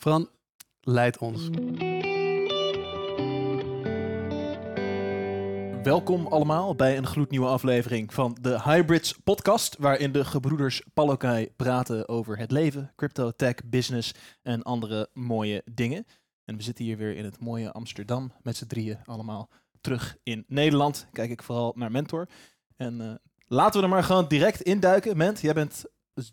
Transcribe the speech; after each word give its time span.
Fran, 0.00 0.28
leid 0.80 1.18
ons. 1.18 1.48
Welkom 5.82 6.26
allemaal 6.26 6.74
bij 6.74 6.96
een 6.96 7.06
gloednieuwe 7.06 7.46
aflevering 7.46 8.14
van 8.14 8.36
de 8.40 8.62
Hybrids 8.62 9.12
podcast, 9.24 9.76
waarin 9.78 10.12
de 10.12 10.24
gebroeders 10.24 10.82
Palokai 10.94 11.50
praten 11.56 12.08
over 12.08 12.38
het 12.38 12.50
leven, 12.50 12.92
crypto, 12.96 13.30
tech, 13.30 13.54
business 13.64 14.14
en 14.42 14.62
andere 14.62 15.08
mooie 15.12 15.62
dingen. 15.72 16.06
En 16.44 16.56
we 16.56 16.62
zitten 16.62 16.84
hier 16.84 16.96
weer 16.96 17.16
in 17.16 17.24
het 17.24 17.40
mooie 17.40 17.72
Amsterdam 17.72 18.32
met 18.42 18.56
z'n 18.56 18.66
drieën 18.66 18.98
allemaal 19.04 19.50
terug 19.80 20.16
in 20.22 20.44
Nederland. 20.46 21.06
Kijk 21.12 21.30
ik 21.30 21.42
vooral 21.42 21.72
naar 21.76 21.90
Mentor. 21.90 22.28
En 22.76 23.00
eh, 23.00 23.14
laten 23.46 23.80
we 23.80 23.86
er 23.86 23.92
maar 23.92 24.04
gewoon 24.04 24.28
direct 24.28 24.60
induiken. 24.60 25.16
Ment, 25.16 25.40
jij 25.40 25.54
bent 25.54 25.84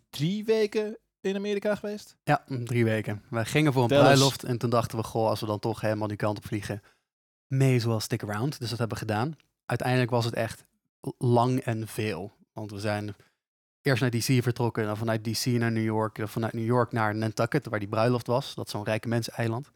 drie 0.09 0.45
weken 0.45 0.97
in 1.29 1.35
Amerika 1.35 1.75
geweest? 1.75 2.15
Ja, 2.23 2.43
drie 2.47 2.83
weken. 2.83 3.23
We 3.29 3.45
gingen 3.45 3.73
voor 3.73 3.81
een 3.81 3.87
bruiloft 3.87 4.43
en 4.43 4.57
toen 4.57 4.69
dachten 4.69 4.97
we, 4.97 5.03
goh, 5.03 5.29
als 5.29 5.39
we 5.39 5.45
dan 5.45 5.59
toch 5.59 5.81
helemaal 5.81 6.07
die 6.07 6.17
kant 6.17 6.37
op 6.37 6.45
vliegen, 6.45 6.81
may 7.47 7.75
as 7.75 7.83
well 7.83 7.99
stick 7.99 8.23
around. 8.23 8.59
Dus 8.59 8.69
dat 8.69 8.79
hebben 8.79 8.97
we 8.97 9.05
gedaan. 9.05 9.35
Uiteindelijk 9.65 10.09
was 10.11 10.25
het 10.25 10.33
echt 10.33 10.65
lang 11.17 11.59
en 11.59 11.87
veel. 11.87 12.35
Want 12.53 12.71
we 12.71 12.79
zijn 12.79 13.15
eerst 13.81 14.01
naar 14.01 14.11
DC 14.11 14.43
vertrokken, 14.43 14.85
dan 14.85 14.97
vanuit 14.97 15.23
DC 15.23 15.45
naar 15.45 15.71
New 15.71 15.83
York, 15.83 16.15
dan 16.15 16.29
vanuit 16.29 16.53
New 16.53 16.65
York 16.65 16.91
naar 16.91 17.15
Nantucket, 17.15 17.67
waar 17.67 17.79
die 17.79 17.87
bruiloft 17.87 18.27
was. 18.27 18.55
Dat 18.55 18.65
is 18.65 18.71
zo'n 18.71 18.83
rijke 18.83 19.07
menseneiland. 19.07 19.71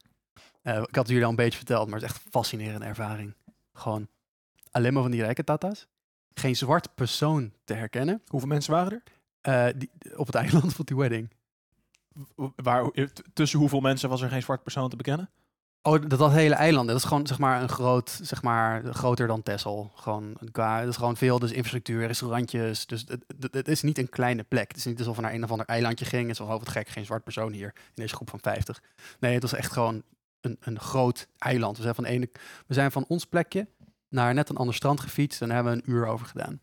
Eh 0.61 0.73
ik 0.73 0.79
had 0.79 0.95
het 0.95 1.07
jullie 1.07 1.23
al 1.23 1.29
een 1.29 1.35
beetje 1.35 1.57
verteld, 1.57 1.87
maar 1.87 1.99
het 1.99 2.09
is 2.09 2.15
echt 2.15 2.25
een 2.25 2.31
fascinerende 2.31 2.85
ervaring. 2.85 3.33
Gewoon 3.73 4.07
alleen 4.71 4.93
maar 4.93 5.01
van 5.01 5.11
die 5.11 5.21
rijke 5.21 5.43
tata's. 5.43 5.87
Geen 6.33 6.55
zwart 6.55 6.95
persoon 6.95 7.53
te 7.63 7.73
herkennen. 7.73 8.21
Hoeveel 8.27 8.49
mensen 8.49 8.73
waren 8.73 8.91
er? 8.91 9.03
Eh, 9.41 9.79
die, 9.79 9.89
op 10.15 10.25
het 10.25 10.35
eiland 10.43 10.73
van 10.73 10.85
die 10.85 10.97
wedding. 10.97 11.29
Waar, 12.55 12.89
tussen 13.33 13.59
hoeveel 13.59 13.79
mensen 13.79 14.09
was 14.09 14.21
er 14.21 14.29
geen 14.29 14.41
zwart 14.41 14.63
persoon 14.63 14.89
te 14.89 14.95
bekennen? 14.95 15.29
Oh, 15.83 16.01
dat, 16.07 16.19
dat 16.19 16.31
hele 16.31 16.55
eiland, 16.55 16.87
dat 16.87 16.97
is 16.97 17.03
gewoon 17.03 17.27
zeg 17.27 17.39
maar 17.39 17.61
een 17.61 17.69
groot, 17.69 18.19
zeg 18.21 18.41
maar 18.41 18.83
groter 18.93 19.27
dan 19.27 19.43
Texel. 19.43 19.91
Gewoon, 19.95 20.37
qua, 20.51 20.79
dat 20.79 20.89
is 20.89 20.95
gewoon 20.95 21.17
veel, 21.17 21.39
dus 21.39 21.51
infrastructuur, 21.51 22.07
restaurantjes. 22.07 22.85
Dus 22.85 23.05
het, 23.07 23.25
het, 23.39 23.53
het 23.53 23.67
is 23.67 23.81
niet 23.81 23.97
een 23.97 24.09
kleine 24.09 24.43
plek. 24.43 24.67
Het 24.67 24.77
is 24.77 24.85
niet 24.85 24.99
alsof 24.99 25.15
we 25.15 25.21
naar 25.21 25.33
een 25.33 25.43
of 25.43 25.51
ander 25.51 25.65
eilandje 25.65 26.05
gingen. 26.05 26.27
Het 26.27 26.39
is 26.39 26.45
wel 26.45 26.47
oh, 26.47 26.59
wat 26.59 26.69
gek, 26.69 26.87
geen 26.87 27.05
zwart 27.05 27.23
persoon 27.23 27.51
hier 27.51 27.71
in 27.75 27.91
deze 27.93 28.15
groep 28.15 28.29
van 28.29 28.39
50. 28.41 28.81
Nee, 29.19 29.33
het 29.33 29.41
was 29.41 29.53
echt 29.53 29.71
gewoon 29.71 30.03
een, 30.41 30.57
een 30.59 30.79
groot 30.79 31.27
eiland. 31.37 31.77
We 31.77 31.83
zijn, 31.83 31.95
van 31.95 32.05
ene, 32.05 32.29
we 32.67 32.73
zijn 32.73 32.91
van 32.91 33.05
ons 33.07 33.25
plekje 33.25 33.67
naar 34.09 34.33
net 34.33 34.49
een 34.49 34.57
ander 34.57 34.75
strand 34.75 34.99
gefietst 34.99 35.41
en 35.41 35.47
daar 35.47 35.55
hebben 35.55 35.73
we 35.73 35.81
een 35.83 35.93
uur 35.93 36.05
over 36.07 36.25
gedaan. 36.25 36.59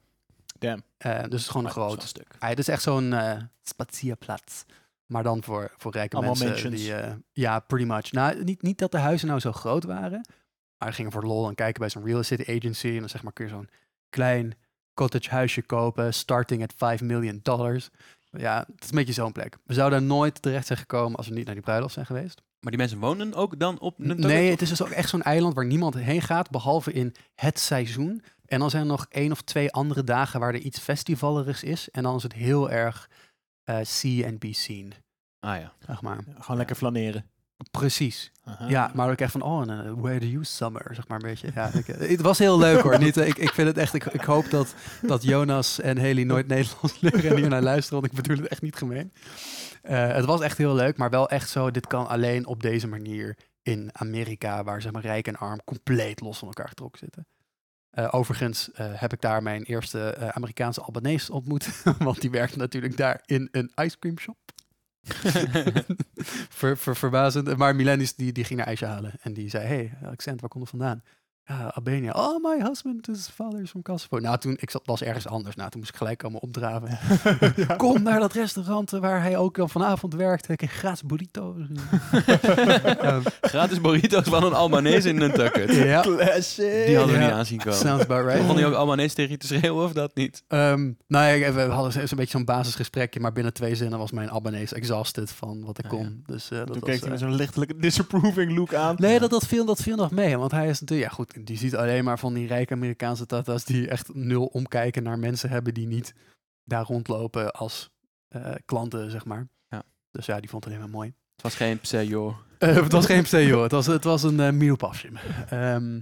Damn. 0.58 0.82
Eh, 0.98 1.12
dus 1.12 1.22
het 1.22 1.32
is 1.32 1.48
gewoon 1.48 1.66
een 1.66 1.72
groot 1.72 2.02
stuk. 2.02 2.34
Het 2.38 2.58
is 2.58 2.68
echt 2.68 2.82
zo'n 2.82 3.12
eh 3.12 3.36
spazierplaats. 3.62 4.64
Maar 5.08 5.22
dan 5.22 5.42
voor, 5.42 5.74
voor 5.76 5.92
rijke 5.92 6.16
Allemaal 6.16 6.34
mensen. 6.34 6.50
mansions. 6.70 6.80
Die, 6.82 6.94
eh, 6.94 7.12
ja, 7.32 7.60
pretty 7.60 7.86
much. 7.86 8.12
Nou, 8.12 8.44
niet, 8.44 8.62
niet 8.62 8.78
dat 8.78 8.90
de 8.90 8.98
huizen 8.98 9.28
nou 9.28 9.40
zo 9.40 9.52
groot 9.52 9.84
waren. 9.84 10.28
Maar 10.78 10.88
we 10.88 10.94
gingen 10.94 11.12
voor 11.12 11.24
lol 11.24 11.48
en 11.48 11.54
kijken 11.54 11.80
bij 11.80 11.90
zo'n 11.90 12.04
real 12.04 12.18
estate 12.18 12.56
agency. 12.56 12.88
En 12.88 12.98
dan 12.98 13.08
zeg 13.08 13.22
maar 13.22 13.32
kun 13.32 13.44
je 13.44 13.50
zo'n 13.50 13.68
klein 14.08 14.54
cottage 14.94 15.30
huisje 15.30 15.62
kopen. 15.62 16.14
Starting 16.14 16.62
at 16.62 16.72
5 16.76 17.00
million 17.00 17.40
dollars. 17.42 17.88
Ja, 18.30 18.58
het 18.74 18.84
is 18.84 18.90
een 18.90 18.96
beetje 18.96 19.12
zo'n 19.12 19.32
plek. 19.32 19.56
We 19.64 19.74
zouden 19.74 20.06
nooit 20.06 20.42
terecht 20.42 20.66
zijn 20.66 20.78
gekomen 20.78 21.16
als 21.16 21.28
we 21.28 21.34
niet 21.34 21.44
naar 21.44 21.54
die 21.54 21.64
bruiloft 21.64 21.94
zijn 21.94 22.06
geweest. 22.06 22.42
Maar 22.60 22.70
die 22.70 22.80
mensen 22.80 22.98
wonen 22.98 23.34
ook 23.34 23.58
dan 23.58 23.78
op 23.78 23.98
Nantucket? 23.98 24.26
Nee, 24.32 24.50
het 24.50 24.62
is 24.62 24.68
dus 24.68 24.82
ook 24.82 24.88
echt 24.88 25.08
zo'n 25.08 25.22
eiland 25.22 25.54
waar 25.54 25.66
niemand 25.66 25.94
heen 25.94 26.22
gaat. 26.22 26.50
Behalve 26.50 26.92
in 26.92 27.14
het 27.34 27.58
seizoen. 27.58 28.22
En 28.44 28.58
dan 28.58 28.70
zijn 28.70 28.82
er 28.82 28.88
nog 28.88 29.06
één 29.10 29.32
of 29.32 29.42
twee 29.42 29.72
andere 29.72 30.04
dagen 30.04 30.40
waar 30.40 30.54
er 30.54 30.60
iets 30.60 30.78
festivallerigs 30.78 31.62
is. 31.62 31.90
En 31.90 32.02
dan 32.02 32.16
is 32.16 32.22
het 32.22 32.32
heel 32.32 32.70
erg 32.70 33.08
see 33.82 34.26
and 34.26 34.38
be 34.38 34.52
seen. 34.52 34.92
Ah 35.40 35.60
ja. 35.60 35.72
Zeg 35.86 36.02
maar. 36.02 36.18
Ja, 36.26 36.32
gewoon 36.38 36.56
lekker 36.56 36.76
flaneren. 36.76 37.24
Precies. 37.70 38.32
Aha. 38.44 38.68
Ja, 38.68 38.90
maar 38.94 39.10
ook 39.10 39.18
echt 39.18 39.32
van, 39.32 39.42
oh, 39.42 39.62
eh, 39.62 39.92
where 39.96 40.18
do 40.18 40.26
you 40.26 40.44
summer? 40.44 40.94
Zeg 40.94 41.08
maar 41.08 41.22
een 41.22 41.28
beetje. 41.28 41.50
Ja, 41.54 41.70
ik, 41.72 41.88
eh, 41.88 42.10
het 42.16 42.20
was 42.20 42.38
heel 42.38 42.58
leuk 42.58 42.80
hoor. 42.80 42.98
Niet, 42.98 43.16
eh, 43.16 43.26
ik, 43.26 43.38
ik 43.38 43.52
vind 43.52 43.68
het 43.68 43.78
echt, 43.78 43.94
ik, 43.94 44.04
ik 44.04 44.20
hoop 44.20 44.50
dat, 44.50 44.74
dat 45.02 45.22
Jonas 45.22 45.80
en 45.80 45.98
Haley 45.98 46.24
nooit 46.24 46.46
Nederlands 46.54 47.00
leren 47.00 47.30
en 47.30 47.36
hier 47.36 47.48
naar 47.48 47.62
luisteren, 47.62 48.00
want 48.00 48.12
ik 48.12 48.22
bedoel 48.22 48.36
het 48.36 48.48
echt 48.48 48.62
niet 48.62 48.76
gemeen. 48.76 49.12
Eh, 49.82 50.12
het 50.12 50.24
was 50.24 50.40
echt 50.40 50.58
heel 50.58 50.74
leuk, 50.74 50.96
maar 50.96 51.10
wel 51.10 51.28
echt 51.28 51.50
zo, 51.50 51.70
dit 51.70 51.86
kan 51.86 52.08
alleen 52.08 52.46
op 52.46 52.62
deze 52.62 52.88
manier 52.88 53.36
in 53.62 53.90
Amerika, 53.92 54.64
waar 54.64 54.82
zeg 54.82 54.92
maar 54.92 55.02
rijk 55.02 55.26
en 55.26 55.36
arm 55.36 55.60
compleet 55.64 56.20
los 56.20 56.38
van 56.38 56.48
elkaar 56.48 56.68
getrokken 56.68 56.98
zitten. 56.98 57.26
Eh, 57.98 58.08
overigens 58.10 58.72
eh, 58.72 58.86
heb 58.92 59.12
ik 59.12 59.20
daar 59.20 59.42
mijn 59.42 59.62
eerste 59.62 60.10
eh, 60.10 60.28
Amerikaanse 60.28 60.80
Albanese 60.80 61.32
ontmoet, 61.32 61.82
want 61.98 62.20
die 62.20 62.30
werkte 62.30 62.58
natuurlijk 62.58 62.96
daar 62.96 63.22
in 63.26 63.48
een 63.50 63.72
ice 63.74 63.98
cream 63.98 64.18
shop. 64.18 64.36
ver, 66.58 66.76
ver- 66.76 66.96
verbazend. 66.96 67.56
Maar 67.56 67.76
Milenis 67.76 68.14
die, 68.14 68.32
die 68.32 68.44
ging 68.44 68.58
naar 68.58 68.68
ijsje 68.68 68.86
halen. 68.86 69.12
En 69.20 69.32
die 69.32 69.48
zei, 69.48 69.66
hey, 69.66 69.98
accent, 70.04 70.40
waar 70.40 70.50
komt 70.50 70.70
het 70.70 70.78
vandaan? 70.78 71.02
Ja, 71.48 71.72
Albania. 71.74 72.12
Oh, 72.12 72.44
my 72.44 72.64
husband, 72.66 73.06
his 73.06 73.28
father 73.34 73.60
is 73.62 73.70
from 73.70 73.82
Kosovo. 73.82 74.18
Nou, 74.18 74.38
toen, 74.38 74.56
ik 74.60 74.70
zat, 74.70 74.82
was 74.84 75.02
ergens 75.02 75.26
anders. 75.26 75.56
Nou, 75.56 75.70
toen 75.70 75.80
moest 75.80 75.92
ik 75.92 75.98
gelijk 75.98 76.18
komen 76.18 76.40
opdraven. 76.42 76.98
Kom 77.76 78.02
naar 78.02 78.20
dat 78.20 78.32
restaurant 78.32 78.92
eh, 78.92 79.00
waar 79.00 79.22
hij 79.22 79.36
ook 79.36 79.58
al 79.58 79.68
vanavond 79.68 80.14
werkt. 80.14 80.48
Ik 80.48 80.56
kreeg 80.56 80.72
gratis 80.72 81.02
burrito's. 81.02 81.54
Gratis 83.40 83.80
burritos 83.80 84.24
van 84.28 84.44
een 84.44 84.52
Albanese 84.52 85.08
in 85.08 85.16
Nantucket. 85.16 85.74
ja, 85.74 86.00
Classic. 86.00 86.86
Die 86.86 86.96
hadden 86.96 87.14
we 87.14 87.20
Ja. 87.20 87.26
niet 87.26 87.34
aanzien 87.36 87.58
komen. 87.58 87.78
sounds 87.78 88.02
about 88.04 88.24
right. 88.24 88.40
Begon 88.40 88.56
hij 88.56 88.66
ook 88.66 88.74
Albanese 88.74 89.14
tegen 89.14 89.30
je 89.30 89.36
te 89.36 89.46
schreeuwen 89.46 89.84
of 89.84 89.92
dat 89.92 90.14
niet? 90.14 90.42
Ehm, 90.48 90.90
nou 91.06 91.36
ja, 91.36 91.52
we 91.52 91.60
hadden 91.60 91.92
zo'n 91.92 92.18
beetje 92.18 92.36
zo'n 92.36 92.44
basisgesprekje, 92.44 93.20
maar 93.20 93.32
binnen 93.32 93.52
twee 93.52 93.74
zinnen 93.74 93.98
was 93.98 94.10
mijn 94.10 94.30
Albanese 94.30 94.74
exhausted 94.74 95.30
van 95.30 95.64
wat 95.64 95.78
ik 95.78 95.84
Ah, 95.84 95.90
kon. 95.90 96.02
ja. 96.02 96.08
Dus 96.34 96.50
eh, 96.50 96.58
dat 96.58 96.66
Toen 96.66 96.80
was, 96.80 96.88
keek 96.90 96.94
hij 96.98 97.04
eh, 97.04 97.10
met 97.10 97.18
zo'n 97.20 97.34
lichtelijke 97.34 97.76
disapproving 97.76 98.56
look 98.56 98.74
aan. 98.74 98.94
Nee, 98.98 99.18
dat, 99.18 99.30
dat, 99.30 99.46
viel, 99.46 99.64
dat 99.64 99.82
viel 99.82 99.96
nog 99.96 100.10
mee. 100.10 100.36
Want 100.38 100.50
hij 100.50 100.68
is 100.68 100.80
natuurlijk, 100.80 101.08
ja 101.10 101.14
goed, 101.16 101.36
die 101.44 101.56
ziet 101.56 101.76
alleen 101.76 102.04
maar 102.04 102.18
van 102.18 102.34
die 102.34 102.46
rijke 102.46 102.74
Amerikaanse 102.74 103.26
tata's 103.26 103.64
die 103.64 103.88
echt 103.88 104.14
nul 104.14 104.44
omkijken 104.44 105.02
naar 105.02 105.18
mensen 105.18 105.50
hebben 105.50 105.74
die 105.74 105.86
niet 105.86 106.14
daar 106.64 106.84
rondlopen 106.84 107.52
als 107.52 107.90
eh, 108.28 108.54
klanten, 108.64 109.10
zeg 109.10 109.24
maar. 109.24 109.48
Ja. 109.68 109.82
Dus 110.10 110.26
ja, 110.26 110.40
die 110.40 110.50
vond 110.50 110.64
het 110.64 110.72
alleen 110.72 110.84
maar 110.84 110.94
mooi. 110.96 111.14
Het 111.34 111.42
was 111.42 111.54
geen 111.54 111.80
pseudo. 111.80 112.36
Eh, 112.58 112.74
het 112.74 112.92
was 112.92 113.06
geen 113.06 113.26
CEO, 113.26 113.62
het 113.62 113.72
was, 113.72 113.86
het 113.86 114.04
was 114.04 114.22
een 114.22 114.60
uh, 115.50 116.00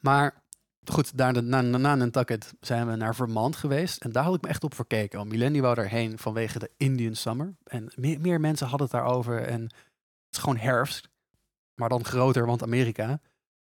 maar 0.00 0.42
goed, 0.84 1.16
daar, 1.16 1.42
na, 1.42 1.60
na, 1.60 1.78
na 1.78 1.94
Nantucket 1.94 2.54
zijn 2.60 2.86
we 2.86 2.96
naar 2.96 3.14
Vermont 3.14 3.56
geweest. 3.56 4.04
En 4.04 4.12
daar 4.12 4.24
had 4.24 4.34
ik 4.34 4.42
me 4.42 4.48
echt 4.48 4.64
op 4.64 4.74
verkeken. 4.74 5.18
Want 5.18 5.30
Millennium 5.30 5.62
wou 5.62 5.74
daarheen 5.74 6.18
vanwege 6.18 6.58
de 6.58 6.70
Indian 6.76 7.14
Summer. 7.14 7.54
En 7.64 7.92
meer, 7.94 8.20
meer 8.20 8.40
mensen 8.40 8.66
hadden 8.66 8.86
het 8.86 8.96
daarover. 8.96 9.42
En 9.42 9.62
het 9.62 9.72
is 10.30 10.38
gewoon 10.38 10.56
herfst. 10.56 11.08
Maar 11.74 11.88
dan 11.88 12.04
groter, 12.04 12.46
want 12.46 12.62
Amerika. 12.62 13.20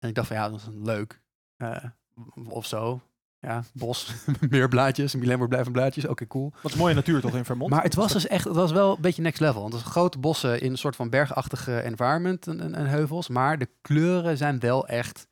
En 0.04 0.10
ik 0.10 0.16
dacht 0.16 0.28
van 0.28 0.36
ja, 0.36 0.50
dat 0.50 0.60
is 0.60 0.68
leuk. 0.82 1.22
eh, 1.58 1.84
of 2.48 2.66
zo. 2.66 3.02
Ja, 3.40 3.64
bos, 3.74 4.14
meer 4.50 4.68
blaadjes. 4.68 5.14
Wordt 5.14 5.48
blijven 5.50 5.72
blaadjes. 5.72 6.08
Oké, 6.08 6.28
cool. 6.28 6.54
Wat 6.62 6.72
is 6.72 6.78
mooie 6.78 6.94
natuur 6.94 7.22
toch 7.22 7.36
in 7.36 7.46
Vermont? 7.46 7.72
Maar 7.72 7.84
het 7.84 7.96
was 7.96 8.14
dus 8.14 8.28
echt, 8.28 8.44
het 8.44 8.56
was 8.56 8.72
wel 8.72 8.96
een 8.96 9.02
beetje 9.02 9.22
next 9.22 9.40
level. 9.40 9.62
Want 9.62 9.74
het 9.74 9.82
is 9.82 9.90
grote 9.92 10.20
bossen 10.20 10.62
in 10.62 10.72
een 10.72 10.78
soort 10.78 10.96
van 10.96 11.10
bergachtige 11.10 11.80
environment 11.80 12.48
en, 12.48 12.60
en, 12.62 12.76
en 12.76 12.86
heuvels. 12.86 13.28
Maar 13.28 13.58
de 13.58 13.70
kleuren 13.82 14.38
zijn 14.38 14.60
wel 14.60 14.88
echt, 14.88 15.28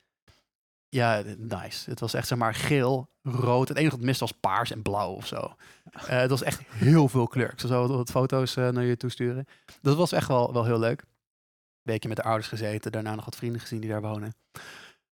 ja, 0.89 1.23
nice. 1.37 1.89
Het 1.89 1.99
was 1.99 2.13
echt 2.13 2.27
zeg 2.27 2.37
maar 2.37 2.53
geel, 2.53 3.09
rood. 3.21 3.67
Het 3.67 3.77
enige 3.77 3.95
wat 3.95 4.05
mist 4.05 4.19
was 4.19 4.31
paars 4.31 4.71
en 4.71 4.81
blauw 4.81 5.11
of 5.11 5.27
zo. 5.27 5.55
Eh, 5.91 6.07
het 6.07 6.29
was 6.29 6.43
echt 6.43 6.61
heel 6.67 7.07
veel 7.07 7.27
kleur. 7.27 7.51
Ik 7.51 7.59
zal 7.59 7.69
zo 7.69 7.79
wat, 7.87 7.97
wat 7.97 8.11
foto's 8.11 8.55
eh, 8.55 8.69
naar 8.69 8.83
je 8.83 8.97
toesturen. 8.97 9.45
Dat 9.81 9.97
was 9.97 10.11
echt 10.11 10.27
wel, 10.27 10.53
wel 10.53 10.65
heel 10.65 10.79
leuk. 10.79 11.03
Weekje 11.81 12.07
met 12.07 12.17
de 12.17 12.23
ouders 12.23 12.47
gezeten. 12.47 12.91
Daarna 12.91 13.15
nog 13.15 13.25
wat 13.25 13.35
vrienden 13.35 13.61
gezien 13.61 13.79
die 13.79 13.89
daar 13.89 14.01
wonen. 14.01 14.35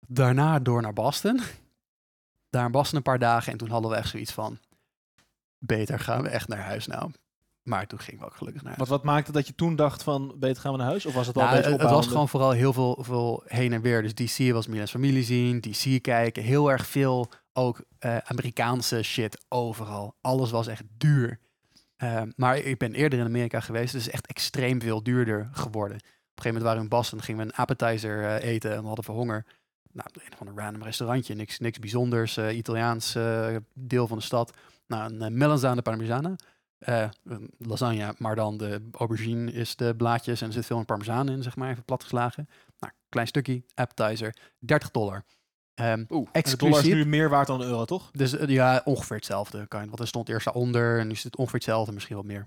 Daarna 0.08 0.60
door 0.60 0.82
naar 0.82 0.94
Boston. 0.94 1.42
Daar 2.50 2.66
in 2.66 2.72
Boston 2.72 2.98
een 2.98 3.04
paar 3.04 3.20
dagen. 3.20 3.52
En 3.52 3.58
toen 3.58 3.70
hadden 3.70 3.92
we 3.92 3.98
echt 3.98 4.10
zoiets 4.10 4.32
van... 4.32 4.60
Beter 5.60 6.00
gaan 6.00 6.22
we 6.22 6.30
echt 6.30 6.48
naar 6.48 6.64
huis 6.64 6.88
nou. 6.88 7.12
Maar 7.68 7.88
toen 7.88 8.00
gingen 8.00 8.20
we 8.20 8.26
ook 8.26 8.36
gelukkig 8.36 8.62
naar 8.62 8.76
huis. 8.76 8.90
Wat, 8.90 8.98
wat 9.00 9.08
maakte 9.14 9.32
dat 9.32 9.48
je 9.48 9.56
toen 9.56 9.76
dacht 9.76 10.04
van, 10.04 10.36
beter 10.40 10.62
gaan 10.62 10.72
we 10.72 10.78
naar 10.78 10.88
huis? 10.88 11.06
Of 11.06 11.14
was 11.14 11.28
het 11.28 11.36
al 11.36 11.42
Nou, 11.42 11.56
beetje 11.56 11.72
het, 11.72 11.82
was 11.82 12.08
gewoon 12.08 12.30
vooral 12.30 12.52
heel 12.52 12.74
veel, 12.74 12.98
veel 13.02 13.44
heen 13.46 13.74
en 13.74 13.82
weer. 13.82 14.02
Dus 14.02 14.14
DC 14.14 14.52
was 14.52 14.68
Milan's 14.68 14.92
familie 14.92 15.24
zien, 15.24 15.62
DC 15.62 16.02
kijken. 16.02 16.44
Heel 16.44 16.72
erg 16.72 16.88
veel 16.88 17.32
ook 17.54 17.82
eh, 18.00 18.18
Amerikaanse 18.18 19.04
shit 19.04 19.46
overal. 19.48 20.16
Alles 20.22 20.52
was 20.52 20.68
echt 20.68 20.84
duur. 20.98 21.40
Eh, 21.96 22.22
maar 22.36 22.58
ik 22.58 22.78
ben 22.78 22.94
eerder 22.94 23.20
in 23.20 23.26
Amerika 23.26 23.60
geweest, 23.60 23.94
dus 23.94 24.10
echt 24.10 24.28
extreem 24.28 24.82
veel 24.82 25.04
duurder 25.04 25.50
geworden. 25.52 26.00
Op 26.38 26.46
een 26.46 26.50
gegeven 26.52 26.64
moment 26.64 26.64
waren 26.64 26.78
we 26.78 26.84
in 26.84 26.90
Boston, 27.02 27.22
gingen 27.22 27.42
we 27.46 27.52
een 27.52 27.58
appetizer 27.58 28.24
eh, 28.26 28.50
eten 28.54 28.72
en 28.74 28.82
we 28.82 28.86
hadden 28.88 29.04
voor 29.06 29.16
honger. 29.16 29.46
Nou, 29.92 30.10
een 30.14 30.34
of 30.34 30.40
ander 30.40 30.64
random 30.64 30.84
restaurantje, 30.84 31.36
niks, 31.36 31.60
niks 31.60 31.80
bijzonders, 31.80 32.38
eh, 32.38 32.58
Italiaans 32.58 33.16
eh, 33.16 33.56
deel 33.74 34.08
van 34.08 34.18
de 34.18 34.24
stad. 34.24 34.54
Nou, 34.88 35.14
een 35.20 35.38
melanzane 35.38 35.82
een 37.24 37.50
lasagne, 37.58 38.14
maar 38.18 38.36
dan 38.36 38.58
de 38.58 38.82
aubergine 38.92 39.52
is 39.52 39.76
de 39.76 39.96
blaadjes 39.96 40.42
en 40.42 40.48
er 40.48 40.54
zit 40.54 40.66
veel 40.66 40.78
parmezaan 40.86 41.30
in, 41.30 41.44
zeg 41.44 41.56
maar, 41.56 41.70
even 41.70 41.84
platgeslagen. 41.84 42.50
Nou, 42.80 42.94
klein 43.10 43.28
stukje, 43.28 43.64
appetizer, 43.74 44.36
30 44.60 44.92
dollar. 44.92 45.24
Oeh, 45.82 45.88
en 45.90 46.02
de 46.06 46.08
dollar 46.08 46.28
is 46.32 46.42
exclusief. 46.42 46.94
nu 46.94 47.06
meer 47.06 47.30
waard 47.30 47.48
dan 47.48 47.62
een 47.62 47.68
euro, 47.68 47.86
toch? 47.86 48.12
Dus 48.12 48.36
ja, 48.48 48.82
ongeveer 48.86 49.16
hetzelfde. 49.16 49.68
Kan 49.68 49.82
je- 49.82 49.88
Want 49.88 50.00
er 50.00 50.08
stond 50.08 50.30
eerst 50.30 50.46
daaronder 50.46 51.00
en 51.00 51.08
nu 51.08 51.14
is 51.14 51.24
het 51.24 51.36
ongeveer 51.36 51.60
hetzelfde, 51.60 51.92
misschien 51.92 52.16
wat 52.16 52.26
meer. 52.26 52.44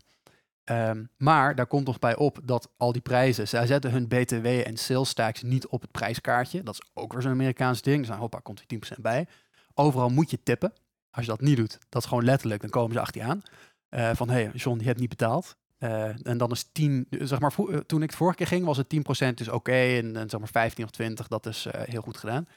Ehm, 0.65 1.05
maar 1.17 1.55
daar 1.55 1.67
komt 1.67 1.87
nog 1.87 1.99
bij 1.99 2.17
op 2.17 2.39
dat 2.45 2.73
al 2.77 2.93
die 2.93 3.03
prijzen, 3.03 3.49
zij 3.49 3.67
zetten 3.67 3.91
hun 3.91 4.09
BTW 4.09 4.47
en 4.47 4.77
sales 4.77 5.13
tax 5.13 5.43
niet 5.43 5.67
op 5.67 5.81
het 5.81 5.91
prijskaartje. 5.91 6.63
Dat 6.63 6.75
is 6.75 6.91
ook 6.95 7.13
weer 7.13 7.23
zo'n 7.23 7.33
Amerikaans 7.33 7.83
ding. 7.83 8.07
Dus 8.07 8.17
hoppa, 8.17 8.39
komt 8.39 8.59
er 8.61 8.67
10% 8.97 9.01
bij. 9.01 9.27
Overal 9.75 10.09
moet 10.09 10.31
je 10.31 10.43
tippen. 10.43 10.73
Als 11.11 11.25
je 11.25 11.31
dat 11.31 11.41
niet 11.41 11.57
doet, 11.57 11.79
dat 11.89 12.03
is 12.03 12.09
gewoon 12.09 12.25
letterlijk, 12.25 12.61
dan 12.61 12.71
komen 12.71 12.93
ze 12.93 13.01
achter 13.01 13.21
je 13.21 13.27
aan. 13.27 13.43
Eh, 13.89 14.11
van, 14.15 14.29
hé, 14.29 14.43
hey, 14.43 14.51
John, 14.55 14.79
je 14.79 14.87
hebt 14.87 15.01
niet 15.01 15.09
betaald. 15.09 15.57
Eh, 15.79 16.27
en 16.27 16.39
dan 16.39 16.51
is 16.51 16.69
10, 16.73 17.07
zeg 17.11 17.41
maar, 17.41 17.53
eh, 17.57 17.77
toen 17.77 18.03
ik 18.03 18.09
het 18.09 18.19
vorige 18.19 18.37
keer 18.37 18.47
ging, 18.47 18.65
was 18.65 18.77
het 18.77 18.89
10% 18.89 19.39
dus 19.39 19.49
oké. 19.49 19.73
en, 19.73 20.17
en 20.17 20.31
zeg 20.31 20.41
maar 20.41 20.49
15 20.49 20.85
of 20.85 20.91
20, 20.91 21.29
dat 21.29 21.47
is 21.47 21.67
heel 21.71 22.03
goed 22.03 22.17
gedaan. 22.17 22.49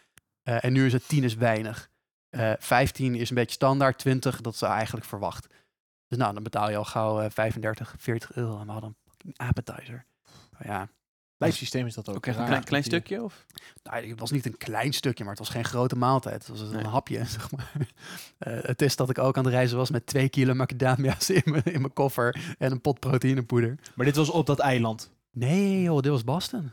En 0.44 0.73
nu 0.73 0.85
is 0.85 0.94
het 0.94 1.07
10 1.07 1.23
is 1.23 1.35
weinig. 1.35 1.89
Eh 2.29 2.51
15 2.59 3.15
is 3.15 3.29
een 3.29 3.35
beetje 3.35 3.55
standaard, 3.55 3.97
20, 3.97 4.41
dat 4.41 4.53
is 4.53 4.61
eigenlijk 4.61 5.05
verwacht. 5.05 5.47
Dus 6.13 6.21
nou, 6.21 6.33
dan 6.33 6.44
betaal 6.44 6.69
je 6.69 6.75
al 6.77 6.86
gauw 6.86 7.21
eh, 7.21 7.30
35, 7.30 7.95
40 7.98 8.36
euro. 8.36 8.60
En 8.60 8.65
we 8.65 8.71
hadden 8.71 8.95
een 9.25 9.33
appetizer. 9.36 10.06
Maar 10.51 10.68
ja, 10.68 10.88
Lijstsysteem 11.38 11.86
is 11.86 11.94
dat 11.94 12.10
ook. 12.10 12.25
Een 12.25 12.33
klein, 12.45 12.63
klein 12.63 12.83
stukje? 12.83 13.24
Of? 13.24 13.45
nou, 13.83 14.07
het 14.07 14.19
was 14.19 14.31
niet 14.31 14.45
een 14.45 14.57
klein 14.57 14.94
stukje, 14.94 15.24
maar 15.24 15.33
het 15.33 15.42
was 15.42 15.50
geen 15.54 15.63
grote 15.65 15.95
maaltijd. 15.95 16.48
Het 16.48 16.48
was 16.48 16.60
een 16.69 16.75
Nee. 16.75 16.86
hapje, 16.86 17.25
zeg 17.38 17.51
maar. 17.51 17.71
Eh, 18.38 18.57
het 18.62 18.81
is 18.81 18.95
dat 18.95 19.10
ik 19.10 19.18
ook 19.18 19.38
aan 19.38 19.44
het 19.44 19.54
reizen 19.54 19.77
was 19.77 19.89
met 19.89 20.06
twee 20.06 20.30
kilo 20.30 20.54
macadamia's 20.54 21.30
in 21.30 21.42
mijn, 21.45 21.63
in 21.63 21.81
mijn 21.81 21.94
koffer 21.94 22.56
en 22.57 22.71
een 22.71 22.81
pot 22.81 23.00
proteïnepoeder. 23.00 23.80
Maar 23.95 24.06
dit 24.06 24.15
was 24.15 24.30
op 24.30 24.45
dat 24.45 24.60
eiland. 24.60 25.12
Nee 25.31 25.81
joh, 25.81 26.01
dit 26.01 26.12
was 26.12 26.24
Boston. 26.24 26.71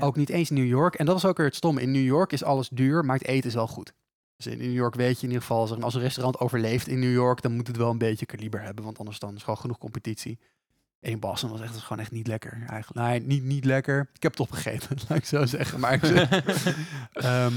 Ook 0.00 0.16
niet 0.16 0.28
eens 0.30 0.50
New 0.50 0.66
York. 0.66 0.94
En 0.94 1.06
dat 1.06 1.16
is 1.16 1.24
ook 1.24 1.36
weer 1.36 1.46
het 1.46 1.54
stomme. 1.56 1.80
In 1.82 1.90
New 1.90 2.04
York 2.04 2.32
is 2.32 2.44
alles 2.44 2.68
duur, 2.68 3.04
maar 3.04 3.16
het 3.18 3.26
eten 3.26 3.48
is 3.48 3.54
wel 3.54 3.66
goed. 3.68 3.92
Dus 4.38 4.52
in 4.52 4.58
New 4.58 4.72
York 4.72 4.94
weet 4.94 5.16
je 5.16 5.22
in 5.22 5.32
ieder 5.32 5.46
geval, 5.46 5.66
zeg 5.66 5.76
maar, 5.76 5.84
als 5.84 5.94
een 5.94 6.00
restaurant 6.00 6.38
overleeft 6.38 6.86
in 6.86 6.98
New 6.98 7.12
York, 7.12 7.42
dan 7.42 7.52
moet 7.52 7.66
het 7.66 7.76
wel 7.76 7.90
een 7.90 7.98
beetje 7.98 8.26
kaliber 8.26 8.62
hebben, 8.62 8.84
want 8.84 8.98
anders 8.98 9.18
dan 9.18 9.34
is 9.34 9.42
gewoon 9.42 9.58
genoeg 9.58 9.78
competitie. 9.78 10.38
En 11.00 11.10
in 11.10 11.20
Boston 11.20 11.50
was 11.50 11.60
echt, 11.60 11.72
was 11.72 11.82
gewoon 11.82 12.02
echt 12.02 12.10
niet 12.10 12.26
lekker 12.26 12.64
eigenlijk. 12.68 13.06
Nee, 13.06 13.20
niet, 13.20 13.42
niet 13.42 13.64
lekker. 13.64 14.08
Ik 14.12 14.22
heb 14.22 14.32
het 14.32 14.40
opgegeten, 14.40 14.96
laat 15.08 15.18
ik 15.18 15.24
zo 15.24 15.46
zeggen. 15.46 15.80
Maar 15.80 15.92
ik 15.92 16.02
Ehm, 17.12 17.52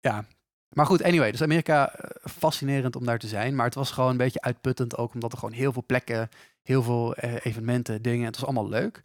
ja, 0.00 0.24
maar 0.68 0.86
goed, 0.86 1.02
anyway. 1.02 1.30
Dus 1.30 1.42
Amerika, 1.42 1.94
eh, 1.94 2.10
fascinerend 2.32 2.96
om 2.96 3.04
daar 3.04 3.18
te 3.18 3.28
zijn. 3.28 3.54
Maar 3.54 3.66
het 3.66 3.74
was 3.74 3.90
gewoon 3.90 4.10
een 4.10 4.16
beetje 4.16 4.40
uitputtend 4.40 4.96
ook, 4.96 5.14
omdat 5.14 5.32
er 5.32 5.38
gewoon 5.38 5.54
heel 5.54 5.72
veel 5.72 5.84
plekken, 5.86 6.28
heel 6.62 6.82
veel 6.82 7.14
eh, 7.14 7.34
evenementen, 7.42 8.02
dingen. 8.02 8.26
Het 8.26 8.36
was 8.36 8.44
allemaal 8.44 8.68
leuk. 8.68 9.02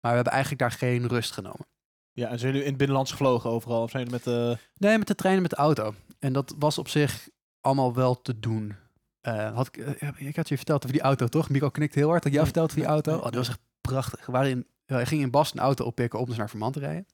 Maar 0.00 0.10
we 0.10 0.14
hebben 0.14 0.32
eigenlijk 0.32 0.62
daar 0.62 0.72
geen 0.72 1.08
rust 1.08 1.32
genomen. 1.32 1.66
Ja, 2.12 2.28
en 2.28 2.38
zijn 2.38 2.50
jullie 2.50 2.64
in 2.64 2.68
het 2.68 2.78
binnenlands 2.78 3.10
gevlogen 3.10 3.50
overal? 3.50 3.82
Of 3.82 3.90
zijn 3.90 4.02
jullie 4.02 4.18
met 4.18 4.34
de... 4.34 4.58
Nee, 4.76 4.98
met 4.98 5.06
de 5.06 5.14
trein 5.14 5.36
en 5.36 5.42
met 5.42 5.50
de 5.50 5.56
auto. 5.56 5.94
En 6.26 6.32
dat 6.32 6.54
was 6.58 6.78
op 6.78 6.88
zich 6.88 7.28
allemaal 7.60 7.94
wel 7.94 8.22
te 8.22 8.38
doen. 8.38 8.74
Eh, 9.20 9.54
had 9.54 9.66
ik, 9.66 9.76
eh, 9.76 10.08
ik 10.16 10.36
had 10.36 10.48
je 10.48 10.56
verteld 10.56 10.82
over 10.82 10.96
die 10.96 11.04
auto, 11.04 11.26
toch? 11.26 11.48
Mico 11.48 11.68
knikt 11.68 11.94
heel 11.94 12.08
hard. 12.08 12.24
Had 12.24 12.32
jij 12.32 12.44
verteld 12.44 12.70
over 12.70 12.80
die 12.80 12.88
auto? 12.88 13.16
Oh, 13.16 13.22
dat 13.22 13.34
was 13.34 13.48
echt 13.48 13.60
prachtig. 13.80 14.26
We 14.26 14.32
waren 14.32 14.50
in, 14.50 14.66
uh, 14.86 15.06
ging 15.06 15.22
in 15.22 15.30
Boston 15.30 15.58
een 15.58 15.66
auto 15.66 15.84
oppikken 15.84 16.18
om 16.18 16.26
dus 16.26 16.36
naar 16.36 16.48
Vermont 16.48 16.72
te 16.72 16.78
rijden. 16.78 17.06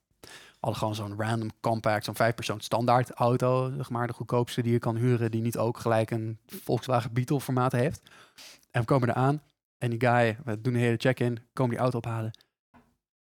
Hadden 0.59 0.79
gewoon 0.79 0.95
zo'n 0.95 1.21
random 1.21 1.49
compact, 1.59 2.05
zo'n 2.05 2.15
vijfpersoon 2.15 2.59
standaard 2.59 3.11
auto, 3.11 3.71
zeg 3.75 3.89
maar, 3.89 4.07
de 4.07 4.13
goedkoopste 4.13 4.61
die 4.61 4.71
je 4.71 4.79
kan 4.79 4.95
huren, 4.95 5.31
die 5.31 5.41
niet 5.41 5.57
ook 5.57 5.77
gelijk 5.77 6.11
een 6.11 6.39
Volkswagen 6.45 7.13
Beetle 7.13 7.41
formaat 7.41 7.71
heeft. 7.71 8.01
En 8.71 8.81
we 8.81 8.87
komen 8.87 9.09
eraan 9.09 9.41
en 9.77 9.89
die 9.89 9.99
guy, 9.99 10.37
we 10.43 10.61
doen 10.61 10.73
een 10.73 10.79
hele 10.79 10.97
check-in, 10.97 11.39
komen 11.53 11.71
die 11.71 11.81
auto 11.81 11.97
ophalen. 11.97 12.31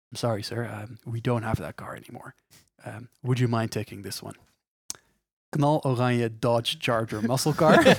I'm 0.09 0.17
sorry 0.17 0.41
sir, 0.41 0.81
um, 0.81 0.97
we 1.13 1.21
don't 1.21 1.43
have 1.43 1.61
that 1.61 1.75
car 1.75 1.95
anymore. 1.95 2.33
Um, 2.87 3.09
would 3.19 3.39
you 3.39 3.49
mind 3.49 3.71
taking 3.71 4.03
this 4.03 4.21
one? 4.21 4.46
Knal-oranje 5.57 6.31
Dodge 6.39 6.75
Charger 6.79 7.21
muscle 7.27 7.55
car. 7.55 7.85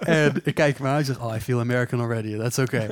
en 0.00 0.40
ik 0.44 0.54
kijk 0.54 0.78
hem 0.78 0.86
aan 0.86 0.98
en 0.98 1.04
zeg, 1.04 1.20
oh, 1.20 1.36
I 1.36 1.40
feel 1.40 1.60
American 1.60 2.00
already. 2.00 2.36
That's 2.36 2.58
okay. 2.58 2.90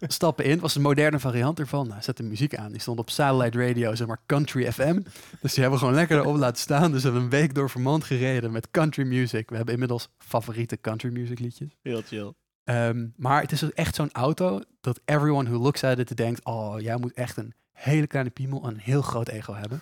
Stappen 0.00 0.44
in, 0.44 0.60
was 0.60 0.74
een 0.74 0.82
moderne 0.82 1.18
variant 1.18 1.58
ervan. 1.58 1.88
Nou, 1.88 2.02
zet 2.02 2.16
de 2.16 2.22
muziek 2.22 2.56
aan. 2.56 2.72
Die 2.72 2.80
stond 2.80 2.98
op 2.98 3.10
satellite 3.10 3.66
radio, 3.66 3.94
zeg 3.94 4.06
maar 4.06 4.20
country 4.26 4.72
FM. 4.72 5.00
Dus 5.40 5.54
die 5.54 5.62
hebben 5.62 5.70
we 5.70 5.78
gewoon 5.78 5.94
lekker 5.94 6.18
erop 6.18 6.36
laten 6.36 6.60
staan. 6.60 6.92
Dus 6.92 7.02
we 7.02 7.08
hebben 7.08 7.22
een 7.22 7.30
week 7.40 7.54
door 7.54 7.70
Vermont 7.70 8.04
gereden 8.04 8.52
met 8.52 8.70
country 8.70 9.06
music. 9.06 9.50
We 9.50 9.56
hebben 9.56 9.74
inmiddels 9.74 10.08
favoriete 10.18 10.80
country 10.80 11.12
music 11.12 11.38
liedjes. 11.38 11.76
Heel 11.82 12.02
chill. 12.06 12.32
Ehm, 12.64 13.06
maar 13.16 13.40
het 13.40 13.52
is 13.52 13.64
ook 13.64 13.70
echt 13.70 13.94
zo'n 13.94 14.12
auto 14.12 14.60
dat 14.80 15.00
everyone 15.04 15.48
who 15.48 15.58
looks 15.58 15.84
at 15.84 15.98
it 15.98 16.16
denkt, 16.16 16.44
oh, 16.44 16.80
jij 16.80 16.96
moet 16.96 17.12
echt 17.12 17.36
een 17.36 17.54
hele 17.72 18.06
kleine 18.06 18.30
piemel 18.30 18.62
en 18.62 18.68
een 18.68 18.80
heel 18.80 19.02
groot 19.02 19.28
ego 19.28 19.54
hebben. 19.54 19.80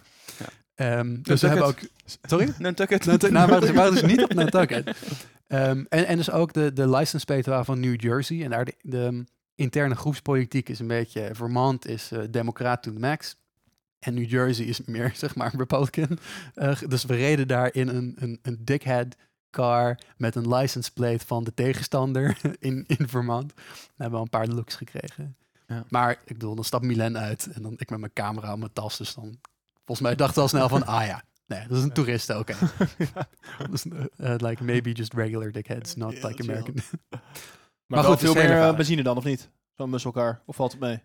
Ehm, 0.76 1.22
dus 1.22 1.40
we 1.40 1.48
hebben 1.48 1.66
ook... 1.66 1.78
Sorry? 2.22 2.54
Nantucket. 2.58 3.04
Nantucket. 3.04 3.30
Nou, 3.30 3.60
dus, 3.60 3.70
waren 3.70 3.92
dus 3.92 4.02
niet 4.02 4.22
op 4.22 4.34
Nantucket. 4.34 4.90
Ehm, 5.46 5.84
en, 5.88 6.06
en 6.06 6.16
dus 6.16 6.30
ook 6.30 6.52
de, 6.52 6.72
de 6.72 6.88
license 6.88 7.24
plate 7.24 7.50
waren 7.50 7.64
van 7.64 7.80
New 7.80 8.00
Jersey. 8.00 8.42
En 8.44 8.50
daar 8.50 8.64
de, 8.64 8.74
de 8.82 9.24
interne 9.54 9.94
groepspolitiek 9.94 10.68
is 10.68 10.78
een 10.78 10.86
beetje... 10.86 11.30
Vermont 11.32 11.86
is 11.86 12.12
eh 12.12 12.20
democraat 12.30 12.82
to 12.82 12.92
the 12.92 12.98
max. 12.98 13.36
En 13.98 14.14
New 14.14 14.30
Jersey 14.30 14.64
is 14.64 14.80
meer, 14.84 15.12
zeg 15.24 15.34
maar, 15.34 15.52
Republican. 15.56 16.18
Eh, 16.54 16.82
dus 16.88 17.04
we 17.04 17.14
reden 17.14 17.48
daar 17.48 17.74
in 17.74 17.88
een, 17.88 18.14
een, 18.18 18.38
een 18.42 18.58
dickhead 18.64 19.16
car 19.50 19.98
met 20.16 20.34
een 20.34 20.54
license 20.54 20.92
plate 20.92 21.26
van 21.26 21.44
de 21.44 21.54
tegenstander 21.54 22.38
in, 22.58 22.84
in 22.86 23.08
Vermont. 23.08 23.54
We 23.54 23.62
hebben 23.96 24.10
wel 24.10 24.22
een 24.22 24.28
paar 24.28 24.46
looks 24.46 24.74
gekregen. 24.74 25.36
Ja. 25.66 25.84
Maar 25.88 26.10
ik 26.10 26.32
bedoel, 26.38 26.54
dan 26.54 26.64
stapt 26.64 26.84
Milan 26.84 27.18
uit 27.18 27.48
en 27.52 27.62
dan 27.62 27.74
ik 27.76 27.90
met 27.90 28.00
mijn 28.00 28.12
camera 28.12 28.52
op 28.52 28.58
mijn 28.58 28.72
tas. 28.72 28.96
Dus 28.96 29.14
dan, 29.14 29.38
volgens 29.86 30.00
mij 30.06 30.14
dacht 30.16 30.36
ik 30.36 30.42
al 30.42 30.48
snel 30.48 30.68
van, 30.68 30.86
ah 30.96 31.06
ja, 31.06 31.22
nee, 31.46 31.66
dat 31.68 31.76
is 31.78 31.82
een 31.82 31.92
toerist, 31.92 32.30
oké. 32.30 32.54
Dus, 33.70 33.84
eh, 34.16 34.34
like 34.36 34.64
maybe 34.64 34.92
just 34.92 35.12
regular 35.12 35.52
dickheads, 35.52 35.94
not 35.96 36.22
like 36.22 36.42
is 36.42 36.48
American. 36.48 36.74
Maar, 37.08 37.20
Maar 37.86 38.04
goed, 38.04 38.18
veel 38.18 38.34
is 38.36 38.42
meer 38.42 38.60
eh, 38.62 38.76
benzine 38.76 39.02
dan, 39.02 39.16
of 39.16 39.24
niet? 39.24 39.50
Zo'n 39.76 39.90
musselcar. 39.90 40.42
Of 40.46 40.56
valt 40.56 40.70
het 40.72 40.80
mee? 40.80 41.02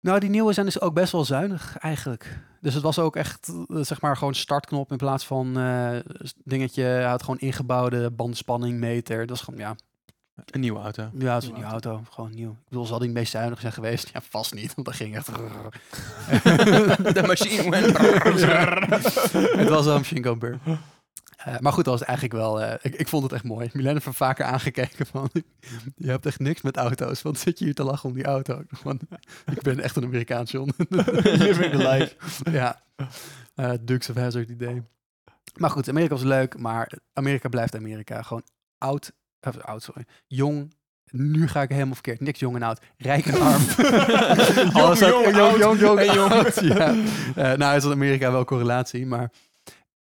Nou, 0.00 0.20
die 0.20 0.30
nieuwe 0.30 0.52
zijn 0.52 0.66
dus 0.66 0.80
ook 0.80 0.94
best 0.94 1.12
wel 1.12 1.24
zuinig 1.24 1.76
eigenlijk. 1.78 2.38
Dus 2.60 2.74
het 2.74 2.82
was 2.82 2.98
ook 2.98 3.16
echt, 3.16 3.48
eh, 3.68 3.80
zeg 3.80 4.00
maar, 4.00 4.16
gewoon 4.16 4.34
startknop 4.34 4.90
in 4.90 4.96
plaats 4.96 5.26
van 5.26 5.58
eh, 5.58 5.96
s- 6.18 6.34
dingetje. 6.44 6.82
Hij 6.82 7.04
had 7.04 7.20
gewoon 7.22 7.38
ingebouwde 7.38 8.10
bandspanningmeter. 8.10 9.18
Dat 9.18 9.28
was 9.28 9.40
gewoon, 9.40 9.60
ja, 9.60 9.76
Een 10.50 10.60
nieuwe 10.60 10.80
auto. 10.80 11.02
ja, 11.02 11.34
het 11.34 11.42
is 11.42 11.48
een 11.48 11.54
Nieuwe 11.54 11.54
nieuwe 11.54 11.64
auto. 11.72 12.02
Gewoon 12.10 12.30
nieuw. 12.34 12.50
Ik 12.50 12.68
bedoel, 12.68 12.86
zal 12.86 12.98
die 12.98 13.08
het 13.08 13.16
meest 13.16 13.30
zuinig 13.32 13.60
zijn 13.60 13.72
geweest? 13.72 14.10
Ja, 14.12 14.20
vast 14.22 14.54
niet, 14.54 14.74
want 14.74 14.86
dat 14.86 14.96
ging 14.96 15.16
echt... 15.16 15.26
De 17.14 17.22
machine 17.26 17.70
went. 17.70 17.98
het 19.58 19.68
was 19.68 19.84
wel 19.84 19.94
een 19.94 20.00
machine 20.00 20.22
gun 20.22 20.38
burn. 20.38 20.60
Eh, 21.36 21.58
maar 21.58 21.72
goed, 21.72 21.84
dat 21.84 21.98
was 21.98 22.08
eigenlijk 22.08 22.38
wel... 22.38 22.62
eh, 22.62 22.74
ik, 22.82 22.94
ik 22.94 23.08
vond 23.08 23.22
het 23.22 23.32
echt 23.32 23.44
mooi. 23.44 23.70
Milan 23.72 23.92
heeft 23.92 24.06
er 24.06 24.14
vaker 24.14 24.44
aangekeken 24.44 25.06
van... 25.06 25.30
je 25.96 26.10
hebt 26.10 26.26
echt 26.26 26.38
niks 26.38 26.62
met 26.62 26.76
auto's. 26.76 27.22
Want 27.22 27.38
zit 27.38 27.58
je 27.58 27.64
hier 27.64 27.74
te 27.74 27.84
lachen 27.84 28.08
om 28.08 28.14
die 28.14 28.24
auto? 28.24 28.62
Van, 28.68 29.00
ik 29.52 29.62
ben 29.62 29.80
echt 29.80 29.96
een 29.96 30.04
Amerikaan, 30.04 30.44
John. 30.44 30.72
Living 31.22 31.72
the 31.72 31.88
life. 31.88 32.14
ja. 32.50 32.82
Eh 33.54 33.72
Dukes 33.80 34.10
of 34.10 34.16
Hazzard 34.16 34.48
idee. 34.48 34.82
Maar 35.56 35.70
goed, 35.70 35.88
Amerika 35.88 36.14
was 36.14 36.22
leuk. 36.22 36.58
Maar 36.58 36.92
Amerika 37.12 37.48
blijft 37.48 37.74
Amerika. 37.76 38.22
Gewoon 38.22 38.42
oud... 38.78 39.12
Of, 39.40 39.58
oud, 39.58 39.82
sorry. 39.82 40.04
Jong... 40.26 40.78
Nu 41.10 41.48
ga 41.48 41.62
ik 41.62 41.70
helemaal 41.70 41.94
verkeerd. 41.94 42.20
Niks 42.20 42.38
jong 42.38 42.56
en 42.56 42.62
oud. 42.62 42.80
Rijk 42.96 43.26
en 43.26 43.40
arm. 43.40 43.62
Alles 44.82 44.98
Jong, 44.98 45.24
jong, 45.24 45.36
oud 45.36 45.58
jong, 45.58 45.78
jong, 45.78 45.98
en 45.98 46.14
jong. 46.14 46.32
oud, 46.32 46.60
ja. 46.74 46.94
Eh, 47.34 47.58
nou 47.58 47.76
is 47.76 47.84
in 47.84 47.90
Amerika 47.90 48.32
wel 48.32 48.44
correlatie, 48.44 49.06
maar 49.06 49.32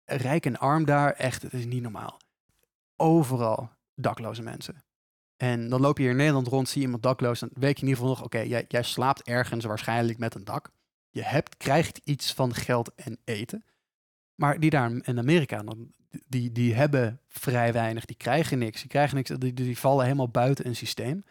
rijk 0.04 0.46
en 0.46 0.58
arm 0.58 0.84
daar, 0.84 1.12
echt, 1.12 1.42
het 1.42 1.52
is 1.52 1.64
niet 1.64 1.82
normaal. 1.82 2.20
Overal 2.96 3.70
dakloze 3.94 4.42
mensen. 4.42 4.82
En 5.36 5.68
dan 5.68 5.80
loop 5.80 5.96
je 5.96 6.02
hier 6.02 6.12
in 6.12 6.18
Nederland 6.18 6.46
rond, 6.46 6.68
zie 6.68 6.80
je 6.80 6.84
iemand 6.84 7.02
dakloos, 7.02 7.40
dan 7.40 7.50
weet 7.52 7.76
je 7.76 7.82
in 7.82 7.88
ieder 7.88 8.02
geval 8.02 8.16
nog, 8.16 8.24
oké, 8.24 8.38
jij, 8.38 8.64
jij 8.68 8.82
slaapt 8.82 9.22
ergens 9.22 9.64
waarschijnlijk 9.64 10.18
met 10.18 10.34
een 10.34 10.44
dak. 10.44 10.70
Je 11.10 11.22
hebt, 11.22 11.56
krijgt 11.56 12.00
iets 12.04 12.34
van 12.34 12.54
geld 12.54 12.94
en 12.94 13.18
eten. 13.24 13.64
Maar 14.34 14.60
die 14.60 14.70
daar 14.70 14.90
in 15.02 15.18
Amerika, 15.18 15.62
dan, 15.62 15.92
die, 16.26 16.52
die 16.52 16.74
hebben 16.74 17.20
vrij 17.28 17.72
weinig, 17.72 18.04
die 18.04 18.16
krijgen 18.16 18.58
niks. 18.58 18.80
Die, 18.80 18.90
krijgen 18.90 19.16
niks 19.16 19.30
die, 19.30 19.52
die 19.52 19.78
vallen 19.78 20.04
helemaal 20.04 20.28
buiten 20.28 20.66
een 20.66 20.76
systeem. 20.76 21.24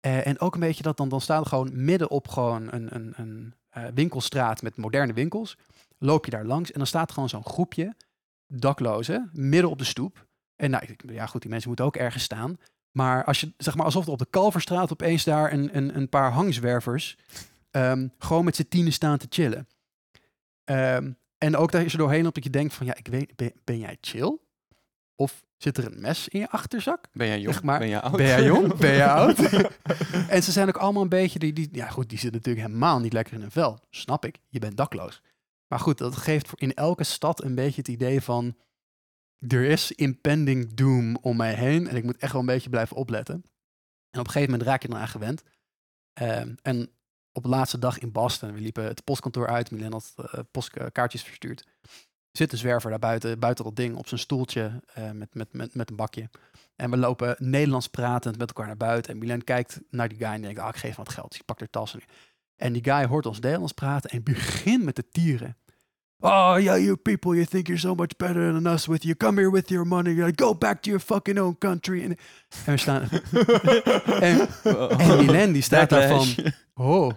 Eh, 0.00 0.26
en 0.26 0.40
ook 0.40 0.54
een 0.54 0.60
beetje 0.60 0.82
dat 0.82 0.96
dan, 0.96 1.08
dan 1.08 1.20
er 1.26 1.46
gewoon 1.46 1.84
midden 1.84 2.10
op 2.10 2.28
gewoon 2.28 2.72
een, 2.72 2.94
een, 2.94 3.12
een 3.16 3.54
eh, 3.68 3.84
winkelstraat 3.94 4.62
met 4.62 4.76
moderne 4.76 5.12
winkels. 5.12 5.56
Loop 5.98 6.24
je 6.24 6.30
daar 6.30 6.44
langs 6.44 6.72
en 6.72 6.78
dan 6.78 6.86
staat 6.86 7.12
gewoon 7.12 7.28
zo'n 7.28 7.44
groepje 7.44 7.94
daklozen 8.46 9.30
midden 9.32 9.70
op 9.70 9.78
de 9.78 9.84
stoep. 9.84 10.26
En 10.56 10.70
nou, 10.70 10.96
ja 11.06 11.26
goed, 11.26 11.40
die 11.40 11.50
mensen 11.50 11.68
moeten 11.68 11.86
ook 11.86 11.96
ergens 11.96 12.24
staan. 12.24 12.58
Maar 12.90 13.24
als 13.24 13.40
je, 13.40 13.52
zeg 13.56 13.74
maar, 13.74 13.84
alsof 13.84 14.06
er 14.06 14.12
op 14.12 14.18
de 14.18 14.26
Kalverstraat 14.30 14.92
opeens 14.92 15.24
daar 15.24 15.52
een, 15.52 15.76
een, 15.76 15.96
een 15.96 16.08
paar 16.08 16.32
hangzwervers 16.32 17.18
ehm, 17.70 18.08
gewoon 18.18 18.44
met 18.44 18.56
z'n 18.56 18.68
tienen 18.68 18.92
staan 18.92 19.18
te 19.18 19.26
chillen. 19.28 19.68
Ehm, 20.64 21.12
en 21.44 21.56
ook 21.56 21.72
dat 21.72 21.82
je 21.82 21.90
er 21.90 21.98
doorheen 21.98 22.22
loopt 22.22 22.34
dat 22.34 22.44
je 22.44 22.50
denkt 22.50 22.74
van, 22.74 22.86
ja, 22.86 22.94
ik 22.94 23.06
weet, 23.06 23.36
ben, 23.36 23.52
ben 23.64 23.78
jij 23.78 23.96
chill? 24.00 24.38
Of 25.14 25.44
zit 25.56 25.78
er 25.78 25.86
een 25.86 26.00
mes 26.00 26.28
in 26.28 26.40
je 26.40 26.50
achterzak? 26.50 27.06
Ben 27.12 27.26
jij 27.26 27.40
jong? 27.40 27.54
Zeg 27.54 27.62
maar, 27.62 27.78
ben 27.78 27.88
jij 27.88 28.00
oud? 28.00 28.16
Ben 28.16 28.26
jij 28.26 28.44
jong? 28.44 28.76
Ben 28.76 28.94
jij 28.94 29.08
oud? 29.20 29.38
en 30.34 30.42
ze 30.42 30.52
zijn 30.52 30.68
ook 30.68 30.76
allemaal 30.76 31.02
een 31.02 31.08
beetje, 31.08 31.38
die, 31.38 31.52
die, 31.52 31.68
ja 31.72 31.88
goed, 31.88 32.08
die 32.08 32.18
zitten 32.18 32.40
natuurlijk 32.40 32.66
helemaal 32.66 33.00
niet 33.00 33.12
lekker 33.12 33.34
in 33.34 33.40
hun 33.40 33.50
vel. 33.50 33.78
Snap 33.90 34.24
ik, 34.24 34.38
je 34.48 34.58
bent 34.58 34.76
dakloos. 34.76 35.22
Maar 35.66 35.78
goed, 35.78 35.98
dat 35.98 36.16
geeft 36.16 36.50
in 36.54 36.74
elke 36.74 37.04
stad 37.04 37.42
een 37.42 37.54
beetje 37.54 37.80
het 37.80 37.88
idee 37.88 38.20
van, 38.20 38.56
er 39.48 39.64
is 39.64 39.92
impending 39.92 40.74
doom 40.74 41.16
om 41.16 41.36
mij 41.36 41.54
heen 41.54 41.88
en 41.88 41.96
ik 41.96 42.04
moet 42.04 42.16
echt 42.16 42.32
wel 42.32 42.40
een 42.40 42.46
beetje 42.46 42.70
blijven 42.70 42.96
opletten. 42.96 43.34
En 44.10 44.20
op 44.20 44.26
een 44.26 44.32
gegeven 44.32 44.50
moment 44.50 44.68
raak 44.68 44.82
je 44.82 44.88
eraan 44.88 45.08
gewend. 45.08 45.42
Ehm, 46.12 46.54
en 46.62 46.90
op 47.34 47.42
de 47.42 47.48
laatste 47.48 47.78
dag 47.78 47.98
in 47.98 48.12
Boston, 48.12 48.52
we 48.52 48.60
liepen 48.60 48.84
het 48.84 49.04
postkantoor 49.04 49.48
uit, 49.48 49.70
Milan 49.70 49.92
had 49.92 50.14
eh, 50.16 50.40
postkaartjes 50.50 51.22
verstuurd. 51.22 51.66
Zit 52.32 52.52
een 52.52 52.58
zwerver 52.58 52.90
daar 52.90 52.98
buiten, 52.98 53.38
buiten 53.38 53.64
dat 53.64 53.76
ding 53.76 53.96
op 53.96 54.08
zijn 54.08 54.20
stoeltje 54.20 54.82
eh, 54.94 55.10
met, 55.10 55.34
met, 55.34 55.52
met, 55.52 55.74
met 55.74 55.90
een 55.90 55.96
bakje. 55.96 56.30
En 56.76 56.90
we 56.90 56.96
lopen 56.96 57.36
Nederlands 57.38 57.88
pratend 57.88 58.38
met 58.38 58.48
elkaar 58.48 58.66
naar 58.66 58.76
buiten. 58.76 59.12
En 59.12 59.18
Milan 59.18 59.44
kijkt 59.44 59.80
naar 59.90 60.08
die 60.08 60.18
guy 60.18 60.26
en 60.28 60.42
denkt, 60.42 60.60
ah, 60.60 60.68
ik 60.68 60.76
geef 60.76 60.96
hem 60.96 61.04
wat 61.04 61.14
geld. 61.14 61.30
Dus 61.30 61.38
ik 61.38 61.44
pak 61.44 61.58
de 61.58 61.70
tas. 61.70 61.94
En, 61.94 62.00
en 62.56 62.72
die 62.72 62.84
guy 62.84 63.06
hoort 63.06 63.26
ons 63.26 63.40
Nederlands 63.40 63.72
praten 63.72 64.10
en 64.10 64.22
begint 64.22 64.84
met 64.84 64.96
de 64.96 65.08
tieren. 65.08 65.56
Oh, 66.18 66.54
yeah, 66.58 66.78
you 66.78 66.96
people, 66.96 67.34
you 67.34 67.46
think 67.46 67.66
you're 67.66 67.80
so 67.80 67.94
much 67.94 68.16
better 68.16 68.52
than 68.52 68.66
us 68.66 68.86
with 68.86 69.02
you. 69.02 69.14
Come 69.14 69.40
here 69.40 69.50
with 69.50 69.68
your 69.68 69.86
money. 69.86 70.14
Like, 70.14 70.42
go 70.42 70.54
back 70.54 70.82
to 70.82 70.90
your 70.90 71.00
fucking 71.00 71.38
own 71.38 71.58
country. 71.58 72.02
En, 72.02 72.16
en 72.64 72.72
we 72.72 72.76
staan... 72.76 73.02
en, 74.20 74.48
en 74.98 75.26
Milan, 75.26 75.52
die 75.52 75.62
staat 75.62 75.90
daar 75.90 76.08
van... 76.08 76.52
Oh, 76.74 77.10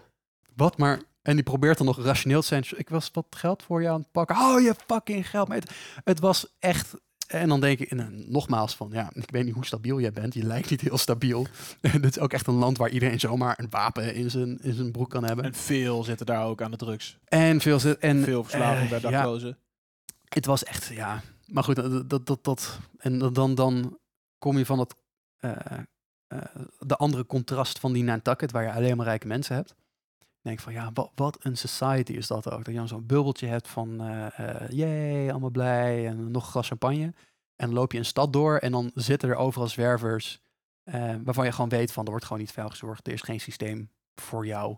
wat 0.57 0.77
maar... 0.77 1.01
En 1.21 1.35
die 1.35 1.43
probeert 1.43 1.77
dan 1.77 1.85
nog 1.85 2.03
rationeel 2.03 2.41
te 2.41 2.47
zijn. 2.47 2.63
Ik 2.75 2.89
was 2.89 3.09
wat 3.13 3.25
geld 3.29 3.63
voor 3.63 3.81
je 3.81 3.89
aan 3.89 3.99
het 3.99 4.11
pakken. 4.11 4.35
Oh, 4.35 4.61
je 4.61 4.75
fucking 4.87 5.29
geld. 5.29 5.47
Maar 5.47 5.57
het, 5.57 5.71
het 6.03 6.19
was 6.19 6.55
echt... 6.59 6.95
En 7.27 7.49
dan 7.49 7.59
denk 7.59 7.79
ik 7.79 7.89
en, 7.89 7.97
dan 7.97 8.31
nogmaals 8.31 8.75
van, 8.75 8.89
ja, 8.91 9.09
ik 9.13 9.31
weet 9.31 9.45
niet 9.45 9.53
hoe 9.53 9.65
stabiel 9.65 9.99
jij 9.99 10.11
bent. 10.11 10.33
Je 10.33 10.43
lijkt 10.43 10.69
niet 10.69 10.81
heel 10.81 10.97
stabiel. 10.97 11.47
Dit 11.81 12.05
is 12.05 12.19
ook 12.19 12.33
echt 12.33 12.47
een 12.47 12.53
land 12.53 12.77
waar 12.77 12.89
iedereen 12.89 13.19
zomaar 13.19 13.59
een 13.59 13.69
wapen 13.69 14.15
in 14.15 14.31
zijn, 14.31 14.59
in 14.61 14.73
zijn 14.73 14.91
broek 14.91 15.09
kan 15.09 15.23
hebben. 15.23 15.45
En 15.45 15.53
veel 15.53 16.03
zitten 16.03 16.25
daar 16.25 16.45
ook 16.45 16.61
aan 16.61 16.71
de 16.71 16.77
drugs. 16.77 17.17
En 17.25 17.61
veel 17.61 17.79
zit 17.79 17.97
en 17.97 18.23
veel 18.23 18.43
verslaving 18.43 18.83
eh, 18.83 18.89
bij 18.89 18.99
ja, 18.99 19.09
daklozen. 19.09 19.57
het 20.25 20.45
was 20.45 20.63
echt, 20.63 20.87
ja. 20.87 21.21
Maar 21.45 21.63
goed, 21.63 21.75
dat, 21.75 22.09
dat, 22.09 22.25
dat, 22.25 22.43
dat 22.43 22.79
en 22.97 23.33
dan, 23.33 23.55
dan 23.55 23.97
kom 24.37 24.57
je 24.57 24.65
van 24.65 24.87
eh, 25.37 25.51
eh, 26.27 26.39
de 26.79 26.95
andere 26.95 27.25
contrast 27.25 27.79
van 27.79 27.93
die 27.93 28.03
Nantucket, 28.03 28.51
waar 28.51 28.63
je 28.63 28.71
alleen 28.71 28.97
maar 28.97 29.05
rijke 29.05 29.27
mensen 29.27 29.55
hebt. 29.55 29.75
Denk 30.47 30.59
ik 30.59 30.65
van, 30.65 30.73
ja, 30.73 30.91
wat, 30.93 31.11
wat 31.15 31.37
een 31.41 31.57
society 31.57 32.11
is 32.11 32.27
dat 32.27 32.51
ook. 32.51 32.57
Dat 32.57 32.73
je 32.73 32.79
dan 32.79 32.87
zo'n 32.87 33.05
bubbeltje 33.05 33.47
hebt 33.47 33.67
van, 33.67 34.01
eh 34.01 34.39
eh, 34.39 34.69
yay, 34.69 35.29
allemaal 35.31 35.49
blij 35.49 36.07
en 36.07 36.31
nog 36.31 36.43
een 36.43 36.49
glas 36.51 36.67
champagne. 36.67 37.13
En 37.55 37.65
dan 37.65 37.73
loop 37.73 37.91
je 37.91 37.97
een 37.97 38.05
stad 38.05 38.33
door 38.33 38.57
en 38.57 38.71
dan 38.71 38.91
zitten 38.93 39.29
er 39.29 39.35
overal 39.35 39.67
zwervers, 39.67 40.39
eh, 40.83 41.15
waarvan 41.23 41.45
je 41.45 41.51
gewoon 41.51 41.69
weet 41.69 41.91
van, 41.91 42.03
er 42.03 42.09
wordt 42.09 42.25
gewoon 42.25 42.41
niet 42.41 42.51
vuil 42.51 42.69
gezorgd. 42.69 43.07
Er 43.07 43.13
is 43.13 43.21
geen 43.21 43.39
systeem 43.39 43.89
voor 44.15 44.45
jou, 44.45 44.77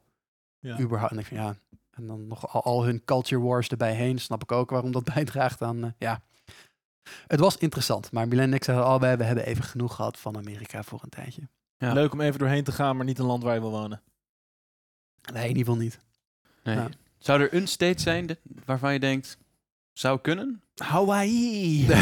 Ja. 0.59 0.79
überhaupt. 0.79 1.11
En 1.13 1.19
ik 1.19 1.25
van, 1.25 1.37
ja, 1.37 1.55
en 1.91 2.07
dan 2.07 2.27
nog 2.27 2.53
al, 2.53 2.63
al 2.63 2.83
hun 2.83 3.03
culture 3.05 3.41
wars 3.41 3.67
erbij 3.67 3.93
heen, 3.93 4.19
snap 4.19 4.43
ik 4.43 4.51
ook 4.51 4.69
waarom 4.69 4.91
dat 4.91 5.03
bijdraagt 5.13 5.61
aan, 5.61 5.83
eh, 5.83 5.91
ja. 5.97 6.21
Het 7.27 7.39
was 7.39 7.57
interessant, 7.57 8.11
maar 8.11 8.27
Milan 8.27 8.45
en 8.45 8.53
ik 8.53 8.63
zeiden 8.63 8.85
allebei, 8.85 9.15
we 9.15 9.23
hebben 9.23 9.45
even 9.45 9.63
genoeg 9.63 9.95
gehad 9.95 10.19
van 10.19 10.37
Amerika 10.37 10.83
voor 10.83 10.99
een 11.03 11.09
tijdje. 11.09 11.49
Ja. 11.77 11.93
Leuk 11.93 12.13
om 12.13 12.21
even 12.21 12.39
doorheen 12.39 12.63
te 12.63 12.71
gaan, 12.71 12.95
maar 12.95 13.05
niet 13.05 13.19
een 13.19 13.25
land 13.25 13.43
waar 13.43 13.53
je 13.53 13.59
wil 13.59 13.71
wonen. 13.71 14.01
Nee, 15.33 15.49
in 15.49 15.57
ieder 15.57 15.63
geval 15.63 15.81
niet. 15.81 15.99
Nee. 16.63 16.75
Ja. 16.75 16.89
Zou 17.17 17.41
er 17.41 17.53
een 17.53 17.67
state 17.67 18.01
zijn 18.01 18.37
waarvan 18.65 18.93
je 18.93 18.99
denkt, 18.99 19.37
zou 19.93 20.19
kunnen? 20.19 20.61
Hawaii! 20.75 21.87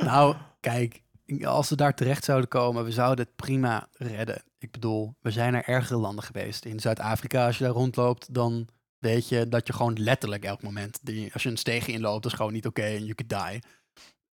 nou, 0.00 0.36
kijk, 0.60 1.02
als 1.44 1.68
we 1.68 1.76
daar 1.76 1.94
terecht 1.94 2.24
zouden 2.24 2.48
komen, 2.48 2.84
we 2.84 2.90
zouden 2.90 3.24
het 3.24 3.36
prima 3.36 3.88
redden. 3.92 4.42
Ik 4.58 4.70
bedoel, 4.70 5.14
we 5.20 5.30
zijn 5.30 5.52
naar 5.52 5.64
ergere 5.64 5.98
landen 5.98 6.24
geweest. 6.24 6.64
In 6.64 6.80
Zuid-Afrika, 6.80 7.46
als 7.46 7.58
je 7.58 7.64
daar 7.64 7.72
rondloopt, 7.72 8.34
dan 8.34 8.68
weet 8.98 9.28
je 9.28 9.48
dat 9.48 9.66
je 9.66 9.72
gewoon 9.72 10.00
letterlijk 10.00 10.44
elk 10.44 10.62
moment, 10.62 10.98
die, 11.02 11.32
als 11.32 11.42
je 11.42 11.48
een 11.48 11.56
steeg 11.56 11.86
inloopt, 11.86 12.22
dat 12.22 12.32
is 12.32 12.38
gewoon 12.38 12.52
niet 12.52 12.66
oké 12.66 12.82
en 12.82 13.04
you 13.04 13.14
could 13.14 13.50
die. 13.50 13.62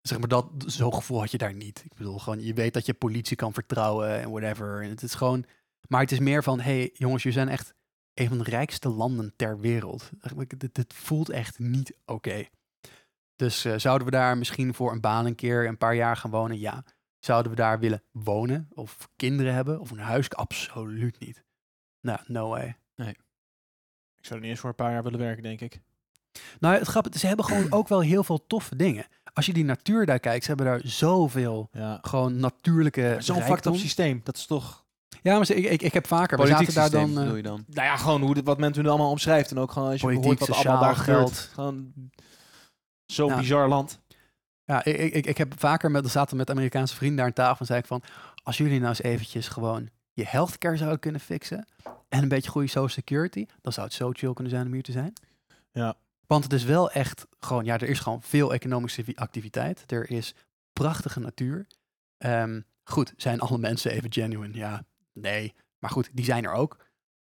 Zeg 0.02 0.20
maar, 0.20 0.28
dat, 0.28 0.46
zo'n 0.66 0.94
gevoel 0.94 1.20
had 1.20 1.32
je 1.32 1.38
daar 1.38 1.54
niet. 1.54 1.82
Ik 1.86 1.94
bedoel, 1.94 2.20
gewoon, 2.20 2.44
je 2.44 2.54
weet 2.54 2.74
dat 2.74 2.86
je 2.86 2.94
politie 2.94 3.36
kan 3.36 3.54
vertrouwen 3.54 4.22
en 4.22 4.32
whatever. 4.32 4.82
En 4.82 4.90
het 4.90 5.04
is 5.04 5.14
gewoon, 5.14 5.46
maar 5.88 6.02
het 6.02 6.12
is 6.12 6.20
meer 6.20 6.44
van, 6.44 6.60
hey 6.60 6.90
jongens, 6.94 7.24
jullie 7.24 7.38
zijn 7.38 7.50
echt 7.50 7.74
een 8.14 8.28
van 8.28 8.38
de 8.38 8.44
rijkste 8.44 8.90
landen 8.90 9.34
ter 9.36 9.60
wereld. 9.60 10.10
Dit, 10.58 10.76
dit 10.76 10.94
voelt 10.94 11.30
echt 11.30 11.60
niet 11.60 11.98
oké. 12.06 12.46
Dus 13.36 13.66
eh, 13.66 13.74
zouden 13.78 14.06
we 14.08 14.14
daar 14.14 14.38
misschien 14.38 14.74
voor 14.74 14.92
een 14.92 15.02
baan 15.02 15.26
een 15.26 15.36
keer 15.36 15.68
een 15.68 15.78
paar 15.78 15.96
jaar 15.96 16.18
gaan 16.18 16.32
wonen? 16.32 16.60
Ja. 16.60 16.84
Zouden 17.20 17.52
we 17.52 17.58
daar 17.58 17.80
willen 17.80 18.04
wonen 18.12 18.70
of 18.74 19.10
kinderen 19.16 19.54
hebben 19.54 19.80
of 19.80 19.92
een 19.92 20.00
huis? 20.00 20.30
Absoluut 20.30 21.20
niet. 21.20 21.44
Nou, 22.02 22.20
no 22.28 22.50
way. 22.50 22.78
Ik 24.26 24.32
zou 24.32 24.44
er 24.44 24.46
niet 24.46 24.56
eens 24.56 24.60
voor 24.60 24.70
een 24.70 24.86
paar 24.86 24.92
jaar 24.92 25.04
willen 25.04 25.20
werken, 25.20 25.44
denk 25.44 25.62
ik. 25.62 25.80
Nou, 26.60 26.76
het 26.78 26.88
grappige, 26.88 27.20
ze 27.20 27.28
hebben 27.28 27.46
gewoon 27.46 27.72
ook 27.80 27.88
wel 27.88 28.00
heel 28.00 28.24
veel 28.24 28.48
toffe 28.48 28.76
dingen. 28.76 29.06
Als 29.34 29.46
je 29.46 29.54
die 29.54 29.66
natuur 29.66 30.06
daar 30.06 30.20
kijkt, 30.20 30.44
ze 30.44 30.48
hebben 30.48 30.66
daar 30.66 30.82
zoveel 30.84 31.70
Ja. 31.72 32.00
gewoon 32.02 32.40
natuurlijke 32.40 33.16
Zo'n 33.20 33.42
up 33.42 33.76
systeem, 33.76 34.22
dat 34.24 34.38
is 34.38 34.46
toch... 34.46 34.85
Ja, 35.26 35.36
maar 35.36 35.46
ze- 35.46 35.56
ik, 35.56 35.66
ik, 35.66 35.82
ik 35.82 35.94
heb 35.94 36.08
vaker, 36.08 36.38
we 36.38 36.44
Politiek 36.44 36.70
zaten 36.72 36.92
daar 36.92 37.02
dan... 37.16 37.28
eh, 37.30 37.36
je 37.36 37.42
dan? 37.42 37.64
Nou 37.68 37.88
ja, 37.88 37.98
gewoon 37.98 38.22
hoe 38.22 38.34
dit, 38.34 38.46
wat 38.46 38.58
men 38.58 38.72
toen 38.72 38.88
allemaal 38.88 39.10
omschrijft. 39.10 39.52
En 39.52 39.58
ook 39.60 39.72
gewoon 39.72 39.90
als 39.90 40.00
je 40.02 40.06
Politiek, 40.08 40.26
hoort 40.26 40.40
wat 40.40 40.58
allemaal 40.58 40.80
daar 40.82 40.96
sociaal, 40.96 41.16
gebeurt. 41.16 41.38
geld. 41.40 41.50
Gewoon 41.54 41.92
zo'n 43.06 43.30
Ja. 43.30 43.38
bizar 43.38 43.68
land. 43.68 44.00
Ja, 44.64 44.84
ik, 44.86 45.14
ik, 45.14 45.26
ik, 45.26 45.38
heb 45.38 45.54
vaker 45.60 45.92
met, 45.92 46.04
we 46.04 46.10
zaten 46.10 46.38
met 46.38 46.50
Amerikaanse 46.50 46.96
vrienden 46.96 47.18
daar 47.18 47.26
aan 47.26 47.34
tafel 47.34 47.60
en 47.60 47.66
zei 47.66 47.80
ik 47.80 47.86
van, 47.86 48.02
als 48.44 48.58
jullie 48.58 48.78
nou 48.78 48.90
eens 48.90 49.02
eventjes 49.02 49.48
gewoon 49.48 49.90
je 50.14 50.26
healthcare 50.26 50.78
zouden 50.78 51.00
kunnen 51.00 51.22
fixen 51.22 51.68
en 52.10 52.22
een 52.24 52.30
beetje 52.30 52.50
goede 52.50 52.68
social 52.68 52.88
security, 52.90 53.46
dan 53.62 53.74
zou 53.74 53.86
het 53.86 53.96
zo 53.96 54.10
chill 54.14 54.34
kunnen 54.34 54.54
zijn 54.54 54.66
om 54.66 54.74
hier 54.74 54.84
te 54.84 54.92
zijn. 54.92 55.14
Ja. 55.72 55.96
Want 56.28 56.44
het 56.44 56.54
is 56.54 56.64
wel 56.64 56.92
echt 56.92 57.26
gewoon, 57.40 57.66
ja, 57.66 57.74
er 57.74 57.90
is 57.90 58.00
gewoon 58.00 58.22
veel 58.22 58.54
economische 58.54 59.04
vi- 59.04 59.16
activiteit. 59.16 59.84
Er 59.92 60.12
is 60.12 60.34
prachtige 60.74 61.20
natuur. 61.20 61.68
Ehm, 62.18 62.62
goed, 62.84 63.14
zijn 63.18 63.40
alle 63.40 63.58
mensen 63.68 63.92
even 63.92 64.14
genuine? 64.14 64.58
Ja, 64.58 64.84
nee. 65.16 65.54
Maar 65.80 65.90
goed, 65.90 66.10
die 66.14 66.26
zijn 66.26 66.44
er 66.44 66.52
ook. 66.52 66.86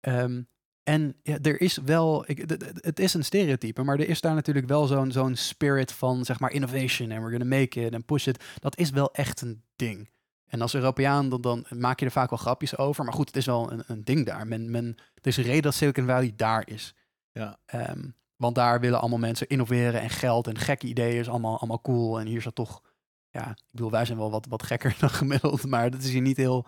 Ehm, 0.00 0.42
en 0.82 1.16
ja, 1.22 1.38
er 1.42 1.60
is 1.60 1.76
wel, 1.76 2.24
ik, 2.26 2.38
het 2.74 2.98
is 2.98 3.14
een 3.14 3.24
stereotype, 3.24 3.82
maar 3.82 3.98
er 3.98 4.08
is 4.08 4.20
daar 4.20 4.34
natuurlijk 4.34 4.66
wel 4.66 4.86
zo'n 4.86 5.12
zo'n 5.12 5.36
spirit 5.36 5.92
van, 5.92 6.24
zeg 6.24 6.40
maar, 6.40 6.52
innovation 6.52 7.10
en 7.10 7.20
we're 7.20 7.30
gonna 7.30 7.56
make 7.58 7.80
it 7.80 7.92
en 7.92 8.04
push 8.04 8.26
it. 8.26 8.44
Dat 8.58 8.78
is 8.78 8.90
wel 8.90 9.12
echt 9.12 9.40
een 9.40 9.62
ding. 9.76 10.10
En 10.46 10.60
als 10.60 10.74
Europeaan, 10.74 11.28
dan, 11.28 11.40
dan 11.40 11.66
maak 11.68 12.00
je 12.00 12.04
er 12.04 12.12
vaak 12.12 12.30
wel 12.30 12.38
grapjes 12.38 12.76
over. 12.76 13.04
Maar 13.04 13.12
goed, 13.12 13.26
het 13.26 13.36
is 13.36 13.46
wel 13.46 13.72
een, 13.72 13.82
een 13.86 14.04
ding 14.04 14.26
daar. 14.26 14.46
Men, 14.46 14.70
men, 14.70 14.96
er 15.14 15.26
is 15.26 15.36
een 15.36 15.44
reden 15.44 15.62
dat 15.62 15.74
Silicon 15.74 16.06
Valley 16.06 16.32
daar 16.36 16.68
is. 16.68 16.94
Ja. 17.32 17.58
Ehm, 17.66 18.08
want 18.36 18.54
daar 18.54 18.80
willen 18.80 19.00
allemaal 19.00 19.18
mensen 19.18 19.48
innoveren 19.48 20.00
en 20.00 20.10
geld 20.10 20.46
en 20.46 20.58
gekke 20.58 20.86
ideeën 20.86 21.20
is 21.20 21.28
allemaal, 21.28 21.58
allemaal 21.58 21.80
cool. 21.80 22.20
En 22.20 22.26
hier 22.26 22.36
is 22.36 22.44
dat 22.44 22.54
toch, 22.54 22.82
ja, 23.30 23.50
ik 23.50 23.62
bedoel, 23.70 23.90
wij 23.90 24.04
zijn 24.04 24.18
wel 24.18 24.30
wat, 24.30 24.46
wat 24.48 24.62
gekker 24.62 24.96
dan 25.00 25.10
gemiddeld, 25.10 25.66
maar 25.66 25.90
dat 25.90 26.02
is 26.02 26.10
hier 26.10 26.20
niet 26.20 26.36
heel 26.36 26.66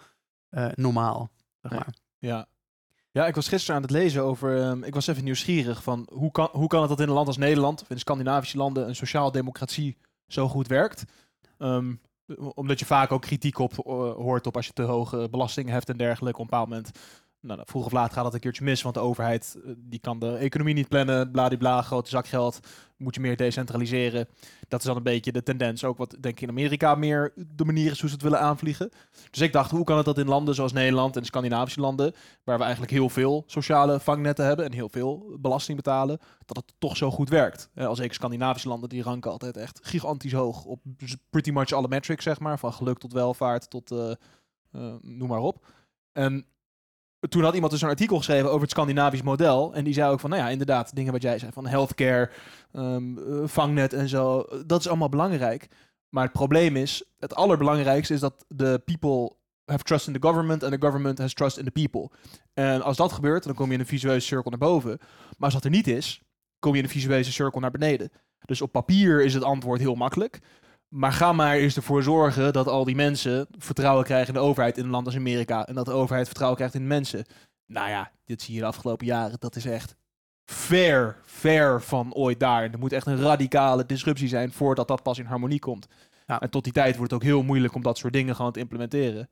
eh, 0.52 0.66
normaal. 0.74 1.30
Zeg 1.62 1.70
Nee. 1.70 1.80
maar. 1.80 1.94
Ja. 2.18 2.46
Ja, 3.10 3.26
ik 3.26 3.34
was 3.34 3.48
gisteren 3.48 3.76
aan 3.76 3.82
het 3.82 3.90
lezen 3.90 4.22
over. 4.22 4.60
ehm, 4.62 4.82
ik 4.82 4.94
was 4.94 5.06
even 5.06 5.24
nieuwsgierig 5.24 5.82
van 5.82 6.08
hoe 6.12 6.30
kan, 6.30 6.48
hoe 6.52 6.66
kan 6.68 6.80
het 6.80 6.88
dat 6.88 7.00
in 7.00 7.08
een 7.08 7.14
land 7.14 7.26
als 7.26 7.36
Nederland 7.36 7.82
of 7.82 7.88
in 7.88 7.94
de 7.94 8.00
Scandinavische 8.00 8.56
landen 8.56 8.88
een 8.88 8.96
sociaal-democratie 8.96 9.96
zo 10.26 10.48
goed 10.48 10.66
werkt? 10.66 11.04
Ehm, 11.58 11.94
omdat 12.54 12.78
je 12.78 12.84
vaak 12.84 13.12
ook 13.12 13.22
kritiek 13.22 13.58
op 13.58 13.72
eh, 13.72 13.84
hoort 14.12 14.46
op 14.46 14.56
als 14.56 14.66
je 14.66 14.72
te 14.72 14.82
hoge 14.82 15.28
belastingen 15.30 15.72
hebt 15.72 15.88
en 15.88 15.96
dergelijke. 15.96 16.38
Op 16.40 16.44
een 16.44 16.50
bepaald 16.50 16.68
moment, 16.68 16.90
nou, 17.42 17.56
nou, 17.56 17.68
vroeg 17.70 17.84
of 17.84 17.92
laat 17.92 18.12
gaat 18.12 18.24
dat 18.24 18.34
een 18.34 18.40
keertje 18.40 18.64
mis, 18.64 18.82
want 18.82 18.94
de 18.94 19.00
overheid 19.00 19.58
eh, 19.64 19.72
die 19.76 19.98
kan 19.98 20.18
de 20.18 20.36
economie 20.36 20.74
niet 20.74 20.88
plannen, 20.88 21.30
bladibla, 21.30 21.82
grote 21.82 22.10
zak 22.10 22.26
geld, 22.26 22.60
moet 22.96 23.14
je 23.14 23.20
meer 23.20 23.36
decentraliseren. 23.36 24.28
Dat 24.68 24.80
is 24.80 24.86
dan 24.86 24.96
een 24.96 25.02
beetje 25.02 25.32
de 25.32 25.42
tendens, 25.42 25.84
ook 25.84 25.96
wat 25.98 26.16
denk 26.20 26.34
ik 26.34 26.40
in 26.40 26.48
Amerika 26.48 26.94
meer 26.94 27.32
de 27.36 27.64
manier 27.64 27.90
is 27.90 28.00
hoe 28.00 28.08
ze 28.08 28.14
het 28.14 28.24
willen 28.24 28.40
aanvliegen. 28.40 28.90
Dus 29.30 29.40
ik 29.40 29.52
dacht, 29.52 29.70
hoe 29.70 29.84
kan 29.84 29.96
het 29.96 30.04
dat 30.04 30.18
in 30.18 30.26
landen 30.26 30.54
zoals 30.54 30.72
Nederland 30.72 31.16
en 31.16 31.24
Scandinavische 31.24 31.80
landen, 31.80 32.14
waar 32.44 32.56
we 32.56 32.62
eigenlijk 32.62 32.92
heel 32.92 33.08
veel 33.08 33.44
sociale 33.46 34.00
vangnetten 34.00 34.44
hebben 34.44 34.64
en 34.64 34.72
heel 34.72 34.88
veel 34.88 35.36
belasting 35.40 35.76
betalen, 35.76 36.18
dat 36.46 36.56
het 36.56 36.74
toch 36.78 36.96
zo 36.96 37.10
goed 37.10 37.28
werkt. 37.28 37.70
Eh, 37.74 37.86
als 37.86 37.98
ik 37.98 38.12
Scandinavische 38.12 38.68
landen, 38.68 38.88
die 38.88 39.02
ranken 39.02 39.30
altijd 39.30 39.56
echt 39.56 39.80
gigantisch 39.82 40.32
hoog 40.32 40.64
op 40.64 40.80
pretty 41.30 41.50
much 41.50 41.72
alle 41.72 41.88
metrics, 41.88 42.24
zeg 42.24 42.40
maar. 42.40 42.58
Van 42.58 42.72
geluk 42.72 42.98
tot 42.98 43.12
welvaart 43.12 43.70
tot 43.70 43.90
eh, 43.90 44.14
noem 45.00 45.28
maar 45.28 45.40
op. 45.40 45.66
En 46.12 46.46
toen 47.28 47.42
had 47.42 47.54
iemand 47.54 47.72
dus 47.72 47.82
een 47.82 47.88
artikel 47.88 48.16
geschreven 48.16 48.48
over 48.48 48.60
het 48.60 48.70
Scandinavisch 48.70 49.22
model. 49.22 49.74
En 49.74 49.84
die 49.84 49.94
zei 49.94 50.10
ook 50.10 50.20
van, 50.20 50.30
nou 50.30 50.42
ja, 50.42 50.48
inderdaad, 50.48 50.94
dingen 50.94 51.12
wat 51.12 51.22
jij 51.22 51.38
zei, 51.38 51.52
van 51.52 51.66
healthcare, 51.66 52.30
ehm, 52.72 53.18
eh, 53.18 53.42
vangnet 53.44 53.92
en 53.92 54.08
zo. 54.08 54.44
Dat 54.66 54.80
is 54.80 54.88
allemaal 54.88 55.08
belangrijk. 55.08 55.68
Maar 56.08 56.24
het 56.24 56.32
probleem 56.32 56.76
is, 56.76 57.04
het 57.18 57.34
allerbelangrijkste 57.34 58.14
is 58.14 58.20
dat 58.20 58.44
de 58.48 58.82
people 58.84 59.36
have 59.64 59.82
trust 59.82 60.06
in 60.06 60.12
the 60.12 60.26
government 60.26 60.62
and 60.62 60.72
the 60.72 60.80
government 60.80 61.18
has 61.18 61.34
trust 61.34 61.58
in 61.58 61.64
the 61.64 61.70
people. 61.70 62.10
En 62.54 62.82
als 62.82 62.96
dat 62.96 63.12
gebeurt, 63.12 63.44
dan 63.44 63.54
kom 63.54 63.66
je 63.66 63.74
in 63.74 63.80
een 63.80 63.86
visueuze 63.86 64.26
cirkel 64.26 64.50
naar 64.50 64.58
boven. 64.58 64.98
Maar 64.98 65.38
als 65.38 65.52
dat 65.52 65.64
er 65.64 65.70
niet 65.70 65.86
is, 65.86 66.22
kom 66.58 66.72
je 66.72 66.78
in 66.78 66.84
een 66.84 66.90
visueuze 66.90 67.32
cirkel 67.32 67.60
naar 67.60 67.70
beneden. 67.70 68.10
Dus 68.44 68.60
op 68.60 68.72
papier 68.72 69.24
is 69.24 69.34
het 69.34 69.44
antwoord 69.44 69.80
heel 69.80 69.94
makkelijk. 69.94 70.40
Maar 70.92 71.12
ga 71.12 71.32
maar 71.32 71.54
eens 71.54 71.76
ervoor 71.76 72.02
zorgen 72.02 72.52
dat 72.52 72.66
al 72.66 72.84
die 72.84 72.94
mensen 72.94 73.46
vertrouwen 73.58 74.04
krijgen 74.04 74.34
in 74.34 74.40
de 74.40 74.46
overheid 74.46 74.78
in 74.78 74.84
een 74.84 74.90
land 74.90 75.06
als 75.06 75.16
Amerika. 75.16 75.66
En 75.66 75.74
dat 75.74 75.84
de 75.84 75.92
overheid 75.92 76.26
vertrouwen 76.26 76.58
krijgt 76.58 76.76
in 76.76 76.86
mensen. 76.86 77.24
Nou 77.66 77.88
ja, 77.88 78.10
dit 78.24 78.42
zie 78.42 78.54
je 78.54 78.60
de 78.60 78.66
afgelopen 78.66 79.06
jaren. 79.06 79.36
Dat 79.38 79.56
is 79.56 79.64
echt 79.64 79.96
ver, 80.44 81.16
ver 81.24 81.82
van 81.82 82.14
ooit 82.14 82.40
daar. 82.40 82.62
En 82.62 82.72
er 82.72 82.78
moet 82.78 82.92
echt 82.92 83.06
een 83.06 83.20
radicale 83.20 83.86
disruptie 83.86 84.28
zijn 84.28 84.52
voordat 84.52 84.88
dat 84.88 85.02
pas 85.02 85.18
in 85.18 85.24
harmonie 85.24 85.58
komt. 85.58 85.86
Ja. 86.26 86.40
En 86.40 86.50
tot 86.50 86.64
die 86.64 86.72
tijd 86.72 86.96
wordt 86.96 87.12
het 87.12 87.20
ook 87.20 87.28
heel 87.28 87.42
moeilijk 87.42 87.74
om 87.74 87.82
dat 87.82 87.98
soort 87.98 88.12
dingen 88.12 88.36
gewoon 88.36 88.52
te 88.52 88.60
implementeren. 88.60 89.30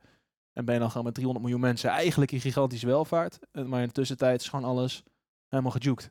En 0.53 0.65
ben 0.65 0.75
je 0.75 0.81
dan 0.81 0.91
gewoon 0.91 1.05
met 1.05 1.15
300 1.15 1.47
miljoen 1.47 1.67
mensen 1.67 1.91
eigenlijk 1.91 2.33
in 2.33 2.41
gigantische 2.41 2.87
welvaart. 2.87 3.39
Maar 3.53 3.81
in 3.81 3.87
de 3.87 3.93
tussentijd 3.93 4.41
is 4.41 4.49
gewoon 4.49 4.65
alles 4.65 5.03
helemaal 5.49 5.73
gejukt. 5.73 6.11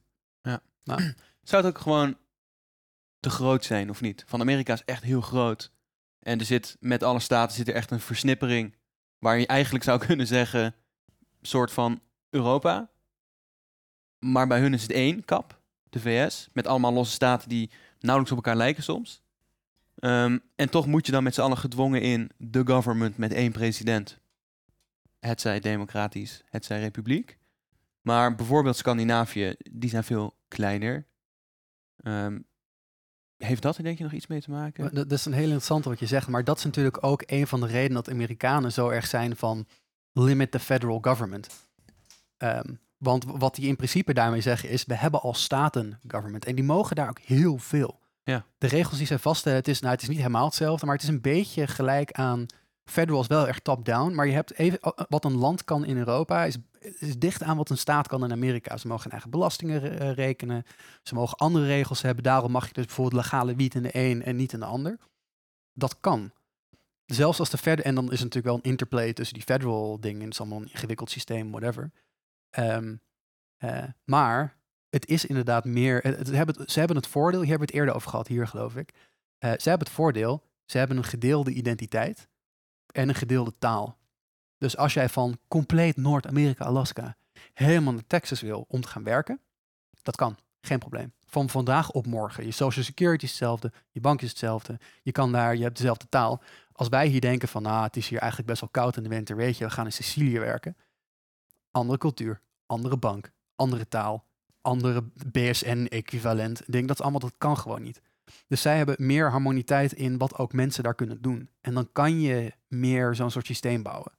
Zou 1.43 1.63
het 1.63 1.65
ook 1.65 1.77
gewoon 1.77 2.17
te 3.19 3.29
groot 3.29 3.65
zijn, 3.65 3.89
of 3.89 4.01
niet? 4.01 4.23
Van 4.27 4.41
Amerika 4.41 4.73
is 4.73 4.83
echt 4.85 5.03
heel 5.03 5.21
groot. 5.21 5.71
En 6.19 6.39
er 6.39 6.45
zit 6.45 6.77
met 6.79 7.03
alle 7.03 7.19
staten 7.19 7.55
zit 7.55 7.67
er 7.67 7.73
echt 7.73 7.91
een 7.91 7.99
versnippering. 7.99 8.75
Waar 9.19 9.39
je 9.39 9.47
eigenlijk 9.47 9.83
zou 9.83 9.99
kunnen 10.05 10.27
zeggen, 10.27 10.75
soort 11.41 11.71
van 11.71 12.01
Europa. 12.29 12.89
Maar 14.19 14.47
bij 14.47 14.59
hun 14.59 14.73
is 14.73 14.81
het 14.81 14.91
één 14.91 15.25
kap, 15.25 15.61
de 15.89 15.99
VS. 15.99 16.49
Met 16.53 16.67
allemaal 16.67 16.93
losse 16.93 17.13
staten 17.13 17.49
die 17.49 17.69
nauwelijks 17.99 18.37
op 18.37 18.45
elkaar 18.45 18.57
lijken 18.57 18.83
soms. 18.83 19.21
Ehm, 19.95 20.37
en 20.55 20.69
toch 20.69 20.85
moet 20.85 21.05
je 21.05 21.11
dan 21.11 21.23
met 21.23 21.33
z'n 21.33 21.41
allen 21.41 21.57
gedwongen 21.57 22.01
in 22.01 22.31
de 22.37 22.61
government 22.65 23.17
met 23.17 23.33
één 23.33 23.51
president. 23.51 24.19
Het 25.19 25.41
zij 25.41 25.59
democratisch, 25.59 26.43
het 26.49 26.65
zij 26.65 26.79
republiek. 26.79 27.37
Maar 28.01 28.35
bijvoorbeeld 28.35 28.75
Scandinavië, 28.75 29.55
die 29.71 29.89
zijn 29.89 30.03
veel 30.03 30.37
kleiner. 30.47 31.07
Ehm, 31.95 32.39
heeft 33.45 33.61
dat 33.61 33.75
denk 33.81 33.97
je 33.97 34.03
nog 34.03 34.13
iets 34.13 34.27
mee 34.27 34.41
te 34.41 34.51
maken? 34.51 34.93
Dat 34.93 35.11
is 35.11 35.25
een 35.25 35.33
heel 35.33 35.43
interessant 35.43 35.85
wat 35.85 35.99
je 35.99 36.05
zegt, 36.05 36.27
maar 36.27 36.43
dat 36.43 36.57
is 36.57 36.63
natuurlijk 36.63 37.03
ook 37.03 37.23
een 37.25 37.47
van 37.47 37.59
de 37.59 37.67
redenen 37.67 37.93
dat 37.93 38.09
Amerikanen 38.09 38.71
zo 38.71 38.89
erg 38.89 39.07
zijn 39.07 39.35
van 39.35 39.67
limit 40.13 40.51
the 40.51 40.59
federal 40.59 40.99
government. 41.01 41.47
Ehm, 42.37 42.73
want 42.97 43.25
wat 43.27 43.55
die 43.55 43.67
in 43.67 43.75
principe 43.75 44.13
daarmee 44.13 44.41
zeggen 44.41 44.69
is, 44.69 44.85
we 44.85 44.95
hebben 44.95 45.21
al 45.21 45.33
staten 45.33 45.99
government 46.07 46.45
en 46.45 46.55
die 46.55 46.63
mogen 46.63 46.95
daar 46.95 47.09
ook 47.09 47.19
heel 47.19 47.57
veel. 47.57 47.99
Ja. 48.23 48.45
De 48.57 48.67
regels 48.67 48.97
die 48.97 49.07
zij 49.07 49.19
vaststellen, 49.19 49.57
het 49.57 49.67
is, 49.67 49.79
nou, 49.79 49.93
het 49.93 50.01
is 50.01 50.07
niet 50.07 50.17
helemaal 50.17 50.45
hetzelfde, 50.45 50.85
maar 50.85 50.95
het 50.95 51.03
is 51.03 51.09
een 51.09 51.21
beetje 51.21 51.67
gelijk 51.67 52.11
aan 52.11 52.45
federal 52.85 53.21
is 53.21 53.27
wel 53.27 53.47
echt 53.47 53.63
top-down, 53.63 54.13
maar 54.13 54.27
je 54.27 54.33
hebt 54.33 54.53
even, 54.53 54.79
wat 55.09 55.25
een 55.25 55.37
land 55.37 55.63
kan 55.63 55.85
in 55.85 55.97
Europa 55.97 56.45
is, 56.45 56.57
is 56.79 57.17
dicht 57.19 57.43
aan 57.43 57.57
wat 57.57 57.69
een 57.69 57.77
staat 57.77 58.07
kan 58.07 58.23
in 58.23 58.31
Amerika. 58.31 58.77
Ze 58.77 58.87
mogen 58.87 59.03
hun 59.03 59.11
eigen 59.11 59.29
belastingen 59.31 59.99
eh, 59.99 60.11
rekenen, 60.13 60.63
ze 61.03 61.13
mogen 61.15 61.37
andere 61.37 61.65
regels 61.65 62.01
hebben. 62.01 62.23
Daarom 62.23 62.51
mag 62.51 62.67
je 62.67 62.73
dus 62.73 62.85
bijvoorbeeld 62.85 63.21
legale 63.23 63.55
wiet 63.55 63.75
in 63.75 63.83
de 63.83 63.89
een 63.93 64.23
en 64.23 64.35
niet 64.35 64.53
in 64.53 64.59
de 64.59 64.65
ander. 64.65 64.97
Dat 65.73 65.99
kan. 65.99 66.31
Zelfs 67.05 67.39
als 67.39 67.49
de 67.49 67.57
verder 67.57 67.85
en 67.85 67.95
dan 67.95 68.03
is 68.05 68.17
er 68.17 68.23
natuurlijk 68.23 68.45
wel 68.45 68.55
een 68.55 68.69
interplay 68.71 69.13
tussen 69.13 69.35
die 69.35 69.43
federal 69.45 69.99
dingen. 69.99 70.21
Het 70.23 70.33
is 70.33 70.39
allemaal 70.39 70.61
een 70.61 70.71
ingewikkeld 70.71 71.09
systeem, 71.09 71.51
whatever. 71.51 71.91
Ehm, 72.49 72.95
eh, 73.57 73.83
maar 74.05 74.57
het 74.89 75.07
is 75.07 75.25
inderdaad 75.25 75.65
meer. 75.65 75.99
het- 76.03 76.17
het- 76.17 76.29
hebben, 76.31 76.69
ze 76.69 76.79
hebben 76.79 76.97
het 76.97 77.07
voordeel, 77.07 77.39
hier 77.41 77.49
hebben 77.49 77.67
we 77.67 77.73
het 77.73 77.81
eerder 77.81 77.95
over 77.95 78.09
gehad, 78.09 78.27
hier 78.27 78.47
geloof 78.47 78.75
ik. 78.75 78.91
Eh, 79.37 79.51
ze 79.57 79.69
hebben 79.69 79.87
het 79.87 79.95
voordeel, 79.95 80.43
ze 80.65 80.77
hebben 80.77 80.97
een 80.97 81.03
gedeelde 81.03 81.51
identiteit 81.51 82.27
en 82.93 83.09
een 83.09 83.15
gedeelde 83.15 83.53
taal. 83.59 83.97
Dus 84.59 84.77
als 84.77 84.93
jij 84.93 85.09
van 85.09 85.39
compleet 85.47 85.97
Noord-Amerika, 85.97 86.65
Alaska, 86.65 87.15
helemaal 87.53 87.93
naar 87.93 88.07
Texas 88.07 88.41
wil 88.41 88.65
om 88.67 88.81
te 88.81 88.87
gaan 88.87 89.03
werken, 89.03 89.39
dat 90.01 90.15
kan. 90.15 90.37
Geen 90.61 90.79
probleem. 90.79 91.13
Van 91.25 91.49
vandaag 91.49 91.91
op 91.91 92.05
morgen. 92.05 92.45
Je 92.45 92.51
social 92.51 92.85
security 92.85 93.23
is 93.23 93.29
hetzelfde, 93.29 93.71
je 93.91 93.99
bank 93.99 94.21
is 94.21 94.29
hetzelfde. 94.29 94.79
Je 95.01 95.11
kan 95.11 95.31
daar, 95.31 95.55
je 95.55 95.63
hebt 95.63 95.77
dezelfde 95.77 96.09
taal. 96.09 96.41
Als 96.71 96.87
wij 96.87 97.07
hier 97.07 97.21
denken 97.21 97.47
van, 97.47 97.61
nou, 97.61 97.83
het 97.83 97.97
is 97.97 98.07
hier 98.07 98.19
eigenlijk 98.19 98.49
best 98.49 98.61
wel 98.61 98.69
koud 98.69 98.97
in 98.97 99.03
de 99.03 99.09
winter, 99.09 99.35
weet 99.35 99.57
je, 99.57 99.65
we 99.65 99.71
gaan 99.71 99.85
in 99.85 99.91
Sicilië 99.91 100.39
werken. 100.39 100.77
Andere 101.71 101.97
cultuur, 101.97 102.41
andere 102.65 102.97
bank, 102.97 103.31
andere 103.55 103.87
taal, 103.87 104.25
andere 104.61 105.03
BSN-equivalent. 105.31 106.71
Denk 106.71 106.87
dat 106.87 107.01
allemaal, 107.01 107.19
dat 107.19 107.33
kan 107.37 107.57
gewoon 107.57 107.81
niet. 107.81 108.01
Dus 108.47 108.61
zij 108.61 108.77
hebben 108.77 108.95
meer 108.97 109.29
harmoniteit 109.29 109.93
in 109.93 110.17
wat 110.17 110.37
ook 110.37 110.53
mensen 110.53 110.83
daar 110.83 110.95
kunnen 110.95 111.21
doen. 111.21 111.49
En 111.61 111.73
dan 111.73 111.89
kan 111.91 112.19
je 112.19 112.53
meer 112.67 113.15
zo'n 113.15 113.31
soort 113.31 113.45
systeem 113.45 113.83
bouwen. 113.83 114.11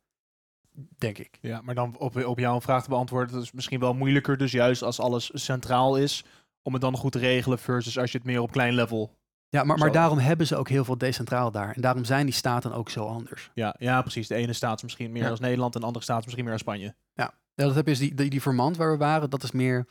Denk 0.99 1.19
ik. 1.19 1.39
Ja, 1.41 1.61
maar 1.61 1.75
dan 1.75 1.97
op, 1.99 2.25
op 2.25 2.39
jouw 2.39 2.61
vraag 2.61 2.83
te 2.83 2.89
beantwoorden, 2.89 3.35
dat 3.35 3.43
is 3.43 3.53
misschien 3.53 3.81
wel 3.81 3.95
moeilijker. 3.95 4.37
Dus 4.37 4.53
juist 4.53 4.83
als 4.83 5.01
alles 5.01 5.31
centraal 5.35 5.97
is, 5.97 6.25
om 6.63 6.73
het 6.73 6.83
dan 6.83 6.97
goed 6.97 7.13
te 7.13 7.19
regelen 7.19 7.59
versus 7.59 7.99
als 7.99 8.13
je 8.13 8.19
het 8.19 8.27
meer 8.27 8.41
op 8.41 8.51
klein 8.53 8.75
level... 8.75 9.19
Ja, 9.49 9.65
maar, 9.65 9.79
maar 9.79 9.87
Zo. 9.89 9.95
daarom 9.95 10.19
hebben 10.19 10.47
ze 10.47 10.57
ook 10.57 10.69
heel 10.69 10.85
veel 10.85 10.99
decentraal 10.99 11.51
daar. 11.51 11.75
En 11.75 11.81
daarom 11.81 12.05
zijn 12.05 12.27
die 12.27 12.35
staten 12.35 12.73
ook 12.73 12.91
zo 12.91 13.07
anders. 13.07 13.51
Ja, 13.55 13.75
ja, 13.79 14.01
precies. 14.03 14.29
De 14.29 14.35
ene 14.35 14.53
staat 14.53 14.77
is 14.77 14.83
misschien 14.83 15.13
meer 15.13 15.23
Ja. 15.23 15.31
als 15.31 15.41
Nederland 15.41 15.75
en 15.75 15.81
de 15.81 15.87
andere 15.87 16.05
staat 16.05 16.19
is 16.19 16.25
misschien 16.25 16.45
meer 16.45 16.53
als 16.53 16.63
Spanje. 16.63 16.95
Ja, 17.15 17.35
dat 17.55 17.75
heb 17.75 17.85
je 17.85 17.91
dus 17.91 18.01
die, 18.01 18.15
die, 18.15 18.31
die 18.31 18.43
waar 18.43 18.91
we 18.91 18.97
waren. 18.97 19.31
Dat 19.31 19.43
is 19.43 19.51
meer 19.51 19.89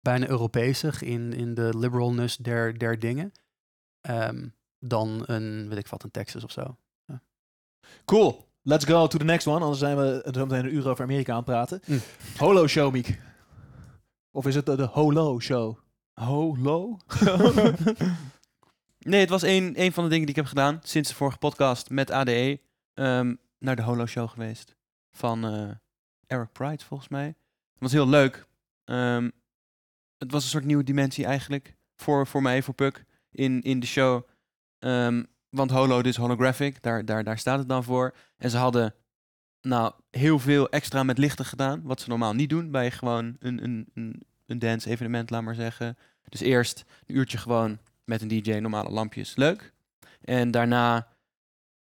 bijna 0.00 0.28
Europeesig 0.28 1.02
in, 1.02 1.32
in 1.32 1.54
de 1.54 1.78
liberalness 1.78 2.36
der, 2.36 2.78
der 2.78 2.98
dingen. 2.98 3.32
Ehm, 4.00 4.48
dan 4.78 5.22
een, 5.26 5.68
weet 5.68 5.78
ik 5.78 5.86
wat, 5.86 6.02
een 6.02 6.10
Texas 6.10 6.44
of 6.44 6.50
zo. 6.50 6.76
Cool. 8.04 8.48
Let's 8.62 8.84
go 8.84 9.06
to 9.06 9.18
the 9.18 9.24
next 9.24 9.46
one. 9.46 9.60
Anders 9.60 9.78
zijn 9.78 9.96
we 9.96 10.28
zo 10.32 10.46
meteen 10.46 10.64
een 10.64 10.74
uur 10.74 10.88
over 10.88 11.04
Amerika 11.04 11.30
aan 11.30 11.36
het 11.36 11.46
praten. 11.46 11.80
Mm. 11.86 12.00
Holo 12.36 12.66
Show, 12.66 12.92
Miek. 12.92 13.20
Of 14.30 14.46
is 14.46 14.54
het 14.54 14.66
de, 14.66 14.76
de 14.76 14.82
Holo 14.84 15.40
Show? 15.40 15.78
Holo? 16.12 16.98
nee, 18.98 19.20
het 19.20 19.28
was 19.28 19.42
een, 19.42 19.72
een 19.80 19.92
van 19.92 20.04
de 20.04 20.10
dingen 20.10 20.26
die 20.26 20.34
ik 20.34 20.40
heb 20.40 20.46
gedaan 20.46 20.80
sinds 20.82 21.08
de 21.08 21.14
vorige 21.14 21.38
podcast 21.38 21.90
met 21.90 22.10
ADE. 22.10 22.60
ehm, 22.94 23.34
naar 23.58 23.76
de 23.76 23.82
Holo 23.82 24.06
Show 24.06 24.28
geweest. 24.28 24.76
Van 25.10 25.44
eh, 25.44 25.70
Eric 26.26 26.52
Pride, 26.52 26.84
volgens 26.84 27.08
mij. 27.08 27.26
Het 27.26 27.78
was 27.78 27.92
heel 27.92 28.08
leuk. 28.08 28.46
Ehm, 28.84 29.30
het 30.18 30.32
was 30.32 30.42
een 30.42 30.50
soort 30.50 30.64
nieuwe 30.64 30.84
dimensie 30.84 31.24
eigenlijk. 31.24 31.76
Voor, 31.96 32.26
voor 32.26 32.42
mij, 32.42 32.62
voor 32.62 32.74
Puck, 32.74 33.04
in, 33.30 33.62
in 33.62 33.80
de 33.80 33.86
show. 33.86 34.22
Ehm, 34.78 35.24
want 35.50 35.70
Holo, 35.70 36.02
dus 36.02 36.16
holographic, 36.16 36.82
daar, 36.82 37.04
daar, 37.04 37.24
daar 37.24 37.38
staat 37.38 37.58
het 37.58 37.68
dan 37.68 37.84
voor. 37.84 38.14
En 38.36 38.50
ze 38.50 38.56
hadden 38.56 38.94
nou 39.60 39.92
heel 40.10 40.38
veel 40.38 40.68
extra 40.68 41.02
met 41.02 41.18
lichten 41.18 41.44
gedaan. 41.44 41.82
Wat 41.82 42.00
ze 42.00 42.08
normaal 42.08 42.34
niet 42.34 42.50
doen 42.50 42.70
bij 42.70 42.90
gewoon 42.90 43.36
een, 43.38 43.64
een, 43.64 43.88
een, 43.94 44.22
een 44.46 44.58
dance 44.58 44.90
evenement, 44.90 45.30
laat 45.30 45.42
maar 45.42 45.54
zeggen. 45.54 45.96
Dus 46.28 46.40
eerst 46.40 46.84
een 47.06 47.16
uurtje 47.16 47.38
gewoon 47.38 47.78
met 48.04 48.22
een 48.22 48.28
DJ, 48.28 48.52
normale 48.52 48.90
lampjes, 48.90 49.36
leuk. 49.36 49.72
En 50.20 50.50
daarna, 50.50 51.08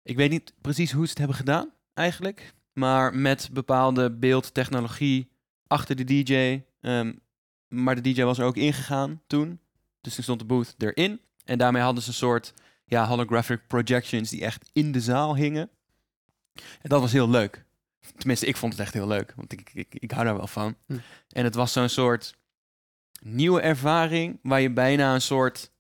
ik 0.02 0.16
weet 0.16 0.30
niet 0.30 0.54
precies 0.60 0.92
hoe 0.92 1.04
ze 1.04 1.10
het 1.10 1.18
hebben 1.18 1.36
gedaan 1.36 1.72
eigenlijk. 1.94 2.54
Maar 2.72 3.14
met 3.14 3.48
bepaalde 3.52 4.10
beeldtechnologie 4.10 5.30
achter 5.66 5.96
de 5.96 6.04
DJ. 6.04 6.62
ehm, 6.80 7.12
maar 7.68 7.94
de 7.94 8.12
DJ 8.12 8.22
was 8.22 8.38
er 8.38 8.44
ook 8.44 8.56
ingegaan 8.56 9.22
toen. 9.26 9.60
Dus 10.00 10.14
toen 10.14 10.24
stond 10.24 10.38
de 10.38 10.44
booth 10.44 10.74
erin. 10.78 11.20
En 11.44 11.58
daarmee 11.58 11.82
hadden 11.82 12.02
ze 12.02 12.08
een 12.08 12.14
soort 12.14 12.54
ja, 12.88 13.06
holographic 13.06 13.66
projections 13.66 14.30
die 14.30 14.44
echt 14.44 14.70
in 14.72 14.92
de 14.92 15.00
zaal 15.00 15.36
hingen. 15.36 15.70
En 16.54 16.88
dat 16.88 17.00
was 17.00 17.12
heel 17.12 17.30
leuk. 17.30 17.64
Tenminste, 18.16 18.46
ik 18.46 18.56
vond 18.56 18.72
het 18.72 18.82
echt 18.82 18.94
heel 18.94 19.06
leuk. 19.06 19.32
Want 19.36 19.52
ik, 19.52 19.70
ik, 19.74 19.94
ik 19.94 20.10
hou 20.10 20.24
daar 20.24 20.36
wel 20.36 20.46
van. 20.46 20.76
Hm. 20.86 20.96
En 21.28 21.44
het 21.44 21.54
was 21.54 21.72
zo'n 21.72 21.88
soort 21.88 22.34
nieuwe 23.20 23.60
ervaring 23.60 24.38
waar 24.42 24.60
je 24.60 24.70
bijna 24.70 25.14
een 25.14 25.20
soort 25.20 25.70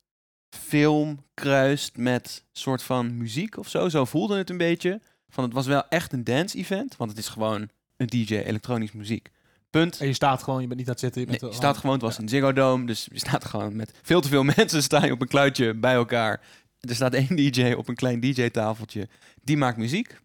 film 0.50 1.24
kruist 1.34 1.96
met 1.96 2.44
soort 2.52 2.82
van 2.82 3.16
muziek 3.16 3.56
of 3.56 3.68
zo. 3.68 3.88
Zo 3.88 4.04
voelde 4.04 4.36
het 4.36 4.50
een 4.50 4.56
beetje. 4.56 5.00
Van 5.28 5.44
het 5.44 5.52
was 5.52 5.66
wel 5.66 5.88
echt 5.88 6.12
een 6.12 6.24
dance 6.24 6.56
event, 6.56 6.96
want 6.96 7.10
het 7.10 7.18
is 7.18 7.28
gewoon 7.28 7.68
een 7.96 8.06
DJ 8.06 8.34
elektronische 8.34 8.96
muziek. 8.96 9.30
Punt. 9.70 10.00
En 10.00 10.06
je 10.06 10.12
staat 10.12 10.42
gewoon, 10.42 10.60
je 10.60 10.66
bent 10.66 10.78
niet 10.78 10.88
aan 10.88 10.94
het 10.94 11.02
zitten. 11.02 11.20
Je, 11.20 11.26
Nee, 11.26 11.50
je 11.50 11.56
staat 11.56 11.76
gewoon, 11.76 11.92
het 11.92 12.02
was 12.02 12.18
een 12.18 12.28
Ziggo 12.28 12.52
Dome, 12.52 12.86
dus 12.86 13.08
je 13.12 13.18
staat 13.18 13.44
gewoon 13.44 13.76
met 13.76 13.92
veel 14.02 14.20
te 14.20 14.28
veel 14.28 14.42
mensen 14.56 14.82
sta 14.82 15.04
je 15.04 15.12
op 15.12 15.20
een 15.20 15.28
kluitje 15.28 15.74
bij 15.74 15.94
elkaar. 15.94 16.40
Er 16.80 16.94
staat 16.94 17.14
één 17.14 17.36
DJ 17.52 17.72
op 17.72 17.88
een 17.88 17.94
klein 17.94 18.20
DJ-tafeltje, 18.20 19.08
die 19.42 19.56
maakt 19.56 19.76
muziek. 19.76 20.20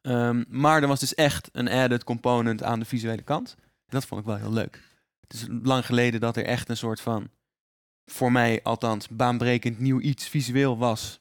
Ehm, 0.00 0.44
maar 0.48 0.82
er 0.82 0.88
was 0.88 1.00
dus 1.00 1.14
echt 1.14 1.48
een 1.52 1.68
added 1.68 2.04
component 2.04 2.62
aan 2.62 2.78
de 2.78 2.84
visuele 2.84 3.22
kant. 3.22 3.54
En 3.58 3.64
dat 3.86 4.06
vond 4.06 4.20
ik 4.20 4.26
wel 4.26 4.36
heel 4.36 4.52
leuk. 4.52 4.82
Het 5.20 5.32
is 5.32 5.46
lang 5.62 5.86
geleden 5.86 6.20
dat 6.20 6.36
er 6.36 6.44
echt 6.44 6.68
een 6.68 6.76
soort 6.76 7.00
van, 7.00 7.30
voor 8.04 8.32
mij 8.32 8.62
althans, 8.62 9.08
baanbrekend 9.08 9.78
nieuw 9.78 10.00
iets 10.00 10.28
visueel 10.28 10.78
was. 10.78 11.20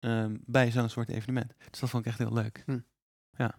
ehm, 0.00 0.36
bij 0.46 0.70
zo'n 0.70 0.88
soort 0.88 1.08
evenement. 1.08 1.54
Dus 1.70 1.80
dat 1.80 1.90
vond 1.90 2.04
ik 2.04 2.10
echt 2.10 2.18
heel 2.18 2.32
leuk. 2.32 2.64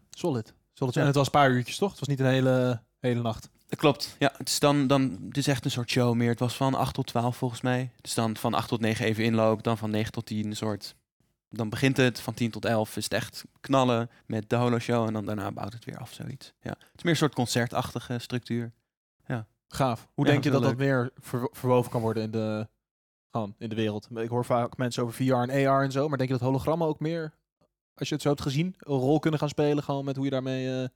Solid. 0.10 0.54
Solid. 0.74 0.94
Ja. 0.94 1.02
En 1.02 1.08
het 1.08 1.16
was 1.16 1.26
een 1.26 1.32
paar 1.32 1.52
uurtjes, 1.52 1.78
toch? 1.78 1.90
Het 1.90 2.00
was 2.00 2.08
niet 2.08 2.20
een 2.20 2.26
hele, 2.26 2.84
hele 3.02 3.22
nacht. 3.22 3.50
Dat 3.68 3.80
klopt. 3.80 4.16
Ja, 4.20 4.34
het 4.38 4.50
is 4.50 4.60
dan, 4.60 4.88
dan 4.88 5.18
het 5.28 5.38
is 5.38 5.48
echt 5.48 5.66
een 5.66 5.72
soort 5.72 5.90
show 5.90 6.14
meer. 6.16 6.30
Het 6.30 6.40
was 6.40 6.56
van 6.56 6.74
8 6.74 6.94
tot 6.94 7.08
12 7.08 7.38
volgens 7.38 7.62
mij. 7.62 7.92
Dus 8.02 8.14
dan 8.14 8.38
van 8.38 8.54
8 8.54 8.68
tot 8.68 8.80
9 8.80 9.06
even 9.06 9.24
inloop, 9.24 9.64
dan 9.64 9.78
van 9.78 9.90
9 9.90 10.12
tot 10.12 10.26
10 10.26 10.46
een 10.46 10.56
soort. 10.56 10.96
Dan 11.50 11.70
begint 11.70 11.98
het, 11.98 12.20
van 12.20 12.34
10 12.34 12.52
tot 12.52 12.66
11 12.66 12.98
is 12.98 13.04
het 13.04 13.14
echt 13.14 13.44
knallen 13.60 14.10
met 14.26 14.50
de 14.50 14.56
holo 14.56 14.80
show 14.80 15.08
en 15.08 15.14
dan 15.14 15.26
daarna 15.26 15.52
bouwt 15.52 15.74
het 15.74 15.86
weer 15.86 15.98
af 15.98 16.14
zoiets. 16.14 16.54
Ja. 16.62 16.70
Het 16.70 16.88
is 16.96 17.04
meer 17.04 17.12
een 17.12 17.18
soort 17.20 17.34
concertachtige 17.34 18.20
structuur. 18.20 18.72
Gaaf. 19.74 20.08
Hoe 20.14 20.26
Ja, 20.26 20.32
denk 20.32 20.44
je 20.44 20.50
dat 20.50 20.64
dat 20.64 20.78
meer 20.78 21.12
ver- 21.20 21.50
verwoven 21.52 21.92
kan 21.92 22.02
worden 22.02 22.24
in 22.24 22.32
de, 22.32 22.68
gewoon 23.32 23.56
in 23.58 23.70
de 23.70 23.76
wereld? 23.76 24.08
Ik 24.16 24.30
hoor 24.30 24.46
vaak 24.46 24.78
mensen 24.78 25.04
over 25.04 25.16
VR 25.16 25.34
en 25.52 25.68
AR 25.68 25.84
en 25.84 25.92
zo, 25.92 26.08
maar 26.08 26.18
denk 26.18 26.30
je 26.30 26.38
dat 26.38 26.46
hologrammen 26.48 26.88
ook 26.88 27.00
meer, 27.00 27.34
als 27.96 28.08
je 28.08 28.14
het 28.14 28.24
zo 28.24 28.30
hebt 28.30 28.42
gezien, 28.42 28.76
een 28.80 28.96
rol 28.96 29.20
kunnen 29.20 29.40
gaan 29.40 29.50
spelen 29.50 29.84
gewoon 29.84 30.06
met 30.06 30.16
hoe 30.16 30.26
je 30.26 30.32
daarmee 30.32 30.88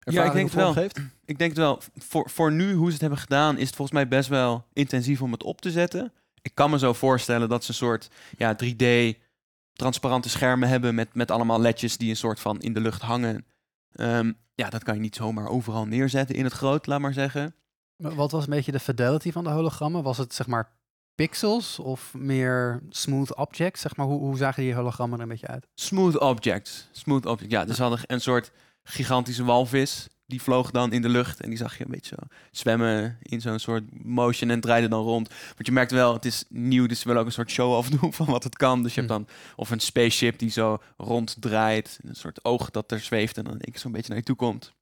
eh 0.00 0.14
ervaring 0.14 0.34
denk 0.34 0.46
het 0.46 0.54
wel. 0.54 0.72
geeft? 0.72 0.98
Ik 1.24 1.38
denk 1.38 1.50
het 1.50 1.58
wel, 1.58 1.80
voor, 1.98 2.30
voor 2.30 2.52
nu 2.52 2.72
hoe 2.74 2.86
ze 2.86 2.92
het 2.92 3.00
hebben 3.00 3.18
gedaan, 3.18 3.58
is 3.58 3.66
het 3.66 3.76
volgens 3.76 3.96
mij 3.96 4.08
best 4.08 4.28
wel 4.28 4.66
intensief 4.72 5.22
om 5.22 5.32
het 5.32 5.42
op 5.42 5.60
te 5.60 5.70
zetten. 5.70 6.12
Ik 6.42 6.54
kan 6.54 6.70
me 6.70 6.78
zo 6.78 6.92
voorstellen 6.92 7.48
dat 7.48 7.64
ze 7.64 7.70
een 7.70 7.76
soort 7.76 8.08
ja, 8.36 8.56
3D 8.64 9.18
transparante 9.72 10.28
schermen 10.28 10.68
hebben 10.68 10.94
met, 10.94 11.14
met 11.14 11.30
allemaal 11.30 11.60
ledjes 11.60 11.96
die 11.96 12.10
een 12.10 12.16
soort 12.16 12.40
van 12.40 12.60
in 12.60 12.72
de 12.72 12.80
lucht 12.80 13.02
hangen. 13.02 13.46
Ehm, 13.92 14.32
ja, 14.54 14.70
dat 14.70 14.82
kan 14.82 14.94
je 14.94 15.00
niet 15.00 15.16
zomaar 15.16 15.48
overal 15.48 15.86
neerzetten 15.86 16.36
in 16.36 16.44
het 16.44 16.52
groot, 16.52 16.86
laat 16.86 17.00
maar 17.00 17.12
zeggen. 17.12 17.54
Maar 17.96 18.14
Wat 18.14 18.30
was 18.30 18.44
een 18.44 18.50
beetje 18.50 18.72
de 18.72 18.80
fidelity 18.80 19.32
van 19.32 19.44
de 19.44 19.50
hologrammen? 19.50 20.02
Was 20.02 20.18
het 20.18 20.34
zeg 20.34 20.46
maar 20.46 20.72
pixels 21.14 21.78
of 21.78 22.14
meer 22.14 22.82
smooth 22.88 23.36
objects? 23.36 23.80
Zeg 23.80 23.96
maar, 23.96 24.06
hoe, 24.06 24.18
hoe 24.18 24.36
zagen 24.36 24.62
die 24.62 24.74
hologrammen 24.74 25.16
er 25.16 25.22
een 25.22 25.30
beetje 25.30 25.46
uit? 25.46 25.66
Smooth 25.74 26.18
objects. 26.18 26.88
Smooth 26.92 27.26
object. 27.26 27.50
Ja, 27.50 27.64
dus 27.64 27.76
ze 27.76 27.82
hadden 27.82 28.00
een 28.06 28.20
soort 28.20 28.52
gigantische 28.90 29.44
walvis. 29.44 30.08
Die 30.26 30.42
vloog 30.42 30.70
dan 30.70 30.92
in 30.92 31.02
de 31.02 31.08
lucht 31.08 31.40
en 31.40 31.48
die 31.48 31.58
zag 31.58 31.78
je 31.78 31.84
een 31.84 31.90
beetje 31.90 32.16
zo 32.20 32.26
zwemmen 32.50 33.18
in 33.22 33.40
zo'n 33.40 33.58
soort 33.58 34.04
motion 34.04 34.50
en 34.50 34.60
draaide 34.60 34.88
dan 34.88 35.02
rond. 35.02 35.28
Want 35.28 35.66
je 35.66 35.72
merkt 35.72 35.90
wel, 35.90 36.12
het 36.14 36.24
is 36.24 36.44
nieuw, 36.48 36.86
dus 36.86 36.98
ze 37.00 37.04
willen 37.06 37.20
ook 37.20 37.26
een 37.26 37.32
soort 37.32 37.50
show-off 37.50 37.88
doen 38.00 38.12
van 38.12 38.26
wat 38.26 38.44
het 38.44 38.56
kan. 38.56 38.82
Dus 38.82 38.94
je 38.94 39.00
hebt 39.00 39.12
Hm. 39.12 39.18
dan 39.18 39.28
of 39.56 39.70
een 39.70 39.80
spaceship 39.80 40.38
die 40.38 40.50
zo 40.50 40.78
ronddraait, 40.96 41.98
een 42.02 42.14
soort 42.14 42.44
oog 42.44 42.70
dat 42.70 42.92
er 42.92 43.00
zweeft 43.00 43.36
en 43.36 43.44
dan 43.44 43.56
ik 43.60 43.78
zo'n 43.78 43.92
beetje 43.92 44.08
naar 44.08 44.18
je 44.18 44.24
toe 44.24 44.36
komt. 44.36 44.72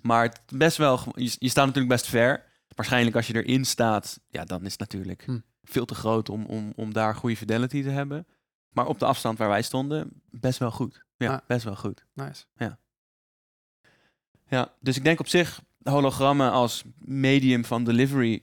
Maar 0.00 0.22
het 0.22 0.40
best 0.54 0.76
wel, 0.76 1.00
je 1.14 1.48
staat 1.48 1.66
natuurlijk 1.66 1.88
best 1.94 2.06
ver. 2.06 2.44
Waarschijnlijk 2.74 3.16
als 3.16 3.26
je 3.26 3.42
erin 3.44 3.64
staat, 3.64 4.20
ja, 4.28 4.44
dan 4.44 4.64
is 4.64 4.70
het 4.70 4.80
natuurlijk 4.80 5.22
Hm. 5.24 5.38
veel 5.62 5.84
te 5.84 5.94
groot 5.94 6.28
om, 6.28 6.44
om, 6.44 6.72
om 6.76 6.92
daar 6.92 7.14
goede 7.14 7.36
fidelity 7.36 7.82
te 7.82 7.88
hebben. 7.90 8.26
Maar 8.70 8.86
op 8.86 8.98
de 8.98 9.04
afstand 9.04 9.38
waar 9.38 9.48
wij 9.48 9.62
stonden, 9.62 10.10
best 10.30 10.58
wel 10.58 10.70
goed. 10.70 11.04
Ja, 11.16 11.32
Ah. 11.32 11.38
best 11.46 11.64
wel 11.64 11.76
goed. 11.76 12.04
Nice. 12.14 12.44
Ja, 12.56 12.78
dus 14.80 14.96
ik 14.96 15.04
denk 15.04 15.20
op 15.20 15.28
zich 15.28 15.62
hologrammen 15.82 16.50
als 16.50 16.82
medium 16.98 17.64
van 17.64 17.84
delivery 17.84 18.42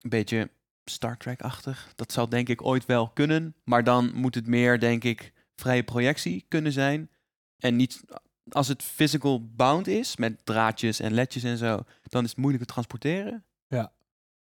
een 0.00 0.10
beetje 0.10 0.50
Star 0.84 1.16
Trek-achtig. 1.16 1.92
Dat 1.96 2.12
zou 2.12 2.28
denk 2.28 2.48
ik 2.48 2.64
ooit 2.64 2.86
wel 2.86 3.08
kunnen. 3.08 3.54
Maar 3.64 3.84
dan 3.84 4.10
moet 4.14 4.34
het 4.34 4.46
meer, 4.46 4.80
denk 4.80 5.04
ik, 5.04 5.32
vrije 5.56 5.82
projectie 5.82 6.44
kunnen 6.48 6.72
zijn. 6.72 7.10
En 7.58 7.76
niet 7.76 8.00
als 8.50 8.68
het 8.68 8.82
physical 8.82 9.46
bound 9.54 9.86
is, 9.86 10.16
met 10.16 10.44
draadjes 10.44 11.00
en 11.00 11.12
ledjes 11.12 11.42
en 11.42 11.56
zo, 11.56 11.84
dan 12.02 12.24
is 12.24 12.30
het 12.30 12.38
moeilijk 12.38 12.64
te 12.64 12.72
transporteren. 12.72 13.44
Ja. 13.68 13.92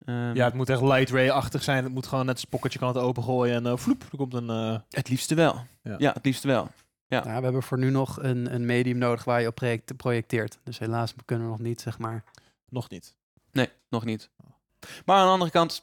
Ehm, 0.05 0.35
Ja, 0.35 0.45
het 0.45 0.53
moet 0.53 0.69
echt 0.69 0.81
light 0.81 1.09
ray-achtig 1.09 1.63
zijn. 1.63 1.83
Het 1.83 1.93
moet 1.93 2.07
gewoon 2.07 2.25
net 2.25 2.35
als 2.35 2.45
pocketje 2.45 2.79
kan 2.79 2.87
het 2.87 2.97
opengooien 2.97 3.55
en 3.55 3.65
uh, 3.71 3.77
vloep, 3.77 4.03
er 4.11 4.17
komt 4.17 4.33
een... 4.33 4.49
eh, 4.49 4.79
Het 4.89 5.09
liefste 5.09 5.35
wel. 5.35 5.65
Ja. 5.83 5.95
Ja, 5.97 6.13
het 6.13 6.25
liefste 6.25 6.47
wel. 6.47 6.67
Ja. 7.07 7.23
Ja, 7.25 7.37
we 7.37 7.43
hebben 7.43 7.63
voor 7.63 7.77
nu 7.77 7.89
nog 7.89 8.23
een, 8.23 8.53
een 8.53 8.65
medium 8.65 8.97
nodig 8.97 9.23
waar 9.23 9.41
je 9.41 9.47
op 9.47 9.55
project, 9.55 9.97
projecteert. 9.97 10.59
Dus 10.63 10.79
helaas 10.79 11.13
kunnen 11.25 11.45
we 11.45 11.51
nog 11.51 11.61
niet, 11.61 11.81
zeg 11.81 11.99
maar. 11.99 12.23
nog 12.69 12.89
niet. 12.89 13.15
Nee, 13.51 13.69
nog 13.89 14.05
niet. 14.05 14.29
Maar 15.05 15.17
aan 15.17 15.25
de 15.25 15.31
andere 15.31 15.51
kant, 15.51 15.81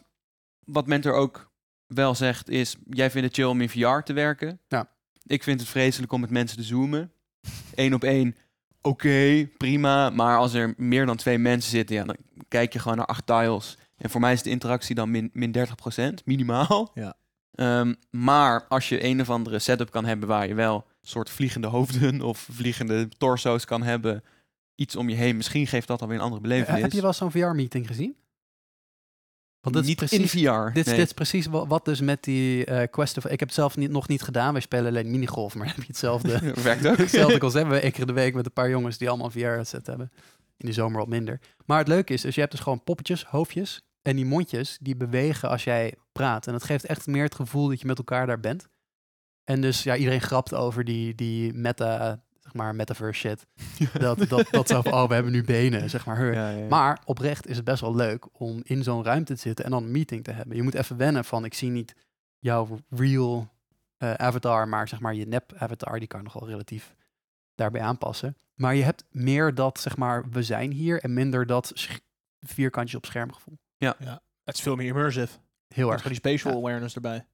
wat 0.65 0.87
Mentor 0.87 1.13
ook 1.13 1.51
wel 1.87 2.15
zegt, 2.15 2.49
is: 2.49 2.77
jij 2.91 3.11
vindt 3.11 3.27
het 3.27 3.37
chill 3.37 3.47
om 3.49 3.61
in 3.61 3.69
VR 3.69 3.99
te 4.05 4.13
werken. 4.13 4.61
Ja. 4.69 4.89
Ik 5.27 5.43
vind 5.43 5.61
het 5.61 5.69
vreselijk 5.69 6.13
om 6.13 6.21
met 6.21 6.31
mensen 6.31 6.57
te 6.57 6.63
zoomen. 6.63 7.13
Eén 7.75 7.95
op 7.95 8.05
één, 8.05 8.37
oké, 8.81 9.49
prima. 9.57 10.11
Maar 10.11 10.39
als 10.39 10.55
er 10.55 10.75
meer 10.77 11.07
dan 11.07 11.17
twee 11.17 11.39
mensen 11.39 11.71
zitten, 11.71 11.97
ja, 11.97 12.05
dan 12.05 12.17
kijk 12.49 12.73
je 12.73 12.79
gewoon 12.79 12.97
naar 12.97 13.07
acht 13.07 13.27
tiles. 13.27 13.79
En 13.97 14.11
voor 14.11 14.21
mij 14.21 14.33
is 14.33 14.43
de 14.43 14.51
interactie 14.51 14.95
dan 14.95 15.11
min, 15.11 15.31
min 15.33 15.55
30%, 15.59 16.25
minimaal. 16.25 16.91
Ja. 16.95 17.15
Ehm, 17.55 17.95
maar 18.11 18.65
als 18.69 18.89
je 18.89 19.05
een 19.05 19.21
of 19.21 19.31
andere 19.31 19.59
setup 19.59 19.91
kan 19.91 20.05
hebben 20.05 20.29
waar 20.29 20.47
je 20.47 20.55
wel 20.55 20.87
soort 21.09 21.31
vliegende 21.31 21.67
hoofden 21.67 22.21
of 22.23 22.49
vliegende 22.53 23.09
torso's 23.09 23.65
kan 23.65 23.83
hebben, 23.83 24.25
iets 24.75 24.97
om 24.97 25.09
je 25.09 25.17
heen, 25.17 25.37
misschien 25.37 25.67
geeft 25.67 25.87
dat 25.87 26.03
alweer 26.03 26.17
een 26.17 26.23
andere. 26.23 26.65
Eh, 26.65 26.81
heb 26.81 26.93
je 26.93 27.03
wel 27.03 27.13
zo'n 27.13 27.31
VR-meeting 27.31 27.87
gezien? 27.87 28.17
Want 29.61 29.77
dit 29.77 29.85
is 29.85 29.89
niet 29.89 29.99
precies, 29.99 30.35
in 30.35 30.45
VR. 30.45 30.73
Dit, 30.73 30.87
nee. 30.87 30.97
dit 30.97 31.07
is 31.07 31.13
precies 31.13 31.47
wat, 31.47 31.67
wat 31.69 31.85
dus 31.85 32.01
met 32.01 32.25
die 32.25 32.65
eh 32.65 32.91
Quest 32.91 33.17
of... 33.17 33.25
Ik 33.25 33.39
heb 33.39 33.49
het 33.49 33.55
zelf 33.55 33.77
niet, 33.77 33.91
nog 33.91 34.09
niet 34.09 34.23
gedaan. 34.23 34.53
Wij 34.53 34.63
spelen 34.63 34.87
alleen 34.87 35.11
minigolf, 35.11 35.55
maar 35.55 35.67
heb 35.75 35.77
je 35.77 35.83
hetzelfde, 35.87 36.53
Werkt 36.63 36.87
ook. 36.87 36.97
hetzelfde 36.97 37.39
concept. 37.39 37.69
We 37.69 37.81
in 37.81 38.07
de 38.07 38.13
week 38.13 38.35
met 38.35 38.47
een 38.47 38.53
paar 38.53 38.69
jongens 38.69 38.99
die 38.99 39.09
allemaal 39.09 39.31
VR-headset 39.31 39.87
hebben. 39.87 40.13
In 40.57 40.67
de 40.67 40.73
zomer 40.73 40.99
wat 40.99 41.09
minder. 41.09 41.41
Maar 41.65 41.79
het 41.79 41.89
leuke 41.89 42.13
is, 42.13 42.21
dus 42.21 42.35
je 42.35 42.41
hebt 42.41 42.53
dus 42.53 42.63
gewoon 42.63 42.85
poppetjes, 42.85 43.25
hoofdjes. 43.25 43.83
En 44.03 44.17
die 44.17 44.25
mondjes, 44.25 44.79
die 44.81 44.97
bewegen 44.97 45.49
als 45.49 45.65
jij 45.65 45.95
praat. 46.13 46.47
En 46.47 46.53
dat 46.53 46.65
geeft 46.65 46.85
echt 46.85 47.07
meer 47.07 47.23
het 47.23 47.35
gevoel 47.35 47.69
dat 47.69 47.81
je 47.81 47.87
met 47.87 47.99
elkaar 47.99 48.27
daar 48.27 48.41
bent. 48.41 48.69
En 49.45 49.61
dus 49.61 49.83
ja, 49.83 49.97
iedereen 49.97 50.21
grapt 50.21 50.55
over 50.55 50.85
die, 50.85 51.15
die 51.15 51.53
meta, 51.55 52.21
zeg 52.41 52.55
maar, 52.55 52.75
metaverse 52.75 53.21
shit. 53.21 53.47
Dat, 54.01 54.29
dat, 54.29 54.47
dat 54.51 54.69
zo 54.69 54.83
van, 54.83 54.93
oh, 54.93 55.09
we 55.09 55.15
hebben 55.15 55.33
nu 55.33 55.45
benen, 55.45 55.91
zeg 55.91 56.07
maar. 56.07 56.25
Ja, 56.35 56.51
ja, 56.51 56.59
ja. 56.59 56.67
Maar 56.69 57.03
oprecht 57.05 57.47
is 57.47 57.57
het 57.57 57.65
best 57.65 57.81
wel 57.81 57.95
leuk 57.95 58.41
om 58.41 58.61
in 58.63 58.83
zo'n 58.83 59.05
ruimte 59.05 59.35
te 59.35 59.41
zitten 59.41 59.65
en 59.65 59.71
dan 59.71 59.83
een 59.83 59.91
meeting 59.91 60.25
te 60.25 60.31
hebben. 60.33 60.57
Je 60.57 60.63
moet 60.63 60.75
even 60.75 60.97
wennen 60.97 61.25
van, 61.25 61.45
ik 61.45 61.55
zie 61.55 61.71
niet 61.71 61.95
jouw 62.39 62.79
real 62.89 63.53
eh, 63.97 64.13
avatar, 64.15 64.69
maar 64.69 64.89
zeg 64.89 65.01
maar 65.01 65.15
je 65.15 65.27
nep 65.27 65.53
avatar, 65.57 65.99
die 65.99 66.09
kan 66.09 66.19
je 66.21 66.25
nog 66.25 66.35
wel 66.41 66.49
relatief 66.49 66.95
daarbij 67.55 67.81
aanpassen. 67.81 68.37
Maar 68.55 68.75
je 68.75 68.83
hebt 68.83 69.05
meer 69.11 69.55
dat, 69.55 69.81
zeg 69.81 69.97
maar, 69.97 70.25
we 70.31 70.43
zijn 70.43 70.71
hier 70.73 71.01
en 71.01 71.15
minder 71.15 71.47
dat 71.47 71.73
vierkantjes 72.41 72.97
op 72.97 73.07
scherm 73.07 73.33
gevoel. 73.33 73.59
Het 74.45 74.55
is 74.55 74.61
veel 74.63 74.77
meer 74.77 74.87
immersive. 74.87 75.39
Heel 75.69 75.87
Er 75.87 75.93
erg. 75.93 76.03
is 76.03 76.09
die 76.09 76.17
spatial 76.17 76.53
Ja. 76.53 76.59
awareness 76.59 76.95
erbij. 76.95 77.27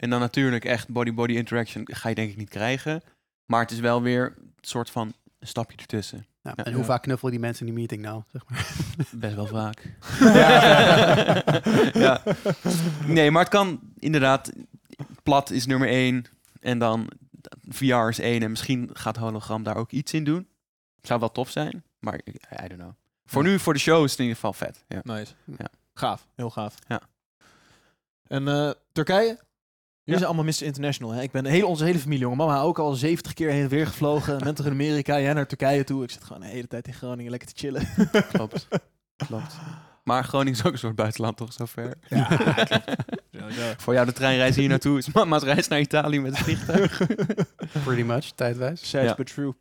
En 0.00 0.10
dan 0.10 0.20
natuurlijk 0.20 0.64
echt 0.64 0.88
body-body 0.88 1.32
interaction 1.32 1.82
ga 1.92 2.08
je 2.08 2.14
denk 2.14 2.30
ik 2.30 2.36
niet 2.36 2.48
krijgen. 2.48 3.02
Maar 3.46 3.60
het 3.60 3.70
is 3.70 3.78
wel 3.80 4.02
weer 4.02 4.34
een 4.36 4.52
soort 4.60 4.90
van 4.90 5.12
een 5.38 5.46
stapje 5.46 5.76
ertussen. 5.76 6.26
Ja, 6.42 6.52
Ja. 6.56 6.64
en 6.64 6.72
hoe 6.72 6.80
Ja. 6.80 6.86
vaak 6.86 7.02
knuffelen 7.02 7.32
die 7.32 7.40
mensen 7.40 7.66
in 7.66 7.72
die 7.72 7.78
meeting 7.80 8.02
nou? 8.02 8.22
Zeg 8.32 8.42
maar. 8.48 8.66
Best 9.20 9.34
wel 9.34 9.46
vaak. 9.46 9.82
Ja. 10.20 11.42
ja. 12.06 12.22
Nee, 13.06 13.30
maar 13.30 13.42
het 13.42 13.50
kan 13.52 13.80
inderdaad. 13.98 14.52
Plat 15.22 15.50
is 15.50 15.66
nummer 15.66 15.88
één. 15.88 16.24
En 16.60 16.78
dan 16.78 17.10
VR 17.68 17.94
is 18.08 18.18
één. 18.18 18.42
En 18.42 18.50
misschien 18.50 18.90
gaat 18.92 19.16
hologram 19.16 19.62
daar 19.62 19.76
ook 19.76 19.90
iets 19.90 20.12
in 20.12 20.24
doen. 20.24 20.48
Zou 21.02 21.20
wel 21.20 21.32
tof 21.32 21.50
zijn. 21.50 21.82
Maar 21.98 22.14
I 22.64 22.68
don't 22.68 22.80
know. 22.80 22.92
Voor 23.26 23.42
Ja. 23.44 23.48
nu, 23.48 23.58
voor 23.58 23.72
de 23.72 23.78
show 23.78 24.04
is 24.04 24.10
het 24.10 24.18
in 24.20 24.26
ieder 24.26 24.40
geval 24.40 24.52
vet. 24.52 24.84
Ja. 24.88 25.00
Nice. 25.02 25.32
Ja. 25.44 25.66
Gaaf. 25.94 26.26
Heel 26.34 26.50
gaaf. 26.50 26.74
Ja. 26.88 27.00
En 28.26 28.48
eh, 28.48 28.70
Turkije? 28.92 29.38
Ja. 30.10 30.16
zijn 30.18 30.34
allemaal 30.34 30.44
Mr. 30.44 30.62
International. 30.62 31.12
Hè? 31.14 31.22
Ik 31.22 31.30
ben 31.30 31.44
heel, 31.44 31.68
onze 31.68 31.84
hele 31.84 31.98
familie, 31.98 32.20
jongen. 32.22 32.36
Mama 32.36 32.60
ook 32.60 32.78
al 32.78 32.92
70 32.94 33.32
keer 33.34 33.50
heen 33.50 33.62
en 33.62 33.68
weer 33.68 33.86
gevlogen. 33.86 34.38
Mentor 34.44 34.66
in 34.66 34.72
Amerika, 34.72 35.20
jij 35.20 35.32
naar 35.32 35.46
Turkije 35.46 35.84
toe. 35.84 36.02
Ik 36.02 36.10
zit 36.10 36.24
gewoon 36.24 36.42
de 36.42 36.48
hele 36.48 36.66
tijd 36.66 36.86
in 36.86 36.94
Groningen 36.94 37.30
lekker 37.30 37.48
te 37.48 37.54
chillen. 37.56 37.88
Klopt. 38.32 38.68
Klopt. 39.26 39.54
Maar 40.04 40.24
Groningen 40.24 40.52
is 40.58 40.64
ook 40.64 40.72
een 40.72 40.78
soort 40.78 40.94
buitenland, 40.94 41.36
toch? 41.36 41.52
Zover. 41.52 41.94
Ja, 42.08 42.28
Sowieso. 43.38 43.62
Voor 43.76 43.94
jou 43.94 44.06
de 44.06 44.12
treinreis 44.12 44.56
hier 44.56 44.68
naartoe 44.68 44.98
is 44.98 45.12
mama's 45.12 45.42
reis 45.42 45.68
naar 45.68 45.80
Italië 45.80 46.20
met 46.20 46.30
het 46.36 46.44
vliegtuig. 46.44 47.00
Pretty 47.84 48.02
much, 48.02 48.24
tijdwijs. 48.30 48.90
Sad 48.90 49.02
Ja. 49.02 49.14
but 49.14 49.26
true. 49.26 49.54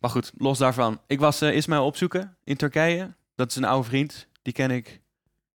maar 0.00 0.10
goed, 0.10 0.32
los 0.36 0.58
daarvan. 0.58 1.00
Ik 1.06 1.20
was 1.20 1.40
eh 1.40 1.54
Ismail 1.56 1.84
opzoeken 1.84 2.36
in 2.44 2.56
Turkije. 2.56 3.14
Dat 3.34 3.50
is 3.50 3.56
een 3.56 3.64
oude 3.64 3.88
vriend. 3.88 4.26
Die 4.42 4.52
ken 4.52 4.70
ik. 4.70 5.00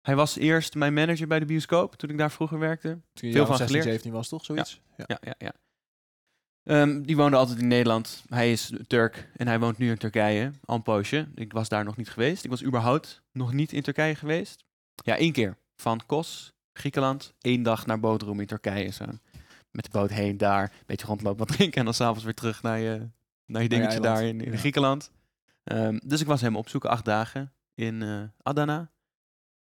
Hij 0.02 0.16
was 0.16 0.36
eerst 0.36 0.74
mijn 0.74 0.94
manager 0.94 1.26
bij 1.26 1.38
de 1.38 1.44
bioscoop 1.44 1.94
toen 1.94 2.10
ik 2.10 2.18
daar 2.18 2.30
vroeger 2.30 2.58
werkte. 2.58 2.88
Toen 3.12 3.28
je 3.28 3.34
Veel 3.34 3.46
van 3.46 3.56
16, 3.56 3.66
geleerd. 3.66 3.84
17 3.84 4.12
was, 4.12 4.28
toch? 4.28 4.44
Zoiets? 4.44 4.80
Ja. 4.96 5.04
Ja, 5.06 5.18
ja, 5.20 5.34
ja. 5.38 5.52
Ehm, 6.64 7.02
die 7.02 7.16
woonde 7.16 7.36
altijd 7.36 7.58
in 7.58 7.68
Nederland. 7.68 8.24
Hij 8.28 8.52
is 8.52 8.72
Turk 8.86 9.28
en 9.36 9.46
hij 9.46 9.58
woont 9.60 9.78
nu 9.78 9.90
in 9.90 9.98
Turkije. 9.98 10.50
Al 10.64 10.74
een 10.76 10.82
poosje. 10.82 11.28
Ik 11.34 11.52
was 11.52 11.68
daar 11.68 11.84
nog 11.84 11.96
niet 11.96 12.10
geweest. 12.10 12.44
Ik 12.44 12.50
was 12.50 12.64
überhaupt 12.64 13.22
nog 13.32 13.52
niet 13.52 13.72
in 13.72 13.82
Turkije 13.82 14.14
geweest. 14.14 14.64
Ja, 14.94 15.16
één 15.16 15.32
keer. 15.32 15.56
Van 15.76 16.00
Kos, 16.06 16.52
Griekenland. 16.72 17.34
één 17.40 17.62
dag 17.62 17.86
naar 17.86 18.00
Bodrum 18.00 18.40
in 18.40 18.46
Turkije. 18.46 18.90
Zo. 18.90 19.04
Met 19.70 19.84
de 19.84 19.90
boot 19.90 20.10
heen, 20.10 20.36
daar. 20.36 20.62
Een 20.62 20.70
beetje 20.86 21.06
rondlopen, 21.06 21.38
wat 21.46 21.56
drinken. 21.56 21.78
En 21.78 21.84
dan 21.84 21.94
s'avonds 21.94 22.24
weer 22.24 22.34
terug 22.34 22.62
naar 22.62 22.78
je, 22.78 23.08
naar 23.46 23.62
je 23.62 23.68
dingetje 23.68 24.00
daar 24.00 24.22
in, 24.22 24.40
in 24.40 24.52
Ja. 24.52 24.58
Griekenland. 24.58 25.10
Ehm, 25.64 25.98
dus 26.04 26.20
ik 26.20 26.26
was 26.26 26.40
hem 26.40 26.56
opzoeken, 26.56 26.90
acht 26.90 27.04
dagen 27.04 27.52
in 27.74 28.02
eh, 28.02 28.22
Adana. 28.42 28.90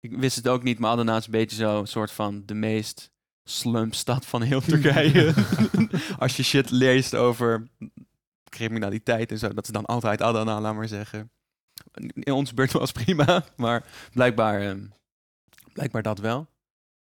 Ik 0.05 0.17
wist 0.17 0.35
het 0.35 0.47
ook 0.47 0.63
niet, 0.63 0.79
maar 0.79 0.91
Adana 0.91 1.17
is 1.17 1.25
een 1.25 1.31
beetje 1.31 1.55
zo 1.55 1.79
een 1.79 1.87
soort 1.87 2.11
van 2.11 2.43
de 2.45 2.53
meest 2.53 3.11
slumpstad 3.43 4.25
van 4.25 4.41
heel 4.41 4.61
Turkije. 4.61 5.33
Als 6.19 6.37
je 6.37 6.43
shit 6.43 6.69
leest 6.71 7.15
over 7.15 7.67
criminaliteit 8.49 9.31
en 9.31 9.37
zo, 9.37 9.53
dat 9.53 9.63
is 9.63 9.69
dan 9.71 9.85
altijd 9.85 10.21
Adana, 10.21 10.61
laat 10.61 10.75
maar 10.75 10.87
zeggen. 10.87 11.31
In 12.13 12.33
onze 12.33 12.53
beurt 12.53 12.71
was 12.71 12.91
prima, 12.91 13.45
maar 13.55 13.85
blijkbaar, 14.13 14.61
ehm, 14.61 14.85
blijkbaar 15.73 16.01
dat 16.01 16.19
wel. 16.19 16.47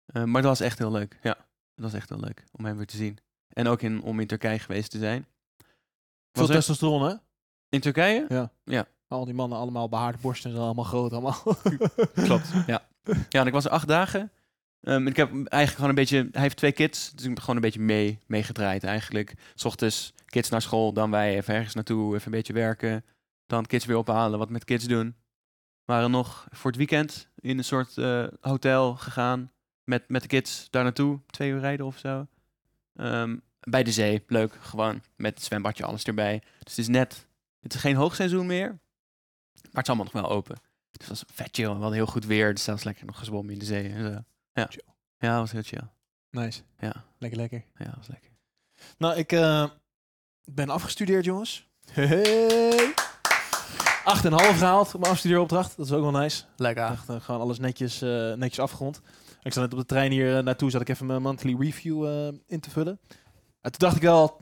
Eh, 0.06 0.24
maar 0.24 0.42
dat 0.42 0.50
was 0.59 0.61
echt 0.61 0.78
heel 0.78 0.92
leuk, 0.92 1.18
ja. 1.22 1.35
Dat 1.74 1.85
was 1.85 1.92
echt 1.94 2.09
heel 2.09 2.20
leuk 2.20 2.44
om 2.52 2.64
hem 2.64 2.76
weer 2.76 2.87
te 2.87 2.96
zien. 2.96 3.18
En 3.48 3.66
ook 3.66 3.82
in, 3.82 4.02
om 4.02 4.20
in 4.20 4.26
Turkije 4.26 4.59
geweest 4.59 4.90
te 4.90 4.98
zijn. 4.98 5.26
Veel 5.56 5.66
Was 6.32 6.48
er- 6.48 6.54
testosteron, 6.54 7.02
hè? 7.09 7.14
In 7.68 7.80
Turkije? 7.80 8.50
Al 9.09 9.25
die 9.25 9.35
mannen 9.35 9.59
allemaal 9.59 9.88
behaard 9.88 10.21
borsten 10.21 10.51
en 10.51 10.57
allemaal 10.57 10.85
groot 10.85 11.12
allemaal. 11.12 11.42
Klopt, 12.27 12.49
ja. 12.66 12.87
Ja, 13.29 13.40
en 13.40 13.47
ik 13.47 13.53
was 13.53 13.64
er 13.64 13.71
acht 13.71 13.88
dagen. 13.88 14.31
Ehm, 14.81 15.07
ik 15.07 15.16
heb 15.16 15.29
eigenlijk 15.33 15.75
gewoon 15.75 15.88
een 15.88 15.95
beetje... 15.95 16.29
Hij 16.33 16.42
heeft 16.42 16.57
twee 16.57 16.73
kids, 16.73 17.12
dus 17.12 17.23
ik 17.23 17.29
heb 17.29 17.40
gewoon 17.40 17.57
een 17.57 17.62
beetje 17.62 17.81
mee, 17.81 18.19
meegedraaid 18.27 18.85
eigenlijk. 18.85 19.35
S 19.55 19.64
ochtends 19.64 20.12
kids 20.27 20.49
naar 20.49 20.62
school, 20.62 20.92
dan 20.92 21.11
wij 21.11 21.37
even 21.37 21.55
ergens 21.55 21.75
naartoe, 21.75 22.14
even 22.14 22.27
een 22.27 22.38
beetje 22.38 22.53
werken. 22.53 23.05
Dan 23.47 23.66
kids 23.66 23.85
weer 23.85 23.97
ophalen, 23.97 24.38
wat 24.38 24.51
met 24.51 24.64
kids 24.64 24.85
doen. 24.85 25.14
We 25.85 25.92
waren 25.92 26.11
nog 26.11 26.47
voor 26.51 26.71
het 26.71 26.79
weekend 26.79 27.29
in 27.40 27.59
een 27.59 27.64
soort 27.64 27.99
eh, 27.99 28.27
hotel 28.40 28.95
gegaan. 28.95 29.53
Met, 29.85 30.09
met 30.09 30.23
de 30.23 30.29
kids 30.29 30.66
daar 30.71 30.83
naartoe, 30.83 31.21
twee 31.27 31.51
uur 31.51 31.61
rijden 31.61 31.87
of 31.87 31.99
zo. 31.99 32.27
Ehm, 32.95 33.37
Bij 33.61 33.83
de 33.83 33.92
zee, 33.92 34.23
leuk. 34.27 34.55
Gewoon 34.61 35.03
met 35.16 35.35
het 35.35 35.45
zwembadje, 35.45 35.85
alles 35.85 36.05
erbij. 36.05 36.38
Dus 36.38 36.77
het 36.77 36.79
is 36.79 36.88
net, 36.88 37.27
het 37.61 37.75
is 37.75 37.81
geen 37.81 37.97
hoogseizoen 37.97 38.47
meer. 38.47 38.79
Maar 39.77 39.85
het 39.85 39.95
is 39.95 40.01
allemaal 40.01 40.12
nog 40.23 40.23
wel 40.31 40.37
open. 40.37 40.55
Dus 40.91 41.09
het 41.09 41.09
was 41.09 41.25
vet 41.35 41.49
chill. 41.53 41.65
We 41.67 41.73
hadden 41.73 41.93
heel 41.93 42.07
goed 42.07 42.25
weer. 42.25 42.55
Dus 42.55 42.65
zelfs 42.65 42.85
lekker 42.85 43.07
nog 43.07 43.19
gezwommen 43.19 43.53
in 43.53 43.59
de 43.59 43.65
zee 43.65 43.89
en 43.89 44.03
zo. 44.05 44.21
Ja, 44.53 44.67
Chill. 44.71 44.83
ja 45.19 45.31
dat 45.31 45.39
was 45.41 45.53
heel 45.53 45.62
chill. 45.62 45.89
Nice. 46.31 46.62
Ja, 46.79 47.05
Lekker, 47.19 47.39
lekker. 47.41 47.65
ja 47.75 47.85
dat 47.85 47.97
was 47.97 48.07
lekker. 48.09 48.31
Nou, 48.99 49.17
ik 49.17 49.33
eh, 49.33 49.69
ben 50.45 50.69
afgestudeerd, 50.71 51.25
jongens. 51.25 51.69
Hey. 51.91 52.95
Acht 54.05 54.25
en 54.25 54.33
een 54.33 54.39
half 54.39 54.59
gehaald 54.59 54.95
op 54.95 55.01
mijn 55.01 55.12
afstudeeropdracht. 55.12 55.77
Dat 55.77 55.87
is 55.87 55.93
ook 55.93 56.11
wel 56.11 56.21
nice. 56.21 56.45
Lekker. 56.57 56.85
Echt 56.91 57.09
eh, 57.09 57.21
gewoon 57.21 57.41
alles 57.41 57.59
netjes, 57.59 58.03
eh, 58.03 58.33
netjes 58.33 58.59
afgerond. 58.59 59.01
Ik 59.43 59.53
zat 59.53 59.62
net 59.62 59.73
op 59.73 59.79
de 59.79 59.87
trein 59.87 60.11
hier 60.11 60.43
naartoe, 60.43 60.71
zat 60.71 60.81
ik 60.81 60.89
even 60.89 61.07
mijn 61.07 61.23
monthly 61.23 61.57
review 61.59 62.05
in 62.47 62.61
te 62.61 62.71
vullen. 62.71 63.01
En 63.61 63.71
toen 63.71 63.79
dacht 63.89 63.97
ik 63.97 64.03
wel, 64.03 64.41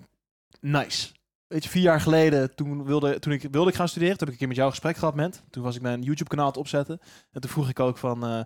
nice. 0.61 1.13
Weet 1.55 1.65
je, 1.65 1.71
vier 1.71 1.83
jaar 1.83 2.01
geleden, 2.01 2.55
toen 2.55 2.85
wilde, 2.85 3.19
toen 3.19 3.33
ik, 3.33 3.43
wilde 3.51 3.71
ik 3.71 3.77
gaan 3.77 3.89
studeren, 3.89 4.17
toen 4.19 4.27
heb 4.27 4.37
ik 4.37 4.43
een 4.43 4.49
keer 4.49 4.49
met 4.49 4.57
jou 4.57 4.69
een 4.69 4.75
gesprek 4.75 4.97
gehad, 4.97 5.15
Ment. 5.15 5.45
Toen 5.51 5.63
was 5.63 5.77
ik 5.77 5.83
mijn 5.83 6.03
YouTube-kanaal 6.03 6.47
het 6.47 6.57
opzetten. 6.57 6.99
En 7.33 7.41
toen 7.41 7.51
vroeg 7.51 7.69
ik 7.69 7.81
ook 7.81 7.99
van, 7.99 8.25
eh, 8.27 8.39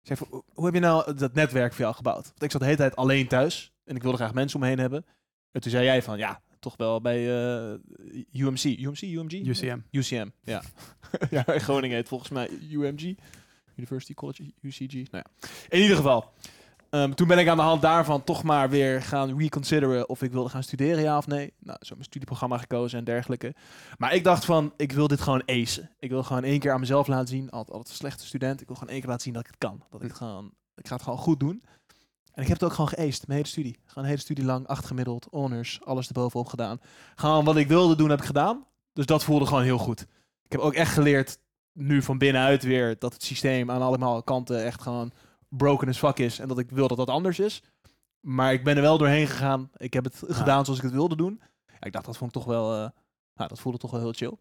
ik 0.00 0.06
zei 0.06 0.18
van, 0.18 0.42
"Hoe- 0.54 0.64
heb 0.64 0.74
je 0.74 0.80
nou 0.80 1.14
dat 1.14 1.34
netwerk 1.34 1.72
voor 1.72 1.80
jou 1.80 1.94
gebouwd? 1.94 2.24
Want 2.26 2.42
ik 2.42 2.50
zat 2.50 2.60
de 2.60 2.66
hele 2.66 2.78
tijd 2.78 2.96
alleen 2.96 3.28
thuis 3.28 3.72
en 3.84 3.96
ik 3.96 4.02
wilde 4.02 4.16
graag 4.16 4.34
mensen 4.34 4.56
om 4.56 4.62
me 4.62 4.68
heen 4.70 4.78
hebben. 4.78 5.04
En 5.50 5.60
toen 5.60 5.70
zei 5.70 5.84
jij 5.84 6.02
van, 6.02 6.18
ja, 6.18 6.42
toch 6.58 6.76
wel 6.76 7.00
bij 7.00 7.18
eh, 7.18 7.74
UMC. 8.32 8.64
UMC? 8.64 9.00
UMG? 9.02 9.32
UCM. 9.32 9.78
UCM, 9.90 10.28
ja. 10.42 10.62
ja, 11.30 11.46
in 11.46 11.60
Groningen 11.68 11.96
heet 11.96 12.08
volgens 12.08 12.30
mij 12.30 12.48
UMG. 12.70 13.14
University 13.76 14.14
College, 14.14 14.52
UCG. 14.60 14.92
Nou 14.92 15.06
ja. 15.10 15.24
In 15.68 15.80
ieder 15.80 15.96
geval. 15.96 16.32
Ehm, 16.90 17.12
toen 17.12 17.28
ben 17.28 17.38
ik 17.38 17.48
aan 17.48 17.56
de 17.56 17.62
hand 17.62 17.82
daarvan 17.82 18.24
toch 18.24 18.42
maar 18.42 18.70
weer 18.70 19.02
gaan 19.02 19.38
reconsideren 19.38 20.08
of 20.08 20.22
ik 20.22 20.32
wilde 20.32 20.48
gaan 20.48 20.62
studeren, 20.62 21.02
ja 21.02 21.16
of 21.16 21.26
nee. 21.26 21.52
Nou, 21.58 21.78
zo 21.80 21.94
mijn 21.94 22.06
studieprogramma 22.06 22.58
gekozen 22.58 22.98
en 22.98 23.04
dergelijke. 23.04 23.54
Maar 23.98 24.14
ik 24.14 24.24
dacht 24.24 24.44
van, 24.44 24.72
ik 24.76 24.92
wil 24.92 25.08
dit 25.08 25.20
gewoon 25.20 25.42
acen. 25.46 25.90
Ik 25.98 26.10
wil 26.10 26.22
gewoon 26.22 26.44
één 26.44 26.58
keer 26.58 26.72
aan 26.72 26.80
mezelf 26.80 27.06
laten 27.06 27.28
zien, 27.28 27.50
altijd, 27.50 27.70
altijd 27.70 27.88
een 27.88 27.94
slechte 27.94 28.26
student. 28.26 28.60
Ik 28.60 28.66
wil 28.66 28.76
gewoon 28.76 28.92
één 28.92 29.00
keer 29.00 29.08
laten 29.08 29.24
zien 29.24 29.32
dat 29.32 29.42
ik 29.42 29.50
het 29.50 29.58
kan. 29.58 29.82
Dat 29.90 30.02
ik 30.02 30.08
het 30.08 30.16
gewoon, 30.16 30.52
ik 30.74 30.86
ga 30.86 30.94
het 30.94 31.04
gewoon 31.04 31.18
goed 31.18 31.40
doen. 31.40 31.62
En 32.32 32.42
ik 32.42 32.48
heb 32.48 32.60
het 32.60 32.68
ook 32.68 32.74
gewoon 32.74 32.90
geaced, 32.90 33.26
mijn 33.26 33.38
hele 33.38 33.50
studie. 33.50 33.78
Gewoon 33.84 34.04
een 34.04 34.10
hele 34.10 34.20
studie 34.20 34.44
lang, 34.44 34.66
acht 34.66 34.86
gemiddeld, 34.86 35.26
honors, 35.30 35.80
alles 35.84 36.06
erbovenop 36.06 36.46
gedaan. 36.46 36.80
Gewoon 37.14 37.44
wat 37.44 37.56
ik 37.56 37.68
wilde 37.68 37.96
doen, 37.96 38.10
heb 38.10 38.18
ik 38.18 38.24
gedaan. 38.24 38.66
Dus 38.92 39.06
dat 39.06 39.24
voelde 39.24 39.46
gewoon 39.46 39.62
heel 39.62 39.78
goed. 39.78 40.00
Ik 40.42 40.52
heb 40.52 40.60
ook 40.60 40.74
echt 40.74 40.92
geleerd, 40.92 41.38
nu 41.72 42.02
van 42.02 42.18
binnenuit 42.18 42.62
weer, 42.62 42.96
dat 42.98 43.12
het 43.12 43.22
systeem 43.22 43.70
aan 43.70 43.82
allemaal 43.82 44.22
kanten 44.22 44.64
echt 44.64 44.82
gewoon 44.82 45.12
broken 45.48 45.88
as 45.88 45.98
fuck 45.98 46.18
is. 46.18 46.38
En 46.38 46.48
dat 46.48 46.58
ik 46.58 46.70
wil 46.70 46.88
dat 46.88 46.96
dat 46.96 47.10
anders 47.10 47.38
is. 47.38 47.62
Maar 48.20 48.52
ik 48.52 48.64
ben 48.64 48.76
er 48.76 48.82
wel 48.82 48.98
doorheen 48.98 49.26
gegaan. 49.26 49.70
Ik 49.76 49.92
heb 49.92 50.04
het 50.04 50.22
gedaan 50.26 50.64
zoals 50.64 50.78
ik 50.78 50.84
het 50.84 50.94
wilde 50.94 51.16
doen. 51.16 51.40
Ja, 51.66 51.80
ik 51.80 51.92
dacht, 51.92 52.04
dat 52.04 52.16
vond 52.16 52.36
ik 52.36 52.42
toch 52.42 52.52
wel... 52.52 52.72
eh, 52.72 52.90
nou, 53.34 53.48
dat 53.48 53.60
voelde 53.60 53.78
toch 53.78 53.90
wel 53.90 54.00
heel 54.00 54.12
chill. 54.12 54.36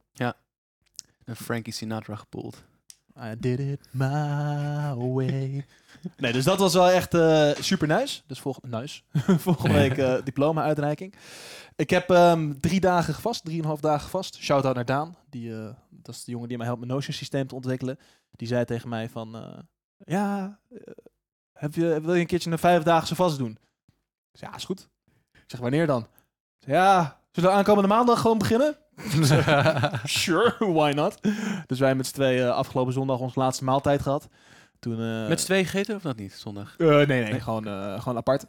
Een 1.23 1.35
Frankie 1.35 1.73
Sinatra 1.73 2.15
gepoeld. 2.15 2.63
I 3.19 3.35
did 3.39 3.59
it 3.59 3.87
my 3.91 4.93
way. 4.95 5.65
Nee, 6.17 6.33
dus 6.33 6.43
dat 6.43 6.59
was 6.59 6.73
wel 6.73 6.89
echt 6.89 7.13
eh, 7.13 7.51
super 7.59 7.87
nice. 7.87 8.21
Dus 8.27 8.39
volgende, 8.47 8.77
nice. 8.77 9.01
volgende 9.37 9.73
week 9.73 9.97
eh, 9.97 10.15
diploma-uitreiking. 10.23 11.13
Ik 11.75 11.89
heb 11.89 12.09
ehm, 12.09 12.53
drie 12.59 12.79
dagen 12.79 13.13
gevast, 13.13 13.45
drieënhalf 13.45 13.79
dagen 13.79 14.09
vast. 14.09 14.37
Shout-out 14.37 14.75
naar 14.75 14.85
Daan. 14.85 15.17
Die, 15.29 15.51
dat 15.89 16.15
is 16.15 16.23
de 16.23 16.31
jongen 16.31 16.47
die 16.47 16.57
mij 16.57 16.65
helpt 16.65 16.81
mijn 16.81 16.93
Notion-systeem 16.93 17.47
te 17.47 17.55
ontwikkelen. 17.55 17.99
Die 18.31 18.47
zei 18.47 18.65
tegen 18.65 18.89
mij 18.89 19.09
van... 19.09 19.35
eh, 19.97 20.13
ja, 20.13 20.59
eh, 20.69 20.77
heb 21.53 21.73
je, 21.73 22.01
wil 22.01 22.13
je 22.13 22.19
een 22.21 22.27
keertje 22.27 22.51
een 22.51 22.57
vijfdaagse 22.57 23.15
vast 23.15 23.37
doen? 23.37 23.57
Ik 24.31 24.39
zei, 24.39 24.51
ja, 24.51 24.57
is 24.57 24.65
goed. 24.65 24.89
Ik 25.33 25.43
zeg, 25.47 25.59
wanneer 25.59 25.87
dan? 25.87 26.07
Zei, 26.57 26.75
ja, 26.75 27.19
zullen 27.31 27.49
we 27.49 27.55
aankomende 27.55 27.87
maandag 27.87 28.21
gewoon 28.21 28.37
beginnen? 28.37 28.77
sure, 30.03 30.55
why 30.73 30.91
not? 30.95 31.19
Dus 31.65 31.79
wij 31.79 31.95
met 31.95 32.07
z'n 32.07 32.13
tweeën 32.13 32.49
afgelopen 32.51 32.93
zondag 32.93 33.19
onze 33.19 33.39
laatste 33.39 33.63
maaltijd 33.63 34.01
gehad. 34.01 34.27
Toen, 34.79 35.01
eh, 35.01 35.27
Met 35.27 35.39
z'n 35.39 35.45
tweeën 35.45 35.65
gegeten 35.65 35.95
of 35.95 36.01
dat 36.01 36.17
niet, 36.17 36.33
zondag? 36.33 36.75
eh, 36.77 36.87
nee, 36.87 37.05
nee, 37.05 37.23
Nee. 37.31 37.39
Gewoon, 37.39 37.67
eh, 37.67 37.99
gewoon 38.01 38.17
apart. 38.17 38.45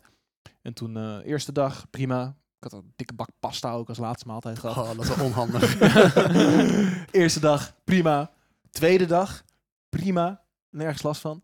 En 0.63 0.73
toen, 0.75 0.97
eh, 0.97 1.17
eerste 1.25 1.53
dag, 1.53 1.91
prima. 1.91 2.35
Ik 2.61 2.71
had 2.71 2.73
een 2.73 2.93
dikke 2.97 3.15
bak 3.15 3.29
pasta 3.41 3.73
ook 3.73 3.89
als 3.89 3.99
laatste 3.99 4.27
maaltijd 4.27 4.59
gehad. 4.59 4.77
Oh, 4.77 4.97
dat 4.97 5.05
is 5.05 5.23
onhandig. 5.23 5.81
eerste 7.11 7.41
dag, 7.41 7.75
prima. 7.85 8.31
Tweede 8.71 9.07
dag, 9.07 9.43
prima. 9.89 10.43
Nergens 10.70 11.02
last 11.02 11.20
van. 11.20 11.42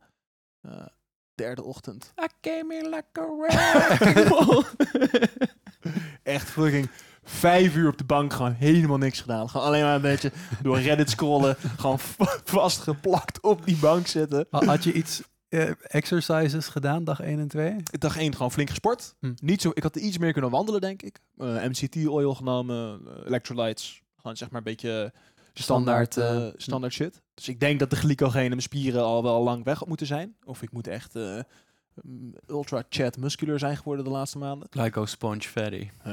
Eh, 0.60 0.86
derde 1.34 1.62
ochtend. 1.62 2.12
I 2.22 2.26
came 2.40 2.74
here 2.74 2.88
like 2.88 3.20
a 3.20 3.26
wrecking 3.38 4.28
ball. 4.28 4.64
Echt 6.22 6.50
fucking 6.50 6.88
vijf 7.22 7.74
uur 7.76 7.88
op 7.88 7.98
de 7.98 8.04
bank, 8.04 8.32
gewoon 8.32 8.52
helemaal 8.52 8.98
niks 8.98 9.20
gedaan. 9.20 9.48
Gewoon 9.50 9.66
alleen 9.66 9.82
maar 9.82 9.94
een 9.94 10.00
beetje 10.00 10.32
door 10.62 10.78
Reddit 10.80 11.10
scrollen. 11.10 11.56
gewoon 11.78 11.98
va- 11.98 12.38
vastgeplakt 12.44 13.40
op 13.40 13.66
die 13.66 13.76
bank 13.76 14.06
zitten. 14.06 14.46
Had 14.50 14.84
je 14.84 14.92
iets 14.92 15.22
eh, 15.48 15.70
exercises 15.82 16.66
gedaan, 16.68 17.04
dag 17.04 17.20
1 17.20 17.38
en 17.38 17.48
2? 17.48 17.76
Dag 17.98 18.16
één 18.16 18.32
gewoon 18.32 18.52
flink 18.52 18.68
gesport. 18.68 19.14
Hm. 19.20 19.32
Niet 19.42 19.62
zo, 19.62 19.70
ik 19.74 19.82
had 19.82 19.96
iets 19.96 20.18
meer 20.18 20.32
kunnen 20.32 20.50
wandelen, 20.50 20.80
denk 20.80 21.02
ik. 21.02 21.20
Eh, 21.38 21.46
MCT-oil 21.64 22.34
genomen, 22.34 23.00
electrolytes. 23.26 24.02
Gewoon 24.16 24.36
zeg 24.36 24.48
maar 24.50 24.58
een 24.58 24.64
beetje 24.76 25.12
standaard, 25.62 26.12
Standaard, 26.12 26.42
eh, 26.42 26.48
eh, 26.48 26.54
standaard 26.56 26.92
shit. 26.92 27.22
Dus 27.34 27.48
ik 27.48 27.60
denk 27.60 27.78
dat 27.78 27.90
de 27.90 27.96
glycogeen 27.96 28.42
in 28.42 28.48
mijn 28.48 28.62
spieren 28.62 29.02
al 29.02 29.22
wel 29.22 29.42
lang 29.42 29.64
weg 29.64 29.86
moeten 29.86 30.06
zijn. 30.06 30.36
Of 30.44 30.62
ik 30.62 30.72
moet 30.72 30.86
echt 30.86 31.16
eh, 31.16 31.38
mm, 32.02 32.34
ultra 32.46 32.82
chat 32.88 33.16
muscular 33.16 33.58
zijn 33.58 33.76
geworden 33.76 34.04
de 34.04 34.10
laatste 34.10 34.38
maanden. 34.38 34.68
Glyco 34.70 35.06
Sponge 35.06 35.40
Fatty. 35.40 35.90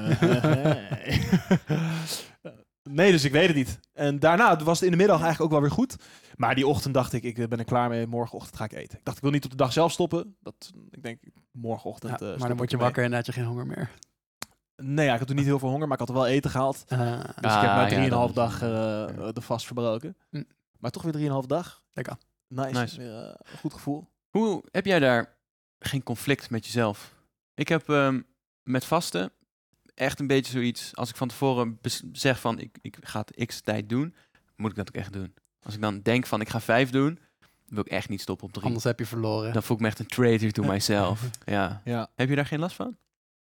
nee, 2.90 3.12
dus 3.12 3.24
ik 3.24 3.32
weet 3.32 3.48
het 3.48 3.56
niet. 3.56 3.80
En 3.94 4.20
daarna 4.20 4.64
was 4.64 4.80
het 4.80 4.86
in 4.86 4.92
de 4.92 4.98
middag 4.98 5.22
eigenlijk 5.22 5.46
ook 5.46 5.60
wel 5.60 5.68
weer 5.68 5.78
goed. 5.78 5.96
Maar 6.36 6.56
die 6.56 6.68
ochtend 6.68 6.94
dacht 6.94 7.14
ik, 7.14 7.24
ik 7.24 7.50
ben 7.50 7.60
er 7.60 7.66
klaar 7.66 7.90
mee. 7.90 8.08
Morgenochtend 8.08 8.58
ga 8.58 8.64
ik 8.64 8.74
eten. 8.74 8.98
Ik 8.98 9.06
dacht, 9.06 9.18
ik 9.18 9.24
wil 9.24 9.32
niet 9.32 9.46
op 9.46 9.52
de 9.52 9.58
dag 9.58 9.74
zelf 9.74 9.92
stoppen. 9.92 10.36
Dat, 10.40 10.72
ik 10.90 11.04
denk, 11.04 11.22
morgenochtend 11.52 12.20
Ja, 12.20 12.36
maar 12.38 12.48
dan 12.48 12.58
word 12.58 12.72
je 12.72 12.78
wakker 12.78 13.04
en 13.04 13.10
dan 13.10 13.18
had 13.18 13.26
je 13.26 13.34
geen 13.34 13.46
honger 13.46 13.66
meer. 13.66 13.90
Nee, 14.82 15.06
ja, 15.06 15.12
ik 15.14 15.18
had 15.20 15.28
toen 15.28 15.36
niet 15.38 15.46
heel 15.46 15.60
veel 15.60 15.70
honger, 15.70 15.88
maar 15.88 15.94
ik 15.94 16.08
had 16.08 16.10
er 16.16 16.22
wel 16.22 16.28
eten 16.28 16.52
gehaald. 16.52 16.84
Eh, 16.88 17.00
Dus 17.00 17.20
ik 17.20 17.26
heb 17.36 17.46
Ah, 17.46 17.76
na 17.76 17.88
ja, 17.88 17.96
3,5 18.10 18.10
dat 18.10 18.30
is- 18.30 18.36
dag 18.36 18.54
eh, 18.62 19.34
de 19.34 19.42
vast 19.42 19.66
verbroken. 19.66 20.18
Hm. 20.30 20.44
Maar 20.80 20.92
toch 20.92 21.04
weer 21.04 21.12
3,5 21.12 21.46
dag. 21.48 21.84
Lekker. 21.92 22.18
Nice. 22.48 22.80
Nice. 22.80 22.98
Weer, 22.98 23.16
eh, 23.24 23.34
een 23.52 23.58
goed 23.58 23.74
gevoel. 23.74 24.08
Hoe 24.30 24.64
heb 24.72 24.86
jij 24.86 25.00
daar 25.00 25.36
geen 25.80 26.04
conflict 26.04 26.50
met 26.50 26.66
jezelf? 26.66 27.14
Ik 27.54 27.68
heb 27.68 27.90
ehm, 27.90 28.22
met 28.64 28.86
vasten 28.86 29.32
echt 29.94 30.20
een 30.20 30.28
beetje 30.28 30.52
zoiets. 30.52 30.96
Als 30.96 31.10
ik 31.10 31.16
van 31.16 31.28
tevoren 31.28 31.80
zeg 32.12 32.40
van 32.40 32.60
ik, 32.60 32.78
ik 32.82 32.98
ga 33.02 33.20
het 33.26 33.46
x 33.48 33.62
tijd 33.62 33.90
doen, 33.90 34.16
moet 34.56 34.70
ik 34.72 34.76
dat 34.78 34.88
ook 34.88 34.96
echt 34.96 35.14
doen. 35.14 35.34
Als 35.64 35.74
ik 35.76 35.82
dan 35.82 36.02
denk 36.02 36.26
van 36.26 36.42
ik 36.42 36.50
ga 36.50 36.60
vijf 36.60 36.90
doen, 36.90 37.20
wil 37.68 37.80
ik 37.80 37.88
echt 37.92 38.10
niet 38.10 38.22
stoppen 38.22 38.46
op 38.48 38.54
drie. 38.54 38.66
anders 38.66 38.84
heb 38.84 39.00
je 39.00 39.06
verloren. 39.06 39.54
Dan 39.54 39.64
voel 39.64 39.76
ik 39.76 39.82
me 39.82 39.88
echt 39.88 40.00
een 40.00 40.08
traitor 40.08 40.52
to 40.52 40.64
myself. 40.72 41.30
Ja. 41.46 41.82
Ja. 41.86 42.10
Heb 42.16 42.30
je 42.30 42.36
daar 42.36 42.46
geen 42.46 42.60
last 42.60 42.76
van? 42.76 42.98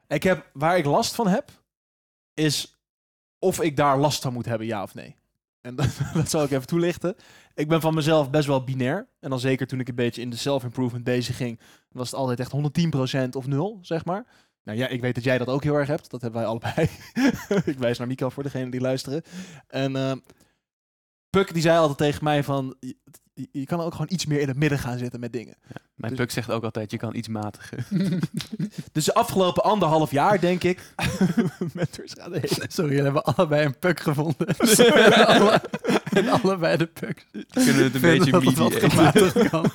Ik 0.09 0.23
heb, 0.23 0.51
waar 0.53 0.79
ik 0.79 0.85
last 0.85 1.15
van 1.15 1.27
heb, 1.27 1.51
is 2.35 2.79
of 3.39 3.61
ik 3.61 3.77
daar 3.77 3.99
last 3.99 4.23
van 4.23 4.33
moet 4.33 4.45
hebben, 4.45 4.67
ja 4.67 4.83
of 4.83 4.95
nee. 4.95 5.17
En 5.61 5.75
dat, 5.81 5.99
dat 6.15 6.31
zal 6.31 6.45
ik 6.45 6.51
even 6.51 6.67
toelichten. 6.67 7.17
Ik 7.55 7.69
ben 7.69 7.81
van 7.81 7.95
mezelf 7.95 8.31
best 8.31 8.47
wel 8.47 8.65
binair. 8.65 9.09
En 9.21 9.31
dan 9.31 9.41
zeker 9.41 9.67
toen 9.67 9.81
ik 9.81 9.89
een 9.89 9.95
beetje 9.95 10.23
in 10.23 10.31
de 10.31 10.37
self-improvement 10.37 11.05
bezig 11.05 11.37
ging, 11.37 11.61
was 11.89 12.11
het 12.11 12.21
altijd 12.21 12.41
echt 12.41 12.53
110% 13.27 13.29
of 13.31 13.47
0, 13.47 13.79
zeg 13.83 14.05
maar. 14.05 14.27
Nou 14.63 14.79
ja, 14.79 14.89
ik 14.89 15.01
weet 15.01 15.15
dat 15.15 15.25
jij 15.25 15.39
dat 15.39 15.49
ook 15.49 15.63
heel 15.63 15.75
erg 15.75 15.89
hebt. 15.89 16.11
Dat 16.11 16.21
hebben 16.21 16.41
wij 16.41 16.49
allebei. 16.49 16.89
ik 17.73 17.79
wijs 17.79 17.99
naar 17.99 18.07
Mika 18.07 18.31
voor 18.31 18.43
degene 18.43 18.71
die 18.71 18.81
luisteren. 18.81 19.23
En 19.69 19.97
eh 19.97 20.13
Puk 21.35 21.53
die 21.53 21.63
zei 21.63 21.79
altijd 21.79 21.99
tegen 21.99 22.25
mij 22.25 22.45
van... 22.45 22.75
Je, 23.53 23.65
kan 23.67 23.81
ook 23.81 23.93
gewoon 23.93 24.07
iets 24.11 24.27
meer 24.27 24.41
in 24.41 24.49
het 24.49 24.57
midden 24.57 24.79
gaan 24.79 24.99
zitten 24.99 25.21
met 25.21 25.33
dingen. 25.33 25.57
Mijn 25.95 26.13
Dus- 26.13 26.21
puk 26.21 26.31
zegt 26.31 26.51
ook 26.51 26.65
altijd, 26.65 26.91
je 26.91 26.97
kan 26.97 27.15
iets 27.15 27.29
matigen. 27.29 27.85
Dus 28.93 29.05
de 29.05 29.15
afgelopen 29.15 29.63
anderhalf 29.65 30.11
jaar, 30.11 30.41
denk 30.41 30.63
ik... 30.65 30.95
Mentors 31.75 32.13
gaan 32.19 32.33
heen. 32.33 32.49
Sorry, 32.69 32.91
jullie 32.91 33.05
hebben 33.05 33.23
allebei 33.25 33.65
een 33.67 33.79
puk 33.79 34.01
gevonden. 34.01 34.47
Alle- 35.27 35.61
en 36.13 36.29
allebei 36.29 36.77
de 36.77 36.87
puk. 36.87 37.27
Kunnen 37.51 37.77
we 37.77 37.83
het 37.83 37.95
een 37.95 38.01
beetje 38.01 38.31
dat 38.31 38.45
het 38.45 38.55
wat 38.59 38.71
mediaten? 38.71 38.91
gematigd 38.91 39.49
kan. 39.49 39.71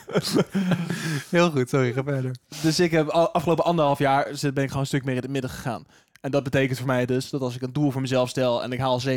Heel 1.29 1.51
goed, 1.51 1.69
sorry, 1.69 1.93
ga 1.93 2.03
verder. 2.03 2.35
Dus 2.61 2.79
ik 2.79 2.91
heb 2.91 3.07
afgelopen 3.09 3.65
anderhalf 3.65 3.99
jaar 3.99 4.27
zit- 4.35 4.53
ben 4.53 4.63
ik 4.63 4.69
gewoon 4.69 4.83
een 4.83 4.89
stuk 4.89 5.03
meer 5.05 5.15
in 5.15 5.21
het 5.21 5.31
midden 5.31 5.49
gegaan. 5.51 5.83
En 6.21 6.31
dat 6.31 6.43
betekent 6.43 6.77
voor 6.77 6.87
mij 6.87 7.05
dus 7.05 7.29
dat 7.29 7.41
als 7.41 7.55
ik 7.55 7.61
een 7.61 7.73
doel 7.73 7.91
voor 7.91 8.01
mezelf 8.01 8.29
stel 8.29 8.63
en 8.63 8.71
ik 8.71 8.79
haal 8.79 9.01
70%, 9.01 9.07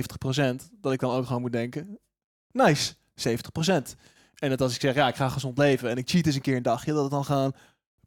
dat 0.81 0.93
ik 0.93 1.01
dan 1.01 1.11
ook 1.15 1.27
gewoon 1.27 1.41
moet 1.43 1.53
denken, 1.53 1.99
nice, 2.53 2.95
70%. 3.15 3.97
En 4.35 4.49
dat 4.51 4.61
als 4.61 4.75
ik 4.75 4.81
zeg, 4.81 4.95
ja, 4.95 5.09
ik 5.09 5.15
ga 5.17 5.29
gezond 5.29 5.59
leven 5.59 5.91
en 5.91 5.97
ik 5.97 6.09
cheat 6.11 6.27
eens 6.27 6.35
een 6.35 6.41
keer 6.41 6.57
een 6.57 6.63
dagje, 6.63 6.93
dat 6.93 7.03
het 7.03 7.11
dan 7.11 7.25
gewoon 7.25 7.55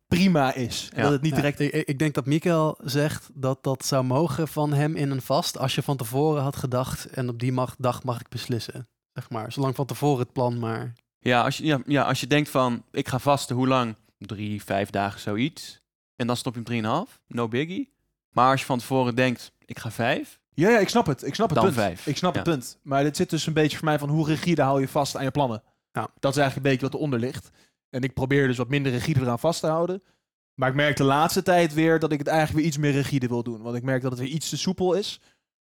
prima 0.08 0.54
is. 0.54 0.90
En 0.92 0.98
Ja. 0.98 1.04
dat 1.04 1.12
het 1.12 1.22
niet 1.22 1.32
Ja, 1.36 1.38
direct... 1.38 1.60
ik, 1.60 1.72
ik 1.74 2.00
denk 2.00 2.14
dat 2.14 2.26
Mikael 2.26 2.78
zegt 2.84 3.30
dat 3.34 3.64
dat 3.64 3.86
zou 3.86 4.04
mogen 4.04 4.48
van 4.48 4.74
hem 4.74 4.96
in 4.96 5.12
een 5.12 5.22
vast 5.22 5.58
als 5.58 5.76
je 5.76 5.82
van 5.82 5.98
tevoren 5.98 6.42
had 6.42 6.56
gedacht 6.56 7.06
en 7.06 7.30
op 7.30 7.40
die 7.40 7.52
mag, 7.52 7.76
dag 7.78 8.04
mag 8.04 8.20
ik 8.20 8.30
beslissen. 8.30 8.88
Zeg 9.14 9.30
maar, 9.30 9.52
zolang 9.52 9.76
van 9.76 9.86
tevoren 9.86 10.20
het 10.20 10.34
plan 10.34 10.60
maar. 10.60 10.94
Ja 11.20 11.44
als, 11.44 11.58
je, 11.58 11.66
ja, 11.66 11.80
ja, 11.86 12.04
als 12.04 12.20
je 12.20 12.28
denkt 12.28 12.50
van, 12.50 12.84
ik 12.92 13.08
ga 13.08 13.20
vasten, 13.20 13.56
hoe 13.56 13.68
lang? 13.68 13.96
Drie, 14.18 14.64
vijf 14.64 14.90
dagen, 14.90 15.20
zoiets. 15.20 15.82
En 16.16 16.28
dan 16.28 16.38
stop 16.38 16.54
je 16.54 16.60
op 16.60 16.66
drieënhalf, 16.66 17.20
no 17.28 17.48
biggie. 17.48 17.94
Maar 18.32 18.52
als 18.52 18.60
je 18.60 18.66
van 18.66 18.80
tevoren 18.80 19.16
denkt, 19.16 19.52
ik 19.66 19.80
ga 19.80 19.92
vijf, 19.92 20.40
Ja, 20.56 20.70
ja, 20.70 20.80
ik 20.80 20.90
snap 20.90 21.06
het. 21.06 21.26
Ik 21.26 21.36
snap 21.36 21.48
het 21.50 21.56
Dan 21.58 21.66
punt. 21.66 21.78
vijf. 21.78 22.08
Ik 22.08 22.18
snap 22.18 22.34
het 22.36 22.44
punt. 22.44 22.78
Maar 22.84 23.04
dit 23.04 23.16
zit 23.18 23.30
dus 23.30 23.48
een 23.48 23.54
beetje 23.54 23.78
voor 23.78 23.86
mij 23.86 24.00
van 24.00 24.10
hoe 24.10 24.26
rigide 24.26 24.62
hou 24.62 24.82
je 24.82 24.88
vast 24.88 25.18
aan 25.18 25.24
je 25.24 25.32
plannen. 25.32 25.64
Ja. 25.92 26.08
Dat 26.20 26.32
is 26.32 26.38
eigenlijk 26.38 26.56
een 26.56 26.72
beetje 26.72 26.86
wat 26.90 26.94
eronder 26.96 27.20
ligt. 27.20 27.50
En 27.90 28.02
ik 28.02 28.14
probeer 28.14 28.48
dus 28.48 28.58
wat 28.58 28.70
minder 28.70 28.92
rigide 28.92 29.20
eraan 29.20 29.40
vast 29.40 29.60
te 29.60 29.68
houden. 29.68 30.04
Maar 30.54 30.70
ik 30.70 30.76
merk 30.76 30.98
de 30.98 31.04
laatste 31.04 31.42
tijd 31.44 31.74
weer 31.74 32.00
dat 32.00 32.12
ik 32.12 32.20
het 32.20 32.28
eigenlijk 32.28 32.58
weer 32.58 32.68
iets 32.68 32.78
meer 32.78 32.92
rigide 32.92 33.28
wil 33.28 33.44
doen. 33.44 33.62
Want 33.62 33.76
ik 33.76 33.84
merk 33.84 34.02
dat 34.02 34.12
het 34.12 34.20
weer 34.20 34.30
iets 34.30 34.50
te 34.50 34.58
soepel 34.58 34.94
is. 34.94 35.22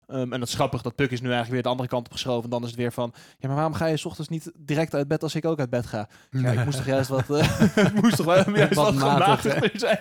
Ehm, 0.07 0.33
en 0.33 0.39
dat 0.41 0.49
is 0.49 0.55
grappig, 0.55 0.83
dat 0.83 0.95
Puk 0.95 1.11
is 1.11 1.21
nu 1.21 1.27
eigenlijk 1.27 1.53
weer 1.53 1.63
de 1.63 1.69
andere 1.69 1.89
kant 1.89 2.07
op 2.07 2.13
geschoven. 2.13 2.51
Dan 2.51 2.63
is 2.63 2.69
het 2.69 2.77
weer 2.77 2.93
van, 2.93 3.13
ja, 3.39 3.47
maar 3.47 3.57
waarom 3.57 3.75
ga 3.75 3.87
je 3.87 3.97
's 3.97 4.05
ochtends 4.05 4.31
niet 4.31 4.53
direct 4.55 4.95
uit 4.95 5.09
bed 5.09 5.23
als 5.23 5.35
ik 5.35 5.45
ook 5.45 5.59
uit 5.59 5.71
bed 5.71 5.87
ga? 5.87 6.09
Ja, 6.31 6.51
ik 6.51 6.65
moest 6.65 6.77
toch 6.77 6.87
juist 6.87 7.09
wat, 7.09 7.31
eh, 7.31 7.77
ik 7.87 8.03
moest 8.03 8.17
toch 8.17 8.27
wel 8.27 8.37
juist 8.57 8.75
Wat 8.75 8.95
wat, 8.95 9.41
zijn. 9.41 10.01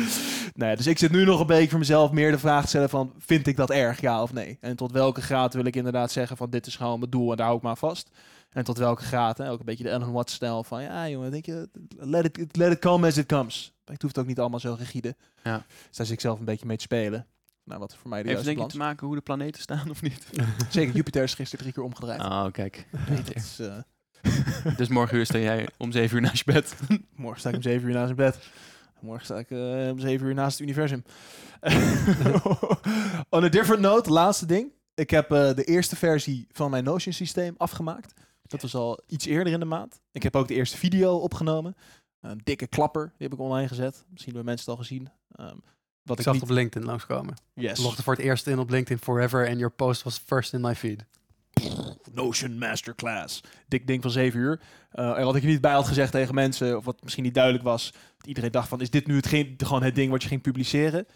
nou 0.54 0.70
ja, 0.70 0.76
dus 0.76 0.86
ik 0.86 0.98
zit 0.98 1.10
nu 1.10 1.24
nog 1.24 1.40
een 1.40 1.46
beetje 1.46 1.70
voor 1.70 1.78
mezelf 1.78 2.10
meer 2.10 2.30
de 2.30 2.38
vraag 2.38 2.62
te 2.62 2.68
stellen 2.68 2.88
van, 2.88 3.12
vind 3.18 3.46
ik 3.46 3.56
dat 3.56 3.70
erg, 3.70 4.00
ja 4.00 4.22
of 4.22 4.32
nee? 4.32 4.58
En 4.60 4.76
tot 4.76 4.92
welke 4.92 5.22
graad 5.22 5.54
wil 5.54 5.64
ik 5.64 5.76
inderdaad 5.76 6.12
zeggen 6.12 6.36
van, 6.36 6.50
dit 6.50 6.66
is 6.66 6.76
gewoon 6.76 6.98
mijn 6.98 7.10
doel 7.10 7.30
en 7.30 7.36
daar 7.36 7.46
hou 7.46 7.58
ik 7.58 7.64
maar 7.64 7.76
vast. 7.76 8.10
En 8.50 8.64
tot 8.64 8.78
welke 8.78 9.02
graad, 9.02 9.38
hè, 9.38 9.50
ook 9.50 9.58
een 9.58 9.64
beetje 9.64 9.84
de 9.84 9.90
Ellen 9.90 10.12
Watts-stijl 10.12 10.64
van, 10.64 10.82
ja 10.82 11.08
jongen, 11.08 11.30
denk 11.30 11.46
je, 11.46 11.68
let 11.98 12.24
it, 12.24 12.56
let 12.56 12.72
it 12.72 12.78
come 12.78 13.06
as 13.06 13.16
it 13.16 13.26
comes. 13.26 13.72
Het 13.84 14.02
hoeft 14.02 14.18
ook 14.18 14.26
niet 14.26 14.40
allemaal 14.40 14.60
zo 14.60 14.76
rigide. 14.78 15.16
Ja. 15.44 15.64
Dus 15.88 15.96
daar 15.96 16.06
zit 16.06 16.14
ik 16.14 16.20
zelf 16.20 16.38
een 16.38 16.44
beetje 16.44 16.66
mee 16.66 16.76
te 16.76 16.82
spelen. 16.82 17.26
Nou, 17.64 17.80
wat 17.80 17.96
voor 17.96 18.10
mij 18.10 18.22
de 18.22 18.28
heeft 18.28 18.44
denk 18.44 18.50
je 18.50 18.54
balans 18.54 18.72
te 18.72 18.78
maken 18.78 19.06
hoe 19.06 19.16
de 19.16 19.22
planeten 19.22 19.62
staan 19.62 19.90
of 19.90 20.02
niet? 20.02 20.26
Zeker, 20.68 20.94
Jupiter 20.94 21.22
is 21.22 21.34
gisteren 21.34 21.60
drie 21.60 21.72
keer 21.72 21.82
omgedraaid. 21.82 22.20
Oh, 22.20 22.52
kijk. 22.52 22.86
Is, 23.34 23.58
eh, 23.58 23.78
Dus 24.76 24.88
morgen 24.88 25.16
uur 25.16 25.26
sta 25.26 25.38
jij 25.38 25.68
om 25.78 25.92
zeven 25.92 26.16
uur 26.16 26.22
naast 26.22 26.44
je 26.44 26.52
bed. 26.52 26.76
morgen 27.16 27.40
sta 27.40 27.48
ik 27.48 27.54
om 27.54 27.62
zeven 27.62 27.88
uur 27.88 27.94
naast 27.94 28.14
mijn 28.16 28.30
bed. 28.30 28.48
Morgen 29.00 29.24
sta 29.24 29.38
ik 29.38 29.50
eh, 29.50 29.90
om 29.90 29.98
zeven 29.98 30.26
uur 30.26 30.34
naast 30.34 30.58
het 30.58 30.68
universum. 30.68 31.04
On 33.28 33.44
a 33.44 33.48
different 33.48 33.80
note, 33.80 34.10
laatste 34.10 34.46
ding. 34.46 34.72
Ik 34.94 35.10
heb 35.10 35.30
eh, 35.30 35.54
de 35.54 35.64
eerste 35.64 35.96
versie 35.96 36.46
van 36.50 36.70
mijn 36.70 36.84
Notion 36.84 37.14
systeem 37.14 37.54
afgemaakt. 37.56 38.14
Dat 38.42 38.62
was 38.62 38.74
al 38.74 39.00
iets 39.06 39.26
eerder 39.26 39.52
in 39.52 39.60
de 39.60 39.64
maand. 39.64 40.00
Ik 40.12 40.22
heb 40.22 40.36
ook 40.36 40.48
de 40.48 40.54
eerste 40.54 40.76
video 40.76 41.16
opgenomen. 41.16 41.76
Een 42.20 42.40
dikke 42.44 42.66
klapper, 42.66 43.04
die 43.04 43.28
heb 43.28 43.32
ik 43.32 43.38
online 43.38 43.68
gezet. 43.68 44.04
Misschien 44.10 44.34
hebben 44.34 44.44
mensen 44.44 44.70
het 44.70 44.78
al 44.78 44.84
gezien. 44.86 45.08
Ehm, 45.30 45.56
wat 46.02 46.18
Ik 46.18 46.18
ik 46.18 46.24
zag 46.24 46.32
niet... 46.32 46.42
het 46.42 46.50
op 46.50 46.56
LinkedIn 46.56 46.88
langskomen. 46.88 47.34
Yes. 47.54 47.78
Ik 47.78 47.84
logde 47.84 48.02
voor 48.02 48.14
het 48.14 48.22
eerst 48.22 48.46
in 48.46 48.58
op 48.58 48.70
LinkedIn 48.70 49.02
Forever 49.02 49.46
en 49.46 49.58
your 49.58 49.72
post 49.72 50.02
was 50.02 50.22
first 50.26 50.52
in 50.52 50.60
my 50.60 50.74
feed. 50.74 51.04
Notion 52.12 52.58
Masterclass. 52.58 53.40
Dik 53.68 53.86
ding 53.86 54.02
van 54.02 54.10
7 54.10 54.40
uur. 54.40 54.60
Eh, 54.90 55.18
en 55.18 55.24
wat 55.24 55.36
ik 55.36 55.42
er 55.42 55.48
niet 55.48 55.60
bij 55.60 55.72
had 55.72 55.86
gezegd 55.86 56.12
tegen 56.12 56.34
mensen, 56.34 56.76
of 56.76 56.84
wat 56.84 57.02
misschien 57.02 57.24
niet 57.24 57.34
duidelijk 57.34 57.64
was, 57.64 57.92
dat 58.18 58.26
iedereen 58.26 58.52
dacht 58.52 58.68
van, 58.68 58.80
is 58.80 58.90
dit 58.90 59.06
nu 59.06 59.16
hetgeen, 59.16 59.54
gewoon 59.56 59.82
het 59.82 59.94
ding 59.94 60.10
wat 60.10 60.22
je 60.22 60.28
ging 60.28 60.42
publiceren? 60.42 61.06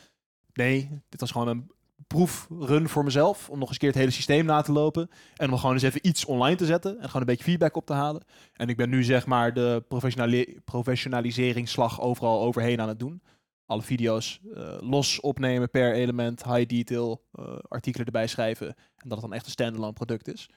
Nee, 0.52 1.00
dit 1.08 1.20
was 1.20 1.30
gewoon 1.30 1.48
een 1.48 1.70
proefrun 2.06 2.88
voor 2.88 3.04
mezelf, 3.04 3.50
om 3.50 3.58
nog 3.58 3.68
eens 3.68 3.72
een 3.72 3.78
keer 3.78 3.88
het 3.88 3.98
hele 3.98 4.10
systeem 4.10 4.44
na 4.44 4.60
te 4.60 4.72
lopen. 4.72 5.10
En 5.36 5.50
om 5.50 5.58
gewoon 5.58 5.74
eens 5.74 5.82
even 5.82 6.06
iets 6.06 6.24
online 6.24 6.56
te 6.56 6.66
zetten 6.66 6.98
en 6.98 7.06
gewoon 7.06 7.20
een 7.20 7.26
beetje 7.26 7.44
feedback 7.44 7.76
op 7.76 7.86
te 7.86 7.92
halen. 7.92 8.24
En 8.52 8.68
ik 8.68 8.76
ben 8.76 8.88
nu 8.88 9.04
zeg 9.04 9.26
maar 9.26 9.54
de 9.54 9.84
professionali 9.88 10.60
professionaliseringsslag 10.64 12.00
overal 12.00 12.40
overheen 12.42 12.80
aan 12.80 12.88
het 12.88 12.98
doen. 12.98 13.22
Alle 13.66 13.82
video's 13.82 14.40
eh, 14.54 14.76
los 14.80 15.20
opnemen 15.20 15.70
per 15.70 15.94
element, 15.94 16.44
high 16.44 16.66
detail, 16.66 17.24
eh, 17.32 17.58
artikelen 17.68 18.06
erbij 18.06 18.26
schrijven. 18.26 18.66
En 18.66 19.08
dat 19.08 19.12
het 19.12 19.20
dan 19.20 19.32
echt 19.32 19.44
een 19.44 19.50
standalone 19.50 19.92
product 19.92 20.28
is. 20.28 20.48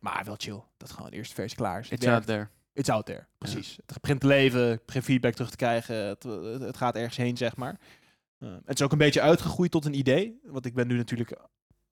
Maar 0.00 0.24
wel 0.24 0.34
chill. 0.38 0.62
Dat 0.76 0.90
gewoon 0.90 1.10
de 1.10 1.16
eerste 1.16 1.34
versie 1.34 1.58
klaar 1.58 1.80
is. 1.80 1.90
It's 1.90 2.04
werkt. 2.04 2.16
out 2.16 2.26
there. 2.26 2.48
It's 2.72 2.88
out 2.88 3.06
there. 3.06 3.26
Precies. 3.38 3.78
Het 3.86 4.00
begint 4.00 4.20
te 4.20 4.26
leven. 4.26 4.72
Ik 4.72 4.84
begin 4.84 5.02
feedback 5.02 5.34
terug 5.34 5.50
te 5.50 5.56
krijgen. 5.56 5.96
Het, 5.96 6.22
het, 6.62 6.76
gaat 6.76 6.96
ergens 6.96 7.16
heen, 7.16 7.36
zeg 7.36 7.56
maar. 7.56 7.80
Eh, 8.38 8.54
het 8.64 8.78
is 8.78 8.84
ook 8.84 8.92
een 8.92 8.98
beetje 8.98 9.20
uitgegroeid 9.20 9.70
tot 9.70 9.84
een 9.84 9.98
idee. 9.98 10.40
Want 10.44 10.66
ik 10.66 10.74
ben 10.74 10.86
nu 10.86 10.96
natuurlijk 10.96 11.40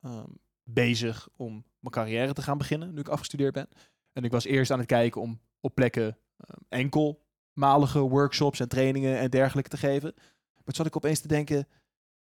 ehm, 0.01 0.29
bezig 0.63 1.29
om 1.37 1.51
mijn 1.53 1.95
carrière 1.95 2.33
te 2.33 2.43
gaan 2.43 2.59
beginnen. 2.59 2.95
Nu 2.95 3.01
ik 3.01 3.09
afgestudeerd 3.09 3.53
ben. 3.53 3.69
En 4.13 4.25
ik 4.25 4.31
was 4.31 4.45
eerst 4.45 4.71
aan 4.71 4.79
het 4.79 4.87
kijken 4.87 5.21
om 5.21 5.41
op 5.61 5.75
plekken 5.75 6.19
ehm, 6.37 6.59
enkelmalige 6.69 7.99
workshops 7.99 8.61
en 8.61 8.69
trainingen 8.69 9.19
en 9.19 9.31
dergelijke 9.31 9.71
te 9.71 9.77
geven. 9.77 10.15
Maar 10.65 10.75
zat 10.75 10.87
ik 10.87 10.97
opeens 10.97 11.21
te 11.21 11.29
denken. 11.29 11.69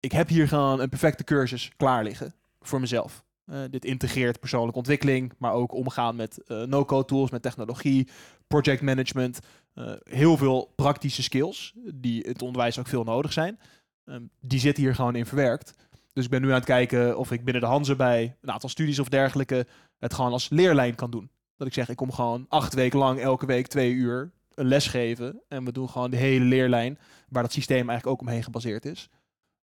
Ik 0.01 0.13
heb 0.13 0.29
hier 0.29 0.49
gewoon 0.49 0.81
een 0.81 0.89
perfecte 0.89 1.25
cursus 1.25 1.71
klaar 1.77 2.03
liggen. 2.03 2.35
Voor 2.61 2.81
mezelf. 2.81 3.25
Eh, 3.45 3.61
dit 3.71 3.85
integreert 3.85 4.41
persoonlijke 4.41 4.79
ontwikkeling, 4.79 5.33
maar 5.39 5.53
ook 5.53 5.73
omgaan 5.73 6.17
met 6.17 6.43
eh, 6.47 6.63
no-code 6.63 7.05
tools, 7.05 7.31
met 7.31 7.43
technologie, 7.43 8.09
project 8.47 8.83
management. 8.83 9.39
eh, 9.75 9.93
heel 10.03 10.37
veel 10.37 10.73
praktische 10.77 11.23
skills, 11.23 11.75
die 11.95 12.23
het 12.23 12.43
onderwijs 12.43 12.79
ook 12.79 12.87
veel 12.87 13.05
nodig 13.05 13.33
zijn. 13.33 13.59
Ehm, 14.05 14.23
die 14.41 14.59
zitten 14.59 14.83
hier 14.83 14.95
gewoon 14.95 15.17
in 15.17 15.27
verwerkt. 15.27 15.75
Dus 16.13 16.25
ik 16.25 16.31
ben 16.31 16.41
nu 16.43 16.49
aan 16.49 16.55
het 16.55 16.65
kijken 16.65 17.19
of 17.19 17.31
ik 17.31 17.45
binnen 17.45 17.63
de 17.63 17.69
Hanze 17.69 17.97
bij 17.97 18.37
een 18.41 18.51
aantal 18.51 18.69
studies 18.69 18.99
of 18.99 19.09
dergelijke 19.09 19.67
het 19.99 20.15
gewoon 20.15 20.33
als 20.33 20.49
leerlijn 20.49 20.95
kan 20.95 21.11
doen. 21.11 21.31
Dat 21.57 21.67
ik 21.67 21.73
zeg, 21.73 21.89
ik 21.89 21.97
kom 21.97 22.13
gewoon 22.13 22.47
acht 22.49 22.75
weken 22.75 22.99
lang, 22.99 23.21
elke 23.21 23.47
week 23.47 23.67
twee 23.67 23.93
uur 23.93 24.33
een 24.55 24.67
les 24.67 24.87
geven. 24.87 25.43
En 25.49 25.65
we 25.65 25.73
doen 25.73 25.89
gewoon 25.89 26.11
de 26.11 26.17
hele 26.17 26.45
leerlijn, 26.45 26.99
waar 27.29 27.43
dat 27.43 27.53
systeem 27.53 27.89
eigenlijk 27.89 28.07
ook 28.07 28.21
omheen 28.21 28.43
gebaseerd 28.43 28.85
is. 28.85 29.09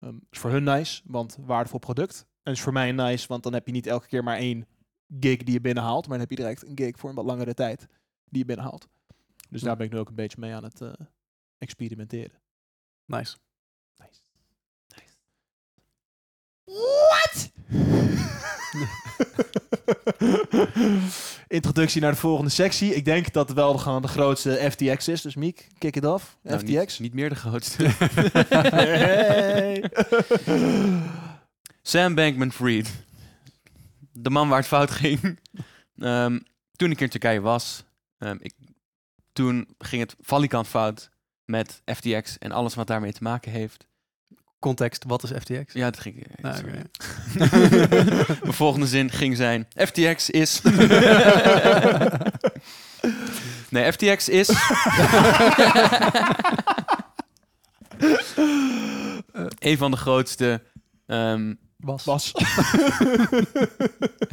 Ehm, 0.01 0.17
is 0.31 0.39
voor 0.39 0.51
hun 0.51 0.65
nice, 0.65 1.03
want 1.05 1.37
waardevol 1.41 1.79
product. 1.79 2.27
En 2.43 2.53
is 2.53 2.61
voor 2.61 2.73
mij 2.73 2.93
nice, 2.93 3.27
want 3.29 3.43
dan 3.43 3.53
heb 3.53 3.67
je 3.67 3.73
niet 3.73 3.87
elke 3.87 4.07
keer 4.07 4.25
maar 4.25 4.37
één 4.37 4.67
gig 5.21 5.37
die 5.37 5.53
je 5.53 5.61
binnenhaalt, 5.61 6.03
maar 6.09 6.19
dan 6.19 6.27
heb 6.29 6.31
je 6.31 6.45
direct 6.45 6.67
een 6.67 6.79
gig 6.79 6.99
voor 6.99 7.09
een 7.09 7.17
wat 7.17 7.25
langere 7.25 7.55
tijd 7.55 7.87
die 8.25 8.39
je 8.39 8.45
binnenhaalt. 8.45 8.89
Dus 9.51 9.63
daar 9.63 9.77
ben 9.77 9.87
ik 9.87 9.93
nu 9.93 9.99
ook 9.99 10.09
een 10.09 10.15
beetje 10.15 10.41
mee 10.41 10.55
aan 10.55 10.65
het 10.65 10.81
eh, 10.81 10.93
experimenteren. 11.59 12.43
Nice. 13.07 13.21
Nice. 13.21 13.44
What? 16.65 17.51
Introductie 21.49 22.01
naar 22.01 22.11
de 22.11 22.17
volgende 22.17 22.51
sectie. 22.51 22.95
Ik 22.95 23.05
denk 23.05 23.33
dat 23.33 23.49
het 23.49 23.57
wel 23.57 23.79
gewoon 23.79 24.03
de 24.03 24.09
grootste 24.09 24.69
FTX 24.71 25.09
is. 25.09 25.23
Dus 25.23 25.35
Miek, 25.35 25.67
kick 25.79 25.97
it 25.97 26.05
off. 26.05 26.37
Nou, 26.43 26.59
FTX. 26.59 26.99
niet, 26.99 27.01
niet 27.01 27.15
meer 27.15 27.29
de 27.29 27.35
grootste. 27.35 27.85
Hey. 28.49 29.83
Sam 31.83 32.15
Bankman-Fried. 32.15 32.91
De 34.13 34.31
man 34.31 34.49
waar 34.49 34.59
het 34.59 34.67
fout 34.67 34.91
ging. 34.91 35.39
Ehm, 35.99 36.39
toen 36.73 36.91
ik 36.91 37.01
in 37.01 37.09
Turkije 37.09 37.41
was, 37.41 37.85
ehm, 38.19 38.37
ik, 38.41 38.55
toen 39.33 39.75
ging 39.79 40.03
het 40.03 40.17
valikant 40.21 40.69
fout 40.69 41.11
met 41.45 41.83
FTX 41.85 42.39
en 42.39 42.53
alles 42.53 42.75
wat 42.75 42.87
daarmee 42.87 43.13
te 43.13 43.23
maken 43.23 43.53
heeft. 43.53 43.87
Context, 44.65 45.05
wat 45.07 45.23
is 45.23 45.31
FTX? 45.31 45.73
Ja, 45.73 45.91
dat 45.91 46.01
ging. 46.01 46.27
Nou. 46.41 46.65
Mijn 48.43 48.53
volgende 48.53 48.87
zin 48.87 49.11
ging 49.11 49.37
zijn: 49.37 49.69
FTX 49.75 50.31
is. 50.31 50.61
nee, 53.75 53.93
FTX 53.93 54.29
is. 54.29 54.49
een 59.59 59.79
van 59.79 59.91
de 59.91 59.97
grootste. 59.97 60.63
ehm, 61.07 61.55
Was. 61.77 62.05
Was. 62.05 62.33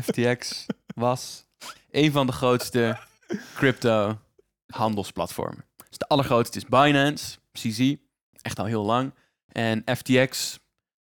FTX 0.04 0.66
was 0.96 1.46
een 1.92 2.12
van 2.12 2.28
de 2.28 2.34
grootste 2.34 2.98
crypto 3.56 4.18
handelsplatformen. 4.68 5.66
Dus 5.90 5.98
de 5.98 6.08
allergrootste 6.08 6.58
is 6.58 6.66
Binance, 6.66 7.38
CZ, 7.54 7.96
echt 8.42 8.60
al 8.60 8.66
heel 8.66 8.86
lang. 8.86 9.14
En 9.52 9.84
FTX 9.96 10.60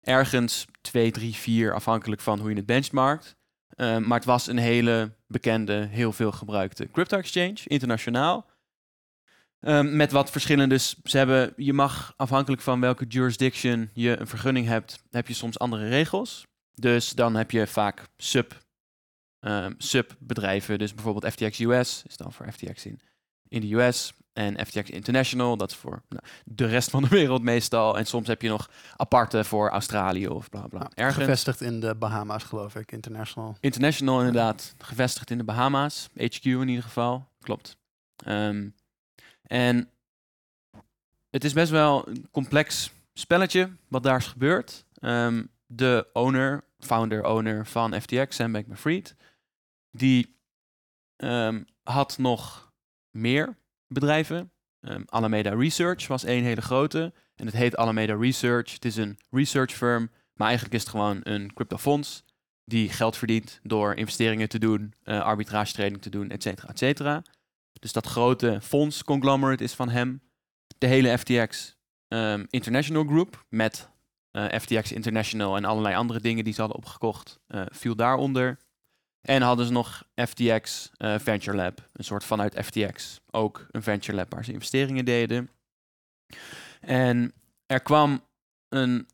ergens 0.00 0.66
2, 0.80 1.10
3, 1.10 1.34
4, 1.34 1.74
afhankelijk 1.74 2.20
van 2.20 2.38
hoe 2.38 2.50
je 2.50 2.56
het 2.56 2.66
benchmarkt. 2.66 3.36
Um, 3.76 4.06
maar 4.06 4.18
het 4.18 4.26
was 4.26 4.46
een 4.46 4.58
hele 4.58 5.12
bekende, 5.26 5.86
heel 5.90 6.12
veel 6.12 6.32
gebruikte 6.32 6.90
crypto 6.90 7.18
exchange, 7.18 7.56
internationaal. 7.64 8.46
Um, 9.60 9.96
met 9.96 10.12
wat 10.12 10.30
verschillen. 10.30 10.68
Dus 10.68 10.96
ze 11.02 11.16
hebben, 11.16 11.52
je 11.56 11.72
mag 11.72 12.14
afhankelijk 12.16 12.62
van 12.62 12.80
welke 12.80 13.04
jurisdiction 13.06 13.90
je 13.92 14.20
een 14.20 14.26
vergunning 14.26 14.66
hebt, 14.66 15.02
heb 15.10 15.28
je 15.28 15.34
soms 15.34 15.58
andere 15.58 15.88
regels. 15.88 16.46
Dus 16.74 17.10
dan 17.10 17.34
heb 17.34 17.50
je 17.50 17.66
vaak 17.66 18.08
sub, 18.16 18.64
um, 19.40 19.74
subbedrijven. 19.78 20.78
Dus 20.78 20.94
bijvoorbeeld 20.94 21.32
FTX 21.32 21.58
US 21.58 22.02
is 22.06 22.16
dan 22.16 22.32
voor 22.32 22.52
FTX 22.52 22.86
in, 22.86 23.00
in 23.48 23.60
de 23.60 23.74
US. 23.74 24.12
En 24.32 24.66
FTX 24.66 24.90
International, 24.90 25.56
dat 25.56 25.70
is 25.70 25.76
voor 25.76 26.02
nou, 26.08 26.22
de 26.44 26.66
rest 26.66 26.90
van 26.90 27.02
de 27.02 27.08
wereld 27.08 27.42
meestal. 27.42 27.98
En 27.98 28.06
soms 28.06 28.26
heb 28.26 28.42
je 28.42 28.48
nog 28.48 28.70
aparte 28.96 29.44
voor 29.44 29.70
Australië 29.70 30.28
of 30.28 30.50
bla 30.50 30.66
bla. 30.66 30.90
Ergens. 30.94 31.24
Gevestigd 31.24 31.60
in 31.60 31.80
de 31.80 31.94
Bahama's, 31.94 32.44
geloof 32.44 32.74
ik, 32.74 32.92
international. 32.92 33.56
International 33.60 34.18
inderdaad, 34.18 34.74
gevestigd 34.78 35.30
in 35.30 35.38
de 35.38 35.44
Bahama's. 35.44 36.08
HQ 36.16 36.44
in 36.44 36.68
ieder 36.68 36.82
geval, 36.82 37.28
klopt. 37.40 37.76
Um, 38.26 38.74
en 39.42 39.90
het 41.30 41.44
is 41.44 41.52
best 41.52 41.70
wel 41.70 42.08
een 42.08 42.28
complex 42.30 42.90
spelletje 43.12 43.70
wat 43.88 44.02
daar 44.02 44.18
is 44.18 44.26
gebeurd. 44.26 44.84
Um, 45.00 45.50
de 45.66 46.06
owner, 46.12 46.64
founder-owner 46.78 47.66
van 47.66 48.00
FTX, 48.00 48.36
Sam 48.36 48.52
Bankman-Fried, 48.52 49.16
die 49.90 50.36
um, 51.16 51.66
had 51.82 52.18
nog 52.18 52.65
meer 53.16 53.56
bedrijven. 53.88 54.50
Um, 54.80 55.04
Alameda 55.06 55.54
Research 55.54 56.06
was 56.06 56.24
één 56.24 56.44
hele 56.44 56.60
grote. 56.62 57.12
En 57.34 57.46
het 57.46 57.54
heet 57.54 57.76
Alameda 57.76 58.14
Research. 58.14 58.72
Het 58.72 58.84
is 58.84 58.96
een 58.96 59.18
research 59.30 59.72
firm 59.72 60.10
Maar 60.34 60.46
eigenlijk 60.46 60.76
is 60.76 60.80
het 60.80 60.90
gewoon 60.90 61.20
een 61.22 61.52
cryptofonds 61.54 62.24
die 62.64 62.88
geld 62.88 63.16
verdient 63.16 63.60
door 63.62 63.94
investeringen 63.94 64.48
te 64.48 64.58
doen, 64.58 64.94
eh 65.02 65.20
arbitrage 65.20 65.72
trading 65.72 66.02
te 66.02 66.10
doen, 66.10 66.30
et 66.30 66.42
cetera, 66.42 66.68
et 66.68 66.78
cetera. 66.78 67.22
Dus 67.72 67.92
dat 67.92 68.06
grote 68.06 68.58
fonds 68.62 69.04
conglomerate 69.04 69.64
is 69.64 69.74
van 69.74 69.88
hem. 69.88 70.22
De 70.78 70.86
hele 70.86 71.18
FTX 71.18 71.76
ehm, 72.08 72.44
International 72.50 73.04
Group 73.04 73.44
met 73.48 73.90
eh, 74.30 74.58
FTX 74.60 74.92
International 74.92 75.56
en 75.56 75.64
allerlei 75.64 75.94
andere 75.94 76.20
dingen 76.20 76.44
die 76.44 76.52
ze 76.52 76.60
hadden 76.60 76.78
opgekocht, 76.78 77.40
eh, 77.46 77.62
viel 77.66 77.96
daaronder. 77.96 78.58
En 79.26 79.42
hadden 79.42 79.66
ze 79.66 79.72
nog 79.72 80.04
FTX 80.14 80.90
eh, 80.96 81.18
Venture 81.18 81.56
Lab, 81.56 81.88
een 81.92 82.04
soort 82.04 82.24
vanuit 82.24 82.64
FTX. 82.64 83.20
Ook 83.30 83.66
een 83.70 83.82
venture 83.82 84.16
lab 84.16 84.32
waar 84.32 84.44
ze 84.44 84.52
investeringen 84.52 85.04
deden. 85.04 85.50
En 86.80 87.32
er 87.66 87.80
kwam 87.80 88.24
een 88.68 89.08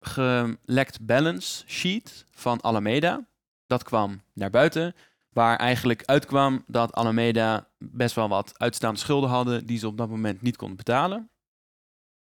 gelekt 0.00 1.06
balance 1.06 1.64
sheet 1.66 2.24
van 2.30 2.60
Alameda. 2.60 3.26
Dat 3.66 3.82
kwam 3.82 4.22
naar 4.32 4.50
buiten, 4.50 4.94
waar 5.28 5.58
eigenlijk 5.58 6.04
uitkwam 6.04 6.64
dat 6.66 6.92
Alameda 6.92 7.68
best 7.78 8.14
wel 8.14 8.28
wat 8.28 8.58
uitstaande 8.58 9.00
schulden 9.00 9.30
hadden 9.30 9.66
die 9.66 9.78
ze 9.78 9.86
op 9.86 9.96
dat 9.96 10.08
moment 10.08 10.42
niet 10.42 10.56
konden 10.56 10.76
betalen. 10.76 11.30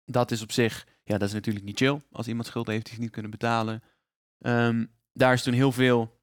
Dat 0.04 0.30
is 0.30 0.42
op 0.42 0.52
zich, 0.52 0.86
ja, 1.04 1.18
dat 1.18 1.28
is 1.28 1.34
natuurlijk 1.34 1.64
niet 1.64 1.78
chill 1.78 2.00
als 2.12 2.28
iemand 2.28 2.46
schulden 2.46 2.72
heeft 2.72 2.86
die 2.86 2.94
ze 2.94 3.00
niet 3.00 3.10
kunnen 3.10 3.30
betalen. 3.30 3.82
Ehm, 4.38 4.86
daar 5.12 5.32
is 5.32 5.42
toen 5.42 5.54
heel 5.54 5.72
veel 5.72 6.19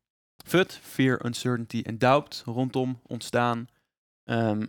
FUD, 0.47 0.79
fear, 0.83 1.25
uncertainty 1.25 1.81
en 1.85 1.97
doubt 1.97 2.41
rondom 2.45 2.99
ontstaan. 3.03 3.67
Ehm, 4.23 4.65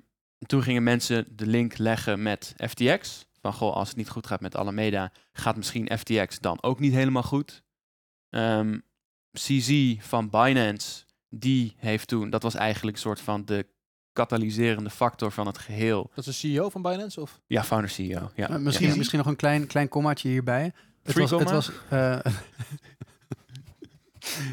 toen 0.46 0.62
gingen 0.62 0.82
mensen 0.82 1.26
de 1.36 1.46
link 1.46 1.76
leggen 1.78 2.22
met 2.22 2.54
FTX. 2.68 3.26
Van 3.40 3.52
goh, 3.52 3.74
als 3.74 3.88
het 3.88 3.96
niet 3.96 4.08
goed 4.08 4.26
gaat 4.26 4.40
met 4.40 4.56
Alameda, 4.56 5.12
gaat 5.32 5.56
misschien 5.56 5.98
FTX 5.98 6.38
dan 6.38 6.62
ook 6.62 6.80
niet 6.80 6.92
helemaal 6.92 7.22
goed. 7.22 7.62
Ehm, 8.30 8.78
CZ 9.32 9.94
van 9.98 10.30
Binance, 10.30 11.04
die 11.28 11.74
heeft 11.76 12.08
toen, 12.08 12.30
dat 12.30 12.42
was 12.42 12.54
eigenlijk 12.54 12.96
een 12.96 13.02
soort 13.02 13.20
van 13.20 13.44
de 13.44 13.66
katalyserende 14.12 14.90
factor 14.90 15.32
van 15.32 15.46
het 15.46 15.58
geheel. 15.58 16.10
Dat 16.14 16.26
is 16.26 16.40
de 16.40 16.48
CEO 16.48 16.68
van 16.68 16.82
Binance? 16.82 17.20
Of? 17.20 17.40
Ja, 17.46 17.64
founder 17.64 17.90
CEO. 17.90 18.30
Ja. 18.34 18.48
Eh, 18.48 18.56
misschien, 18.56 18.88
Ja. 18.88 18.96
misschien 18.96 19.18
nog 19.18 19.26
een 19.26 19.36
klein, 19.36 19.66
klein 19.66 19.88
kommaatje 19.88 20.28
hierbij. 20.28 20.72
Het 21.02 21.14
was, 21.18 21.30
het 21.30 21.50
was 21.50 21.70
eh, 21.88 22.18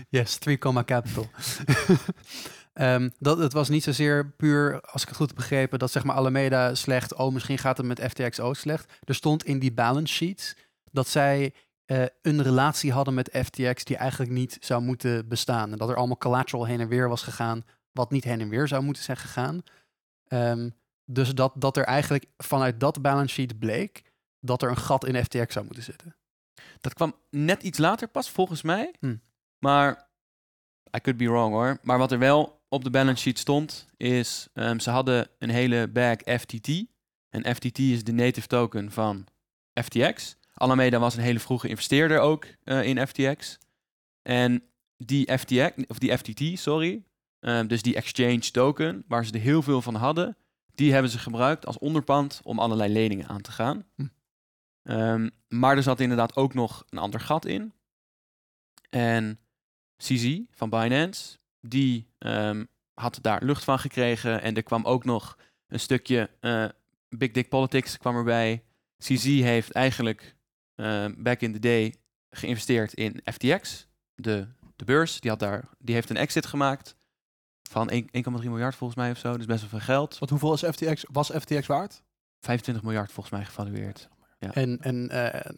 yes, 0.10 0.38
3 0.38 0.58
comma 0.58 0.84
capital. 0.84 1.28
Ehm, 2.76 3.10
dat, 3.20 3.38
het 3.38 3.54
was 3.54 3.70
niet 3.70 3.84
zozeer 3.84 4.30
puur, 4.38 4.82
als 4.82 5.02
ik 5.02 5.08
het 5.08 5.18
goed 5.18 5.28
heb 5.28 5.36
begrepen, 5.36 5.80
dat 5.80 5.92
zeg 5.92 6.04
maar 6.04 6.16
Alameda 6.16 6.76
slecht, 6.76 7.14
oh 7.14 7.34
misschien 7.34 7.58
gaat 7.58 7.78
het 7.78 7.86
met 7.86 8.02
FTX 8.02 8.40
ook 8.40 8.56
slecht. 8.56 8.94
Er 9.04 9.16
stond 9.16 9.46
in 9.46 9.60
die 9.60 9.74
balance 9.74 10.14
sheets 10.14 10.56
dat 10.92 11.08
zij 11.08 11.54
eh, 11.86 12.04
een 12.22 12.44
relatie 12.44 12.92
hadden 12.92 13.14
met 13.14 13.40
FTX 13.44 13.84
die 13.84 13.98
eigenlijk 13.98 14.32
niet 14.32 14.58
zou 14.60 14.82
moeten 14.82 15.28
bestaan. 15.28 15.72
En 15.72 15.78
dat 15.78 15.90
er 15.90 15.96
allemaal 15.96 16.18
collateral 16.18 16.66
heen 16.66 16.80
en 16.80 16.88
weer 16.88 17.10
was 17.10 17.24
gegaan, 17.24 17.64
wat 17.92 18.12
niet 18.12 18.24
heen 18.24 18.42
en 18.42 18.50
weer 18.50 18.68
zou 18.68 18.84
moeten 18.84 19.04
zijn 19.04 19.18
gegaan. 19.18 19.64
Ehm, 20.28 20.70
dus 21.06 21.36
dat, 21.36 21.54
dat 21.56 21.78
er 21.78 21.84
eigenlijk 21.84 22.26
vanuit 22.38 22.80
dat 22.80 23.02
balance 23.02 23.34
sheet 23.34 23.60
bleek 23.60 24.04
dat 24.40 24.62
er 24.62 24.70
een 24.70 24.78
gat 24.78 25.06
in 25.06 25.24
FTX 25.24 25.54
zou 25.54 25.66
moeten 25.66 25.84
zitten. 25.84 26.16
Dat 26.82 26.94
kwam 26.94 27.16
net 27.30 27.64
iets 27.64 27.78
later 27.78 28.08
pas, 28.08 28.30
volgens 28.30 28.62
mij. 28.62 28.94
Hm. 29.00 29.16
Maar, 29.66 30.10
I 30.96 31.00
could 31.02 31.18
be 31.18 31.30
wrong 31.30 31.54
hoor. 31.54 31.78
Maar 31.82 31.98
wat 31.98 32.12
er 32.12 32.20
wel 32.20 32.62
op 32.70 32.84
de 32.84 32.90
balance 32.90 33.22
sheet 33.22 33.40
stond, 33.40 33.88
is 33.98 34.48
ehm, 34.54 34.80
ze 34.80 34.90
hadden 34.90 35.30
een 35.40 35.50
hele 35.50 35.88
bag 35.88 36.18
FTT. 36.40 36.86
En 37.30 37.56
FTT 37.56 37.80
is 37.80 38.04
de 38.04 38.14
native 38.14 38.48
token 38.48 38.92
van 38.92 39.28
FTX. 39.84 40.38
Alameda 40.54 41.00
was 41.00 41.16
een 41.16 41.24
hele 41.24 41.40
vroege 41.40 41.68
investeerder 41.68 42.20
ook 42.20 42.46
eh, 42.64 42.84
in 42.84 43.08
FTX. 43.08 43.58
En 44.22 44.64
die 44.98 45.38
FTX, 45.38 45.72
of 45.88 46.00
die 46.00 46.18
FTT, 46.18 46.60
sorry, 46.60 47.04
ehm, 47.40 47.68
dus 47.68 47.82
die 47.82 47.96
exchange 47.96 48.52
token, 48.52 49.04
waar 49.08 49.26
ze 49.26 49.34
er 49.34 49.40
heel 49.40 49.62
veel 49.62 49.82
van 49.82 49.96
hadden, 49.96 50.38
die 50.76 50.94
hebben 50.94 51.12
ze 51.12 51.20
gebruikt 51.20 51.66
als 51.66 51.78
onderpand 51.78 52.42
om 52.44 52.60
allerlei 52.60 52.94
leningen 52.94 53.28
aan 53.28 53.42
te 53.42 53.52
gaan. 53.52 53.86
Hm. 53.96 54.06
Ehm, 54.84 55.30
maar 55.48 55.78
er 55.78 55.84
zat 55.84 56.00
inderdaad 56.00 56.36
ook 56.36 56.54
nog 56.54 56.86
een 56.90 57.00
ander 57.00 57.20
gat 57.20 57.46
in. 57.46 57.74
En 58.90 59.40
CZ 59.98 60.40
van 60.52 60.70
Binance, 60.70 61.38
die 61.62 62.08
ehm, 62.18 62.66
had 62.94 63.20
daar 63.22 63.44
lucht 63.44 63.64
van 63.64 63.80
gekregen. 63.80 64.42
En 64.42 64.56
er 64.56 64.64
kwam 64.64 64.86
ook 64.86 65.06
nog 65.06 65.38
een 65.68 65.80
stukje 65.80 66.30
eh, 66.40 66.66
Big 67.10 67.32
Dick 67.32 67.50
Politics 67.50 67.98
kwam 67.98 68.16
erbij. 68.16 68.64
CZ 68.98 69.24
heeft 69.24 69.72
eigenlijk 69.72 70.36
eh, 70.76 71.06
back 71.18 71.42
in 71.42 71.54
the 71.54 71.60
day 71.60 71.96
geïnvesteerd 72.30 72.94
in 72.94 73.22
FTX, 73.24 73.88
de, 74.16 74.48
de 74.76 74.86
beurs. 74.86 75.20
Die, 75.20 75.30
had 75.30 75.40
daar, 75.40 75.70
die 75.80 75.96
heeft 75.96 76.10
een 76.10 76.18
exit 76.18 76.46
gemaakt 76.46 76.96
van 77.70 77.90
1 77.90 78.06
1,3 78.06 78.12
miljard 78.44 78.76
volgens 78.76 79.00
mij 79.00 79.12
of 79.12 79.18
zo. 79.18 79.38
Dus 79.38 79.46
best 79.46 79.62
wel 79.62 79.70
veel 79.70 79.80
geld. 79.80 80.18
Want 80.18 80.32
hoeveel 80.32 80.54
is 80.54 80.64
FTX, 80.64 81.06
was 81.12 81.30
FTX 81.30 81.68
waard? 81.68 82.04
25 82.40 82.84
miljard 82.84 83.12
volgens 83.12 83.36
mij 83.36 83.46
gevalueerd. 83.46 84.10
En, 84.40 84.80
en 84.82 85.10
eh, 85.10 85.52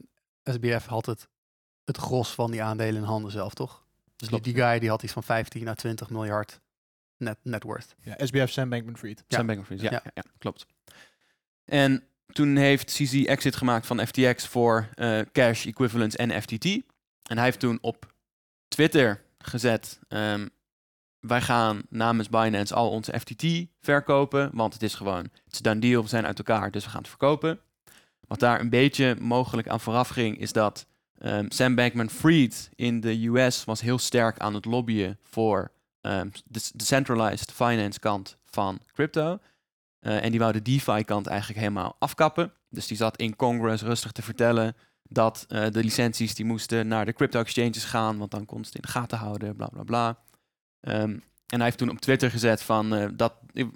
SBF 0.43 0.85
had 0.85 1.05
het, 1.05 1.29
het 1.83 1.97
gros 1.97 2.33
van 2.33 2.51
die 2.51 2.63
aandelen 2.63 3.01
in 3.01 3.07
handen 3.07 3.31
zelf, 3.31 3.53
toch? 3.53 3.86
Dus 4.17 4.41
die, 4.41 4.55
guy 4.55 4.79
die 4.79 4.89
had 4.89 5.03
iets 5.03 5.13
van 5.13 5.23
15 5.23 5.67
à 5.67 5.73
20 5.73 6.09
miljard 6.09 6.59
net, 7.17 7.37
net 7.41 7.63
worth. 7.63 7.95
Ja, 8.01 8.15
SBF 8.25 8.49
Sam 8.49 8.69
Bankman-Fried. 8.69 9.23
Ja. 9.27 9.37
Sam 9.37 9.45
Bankman-Fried, 9.45 9.81
ja, 9.81 9.91
Ja. 9.91 10.01
ja. 10.03 10.11
Ja, 10.13 10.23
klopt. 10.37 10.65
En 11.65 12.03
toen 12.27 12.55
heeft 12.55 12.91
CZ 12.91 13.23
exit 13.25 13.55
gemaakt 13.55 13.85
van 13.85 14.07
FTX 14.07 14.47
voor 14.47 14.89
eh, 14.93 15.19
cash 15.31 15.65
equivalents 15.65 16.15
en 16.15 16.41
FTT. 16.41 16.65
En 16.65 17.35
hij 17.35 17.43
heeft 17.43 17.59
toen 17.59 17.77
op 17.81 18.13
Twitter 18.67 19.21
gezet: 19.37 19.99
ehm, 20.07 20.47
wij 21.19 21.41
gaan 21.41 21.81
namens 21.89 22.29
Binance 22.29 22.73
al 22.73 22.89
onze 22.89 23.19
FTT 23.19 23.45
verkopen, 23.81 24.49
want 24.53 24.73
het 24.73 24.83
is 24.83 24.95
gewoon 24.95 25.23
het 25.23 25.53
is 25.53 25.59
done 25.59 25.79
deal, 25.79 26.01
we 26.01 26.09
zijn 26.09 26.25
uit 26.25 26.37
elkaar, 26.37 26.71
dus 26.71 26.83
we 26.83 26.89
gaan 26.89 26.99
het 26.99 27.09
verkopen. 27.09 27.59
Wat 28.27 28.39
daar 28.39 28.59
een 28.59 28.69
beetje 28.69 29.15
mogelijk 29.19 29.67
aan 29.67 29.79
vooraf 29.79 30.07
ging, 30.09 30.39
is 30.39 30.51
dat 30.51 30.85
ehm, 31.19 31.45
Sam 31.49 31.75
Bankman-Fried 31.75 32.69
in 32.75 32.99
de 32.99 33.27
US 33.27 33.65
was 33.65 33.81
heel 33.81 33.97
sterk 33.97 34.39
aan 34.39 34.53
het 34.53 34.65
lobbyen 34.65 35.17
voor 35.23 35.71
ehm, 36.01 36.29
de, 36.45 36.59
de 36.73 36.83
centralized 36.83 37.51
finance 37.51 37.99
kant 37.99 38.37
van 38.45 38.79
crypto. 38.93 39.39
Eh, 39.99 40.23
en 40.23 40.31
die 40.31 40.39
wou 40.39 40.51
de 40.51 40.61
DeFi-kant 40.61 41.27
eigenlijk 41.27 41.59
helemaal 41.59 41.95
afkappen. 41.99 42.51
Dus 42.69 42.87
die 42.87 42.97
zat 42.97 43.17
in 43.17 43.35
Congress 43.35 43.83
rustig 43.83 44.11
te 44.11 44.21
vertellen 44.21 44.75
dat 45.03 45.45
eh, 45.47 45.65
de 45.71 45.83
licenties 45.83 46.35
die 46.35 46.45
moesten 46.45 46.87
naar 46.87 47.05
de 47.05 47.13
crypto-exchanges 47.13 47.83
gaan, 47.83 48.17
want 48.17 48.31
dan 48.31 48.45
kon 48.45 48.59
ze 48.59 48.65
het 48.65 48.75
in 48.75 48.81
de 48.81 48.87
gaten 48.87 49.17
houden, 49.17 49.55
bla 49.55 49.67
bla 49.67 49.83
bla. 49.83 50.17
Ehm, 50.79 51.17
en 51.47 51.55
hij 51.55 51.63
heeft 51.63 51.77
toen 51.77 51.89
op 51.89 51.99
Twitter 51.99 52.31
gezet 52.31 52.61
van 52.61 52.95
eh, 52.95 53.07
dat 53.13 53.33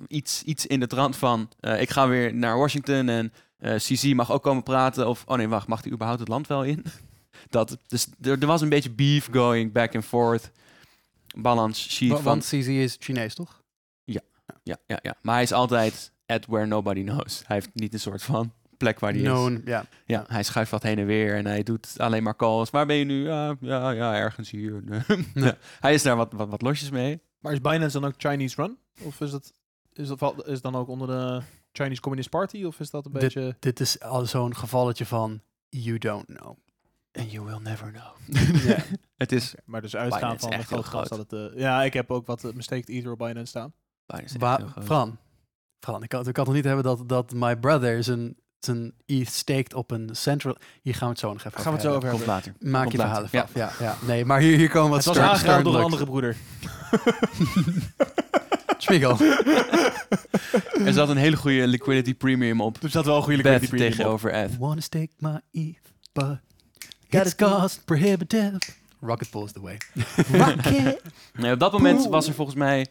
iets, 0.07 0.43
iets 0.43 0.67
in 0.67 0.79
de 0.79 0.87
trant 0.87 1.15
van 1.15 1.49
ik 1.59 1.89
ga 1.89 2.07
weer 2.07 2.33
naar 2.33 2.57
Washington 2.57 3.09
en 3.09 3.33
CC 3.59 4.13
mag 4.13 4.31
ook 4.31 4.43
komen 4.43 4.63
praten. 4.63 5.07
Of 5.07 5.23
oh 5.25 5.37
nee, 5.37 5.47
wacht, 5.47 5.67
mag 5.67 5.83
hij 5.83 5.91
überhaupt 5.91 6.19
het 6.19 6.29
land 6.29 6.47
wel 6.47 6.63
in? 6.63 6.83
dat, 7.49 7.77
dus 7.87 8.07
er, 8.21 8.39
er 8.39 8.47
was 8.47 8.61
een 8.61 8.69
beetje 8.69 8.91
beef 8.91 9.27
going 9.31 9.71
back 9.71 9.95
and 9.95 10.05
forth. 10.05 10.51
Balance 11.35 11.89
sheet 11.89 12.09
Wa- 12.09 12.15
van 12.15 12.23
Want 12.23 12.43
CZ 12.43 12.67
is 12.67 12.95
Chinees, 12.99 13.35
toch? 13.35 13.59
ja, 14.63 14.77
ja, 14.85 14.99
ja. 15.01 15.15
Maar 15.21 15.33
hij 15.33 15.43
is 15.43 15.51
altijd 15.51 16.11
at 16.25 16.45
where 16.45 16.65
nobody 16.65 17.03
knows. 17.03 17.41
Hij 17.45 17.55
heeft 17.55 17.69
niet 17.73 17.93
een 17.93 17.99
soort 17.99 18.23
van 18.23 18.53
plek 18.77 18.99
waar 18.99 19.11
hij 19.11 19.19
is. 19.19 19.27
Known, 19.27 19.61
ja. 19.65 19.85
Ja, 20.05 20.25
hij 20.27 20.43
schuift 20.43 20.71
wat 20.71 20.83
heen 20.83 20.97
en 20.99 21.05
weer 21.05 21.35
en 21.35 21.45
hij 21.45 21.63
doet 21.63 21.93
alleen 21.97 22.23
maar 22.23 22.35
calls. 22.35 22.69
Waar 22.69 22.85
ben 22.85 22.95
je 22.95 23.05
nu? 23.05 23.23
Ja, 23.23 23.55
ja, 23.59 23.91
ja 23.91 24.15
ergens 24.15 24.49
hier. 24.49 24.83
ja. 25.33 25.57
Hij 25.79 25.93
is 25.93 26.03
daar 26.03 26.15
wat, 26.15 26.33
wat, 26.33 26.49
wat 26.49 26.61
losjes 26.61 26.89
mee. 26.89 27.21
Maar 27.39 27.53
is 27.53 27.61
Binance 27.61 27.99
dan 27.99 28.09
ook 28.09 28.15
Chinese 28.17 28.61
run? 28.61 28.77
Of 29.01 29.21
is 29.21 29.31
dat, 29.31 29.53
is 29.93 30.07
dat 30.07 30.47
is 30.47 30.61
dan 30.61 30.75
ook 30.75 30.87
onder 30.87 31.07
de 31.07 31.41
Chinese 31.71 32.01
Communist 32.01 32.29
Party? 32.29 32.63
Of 32.63 32.79
is 32.79 32.89
dat 32.89 33.05
een 33.05 33.11
beetje... 33.11 33.55
Dit 33.59 33.79
is 33.79 33.99
al 33.99 34.25
zo'n 34.25 34.55
gevalletje 34.55 35.05
van 35.05 35.41
you 35.69 35.97
don't 35.97 36.25
know. 36.25 36.57
And 37.19 37.31
you 37.31 37.45
will 37.45 37.59
never 37.61 37.91
know. 37.91 38.37
Ja. 38.67 38.77
Het 39.17 39.31
is 39.31 39.55
Maar 39.65 39.81
dus 39.81 39.95
uitgaan 39.95 40.19
Binance 40.19 40.47
van 40.47 40.57
de 40.57 40.63
grote 40.65 40.89
kans 40.89 41.09
dat 41.09 41.17
groot. 41.29 41.31
het... 41.31 41.53
eh, 41.55 41.59
ja, 41.61 41.83
ik 41.83 41.93
heb 41.93 42.11
ook 42.11 42.25
wat 42.25 42.43
uh, 42.43 42.51
Mistaked 42.53 42.89
Ether 42.89 43.11
op 43.11 43.17
Binance 43.17 43.45
staan. 43.45 43.73
groot. 44.07 44.85
Fran, 44.85 45.17
Fran, 45.79 46.03
ik 46.03 46.09
kan, 46.09 46.27
ik 46.27 46.33
kan 46.33 46.45
toch 46.45 46.53
niet 46.53 46.63
hebben 46.65 46.83
dat, 46.83 47.09
dat 47.09 47.33
my 47.33 47.55
brother 47.55 48.03
zijn, 48.03 48.35
zijn 48.59 48.93
ETH 49.05 49.29
staked 49.31 49.73
op 49.73 49.91
een 49.91 50.09
central... 50.15 50.55
Hier 50.81 50.93
gaan 50.95 51.03
we 51.07 51.09
het 51.11 51.19
zo 51.19 51.33
nog 51.33 51.43
even 51.45 51.51
Gaan 51.51 51.63
we 51.63 51.71
het 51.71 51.81
zo 51.81 51.91
hebben. 51.91 52.11
over 52.11 52.25
Komt 52.25 52.31
hebben. 52.33 52.53
later. 52.59 52.71
Maak 52.71 52.81
Komt 52.81 52.91
je 52.91 52.97
verhalen 53.01 53.29
later. 53.31 53.61
af. 53.63 53.79
Ja. 53.79 53.85
Ja, 53.85 53.97
nee, 54.07 54.25
maar 54.25 54.39
hier, 54.39 54.57
hier 54.57 54.69
komen 54.69 54.89
wat 54.89 54.97
Het 54.97 55.07
was 55.07 55.15
stern- 55.15 55.29
aangeraden 55.29 55.63
door 55.63 55.75
een 55.75 55.83
andere 55.83 56.05
broeder. 56.05 56.35
Spiegel. 58.77 59.17
Er 60.85 60.93
zat 60.93 61.09
een 61.09 61.17
hele 61.17 61.35
goede 61.37 61.67
liquidity 61.67 62.15
premium 62.15 62.61
op. 62.61 62.81
Dus 62.81 62.91
dat 62.91 63.05
wel 63.05 63.15
een 63.17 63.23
goede 63.23 63.41
Beth 63.41 63.61
liquidity 63.61 63.95
premium 63.95 64.11
op. 64.13 64.19
tegenover 64.19 64.31
Ed. 64.31 64.57
Wanna 64.57 64.81
stake 64.81 65.09
my 65.17 65.39
ETH, 65.51 65.93
but 66.13 66.39
it's 67.13 67.35
cost 67.35 67.85
prohibitive. 67.85 68.59
Rocket 68.99 69.35
is 69.35 69.51
the 69.51 69.61
way. 69.61 69.77
Rocket. 70.31 71.01
Nee, 71.33 71.53
op 71.53 71.59
dat 71.59 71.71
moment 71.71 72.07
was 72.07 72.27
er 72.27 72.33
volgens 72.33 72.57
mij 72.57 72.87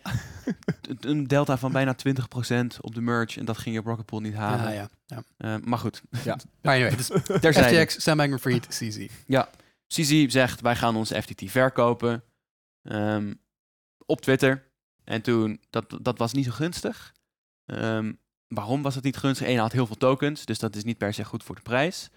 een 1.01 1.27
delta 1.27 1.59
van 1.59 1.73
bijna 1.73 1.97
20% 2.09 2.77
op 2.81 2.95
de 2.95 3.01
merch. 3.01 3.37
En 3.37 3.45
dat 3.45 3.59
ging 3.59 3.75
je 3.75 3.81
op 3.81 3.87
Rocket 3.87 4.07
Pool 4.07 4.21
niet 4.21 4.35
halen. 4.35 4.67
Ah, 4.67 4.75
ja, 4.75 4.89
ja. 5.07 5.23
Eh, 5.37 5.57
maar 5.65 5.79
goed, 5.79 6.03
Maar 6.63 6.75
anyway, 6.75 6.97
dus 6.97 7.07
terzijde. 7.41 7.81
FTX, 7.81 8.03
Sam 8.03 8.17
Bankman-Fried, 8.17 8.67
CZ. 8.67 9.07
CZ 9.87 10.27
zegt, 10.27 10.61
wij 10.61 10.77
gaan 10.77 10.97
onze 10.97 11.23
FTT 11.23 11.43
verkopen 11.51 12.23
ehm, 12.83 13.35
op 14.07 14.21
Twitter. 14.21 14.69
En 15.05 15.23
toen, 15.23 15.61
dat, 15.71 15.99
dat 16.03 16.19
was 16.19 16.33
niet 16.33 16.45
zo 16.45 16.51
gunstig. 16.51 17.15
Ehm, 17.67 18.13
waarom 18.49 18.83
was 18.83 18.95
het 18.95 19.05
niet 19.05 19.17
gunstig? 19.17 19.47
Eén 19.47 19.59
had 19.59 19.73
heel 19.73 19.87
veel 19.87 19.97
tokens, 19.97 20.45
dus 20.45 20.59
dat 20.59 20.77
is 20.77 20.85
niet 20.85 20.99
per 20.99 21.15
se 21.15 21.25
goed 21.25 21.43
voor 21.43 21.55
de 21.55 21.63
prijs. 21.63 22.11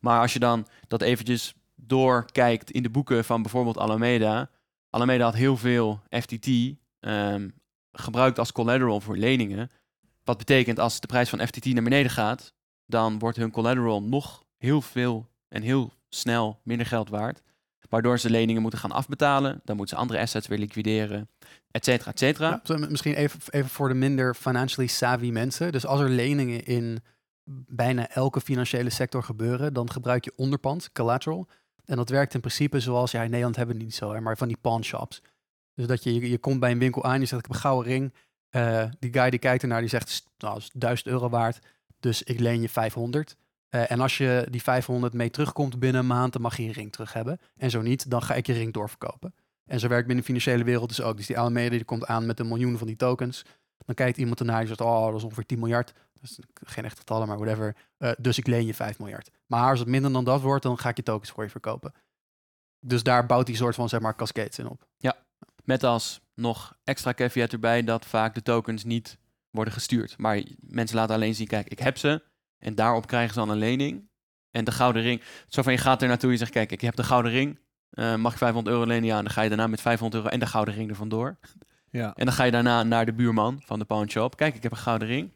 Maar 0.00 0.20
als 0.20 0.32
je 0.32 0.38
dan 0.38 0.66
dat 0.88 1.02
eventjes 1.02 1.54
doorkijkt 1.74 2.70
in 2.70 2.82
de 2.82 2.90
boeken 2.90 3.24
van 3.24 3.42
bijvoorbeeld 3.42 3.78
Alameda. 3.78 4.50
Alameda 4.90 5.24
had 5.24 5.34
heel 5.34 5.56
veel 5.56 6.00
FTT 6.10 6.48
ehm, 7.00 7.48
gebruikt 7.92 8.38
als 8.38 8.52
collateral 8.52 9.00
voor 9.00 9.16
leningen. 9.16 9.70
Wat 10.24 10.38
betekent 10.38 10.78
als 10.78 11.00
de 11.00 11.06
prijs 11.06 11.28
van 11.28 11.46
FTT 11.46 11.64
naar 11.64 11.82
beneden 11.82 12.10
gaat, 12.10 12.52
dan 12.86 13.18
wordt 13.18 13.36
hun 13.36 13.50
collateral 13.50 14.02
nog 14.02 14.44
heel 14.56 14.82
veel 14.82 15.28
en 15.48 15.62
heel 15.62 15.92
snel 16.08 16.60
minder 16.62 16.86
geld 16.86 17.08
waard. 17.08 17.42
Waardoor 17.88 18.18
ze 18.18 18.30
leningen 18.30 18.62
moeten 18.62 18.80
gaan 18.80 18.92
afbetalen. 18.92 19.60
Dan 19.64 19.76
moeten 19.76 19.96
ze 19.96 20.02
andere 20.02 20.20
assets 20.20 20.46
weer 20.46 20.58
liquideren, 20.58 21.28
et 21.70 21.84
cetera, 21.84 22.10
et 22.10 22.18
cetera. 22.18 22.62
Misschien 22.88 23.14
even, 23.14 23.40
even 23.50 23.70
voor 23.70 23.88
de 23.88 23.94
minder 23.94 24.34
financially 24.34 24.86
savvy 24.86 25.30
mensen. 25.30 25.72
Dus 25.72 25.86
als 25.86 26.00
er 26.00 26.08
leningen 26.08 26.64
in 26.64 27.02
bijna 27.54 28.08
elke 28.08 28.40
financiële 28.40 28.90
sector 28.90 29.22
gebeuren, 29.22 29.72
dan 29.72 29.90
gebruik 29.90 30.24
je 30.24 30.32
onderpand, 30.36 30.92
collateral. 30.92 31.48
En 31.84 31.96
dat 31.96 32.08
werkt 32.08 32.34
in 32.34 32.40
principe 32.40 32.80
zoals, 32.80 33.10
ja, 33.10 33.22
in 33.22 33.28
Nederland 33.28 33.56
hebben 33.56 33.76
we 33.76 33.82
niet 33.82 33.94
zo, 33.94 34.20
maar 34.20 34.36
van 34.36 34.48
die 34.48 34.56
pawn 34.60 34.82
shops. 34.82 35.22
Dus 35.74 35.86
dat 35.86 36.02
je, 36.02 36.28
je, 36.30 36.38
komt 36.38 36.60
bij 36.60 36.70
een 36.70 36.78
winkel 36.78 37.04
aan, 37.04 37.20
je 37.20 37.26
zegt, 37.26 37.40
ik 37.40 37.46
heb 37.46 37.56
een 37.56 37.62
gouden 37.62 37.92
ring. 37.92 38.14
Eh, 38.48 38.84
die 38.98 39.12
guy 39.12 39.30
die 39.30 39.38
kijkt 39.38 39.62
ernaar, 39.62 39.80
die 39.80 39.88
zegt, 39.88 40.08
"St- 40.08 40.28
nou, 40.38 40.54
dat 40.54 40.62
is 40.62 40.70
1000 40.72 41.08
euro 41.08 41.28
waard, 41.28 41.58
dus 42.00 42.22
ik 42.22 42.40
leen 42.40 42.60
je 42.60 42.68
500. 42.68 43.36
Eh, 43.68 43.90
en 43.90 44.00
als 44.00 44.18
je 44.18 44.46
die 44.50 44.62
500 44.62 45.12
mee 45.12 45.30
terugkomt 45.30 45.78
binnen 45.78 46.00
een 46.00 46.06
maand, 46.06 46.32
dan 46.32 46.42
mag 46.42 46.56
je 46.56 46.64
je 46.64 46.72
ring 46.72 46.92
terug 46.92 47.12
hebben. 47.12 47.38
En 47.56 47.70
zo 47.70 47.82
niet, 47.82 48.10
dan 48.10 48.22
ga 48.22 48.34
ik 48.34 48.46
je 48.46 48.52
ring 48.52 48.72
doorverkopen. 48.72 49.34
En 49.64 49.80
zo 49.80 49.88
werkt 49.88 50.06
binnen 50.06 50.24
de 50.24 50.32
financiële 50.32 50.64
wereld 50.64 50.88
dus 50.88 51.00
ook. 51.02 51.16
Dus 51.16 51.26
die 51.26 51.38
Alameda 51.38 51.70
die 51.70 51.84
komt 51.84 52.06
aan 52.06 52.26
met 52.26 52.40
een 52.40 52.48
miljoen 52.48 52.78
van 52.78 52.86
die 52.86 52.96
tokens. 52.96 53.44
Dan 53.84 53.94
kijkt 53.94 54.18
iemand 54.18 54.40
ernaar 54.40 54.58
die 54.58 54.68
zegt, 54.68 54.80
oh, 54.80 55.06
dat 55.06 55.14
is 55.14 55.22
ongeveer 55.22 55.46
10 55.46 55.58
miljard. 55.58 55.92
Dat 56.12 56.30
is 56.30 56.38
geen 56.54 56.84
echte 56.84 56.98
getallen, 56.98 57.28
maar 57.28 57.38
whatever. 57.38 57.76
Eh, 57.98 58.10
dus 58.18 58.38
ik 58.38 58.46
leen 58.46 58.66
je 58.66 58.74
5 58.74 58.98
miljard. 58.98 59.30
Maar 59.46 59.70
als 59.70 59.78
het 59.78 59.88
minder 59.88 60.12
dan 60.12 60.24
dat 60.24 60.40
wordt, 60.40 60.62
dan 60.62 60.78
ga 60.78 60.88
ik 60.88 60.96
je 60.96 61.02
tokens 61.02 61.30
voor 61.30 61.44
je 61.44 61.50
verkopen. 61.50 61.92
Dus 62.80 63.02
daar 63.02 63.26
bouwt 63.26 63.46
die 63.46 63.56
soort 63.56 63.74
van, 63.74 63.88
zeg 63.88 64.00
maar, 64.00 64.16
cascades 64.16 64.58
in 64.58 64.68
op. 64.68 64.86
Met 65.64 65.84
als 65.84 66.20
nog 66.34 66.76
extra 66.84 67.14
caveat 67.14 67.52
erbij 67.52 67.84
dat 67.84 68.06
vaak 68.06 68.34
de 68.34 68.42
tokens 68.42 68.84
niet 68.84 69.18
worden 69.50 69.72
gestuurd. 69.72 70.18
Maar 70.18 70.42
mensen 70.60 70.96
laten 70.96 71.14
alleen 71.14 71.34
zien, 71.34 71.46
kijk, 71.46 71.68
ik 71.68 71.78
heb 71.78 71.98
ze. 71.98 72.22
En 72.58 72.74
daarop 72.74 73.06
krijgen 73.06 73.34
ze 73.34 73.38
dan 73.38 73.48
een 73.48 73.56
lening. 73.56 74.08
En 74.50 74.64
de 74.64 74.72
gouden 74.72 75.02
ring. 75.02 75.22
Zo 75.48 75.62
van, 75.62 75.72
je 75.72 75.78
gaat 75.78 76.02
er 76.02 76.08
naartoe, 76.08 76.30
je 76.30 76.36
zegt, 76.36 76.50
kijk, 76.50 76.72
ik 76.72 76.80
heb 76.80 76.96
de 76.96 77.04
gouden 77.04 77.32
ring. 77.32 77.58
Eh, 77.90 78.14
mag 78.14 78.32
ik 78.32 78.38
500 78.38 78.74
euro 78.74 78.86
lenen? 78.86 79.04
Ja, 79.04 79.16
en 79.16 79.24
dan 79.24 79.32
ga 79.32 79.42
je 79.42 79.48
daarna 79.48 79.66
met 79.66 79.80
500 79.80 80.22
euro 80.22 80.34
en 80.34 80.40
de 80.40 80.46
gouden 80.46 80.74
ring 80.74 80.90
er 80.90 80.96
vandoor. 80.96 81.38
Ja. 81.96 82.12
En 82.14 82.24
dan 82.24 82.34
ga 82.34 82.44
je 82.44 82.50
daarna 82.50 82.82
naar 82.82 83.06
de 83.06 83.12
buurman 83.12 83.62
van 83.64 83.78
de 83.78 83.84
pawn 83.84 84.08
shop. 84.08 84.36
Kijk, 84.36 84.54
ik 84.54 84.62
heb 84.62 84.72
een 84.72 84.78
gouden 84.78 85.08
ring. 85.08 85.30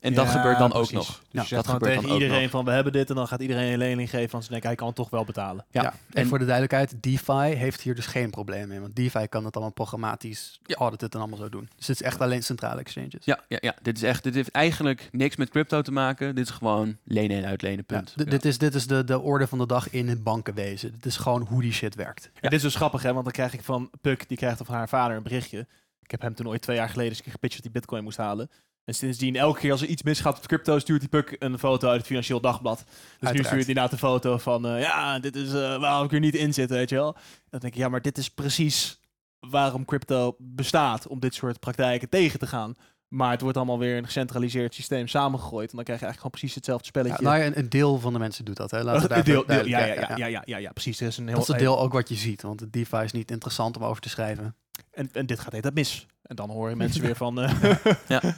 En 0.00 0.14
dat 0.14 0.28
gebeurt 0.28 0.58
dan 0.58 0.72
ook 0.72 0.90
nog. 0.92 1.06
Dus 1.06 1.20
Ja, 1.30 1.42
je 1.48 1.54
dat 1.54 1.66
gebeurt 1.68 1.84
tegen 1.92 2.02
dan 2.02 2.12
ook 2.12 2.20
iedereen 2.20 2.42
nog. 2.42 2.50
van 2.50 2.64
we 2.64 2.70
hebben 2.70 2.92
dit 2.92 3.08
en 3.10 3.14
dan 3.14 3.26
gaat 3.28 3.40
iedereen 3.40 3.72
een 3.72 3.78
lening 3.78 4.10
geven 4.10 4.30
van 4.30 4.42
ze 4.42 4.48
denken 4.48 4.66
hij 4.68 4.76
kan 4.76 4.86
het 4.86 4.96
toch 4.96 5.10
wel 5.10 5.24
betalen. 5.24 5.64
Ja. 5.70 5.82
Ja. 5.82 5.88
En, 5.90 5.96
En- 6.22 6.26
voor 6.26 6.38
de 6.38 6.44
duidelijkheid, 6.44 7.02
DeFi 7.02 7.54
heeft 7.54 7.80
hier 7.80 7.94
dus 7.94 8.06
geen 8.06 8.30
probleem 8.30 8.68
mee. 8.68 8.80
Want 8.80 8.96
DeFi 8.96 9.26
kan 9.28 9.42
dat 9.42 9.54
allemaal 9.54 9.72
programmatisch 9.72 10.60
Ja. 10.62 10.74
auditen 10.76 11.10
en 11.10 11.18
allemaal 11.18 11.38
zo 11.38 11.48
doen. 11.48 11.68
Dus 11.76 11.86
het 11.86 12.00
is 12.00 12.06
echt 12.06 12.20
alleen 12.20 12.42
centrale 12.42 12.80
exchanges. 12.80 13.24
Ja, 13.24 13.40
ja, 13.48 13.58
ja, 13.60 13.74
dit 13.82 13.96
is 13.96 14.02
echt, 14.02 14.22
dit 14.22 14.34
heeft 14.34 14.50
eigenlijk 14.50 15.08
niks 15.12 15.36
met 15.36 15.48
crypto 15.50 15.82
te 15.82 15.92
maken. 15.92 16.34
Dit 16.34 16.44
is 16.44 16.50
gewoon 16.52 16.96
lenen 17.04 17.36
en 17.36 17.44
uitlenen, 17.44 17.84
Ja, 17.86 17.96
punt. 17.96 18.30
Dit 18.30 18.44
is, 18.44 18.58
dit 18.58 18.74
is 18.74 18.86
de, 18.86 19.04
de 19.04 19.20
orde 19.20 19.46
van 19.46 19.58
de 19.58 19.66
dag 19.66 19.90
in 19.90 20.08
het 20.08 20.22
bankenwezen. 20.22 20.92
Dit 20.92 21.06
is 21.06 21.16
gewoon 21.16 21.42
hoe 21.42 21.62
die 21.62 21.72
shit 21.72 21.94
werkt. 21.94 22.24
En 22.34 22.40
dit 22.40 22.52
is 22.52 22.62
dus 22.62 22.74
grappig 22.74 23.02
hè, 23.02 23.12
want 23.12 23.24
dan 23.24 23.32
krijg 23.32 23.52
ik 23.54 23.62
van 23.62 23.90
Puk, 24.00 24.28
die 24.28 24.36
krijgt 24.36 24.60
van 24.64 24.74
haar 24.74 24.88
vader 24.88 25.16
een 25.16 25.22
berichtje. 25.22 25.66
Ik 26.12 26.20
heb 26.20 26.28
hem 26.28 26.34
toen 26.34 26.48
ooit 26.48 26.62
twee 26.62 26.76
jaar 26.76 26.88
geleden 26.88 27.08
eens 27.08 27.18
een 27.18 27.24
keer 27.24 27.32
gepitcht 27.32 27.56
dat 27.56 27.64
hij 27.64 27.80
bitcoin 27.80 28.02
moest 28.02 28.16
halen. 28.16 28.50
En 28.84 28.94
sindsdien, 28.94 29.36
elke 29.36 29.60
keer 29.60 29.72
als 29.72 29.82
er 29.82 29.88
iets 29.88 30.02
misgaat 30.02 30.36
op 30.38 30.46
crypto, 30.46 30.78
stuurt 30.78 31.00
die 31.00 31.08
Puk 31.08 31.36
een 31.38 31.58
foto 31.58 31.88
uit 31.88 31.96
het 31.96 32.06
Financieel 32.06 32.40
Dagblad. 32.40 32.78
Dus 32.78 32.86
nu 32.86 32.96
Uiteraard. 33.10 33.46
stuurt 33.46 33.50
hij 33.50 33.68
inderdaad 33.68 33.92
een 33.92 33.98
foto 33.98 34.38
van, 34.38 34.66
eh, 34.66 34.80
ja, 34.80 35.18
dit 35.18 35.36
is 35.36 35.52
eh, 35.52 35.80
waarom 35.80 36.04
ik 36.04 36.12
er 36.12 36.20
niet 36.20 36.34
in 36.34 36.54
zit, 36.54 36.70
weet 36.70 36.88
je 36.88 36.94
wel. 36.94 37.12
Dan 37.50 37.60
denk 37.60 37.72
ik, 37.74 37.78
ja, 37.80 37.88
maar 37.88 38.02
dit 38.02 38.18
is 38.18 38.30
precies 38.30 39.00
waarom 39.40 39.84
crypto 39.84 40.36
bestaat, 40.38 41.06
om 41.06 41.20
dit 41.20 41.34
soort 41.34 41.60
praktijken 41.60 42.08
tegen 42.08 42.38
te 42.38 42.46
gaan. 42.46 42.74
Maar 43.08 43.30
het 43.30 43.40
wordt 43.40 43.56
allemaal 43.56 43.78
weer 43.78 43.90
in 43.92 43.98
een 43.98 44.04
gecentraliseerd 44.04 44.74
systeem 44.74 45.06
samengegooid. 45.08 45.70
En 45.70 45.76
dan 45.76 45.84
krijg 45.84 46.00
je 46.00 46.06
eigenlijk 46.06 46.16
gewoon 46.16 46.30
precies 46.30 46.54
hetzelfde 46.54 46.84
Ja, 46.84 46.90
spelletje. 46.90 47.24
nou 47.24 47.38
ja, 47.38 47.46
een, 47.46 47.58
een 47.58 47.68
deel 47.68 47.98
van 47.98 48.12
de 48.12 48.18
mensen 48.18 48.44
doet 48.44 48.56
dat. 48.56 48.70
Hè. 48.70 48.82
Laten 48.82 49.08
we 49.08 49.22
deel, 49.32 49.46
deel, 49.46 49.66
ja, 49.66 49.78
ja, 49.78 49.94
ja, 49.94 50.16
ja, 50.16 50.26
ja, 50.26 50.42
ja, 50.44 50.56
ja, 50.56 50.72
precies. 50.72 51.00
Er 51.00 51.06
is 51.06 51.16
een 51.16 51.26
heel, 51.26 51.34
Dat 51.34 51.42
is 51.42 51.48
het 51.48 51.58
deel 51.58 51.80
ook 51.80 51.92
wat 51.92 52.08
je 52.08 52.14
ziet. 52.14 52.42
Want 52.42 52.58
de 52.58 52.70
DeFi 52.70 52.96
is 52.96 53.12
niet 53.12 53.30
interessant 53.30 53.76
om 53.76 53.84
over 53.84 54.02
te 54.02 54.08
schrijven. 54.08 54.54
En, 54.90 55.08
en 55.12 55.26
dit 55.26 55.40
gaat 55.40 55.52
heet 55.52 55.74
mis. 55.74 56.06
En 56.22 56.36
dan 56.36 56.50
horen 56.50 56.76
mensen 56.84 57.02
weer 57.02 57.16
van... 57.16 57.40
eh, 57.40 58.24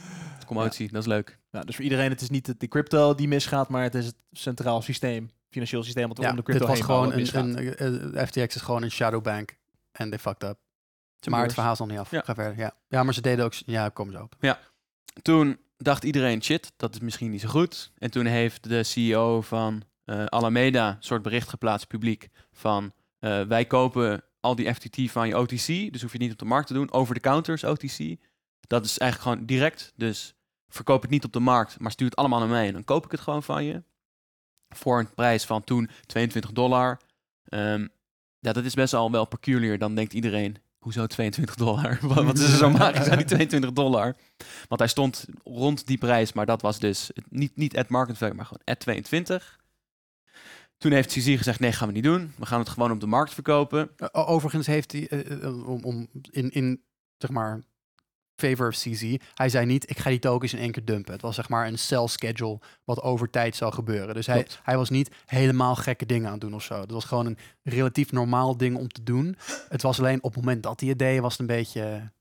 Commotie, 0.45 0.91
dat 0.91 1.01
is 1.01 1.07
leuk. 1.07 1.39
nou, 1.51 1.65
dus 1.65 1.75
voor 1.75 1.83
iedereen, 1.83 2.09
het 2.09 2.21
is 2.21 2.29
niet 2.29 2.59
de, 2.59 2.67
crypto 2.67 3.15
die 3.15 3.27
misgaat, 3.27 3.69
maar 3.69 3.83
het 3.83 3.95
is 3.95 4.05
het 4.05 4.15
centraal 4.31 4.81
systeem, 4.81 5.29
financieel 5.49 5.83
systeem, 5.83 6.07
wat 6.07 6.17
Ja, 6.17 6.29
om 6.29 6.35
de 6.35 6.35
dit 6.35 6.45
crypto 6.45 6.67
was 6.67 6.75
heen 6.75 6.85
gewoon 6.85 7.13
een, 7.13 8.13
een, 8.15 8.27
FTX 8.27 8.55
is 8.55 8.61
gewoon 8.61 8.83
een 8.83 8.91
shadow 8.91 9.23
bank. 9.23 9.57
En 9.91 10.09
they 10.09 10.19
fucked 10.19 10.49
up. 10.49 10.57
Maar 11.29 11.43
het 11.43 11.53
verhaal 11.53 11.73
is 11.73 11.79
nog 11.79 11.87
niet 11.87 11.97
af. 11.97 12.11
Ja. 12.11 12.21
Ga 12.25 12.35
verder. 12.35 12.57
Ja. 12.57 12.75
ja, 12.87 13.03
maar 13.03 13.13
ze 13.13 13.21
deden 13.21 13.45
ook... 13.45 13.53
Ja, 13.53 13.89
kom 13.89 14.11
zo 14.11 14.21
op. 14.21 14.35
Toen 15.21 15.59
dacht 15.77 16.03
iedereen, 16.03 16.43
shit, 16.43 16.71
dat 16.77 16.93
is 16.93 16.99
misschien 16.99 17.31
niet 17.31 17.41
zo 17.41 17.47
goed. 17.49 17.91
En 17.97 18.11
toen 18.11 18.25
heeft 18.25 18.69
de 18.69 18.83
CEO 18.83 19.41
van 19.41 19.83
eh, 20.05 20.25
Alameda 20.25 20.89
een 20.89 20.95
soort 20.99 21.21
bericht 21.21 21.49
geplaatst 21.49 21.87
publiek 21.87 22.29
van... 22.51 22.93
eh, 23.19 23.41
wij 23.41 23.65
kopen 23.65 24.23
al 24.43 24.55
die 24.55 24.73
FTT 24.73 25.11
van 25.11 25.27
je 25.27 25.37
OTC, 25.37 25.91
dus 25.91 26.01
hoef 26.01 26.11
je 26.11 26.17
niet 26.17 26.31
op 26.31 26.37
de 26.37 26.45
markt 26.45 26.67
te 26.67 26.73
doen. 26.73 26.91
Over 26.91 27.13
de 27.13 27.19
counters 27.19 27.63
OTC. 27.63 28.15
Dat 28.59 28.85
is 28.85 28.97
eigenlijk 28.97 29.21
gewoon 29.21 29.45
direct. 29.45 29.93
Dus 29.95 30.35
verkoop 30.67 31.01
het 31.01 31.11
niet 31.11 31.23
op 31.23 31.33
de 31.33 31.39
markt, 31.39 31.79
maar 31.79 31.91
stuur 31.91 32.07
het 32.07 32.15
allemaal 32.15 32.39
naar 32.39 32.47
mij 32.47 32.67
en 32.67 32.73
dan 32.73 32.83
koop 32.83 33.05
ik 33.05 33.11
het 33.11 33.19
gewoon 33.19 33.43
van 33.43 33.63
je. 33.63 33.83
Voor 34.69 34.99
een 34.99 35.13
prijs 35.13 35.45
van 35.45 35.63
toen 35.63 35.89
22 36.05 36.51
dollar. 36.51 36.99
Ehm, 37.45 37.87
ja, 38.39 38.53
dat 38.53 38.63
is 38.63 38.73
best 38.73 38.93
al 38.93 39.11
wel 39.11 39.25
peculiar. 39.25 39.77
Dan 39.77 39.95
denkt 39.95 40.13
iedereen, 40.13 40.57
hoezo 40.77 41.07
22 41.07 41.55
dollar? 41.55 41.99
Wat 42.25 42.37
is 42.37 42.51
er 42.51 42.57
zo 42.57 42.69
magisch 42.69 43.07
aan 43.07 43.17
die 43.17 43.25
22 43.35 43.73
dollar? 43.73 44.15
Want 44.67 44.79
hij 44.79 44.89
stond 44.89 45.25
rond 45.43 45.87
die 45.87 45.97
prijs, 45.97 46.33
maar 46.33 46.45
dat 46.45 46.61
was 46.61 46.79
dus 46.79 47.11
niet, 47.29 47.55
niet 47.55 47.77
at 47.77 47.89
market 47.89 48.17
value, 48.17 48.35
maar 48.35 48.45
gewoon 48.45 48.63
at 48.65 48.79
22. 48.79 49.61
Toen 50.77 50.91
heeft 50.91 51.09
CZ 51.11 51.37
gezegd, 51.37 51.59
nee, 51.59 51.71
gaan 51.71 51.87
we 51.87 51.93
niet 51.93 52.03
doen. 52.03 52.33
We 52.37 52.45
gaan 52.45 52.59
het 52.59 52.69
gewoon 52.69 52.91
op 52.91 52.99
de 52.99 53.05
markt 53.07 53.33
verkopen. 53.33 53.89
O- 54.11 54.23
overigens 54.25 54.67
heeft 54.67 54.91
hij, 54.91 55.07
eh, 55.07 55.43
eh, 55.43 55.67
om, 55.67 55.83
om 55.83 56.07
in, 56.31 56.49
in 56.51 56.83
zeg 57.17 57.29
maar 57.31 57.61
favor 58.35 58.67
of 58.67 58.75
CZ, 58.75 59.15
hij 59.33 59.49
zei 59.49 59.65
niet, 59.65 59.89
ik 59.89 59.99
ga 59.99 60.09
die 60.09 60.19
tokens 60.19 60.53
in 60.53 60.59
één 60.59 60.71
keer 60.71 60.85
dumpen. 60.85 61.13
Het 61.13 61.21
was 61.21 61.35
zeg 61.35 61.49
maar 61.49 61.67
een 61.67 61.79
sell 61.79 62.07
schedule 62.07 62.59
wat 62.83 63.01
over 63.01 63.29
tijd 63.29 63.55
zou 63.55 63.73
gebeuren. 63.73 64.15
Dus 64.15 64.25
hij, 64.25 64.35
Klopt. 64.43 64.59
hij 64.63 64.77
was 64.77 64.89
niet 64.89 65.15
helemaal 65.25 65.75
gekke 65.75 66.05
dingen 66.05 66.25
aan 66.25 66.31
het 66.31 66.41
doen 66.41 66.53
of 66.53 66.63
zo. 66.63 66.81
Het 66.81 66.91
was 66.91 67.05
gewoon 67.05 67.25
een 67.25 67.37
relatief 67.63 68.11
normaal 68.11 68.57
ding 68.57 68.77
om 68.77 68.87
te 68.87 69.03
doen. 69.03 69.37
Het 69.69 69.81
was 69.81 69.99
alleen 69.99 70.23
op 70.23 70.33
het 70.33 70.43
moment 70.43 70.63
dat 70.63 70.79
hij 70.79 70.89
het 70.89 70.99
deed, 70.99 71.19
was 71.19 71.31
het 71.31 71.41
een 71.41 71.55
beetje... 71.55 72.11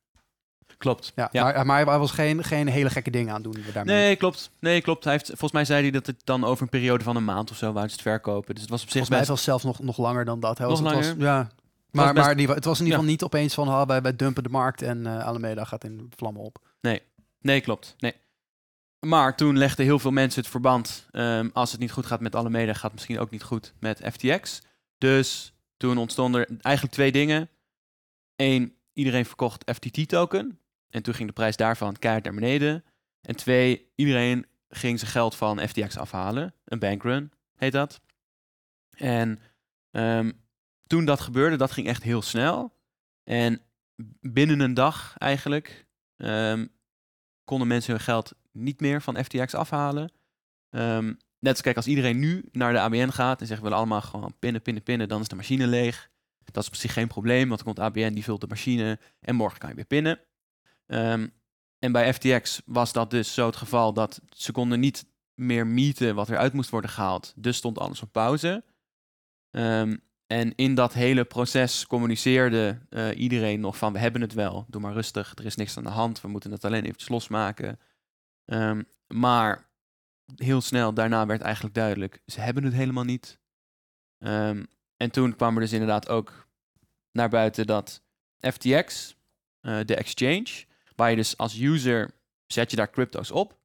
Klopt. 0.79 1.13
Ja, 1.17 1.29
Ja. 1.33 1.43
Maar, 1.45 1.67
maar 1.67 1.87
hij 1.87 1.99
was 1.99 2.11
geen, 2.11 2.45
geen 2.45 2.69
hele 2.69 2.91
gekke 2.91 3.11
dingen 3.11 3.35
aan 3.35 3.43
het 3.43 3.53
doen 3.53 3.65
daarmee. 3.73 3.97
Nee, 3.97 4.17
klopt. 4.17 4.51
Nee, 4.59 4.81
klopt. 4.81 5.05
Hij 5.05 5.13
heeft, 5.13 5.27
volgens 5.27 5.53
mij 5.53 5.65
zei 5.65 5.83
hij 5.83 5.91
dat 5.91 6.07
het 6.07 6.21
dan 6.25 6.45
over 6.45 6.63
een 6.63 6.69
periode 6.69 7.05
van 7.05 7.17
een 7.17 7.25
maand 7.25 7.51
of 7.51 7.57
zo 7.57 7.73
wou 7.73 7.87
ze 7.87 7.93
het 7.93 8.03
verkopen. 8.03 8.53
Dus 8.55 8.63
het 8.63 8.71
was 8.71 8.83
op 8.83 8.91
zich 8.91 8.97
Volgens 9.07 9.11
mij 9.19 9.27
was 9.29 9.29
het 9.37 9.47
zelfs 9.47 9.65
nog, 9.65 9.79
nog 9.87 9.97
langer 9.99 10.25
dan 10.25 10.41
dat. 10.41 10.59
Hij 10.59 10.67
Nog 10.69 10.81
was, 10.81 10.93
het? 10.95 11.07
Was, 11.17 11.25
ja. 11.27 11.49
Maar, 11.91 12.05
was 12.05 12.15
best- 12.15 12.27
maar 12.27 12.37
die, 12.37 12.49
het 12.49 12.65
was 12.65 12.79
in 12.81 12.85
ieder 12.85 12.99
Ja. 13.01 13.05
geval 13.05 13.11
niet 13.11 13.23
opeens 13.23 13.55
van, 13.55 13.69
ah, 13.69 13.87
wij, 13.87 14.03
wij 14.03 14.17
dumpen 14.17 14.43
de 14.43 14.49
markt 14.49 14.83
en 14.83 15.07
eh 15.07 15.25
Alameda 15.27 15.65
gaat 15.65 15.85
in 15.85 16.11
vlammen 16.17 16.43
op. 16.43 16.59
Nee, 17.41 17.61
klopt. 17.61 17.95
Nee. 17.99 18.15
Maar 19.01 19.37
toen 19.37 19.59
legden 19.59 19.85
heel 19.85 19.99
veel 19.99 20.11
mensen 20.11 20.41
het 20.41 20.51
verband. 20.51 21.07
ehm, 21.11 21.49
als 21.53 21.71
het 21.73 21.81
niet 21.81 21.93
goed 21.93 22.07
gaat 22.07 22.21
met 22.21 22.37
Alameda, 22.37 22.73
gaat 22.73 22.83
het 22.83 22.93
misschien 22.93 23.19
ook 23.19 23.31
niet 23.31 23.43
goed 23.43 23.73
met 23.81 24.01
FTX. 24.13 24.61
Dus 24.99 25.53
toen 25.77 25.99
ontstonden 25.99 26.41
er 26.41 26.49
eigenlijk 26.61 26.95
twee 26.95 27.13
dingen. 27.13 27.49
Eén, 28.37 28.75
iedereen 28.93 29.27
verkocht 29.27 29.71
FTT-token. 29.75 30.59
En 30.93 31.03
toen 31.03 31.15
ging 31.15 31.29
de 31.29 31.35
prijs 31.35 31.57
daarvan 31.57 31.97
keihard 31.99 32.25
naar 32.25 32.35
beneden. 32.35 32.85
En 33.21 33.37
twee, 33.37 33.93
iedereen 33.95 34.47
ging 34.69 34.99
zijn 34.99 35.11
geld 35.11 35.37
van 35.37 35.69
FTX 35.69 35.97
afhalen. 35.97 36.55
Een 36.65 36.79
bankrun 36.79 37.33
heet 37.57 37.73
dat. 37.73 38.01
En 38.97 39.41
ehm, 39.91 40.33
toen 40.87 41.05
dat 41.05 41.21
gebeurde, 41.21 41.57
dat 41.57 41.71
ging 41.71 41.87
echt 41.87 42.03
heel 42.03 42.23
snel. 42.23 42.77
En 43.25 43.61
binnen 44.21 44.61
een 44.61 44.75
dag 44.75 45.15
eigenlijk 45.19 45.87
ehm, 46.17 46.67
konden 47.45 47.69
mensen 47.69 47.93
hun 47.93 48.03
geld 48.03 48.33
niet 48.51 48.81
meer 48.81 49.03
van 49.03 49.25
FTX 49.25 49.55
afhalen. 49.55 50.13
Ehm, 50.71 51.07
net 51.39 51.53
als 51.53 51.61
kijk, 51.61 51.77
als 51.77 51.87
iedereen 51.87 52.19
nu 52.19 52.49
naar 52.51 52.73
de 52.73 52.81
ABN 52.81 53.09
gaat 53.09 53.41
en 53.41 53.47
zegt 53.47 53.59
we 53.59 53.65
willen 53.65 53.79
allemaal 53.79 54.03
gewoon 54.03 54.35
pinnen, 54.39 54.63
pinnen, 54.63 54.83
pinnen, 54.83 55.09
dan 55.09 55.21
is 55.21 55.29
de 55.29 55.37
machine 55.37 55.67
leeg. 55.67 56.11
Dat 56.45 56.63
is 56.63 56.69
op 56.69 56.77
zich 56.77 56.93
geen 56.93 57.09
probleem, 57.09 57.49
want 57.49 57.65
dan 57.65 57.75
komt 57.75 57.87
ABN, 57.87 58.13
die 58.13 58.25
vult 58.25 58.41
de 58.41 58.47
machine 58.47 58.99
en 59.21 59.35
morgen 59.35 59.59
kan 59.59 59.69
je 59.69 59.75
weer 59.75 59.85
pinnen. 59.85 60.21
Ehm, 60.87 61.29
en 61.79 61.93
bij 61.93 62.15
FTX 62.15 62.63
was 62.65 62.93
dat 62.93 63.11
dus 63.11 63.35
zo 63.35 63.47
het 63.47 63.57
geval 63.57 63.93
dat 63.93 64.21
ze 64.29 64.53
konden 64.53 64.81
niet 64.81 65.07
meer 65.35 65.67
meten 65.67 66.15
wat 66.15 66.31
eruit 66.31 66.53
moest 66.53 66.71
worden 66.71 66.91
gehaald. 66.91 67.33
Dus 67.37 67.57
stond 67.57 67.79
alles 67.79 68.03
op 68.03 68.13
pauze. 68.13 68.65
Ehm, 69.51 69.97
en 70.27 70.55
in 70.55 70.75
dat 70.75 70.93
hele 70.93 71.25
proces 71.25 71.87
communiceerde 71.87 72.79
eh, 72.89 73.19
iedereen 73.19 73.61
nog 73.61 73.77
van 73.77 73.93
we 73.93 73.99
hebben 73.99 74.21
het 74.21 74.33
wel, 74.33 74.67
doe 74.69 74.81
maar 74.81 74.93
rustig, 74.93 75.33
er 75.35 75.45
is 75.45 75.57
niks 75.57 75.77
aan 75.77 75.85
de 75.85 75.91
hand, 75.91 76.21
we 76.21 76.29
moeten 76.29 76.51
het 76.51 76.65
alleen 76.65 76.85
eventjes 76.85 77.09
losmaken. 77.09 77.81
Ehm, 78.45 78.83
maar 79.07 79.71
heel 80.37 80.61
snel 80.61 80.95
daarna 80.95 81.27
werd 81.27 81.41
eigenlijk 81.41 81.75
duidelijk, 81.75 82.23
ze 82.27 82.41
hebben 82.41 82.65
het 82.65 82.73
helemaal 82.73 83.05
niet. 83.05 83.41
En 84.97 85.11
toen 85.11 85.37
kwam 85.37 85.55
er 85.55 85.61
dus 85.61 85.73
inderdaad 85.73 86.09
ook 86.09 86.49
naar 87.13 87.29
buiten 87.29 87.67
dat 87.67 88.03
FTX, 88.39 89.17
eh, 89.61 89.81
de 89.85 89.95
exchange, 89.95 90.65
waar 91.03 91.11
je 91.11 91.17
dus 91.17 91.37
als 91.37 91.61
user 91.61 92.15
zet 92.47 92.71
je 92.71 92.77
daar 92.77 92.91
crypto's 92.91 93.31
op. 93.31 93.59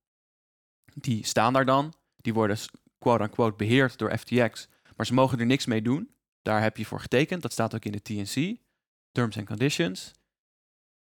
Die 0.93 1.25
staan 1.25 1.53
daar 1.53 1.65
dan. 1.65 1.93
Die 2.15 2.33
worden 2.33 2.57
quote-unquote 2.99 3.55
beheerd 3.55 3.97
door 3.97 4.17
FTX. 4.17 4.67
Maar 4.95 5.05
ze 5.05 5.13
mogen 5.13 5.39
er 5.39 5.45
niks 5.45 5.65
mee 5.65 5.81
doen. 5.81 6.11
Daar 6.41 6.61
heb 6.61 6.77
je 6.77 6.85
voor 6.85 6.99
getekend. 6.99 7.41
Dat 7.41 7.51
staat 7.51 7.75
ook 7.75 7.85
in 7.85 7.91
de 7.91 8.01
TNC. 8.01 8.57
Terms 9.11 9.37
and 9.37 9.45
Conditions. 9.47 10.11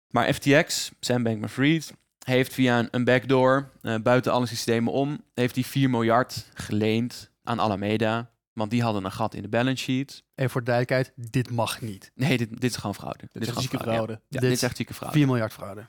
Maar 0.08 0.34
FTX, 0.34 0.92
Sam 1.00 1.24
Bankman-Fried, 1.24 1.94
heeft 2.20 2.54
via 2.54 2.80
een, 2.80 2.88
een 2.92 3.04
backdoor, 3.04 3.72
eh, 3.82 3.96
buiten 3.96 4.32
alle 4.32 4.46
systemen 4.46 4.94
om, 4.94 5.24
heeft 5.34 5.56
die 5.56 5.66
4 5.66 5.90
miljard 5.90 6.50
geleend 6.54 7.32
aan 7.44 7.60
Alameda. 7.60 8.32
Want 8.54 8.72
die 8.72 8.84
hadden 8.84 9.06
een 9.06 9.12
gat 9.12 9.34
in 9.34 9.42
de 9.42 9.48
balance 9.48 9.84
sheet. 9.84 10.24
Even 10.36 10.52
voor 10.52 10.64
de 10.64 10.72
duidelijkheid, 10.72 11.32
dit 11.32 11.52
mag 11.52 11.82
niet. 11.82 12.12
Nee, 12.16 12.38
dit, 12.38 12.50
dit 12.50 12.64
is 12.64 12.76
gewoon 12.76 12.96
fraude. 12.96 13.30
Dit 13.32 13.42
is 13.42 13.48
gewoon 13.48 13.64
fraude, 13.64 13.88
ja. 13.88 13.94
fraude. 13.94 14.14
Ja, 14.14 14.20
Dit 14.30 14.42
dit 14.42 14.52
is 14.52 14.64
echt 14.64 14.78
zieke 14.78 14.94
fraude. 14.94 15.18
4 15.18 15.28
miljard 15.28 15.54
fraude. 15.54 15.86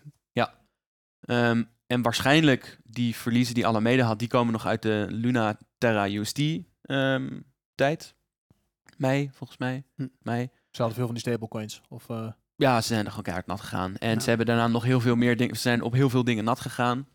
Ehm, 1.20 1.62
en 1.86 2.02
waarschijnlijk 2.02 2.78
die 2.84 3.16
verliezen 3.16 3.54
die 3.54 3.66
Alameda 3.66 4.04
had, 4.04 4.18
die 4.18 4.28
komen 4.28 4.52
nog 4.52 4.66
uit 4.66 4.82
de 4.82 5.06
Luna 5.10 5.58
Terra 5.78 6.08
USD 6.08 6.40
ehm, 6.82 7.40
tijd. 7.74 8.14
Mei, 8.96 9.30
volgens 9.32 9.58
mij. 9.58 9.84
Hm. 9.96 10.06
Mei. 10.22 10.48
Ze 10.70 10.76
hadden 10.82 10.94
veel 10.94 11.04
van 11.06 11.14
die 11.14 11.22
stablecoins. 11.24 11.80
Of, 11.88 12.08
eh, 12.10 12.28
Ja, 12.56 12.80
ze 12.80 12.86
zijn 12.86 13.00
er 13.00 13.08
gewoon 13.08 13.22
keihard 13.22 13.46
nat 13.46 13.60
gegaan. 13.60 13.96
En 13.96 14.14
Ja. 14.14 14.20
ze 14.20 14.28
hebben 14.28 14.46
daarna 14.46 14.66
nog 14.68 14.82
heel 14.84 15.00
veel 15.00 15.16
meer 15.16 15.36
dingen. 15.36 15.54
Ze 15.56 15.60
zijn 15.62 15.82
op 15.82 15.92
heel 15.92 16.10
veel 16.10 16.24
dingen 16.24 16.44
nat 16.44 16.60
gegaan. 16.60 17.06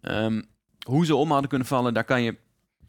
Ehm, 0.00 0.42
hoe 0.86 1.06
ze 1.06 1.14
om 1.14 1.30
hadden 1.30 1.48
kunnen 1.48 1.66
vallen, 1.68 1.94
daar 1.94 2.04
kan 2.04 2.22
je. 2.22 2.36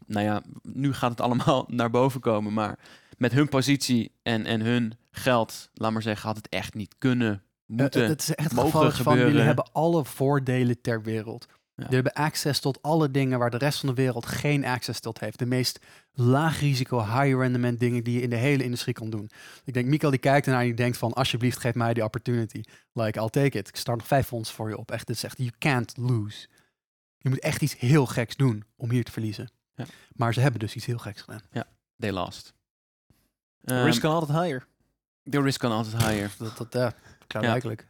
Nou 0.05 0.25
ja, 0.25 0.41
nu 0.63 0.93
gaat 0.93 1.09
het 1.11 1.21
allemaal 1.21 1.65
naar 1.79 1.89
boven 1.89 2.21
komen. 2.21 2.53
Maar 2.53 2.79
met 3.17 3.31
hun 3.31 3.49
positie 3.49 4.11
en, 4.23 4.45
en 4.45 4.61
hun 4.61 4.93
geld, 5.11 5.69
laat 5.73 5.91
maar 5.91 6.01
zeggen, 6.01 6.27
had 6.27 6.37
het 6.37 6.49
echt 6.49 6.73
niet 6.73 6.95
kunnen. 6.97 7.41
Moeten. 7.67 8.03
Eh, 8.03 8.07
het 8.09 8.21
is 8.21 8.35
echt 8.35 8.47
het 8.49 8.53
mogen 8.57 8.91
geval 8.91 9.13
van, 9.13 9.17
jullie 9.17 9.41
hebben 9.41 9.69
alle 9.71 10.05
voordelen 10.05 10.81
ter 10.81 11.01
wereld. 11.01 11.45
Ja. 11.49 11.83
Jullie 11.83 11.95
hebben 12.03 12.13
access 12.23 12.59
tot 12.59 12.81
alle 12.81 13.11
dingen 13.11 13.39
waar 13.39 13.49
de 13.49 13.57
rest 13.57 13.79
van 13.79 13.89
de 13.89 13.95
wereld 13.95 14.25
geen 14.25 14.65
access 14.65 14.99
tot 14.99 15.19
heeft. 15.19 15.39
De 15.39 15.45
meest 15.45 15.79
laag 16.11 16.59
risico, 16.59 16.99
high 16.99 17.37
rendement 17.37 17.79
dingen 17.79 18.03
die 18.03 18.13
je 18.13 18.21
in 18.21 18.29
de 18.29 18.35
hele 18.35 18.63
industrie 18.63 18.93
kan 18.93 19.09
doen. 19.09 19.29
Ik 19.65 19.73
denk, 19.73 19.87
Mikael 19.87 20.11
die 20.11 20.19
kijkt 20.19 20.45
ernaar 20.45 20.61
en 20.61 20.67
die 20.67 20.75
denkt 20.75 20.97
van, 20.97 21.13
alsjeblieft 21.13 21.59
geef 21.59 21.73
mij 21.73 21.93
die 21.93 22.03
opportunity. 22.03 22.61
Like, 22.93 23.19
I'll 23.19 23.29
take 23.29 23.57
it. 23.57 23.67
Ik 23.67 23.75
start 23.75 23.97
nog 23.97 24.07
vijf 24.07 24.27
fonds 24.27 24.51
voor 24.51 24.69
je 24.69 24.77
op. 24.77 24.91
Echt, 24.91 25.07
dit 25.07 25.15
is 25.15 25.23
echt, 25.23 25.37
you 25.37 25.51
can't 25.59 25.97
lose. 25.97 26.47
Je 27.17 27.29
moet 27.29 27.39
echt 27.39 27.61
iets 27.61 27.79
heel 27.79 28.05
geks 28.05 28.35
doen 28.35 28.63
om 28.75 28.91
hier 28.91 29.03
te 29.03 29.11
verliezen. 29.11 29.49
Ja. 29.75 29.85
Maar 30.15 30.33
ze 30.33 30.39
hebben 30.39 30.59
dus 30.59 30.75
iets 30.75 30.85
heel 30.85 30.97
geks 30.97 31.21
gedaan. 31.21 31.41
They 31.99 32.11
lost. 32.11 32.53
de 33.59 33.73
Ehm, 33.73 33.85
risk 33.85 34.01
kan 34.01 34.13
altijd 34.13 34.39
higher. 34.39 34.67
the 35.29 35.41
risk 35.41 35.59
kan 35.59 35.71
altijd 35.71 36.03
higher. 36.03 36.31
Dat, 36.37 36.57
dat, 36.57 36.73
ja, 36.73 36.93
klaarblijkelijk. 37.27 37.87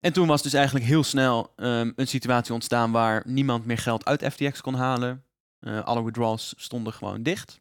En 0.00 0.12
toen 0.12 0.26
was 0.26 0.42
dus 0.42 0.52
eigenlijk 0.52 0.84
heel 0.84 1.04
snel 1.04 1.52
ehm, 1.56 1.92
een 1.96 2.08
situatie 2.08 2.54
ontstaan 2.54 2.92
waar 2.92 3.22
niemand 3.26 3.66
meer 3.66 3.78
geld 3.78 4.04
uit 4.04 4.24
FTX 4.24 4.60
kon 4.60 4.74
halen. 4.74 5.24
Eh, 5.58 5.84
alle 5.84 6.04
withdrawals 6.04 6.54
stonden 6.56 6.92
gewoon 6.92 7.22
dicht. 7.22 7.60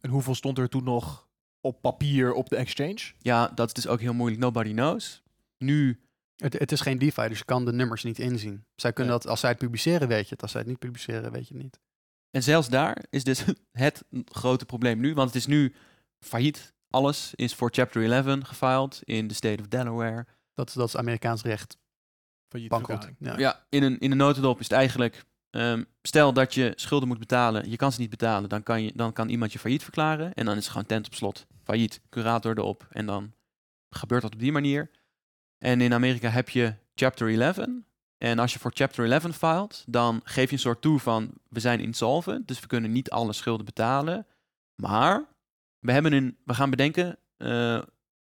En 0.00 0.10
hoeveel 0.10 0.34
stond 0.34 0.58
er 0.58 0.68
toen 0.68 0.84
nog 0.84 1.28
op 1.60 1.80
papier 1.80 2.32
op 2.32 2.48
de 2.48 2.56
exchange? 2.56 2.98
Ja, 3.18 3.48
dat 3.54 3.66
is 3.66 3.72
dus 3.72 3.86
ook 3.86 4.00
heel 4.00 4.14
moeilijk. 4.14 4.40
Nobody 4.40 4.72
knows. 4.72 5.22
Nu, 5.58 6.00
Het, 6.36 6.52
het 6.58 6.72
is 6.72 6.80
geen 6.80 6.98
DeFi, 6.98 7.28
dus 7.28 7.38
je 7.38 7.44
kan 7.44 7.64
de 7.64 7.72
nummers 7.72 8.04
niet 8.04 8.18
inzien. 8.18 8.64
Zij 8.74 8.92
kunnen 8.92 9.12
dat, 9.12 9.26
als 9.26 9.40
zij 9.40 9.50
het 9.50 9.58
publiceren, 9.58 10.08
weet 10.08 10.24
je 10.28 10.34
het. 10.34 10.42
Als 10.42 10.50
zij 10.50 10.60
het 10.60 10.68
niet 10.68 10.78
publiceren, 10.78 11.32
weet 11.32 11.48
je 11.48 11.54
het 11.54 11.62
niet. 11.62 11.80
en 12.30 12.42
zelfs 12.42 12.68
daar 12.68 13.04
is 13.10 13.24
dus 13.24 13.44
het 13.72 14.04
grote 14.24 14.66
probleem 14.66 15.00
nu. 15.00 15.14
Want 15.14 15.28
het 15.28 15.36
is 15.38 15.46
nu 15.46 15.74
failliet. 16.20 16.74
Alles 16.96 17.34
is 17.34 17.54
voor 17.54 17.70
Chapter 17.72 18.12
11 18.12 18.48
gefiled 18.48 19.00
in 19.04 19.28
de 19.28 19.34
state 19.34 19.62
of 19.62 19.68
Delaware. 19.68 20.26
Dat, 20.54 20.72
dat 20.74 20.88
is 20.88 20.96
Amerikaans 20.96 21.42
recht. 21.42 21.76
Failliet 22.48 22.70
Bankroet. 22.70 23.10
Ja. 23.18 23.38
Ja, 23.38 23.66
in 23.68 23.82
een, 23.82 23.98
in 23.98 24.10
een 24.10 24.16
notendop 24.16 24.60
is 24.60 24.68
het 24.68 24.78
eigenlijk... 24.78 25.24
ehm, 25.50 25.84
stel 26.02 26.32
dat 26.32 26.54
je 26.54 26.72
schulden 26.76 27.08
moet 27.08 27.18
betalen, 27.18 27.70
je 27.70 27.76
kan 27.76 27.92
ze 27.92 28.00
niet 28.00 28.10
betalen, 28.10 28.48
dan 28.48 28.62
kan, 28.62 28.82
je, 28.82 28.92
dan 28.94 29.12
kan 29.12 29.28
iemand 29.28 29.52
je 29.52 29.58
failliet 29.58 29.82
verklaren. 29.82 30.34
En 30.34 30.44
dan 30.44 30.56
is 30.56 30.62
het 30.62 30.70
gewoon 30.70 30.86
tent 30.86 31.06
op 31.06 31.14
slot. 31.14 31.46
Failliet, 31.64 32.00
curator 32.10 32.58
erop. 32.58 32.86
En 32.90 33.06
dan 33.06 33.32
gebeurt 33.90 34.22
dat 34.22 34.32
op 34.32 34.40
die 34.40 34.52
manier. 34.52 34.90
En 35.58 35.80
in 35.80 35.94
Amerika 35.94 36.28
heb 36.28 36.48
je 36.48 36.74
Chapter 36.94 37.40
11. 37.40 37.58
En 38.18 38.38
als 38.38 38.52
je 38.52 38.58
voor 38.58 38.72
Chapter 38.74 39.12
11 39.12 39.36
filt, 39.36 39.84
dan 39.86 40.20
geef 40.24 40.48
je 40.48 40.52
een 40.52 40.58
soort 40.58 40.80
toe 40.80 40.98
van... 40.98 41.32
we 41.48 41.60
zijn 41.60 41.80
insolvent, 41.80 42.48
dus 42.48 42.60
we 42.60 42.66
kunnen 42.66 42.92
niet 42.92 43.10
alle 43.10 43.32
schulden 43.32 43.64
betalen. 43.64 44.26
Maar 44.74 45.34
we, 45.86 45.92
hebben 45.92 46.12
een, 46.12 46.36
we 46.44 46.54
gaan 46.54 46.70
bedenken... 46.70 47.18
eh, 47.36 47.46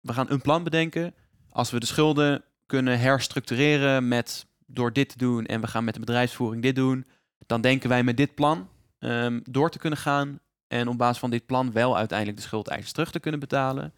we 0.00 0.12
gaan 0.12 0.30
een 0.30 0.40
plan 0.40 0.62
bedenken... 0.62 1.14
als 1.48 1.70
we 1.70 1.80
de 1.80 1.86
schulden 1.86 2.44
kunnen 2.66 2.98
herstructureren 3.00 4.08
met 4.08 4.46
door 4.66 4.92
dit 4.92 5.08
te 5.08 5.18
doen 5.18 5.46
en 5.46 5.60
we 5.60 5.66
gaan 5.66 5.84
met 5.84 5.94
de 5.94 6.00
bedrijfsvoering 6.00 6.62
dit 6.62 6.74
doen, 6.74 7.06
dan 7.46 7.60
denken 7.60 7.88
wij 7.88 8.02
met 8.02 8.16
dit 8.16 8.34
plan 8.34 8.68
ehm, 8.98 9.40
door 9.44 9.70
te 9.70 9.78
kunnen 9.78 9.98
gaan 9.98 10.40
en 10.68 10.88
op 10.88 10.98
basis 10.98 11.18
van 11.18 11.30
dit 11.30 11.46
plan 11.46 11.72
wel 11.72 11.96
uiteindelijk 11.96 12.38
de 12.38 12.44
schuldeisers 12.44 12.92
terug 12.92 13.10
te 13.10 13.20
kunnen 13.20 13.40
betalen. 13.40 13.92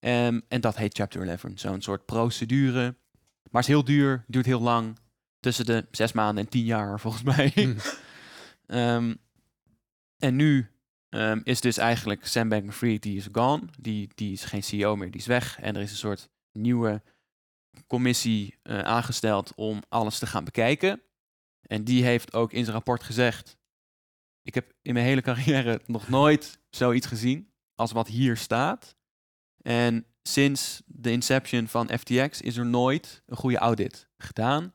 Ehm, 0.00 0.40
en 0.48 0.60
dat 0.60 0.76
heet 0.76 0.96
Chapter 0.96 1.28
11, 1.28 1.44
zo'n 1.54 1.80
soort 1.80 2.04
procedure. 2.04 2.94
Maar 3.50 3.62
is 3.62 3.68
heel 3.68 3.84
duur, 3.84 4.24
duurt 4.26 4.46
heel 4.46 4.60
lang, 4.60 4.98
tussen 5.40 5.66
de 5.66 5.86
zes 5.90 6.12
maanden 6.12 6.44
en 6.44 6.50
tien 6.50 6.64
jaar 6.64 7.00
volgens 7.00 7.22
mij. 7.22 7.52
Hm. 7.54 7.74
Ehm, 8.66 9.14
en 10.18 10.36
nu 10.36 10.70
ehm, 11.08 11.40
is 11.44 11.60
dus 11.60 11.76
eigenlijk 11.76 12.26
Sam 12.26 12.48
Bankman-Fried, 12.48 13.02
die 13.02 13.16
is 13.16 13.28
gone. 13.32 13.62
Die, 13.80 14.10
die 14.14 14.32
is 14.32 14.44
geen 14.44 14.62
CEO 14.62 14.96
meer, 14.96 15.10
die 15.10 15.20
is 15.20 15.26
weg. 15.26 15.60
En 15.60 15.76
er 15.76 15.82
is 15.82 15.90
een 15.90 15.96
soort 15.96 16.28
nieuwe 16.52 17.02
commissie 17.86 18.58
eh, 18.62 18.78
aangesteld 18.78 19.52
om 19.54 19.82
alles 19.88 20.18
te 20.18 20.26
gaan 20.26 20.44
bekijken. 20.44 21.02
En 21.60 21.84
die 21.84 22.04
heeft 22.04 22.32
ook 22.32 22.52
in 22.52 22.62
zijn 22.62 22.76
rapport 22.76 23.02
gezegd... 23.02 23.56
Ik 24.42 24.54
heb 24.54 24.72
in 24.82 24.92
mijn 24.92 25.06
hele 25.06 25.20
carrière 25.30 25.80
nog 25.86 26.08
nooit 26.08 26.60
zoiets 26.70 27.06
gezien 27.06 27.52
als 27.74 27.92
wat 27.92 28.08
hier 28.08 28.36
staat. 28.36 28.96
En 29.62 30.06
sinds 30.22 30.82
de 30.86 31.10
inception 31.10 31.68
van 31.68 31.88
FTX 31.98 32.40
is 32.40 32.56
er 32.56 32.66
nooit 32.66 33.22
een 33.26 33.36
goede 33.36 33.58
audit 33.58 34.08
gedaan. 34.18 34.72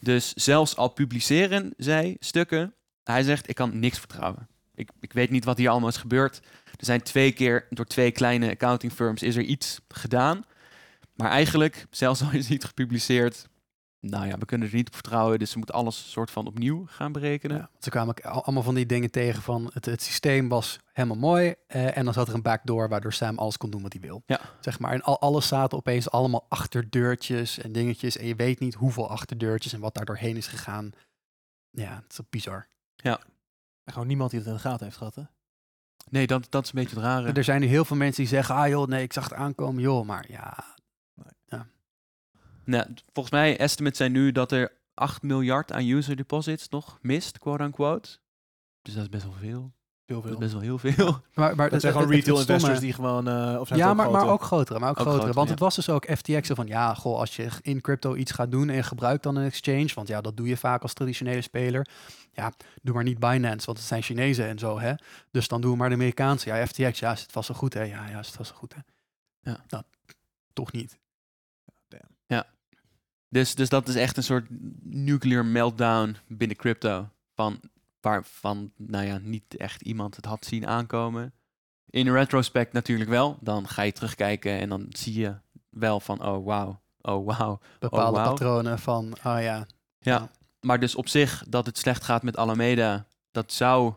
Dus 0.00 0.32
zelfs 0.32 0.76
al 0.76 0.88
publiceren 0.88 1.74
zij 1.76 2.16
stukken, 2.18 2.74
hij 3.02 3.22
zegt, 3.22 3.48
ik 3.48 3.54
kan 3.54 3.78
niks 3.78 3.98
vertrouwen. 3.98 4.48
Ik, 4.78 4.90
ik 5.00 5.12
weet 5.12 5.30
niet 5.30 5.44
wat 5.44 5.58
hier 5.58 5.68
allemaal 5.68 5.88
is 5.88 5.96
gebeurd. 5.96 6.40
Er 6.64 6.84
zijn 6.84 7.02
twee 7.02 7.32
keer 7.32 7.66
door 7.70 7.84
twee 7.84 8.10
kleine 8.10 8.50
accounting 8.50 8.92
firms 8.92 9.22
is 9.22 9.36
er 9.36 9.42
iets 9.42 9.80
gedaan. 9.88 10.44
Maar 11.14 11.30
eigenlijk, 11.30 11.86
zelfs 11.90 12.22
al 12.22 12.30
is 12.30 12.40
het 12.40 12.48
niet 12.48 12.64
gepubliceerd, 12.64 13.48
nou 14.00 14.26
ja, 14.26 14.38
we 14.38 14.44
kunnen 14.44 14.68
er 14.68 14.74
niet 14.74 14.86
op 14.88 14.94
vertrouwen. 14.94 15.38
Dus 15.38 15.50
we 15.50 15.56
moeten 15.56 15.76
alles 15.76 16.10
soort 16.10 16.30
van 16.30 16.46
opnieuw 16.46 16.86
gaan 16.86 17.12
berekenen. 17.12 17.56
Ja, 17.56 17.68
want 17.72 17.84
ze 17.84 17.90
kwamen 17.90 18.14
allemaal 18.22 18.62
van 18.62 18.74
die 18.74 18.86
dingen 18.86 19.10
tegen 19.10 19.42
van 19.42 19.70
het, 19.72 19.84
het 19.84 20.02
systeem 20.02 20.48
was 20.48 20.78
helemaal 20.92 21.16
mooi. 21.16 21.54
eh, 21.66 21.96
en 21.96 22.04
dan 22.04 22.14
zat 22.14 22.28
er 22.28 22.34
een 22.34 22.42
backdoor 22.42 22.88
waardoor 22.88 23.12
Sam 23.12 23.38
alles 23.38 23.56
kon 23.56 23.70
doen 23.70 23.82
wat 23.82 23.92
hij 23.92 24.02
wil. 24.02 24.22
Ja. 24.26 24.40
Zeg 24.60 24.78
maar. 24.78 24.92
En 24.92 25.02
al, 25.02 25.20
alles 25.20 25.48
zaten 25.48 25.78
opeens 25.78 26.10
allemaal 26.10 26.46
achterdeurtjes 26.48 27.58
en 27.58 27.72
dingetjes. 27.72 28.16
En 28.16 28.26
je 28.26 28.34
weet 28.34 28.60
niet 28.60 28.74
hoeveel 28.74 29.10
achterdeurtjes 29.10 29.72
en 29.72 29.80
wat 29.80 29.94
daar 29.94 30.04
doorheen 30.04 30.36
is 30.36 30.46
gegaan. 30.46 30.90
Ja, 31.70 32.02
het 32.02 32.12
is 32.12 32.20
bizar. 32.30 32.68
En 33.88 33.94
gewoon 33.94 34.08
niemand 34.08 34.30
die 34.30 34.38
het 34.38 34.48
in 34.48 34.54
de 34.54 34.60
gaten 34.60 34.84
heeft 34.84 34.96
gehad, 34.96 35.14
hè? 35.14 35.22
Nee, 36.10 36.26
dat, 36.26 36.46
dat 36.50 36.64
is 36.64 36.68
een 36.72 36.78
beetje 36.80 36.96
het 36.96 37.04
rare. 37.04 37.32
Er 37.32 37.44
zijn 37.44 37.60
nu 37.60 37.66
heel 37.66 37.84
veel 37.84 37.96
mensen 37.96 38.22
die 38.22 38.32
zeggen, 38.32 38.54
ah 38.54 38.68
joh, 38.68 38.86
nee, 38.86 39.02
ik 39.02 39.12
zag 39.12 39.24
het 39.24 39.32
aankomen, 39.38 39.82
joh. 39.82 40.06
Maar 40.06 40.24
ja, 40.28 40.64
Nou, 42.64 42.86
volgens 43.12 43.34
mij, 43.34 43.58
estimates 43.58 43.98
zijn 43.98 44.12
nu 44.12 44.32
dat 44.32 44.52
er 44.52 44.72
8 44.94 45.22
miljard 45.22 45.72
aan 45.72 45.88
user 45.88 46.16
deposits 46.16 46.68
nog 46.68 46.98
mist, 47.02 47.38
quote-unquote. 47.38 48.18
Dus 48.82 48.94
dat 48.94 49.02
is 49.02 49.08
best 49.08 49.24
wel 49.24 49.32
veel. 49.32 49.72
Heel 50.08 50.22
Dat 50.22 50.24
is 50.24 50.30
veel. 50.30 50.38
best 50.38 50.52
wel 50.52 50.62
heel 50.62 50.78
veel. 50.78 51.20
maar, 51.34 51.56
maar 51.56 51.70
Dat 51.70 51.80
zijn 51.80 51.92
gewoon 51.92 52.06
het- 52.08 52.16
het- 52.16 52.26
retail 52.26 52.38
het 52.38 52.48
investors 52.48 52.80
die 52.80 52.92
gewoon... 52.92 53.28
eh 53.28 53.60
of 53.60 53.66
zijn 53.68 53.78
Ja, 53.80 53.94
maar, 53.94 54.10
maar 54.10 54.28
ook 54.28 54.42
grotere. 54.42 54.78
Maar 54.78 54.90
ook, 54.90 54.96
Ook 54.98 55.02
grotere. 55.06 55.32
grotere, 55.32 55.34
want 55.34 55.46
ja. 55.46 55.52
het 55.52 55.62
was 55.62 55.74
dus 55.74 55.88
ook 55.88 56.04
FTX 56.16 56.48
van, 56.54 56.66
ja, 56.66 56.94
goh, 56.94 57.18
als 57.18 57.36
je 57.36 57.48
in 57.62 57.80
crypto 57.80 58.14
iets 58.14 58.32
gaat 58.32 58.50
doen 58.50 58.68
en 58.68 58.74
je 58.74 58.82
gebruikt 58.82 59.22
dan 59.22 59.36
een 59.36 59.44
exchange, 59.46 59.90
want 59.94 60.08
ja, 60.08 60.20
dat 60.20 60.36
doe 60.36 60.48
je 60.48 60.56
vaak 60.56 60.82
als 60.82 60.92
traditionele 60.92 61.40
speler. 61.42 61.86
Ja, 62.32 62.52
doe 62.82 62.94
maar 62.94 63.04
niet 63.04 63.18
Binance, 63.18 63.66
want 63.66 63.78
het 63.78 63.86
zijn 63.86 64.02
Chinezen 64.02 64.46
en 64.46 64.58
zo, 64.58 64.78
hè. 64.80 64.94
Dus 65.30 65.48
dan 65.48 65.60
doen 65.60 65.70
we 65.70 65.76
maar 65.76 65.88
de 65.88 65.94
Amerikaanse. 65.94 66.48
Ja, 66.48 66.66
FTX, 66.66 66.98
ja, 66.98 67.12
is 67.12 67.20
het 67.22 67.32
vast 67.32 67.46
zo 67.46 67.54
goed, 67.54 67.74
hè. 67.74 67.82
Ja, 67.82 68.08
ja, 68.08 68.18
is 68.18 68.26
het 68.26 68.36
vast 68.36 68.50
zo 68.50 68.56
goed, 68.56 68.74
hè. 68.74 68.80
Ja. 69.50 69.64
Nou, 69.68 69.82
toch 70.52 70.72
niet. 70.72 70.98
Dus, 73.30 73.54
dus 73.54 73.68
dat 73.68 73.88
is 73.88 73.94
echt 73.94 74.16
een 74.16 74.22
soort 74.22 74.46
nuclear 74.82 75.44
meltdown 75.46 76.16
binnen 76.28 76.56
crypto. 76.56 77.08
Van, 77.34 77.60
waarvan, 78.00 78.72
nou 78.76 79.06
ja, 79.06 79.18
niet 79.22 79.56
echt 79.56 79.82
iemand 79.82 80.16
het 80.16 80.24
had 80.24 80.44
zien 80.44 80.66
aankomen. 80.66 81.32
In 81.90 82.12
retrospect 82.12 82.72
natuurlijk 82.72 83.10
wel. 83.10 83.38
Dan 83.40 83.68
ga 83.68 83.82
je 83.82 83.92
terugkijken 83.92 84.58
en 84.58 84.68
dan 84.68 84.86
zie 84.88 85.18
je 85.20 85.34
wel 85.70 86.00
van, 86.00 86.24
oh 86.26 86.46
wauw, 86.46 86.80
oh 87.00 87.26
wauw. 87.26 87.60
Bepaalde 87.78 88.18
Oh, 88.18 88.24
patronen 88.24 88.78
van, 88.78 89.16
oh 89.24 89.40
ja. 89.40 89.66
Ja. 89.98 90.30
Maar 90.60 90.80
dus 90.80 90.94
op 90.94 91.08
zich, 91.08 91.44
dat 91.48 91.66
het 91.66 91.78
slecht 91.78 92.04
gaat 92.04 92.22
met 92.22 92.36
Alameda, 92.36 93.06
dat 93.30 93.52
zou, 93.52 93.92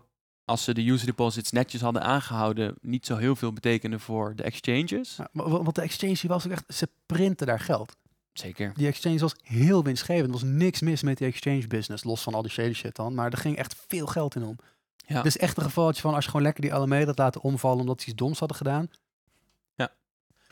als 0.45 0.63
ze 0.63 0.73
de 0.73 0.89
user 0.89 1.05
deposits 1.05 1.51
netjes 1.51 1.81
hadden 1.81 2.01
aangehouden, 2.01 2.75
niet 2.81 3.05
zo 3.05 3.17
heel 3.17 3.35
veel 3.35 3.53
betekenen 3.53 3.99
voor 3.99 4.35
de 4.35 4.43
exchanges. 4.43 5.15
Ja, 5.15 5.29
Want 5.33 5.75
de 5.75 5.81
exchange 5.81 6.27
was 6.27 6.45
ook 6.45 6.51
echt, 6.51 6.63
ze 6.67 6.89
printen 7.05 7.47
daar 7.47 7.59
geld. 7.59 7.95
Zeker. 8.33 8.73
Die 8.73 8.87
exchange 8.87 9.17
was 9.19 9.35
heel 9.41 9.83
winstgevend. 9.83 10.25
Er 10.25 10.31
was 10.31 10.43
niks 10.43 10.81
mis 10.81 11.01
met 11.03 11.17
die 11.17 11.27
exchange 11.27 11.67
business, 11.67 12.03
los 12.03 12.21
van 12.21 12.33
al 12.33 12.41
die 12.41 12.51
shady 12.51 12.73
shit 12.73 12.95
dan. 12.95 13.13
Maar 13.13 13.31
er 13.31 13.37
ging 13.37 13.57
echt 13.57 13.75
veel 13.87 14.05
geld 14.07 14.35
in 14.35 14.43
om. 14.43 14.55
Ja. 14.97 15.17
Het 15.17 15.25
is 15.25 15.37
echt 15.37 15.57
een 15.57 15.63
gevalletje 15.63 16.01
van 16.01 16.13
als 16.13 16.23
je 16.23 16.29
gewoon 16.29 16.45
lekker 16.45 16.61
die 16.63 16.73
Alameda 16.73 17.05
had 17.05 17.17
laten 17.17 17.41
omvallen 17.41 17.79
omdat 17.79 18.01
ze 18.01 18.07
iets 18.07 18.15
doms 18.15 18.39
hadden 18.39 18.57
gedaan. 18.57 18.89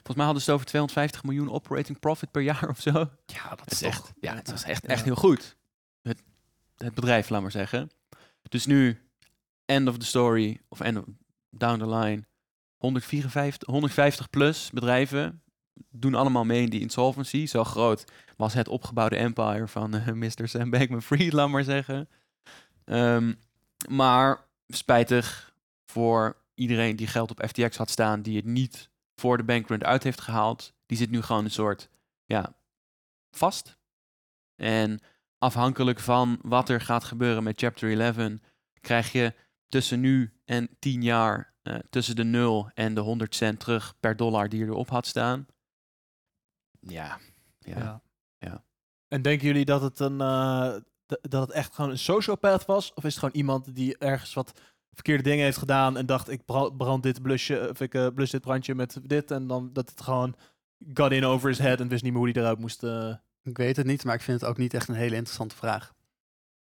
Volgens 0.04 0.16
mij 0.18 0.26
hadden 0.26 0.44
ze 0.44 0.50
het 0.50 0.60
over 0.60 0.66
250 0.66 1.24
miljoen 1.24 1.52
operating 1.56 2.00
profit 2.00 2.32
per 2.32 2.42
jaar 2.42 2.70
of 2.76 2.80
zo. 2.82 3.10
Ja, 3.26 3.56
dat 3.56 3.72
is 3.72 3.82
echt, 3.82 4.12
ja, 4.20 4.36
het 4.36 4.52
was 4.52 4.64
echt, 4.64 4.82
Ja. 4.84 4.88
echt 4.90 5.04
heel 5.04 5.16
goed. 5.16 5.58
Het, 6.02 6.24
het 6.78 6.94
bedrijf, 6.94 7.30
laat 7.30 7.42
maar 7.42 7.52
zeggen. 7.52 7.92
Dus 8.42 8.66
nu, 8.66 9.02
end 9.66 9.88
of 9.88 9.98
the 9.98 10.06
story, 10.06 10.62
of 10.70 10.80
end 10.80 10.98
of, 10.98 11.04
down 11.50 11.80
the 11.80 11.88
line, 11.90 12.26
154, 12.78 13.68
150 13.70 14.30
plus 14.30 14.70
bedrijven 14.74 15.42
doen 15.92 16.16
allemaal 16.16 16.46
mee 16.46 16.64
in 16.64 16.70
die 16.70 16.82
insolvency. 16.82 17.46
Zo 17.46 17.64
groot 17.64 18.04
was 18.38 18.54
het 18.54 18.68
opgebouwde 18.68 19.16
empire 19.16 19.68
van 19.68 19.94
eh, 19.94 20.14
Mr. 20.24 20.48
Sam 20.48 20.70
Bankman-Fried, 20.70 21.34
laat 21.34 21.50
maar 21.50 21.64
zeggen. 21.64 22.10
Ehm, 22.86 23.34
maar 23.90 24.48
spijtig 24.68 25.54
voor 25.86 26.38
iedereen 26.54 26.96
die 26.96 27.08
geld 27.08 27.32
op 27.32 27.44
FTX 27.48 27.78
had 27.78 27.90
staan, 27.90 28.22
die 28.22 28.36
het 28.36 28.46
niet 28.46 28.90
voor 29.16 29.38
de 29.38 29.44
bankrun 29.44 29.84
uit 29.84 30.04
heeft 30.04 30.22
gehaald. 30.22 30.74
Die 30.86 30.98
zit 30.98 31.10
nu 31.10 31.22
gewoon 31.22 31.44
een 31.44 31.52
soort, 31.52 31.90
ja, 32.26 32.54
vast. 33.32 33.78
En 34.56 35.00
afhankelijk 35.38 36.00
van 36.00 36.40
wat 36.42 36.70
er 36.70 36.82
gaat 36.82 37.04
gebeuren 37.04 37.44
met 37.44 37.60
Chapter 37.60 38.00
11, 38.00 38.40
krijg 38.82 39.12
je 39.12 39.34
tussen 39.70 40.00
nu 40.00 40.34
en 40.46 40.70
10 40.80 41.02
jaar 41.02 41.54
eh, 41.62 41.76
tussen 41.90 42.16
de 42.16 42.24
0 42.24 42.70
en 42.74 42.94
de 42.94 43.02
100 43.02 43.36
cent 43.36 43.60
terug 43.60 43.96
per 44.00 44.16
dollar 44.16 44.50
die 44.50 44.66
erop 44.66 44.90
had 44.90 45.08
staan. 45.08 45.46
Ja, 46.80 47.20
ja. 47.60 48.02
ja. 48.38 48.64
En 49.08 49.22
denken 49.22 49.48
jullie 49.48 49.66
dat 49.66 49.82
het, 49.82 50.00
een, 50.00 50.22
eh, 50.22 50.76
d- 51.06 51.18
dat 51.32 51.42
het 51.42 51.52
echt 51.52 51.74
gewoon 51.76 51.90
een 51.92 51.98
sociopath 51.98 52.66
was? 52.66 52.94
Of 52.94 53.04
is 53.04 53.10
het 53.16 53.20
gewoon 53.24 53.36
iemand 53.36 53.76
die 53.76 53.98
ergens 53.98 54.34
wat 54.34 54.60
verkeerde 54.92 55.24
dingen 55.24 55.44
heeft 55.44 55.58
gedaan 55.58 55.98
en 55.98 56.06
dacht 56.06 56.30
ik 56.30 56.46
bra- 56.46 56.70
brand 56.70 57.04
dit 57.04 57.22
blusje, 57.22 57.68
of 57.70 57.80
ik 57.82 57.94
eh, 57.94 58.08
blus 58.16 58.30
dit 58.32 58.42
brandje 58.42 58.76
met 58.76 59.00
dit 59.04 59.32
en 59.32 59.48
dan 59.48 59.74
dat 59.74 59.90
het 59.90 60.02
gewoon 60.02 60.36
got 60.94 61.12
in 61.12 61.26
over 61.26 61.50
his 61.50 61.58
head 61.60 61.80
en 61.80 61.88
wist 61.88 62.04
niet 62.04 62.12
meer 62.12 62.22
hoe 62.22 62.32
hij 62.32 62.42
eruit 62.42 62.60
moest. 62.60 62.84
eh. 62.84 63.16
Ik 63.44 63.58
weet 63.58 63.76
het 63.78 63.86
niet, 63.86 64.04
maar 64.04 64.16
ik 64.16 64.22
vind 64.22 64.42
het 64.42 64.50
ook 64.50 64.58
niet 64.58 64.74
echt 64.74 64.88
een 64.88 64.96
hele 64.96 65.16
interessante 65.16 65.56
vraag. 65.56 65.94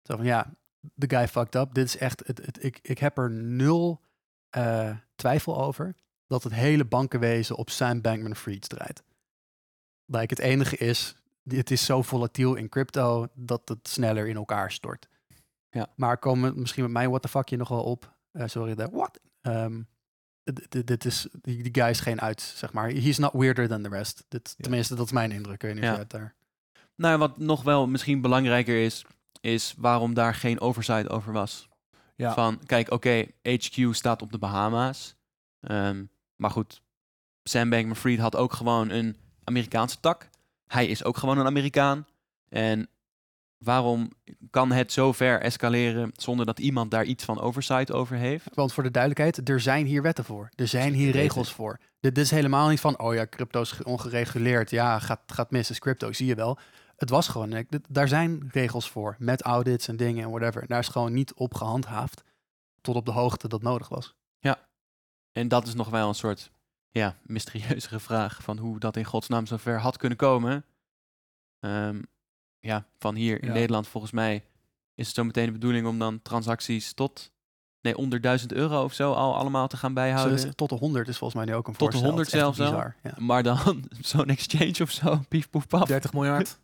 Zo 0.01 0.15
van 0.15 0.25
ja, 0.25 0.53
the 0.97 1.09
guy 1.09 1.27
fucked 1.27 1.55
up. 1.55 1.73
Dit 1.73 1.85
is 1.85 1.97
echt, 1.97 2.27
het, 2.27 2.45
het, 2.45 2.63
ik, 2.63 2.79
ik 2.81 2.97
heb 2.97 3.17
er 3.17 3.31
nul 3.31 4.01
eh, 4.49 4.97
twijfel 5.15 5.61
over 5.61 5.95
dat 6.27 6.43
het 6.43 6.53
hele 6.53 6.85
bankenwezen 6.85 7.55
op 7.55 7.69
Sam 7.69 8.01
Bankman-Fried 8.01 8.69
draait. 8.69 9.03
Like 10.05 10.33
het 10.33 10.39
enige 10.39 10.77
is, 10.77 11.15
het 11.43 11.71
is 11.71 11.85
zo 11.85 12.01
volatiel 12.01 12.55
in 12.55 12.69
crypto 12.69 13.27
dat 13.33 13.61
het 13.65 13.87
sneller 13.87 14.27
in 14.27 14.35
elkaar 14.35 14.71
stort. 14.71 15.07
Ja. 15.69 15.87
Maar 15.95 16.17
komen 16.17 16.59
misschien 16.59 16.83
met 16.83 16.91
mijn 16.91 17.09
what 17.09 17.21
the 17.21 17.27
fuckje 17.27 17.57
nog 17.57 17.69
wel 17.69 17.83
op. 17.83 18.15
Eh, 18.31 18.47
sorry, 18.47 18.75
de 18.75 18.89
what? 18.91 19.19
Ehm, 19.41 19.81
dit- 20.85 21.05
is, 21.05 21.27
die, 21.41 21.69
guy 21.71 21.89
is 21.89 21.99
geen 21.99 22.21
uit, 22.21 22.41
zeg 22.41 22.73
maar. 22.73 22.89
He's 22.89 23.17
not 23.17 23.33
weirder 23.33 23.67
than 23.67 23.81
the 23.83 23.89
rest. 23.89 24.25
Dit, 24.27 24.53
Ja. 24.57 24.63
Tenminste, 24.63 24.95
dat 24.95 25.05
is 25.05 25.11
mijn 25.11 25.31
indruk. 25.31 25.53
Ik 25.55 25.61
weet 25.61 25.73
niet 25.73 25.83
Ja. 25.83 26.03
daar... 26.07 26.35
Nou, 26.95 27.17
wat 27.17 27.37
nog 27.37 27.63
wel 27.63 27.87
misschien 27.87 28.21
belangrijker 28.21 28.83
is, 28.83 29.05
is 29.41 29.73
waarom 29.77 30.13
daar 30.13 30.35
geen 30.35 30.59
oversight 30.59 31.09
over 31.09 31.33
was. 31.33 31.69
Ja. 32.15 32.33
Van, 32.33 32.59
kijk, 32.65 32.91
oké, 32.91 33.25
HQ 33.41 33.93
staat 33.93 34.21
op 34.21 34.31
de 34.31 34.37
Bahama's. 34.37 35.15
Ehm, 35.59 36.05
maar 36.35 36.51
goed, 36.51 36.81
Sam 37.43 37.69
Bankman-Fried 37.69 38.19
had 38.19 38.35
ook 38.35 38.53
gewoon 38.53 38.89
een 38.89 39.17
Amerikaanse 39.45 39.99
tak. 39.99 40.29
Hij 40.67 40.87
is 40.87 41.03
ook 41.03 41.17
gewoon 41.17 41.37
een 41.37 41.45
Amerikaan. 41.45 42.07
En 42.49 42.89
waarom 43.57 44.11
kan 44.49 44.71
het 44.71 44.91
zo 44.91 45.11
ver 45.11 45.41
escaleren 45.41 46.11
zonder 46.15 46.45
dat 46.45 46.59
iemand 46.59 46.91
daar 46.91 47.03
iets 47.05 47.23
van 47.23 47.41
oversight 47.41 47.91
over 47.91 48.15
heeft? 48.15 48.47
Want 48.53 48.73
voor 48.73 48.83
de 48.83 48.91
duidelijkheid, 48.91 49.49
er 49.49 49.59
zijn 49.59 49.85
hier 49.85 50.01
wetten 50.01 50.23
voor. 50.25 50.49
Er 50.55 50.67
zijn 50.67 50.93
hier 50.93 51.11
regels 51.11 51.53
voor. 51.53 51.79
Dit, 51.99 52.17
is 52.17 52.31
helemaal 52.31 52.69
niet 52.69 52.79
van, 52.79 52.99
oh 52.99 53.13
ja, 53.13 53.27
crypto 53.27 53.61
is 53.61 53.71
ge- 53.71 53.83
ongereguleerd. 53.83 54.69
Ja, 54.69 54.99
gaat, 54.99 55.21
gaat 55.25 55.51
mis, 55.51 55.69
is 55.69 55.79
crypto, 55.79 56.13
zie 56.13 56.25
je 56.27 56.35
wel. 56.35 56.57
Het 56.95 57.09
was 57.09 57.27
gewoon, 57.27 57.65
daar 57.89 58.07
zijn 58.07 58.49
regels 58.51 58.89
voor. 58.89 59.15
Met 59.19 59.41
audits 59.41 59.87
en 59.87 59.97
dingen 59.97 60.23
en 60.23 60.29
whatever. 60.29 60.61
En 60.61 60.67
daar 60.67 60.79
is 60.79 60.87
gewoon 60.87 61.13
niet 61.13 61.33
op 61.33 61.53
gehandhaafd. 61.53 62.23
Tot 62.81 62.95
op 62.95 63.05
de 63.05 63.11
hoogte 63.11 63.47
dat 63.47 63.61
nodig 63.61 63.87
was. 63.89 64.15
En 65.31 65.47
dat 65.47 65.67
is 65.67 65.73
nog 65.73 65.89
wel 65.89 66.07
een 66.07 66.15
soort 66.15 66.51
ja, 66.99 67.15
mysterieuzere 67.23 67.99
vraag 68.09 68.43
van 68.43 68.57
hoe 68.57 68.79
dat 68.79 68.95
in 68.97 69.03
godsnaam 69.05 69.45
zo 69.45 69.57
ver 69.57 69.79
had 69.79 69.97
kunnen 69.97 70.17
komen. 70.17 70.65
Ehm, 71.59 72.01
ja, 72.59 72.85
van 72.97 73.15
hier 73.15 73.41
in 73.41 73.47
Ja. 73.47 73.53
Nederland 73.53 73.87
volgens 73.87 74.11
mij 74.11 74.43
is 74.95 75.05
het 75.07 75.15
zo 75.15 75.23
meteen 75.23 75.45
de 75.45 75.51
bedoeling 75.51 75.87
om 75.87 75.99
dan 75.99 76.21
transacties 76.21 76.93
tot, 76.93 77.31
nee, 77.81 77.97
onder 77.97 78.21
1000 78.21 78.53
euro 78.53 78.83
of 78.83 78.93
zo 78.93 79.13
al 79.13 79.35
allemaal 79.35 79.67
te 79.67 79.77
gaan 79.77 79.93
bijhouden. 79.93 80.41
Dus 80.41 80.55
tot 80.55 80.69
de 80.69 80.75
100 80.75 81.07
is 81.07 81.17
volgens 81.17 81.39
mij 81.43 81.53
nu 81.53 81.57
ook 81.57 81.67
een 81.67 81.73
Tot 81.75 81.91
de 81.91 81.97
voorstel. 81.97 82.09
100 82.09 82.31
Het 82.31 82.35
is 82.35 82.41
echt 82.47 82.55
zelfs 82.55 82.71
bizar. 82.71 82.95
Ja. 83.03 83.13
Maar 83.25 83.43
dan 83.43 83.85
zo'n 84.11 84.25
exchange 84.29 84.75
of 84.81 84.91
zo, 84.91 85.17
pief 85.29 85.49
poef 85.49 85.67
paf. 85.67 85.87
30 85.87 86.13
miljard. 86.13 86.59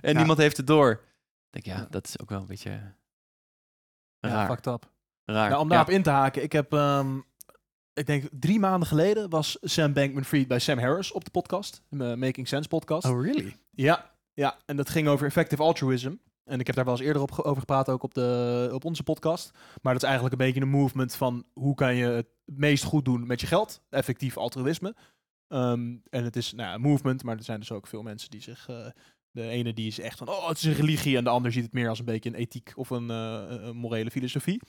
En 0.00 0.12
Ja. 0.12 0.18
niemand 0.18 0.38
heeft 0.38 0.56
het 0.56 0.66
door. 0.66 0.90
Ik 0.90 1.62
denk, 1.62 1.64
ja, 1.76 1.82
Ja. 1.82 1.86
dat 1.90 2.06
is 2.06 2.20
ook 2.20 2.28
wel 2.30 2.40
een 2.40 2.46
beetje 2.46 2.70
Ja, 2.70 4.28
raar. 4.28 4.46
fucked 4.46 4.66
up. 4.66 4.90
raar. 5.24 5.48
Nou, 5.48 5.60
om 5.62 5.68
Ja. 5.68 5.74
daarop 5.74 5.94
in 5.94 6.02
te 6.02 6.10
haken, 6.10 6.42
ik 6.42 6.52
heb, 6.52 6.72
ehm, 6.72 7.18
ik 7.94 8.06
denk 8.06 8.28
drie 8.32 8.58
maanden 8.58 8.88
geleden 8.88 9.30
was 9.30 9.58
Sam 9.60 9.92
Bankman-Fried 9.92 10.48
bij 10.48 10.58
Sam 10.58 10.78
Harris 10.78 11.12
op 11.12 11.24
de 11.24 11.30
podcast, 11.30 11.82
de 11.88 12.16
Making 12.16 12.48
Sense 12.48 12.68
podcast. 12.68 13.06
Oh, 13.06 13.22
really? 13.22 13.56
Ja, 13.70 14.14
ja, 14.32 14.58
en 14.66 14.76
dat 14.76 14.88
ging 14.90 15.08
over 15.08 15.26
effective 15.26 15.62
altruism. 15.62 16.14
En 16.44 16.60
ik 16.60 16.66
heb 16.66 16.76
daar 16.76 16.84
wel 16.84 16.94
eens 16.94 17.02
eerder 17.02 17.22
op 17.22 17.38
over 17.38 17.60
gepraat, 17.60 17.88
ook 17.88 18.02
op, 18.02 18.14
de, 18.14 18.70
op 18.72 18.84
onze 18.84 19.02
podcast. 19.02 19.50
Maar 19.82 19.92
dat 19.92 20.02
is 20.02 20.08
eigenlijk 20.08 20.40
een 20.40 20.46
beetje 20.46 20.60
een 20.60 20.78
movement 20.80 21.14
van 21.14 21.44
hoe 21.52 21.74
kan 21.74 21.94
je 21.94 22.06
het 22.06 22.26
meest 22.44 22.84
goed 22.84 23.04
doen 23.04 23.26
met 23.26 23.40
je 23.40 23.46
geld. 23.46 23.82
Effectief 23.90 24.36
altruïsme. 24.36 24.94
Ehm, 25.48 25.96
en 26.10 26.24
het 26.24 26.36
is 26.36 26.52
nou, 26.52 26.68
ja, 26.68 26.74
een 26.74 26.80
movement, 26.80 27.22
maar 27.22 27.36
er 27.36 27.44
zijn 27.44 27.60
dus 27.60 27.72
ook 27.72 27.86
veel 27.86 28.02
mensen 28.02 28.30
die 28.30 28.42
zich... 28.42 28.68
eh, 28.68 28.86
de 29.32 29.48
ene 29.48 29.72
die 29.72 29.86
is 29.86 30.00
echt 30.00 30.18
van, 30.18 30.28
oh, 30.28 30.48
het 30.48 30.56
is 30.56 30.64
een 30.64 30.72
religie. 30.72 31.16
En 31.16 31.24
de 31.24 31.30
ander 31.30 31.52
ziet 31.52 31.64
het 31.64 31.72
meer 31.72 31.88
als 31.88 31.98
een 31.98 32.04
beetje 32.04 32.30
een 32.30 32.34
ethiek 32.34 32.72
of 32.74 32.90
een, 32.90 33.08
een 33.08 33.76
morele 33.76 34.10
filosofie. 34.10 34.60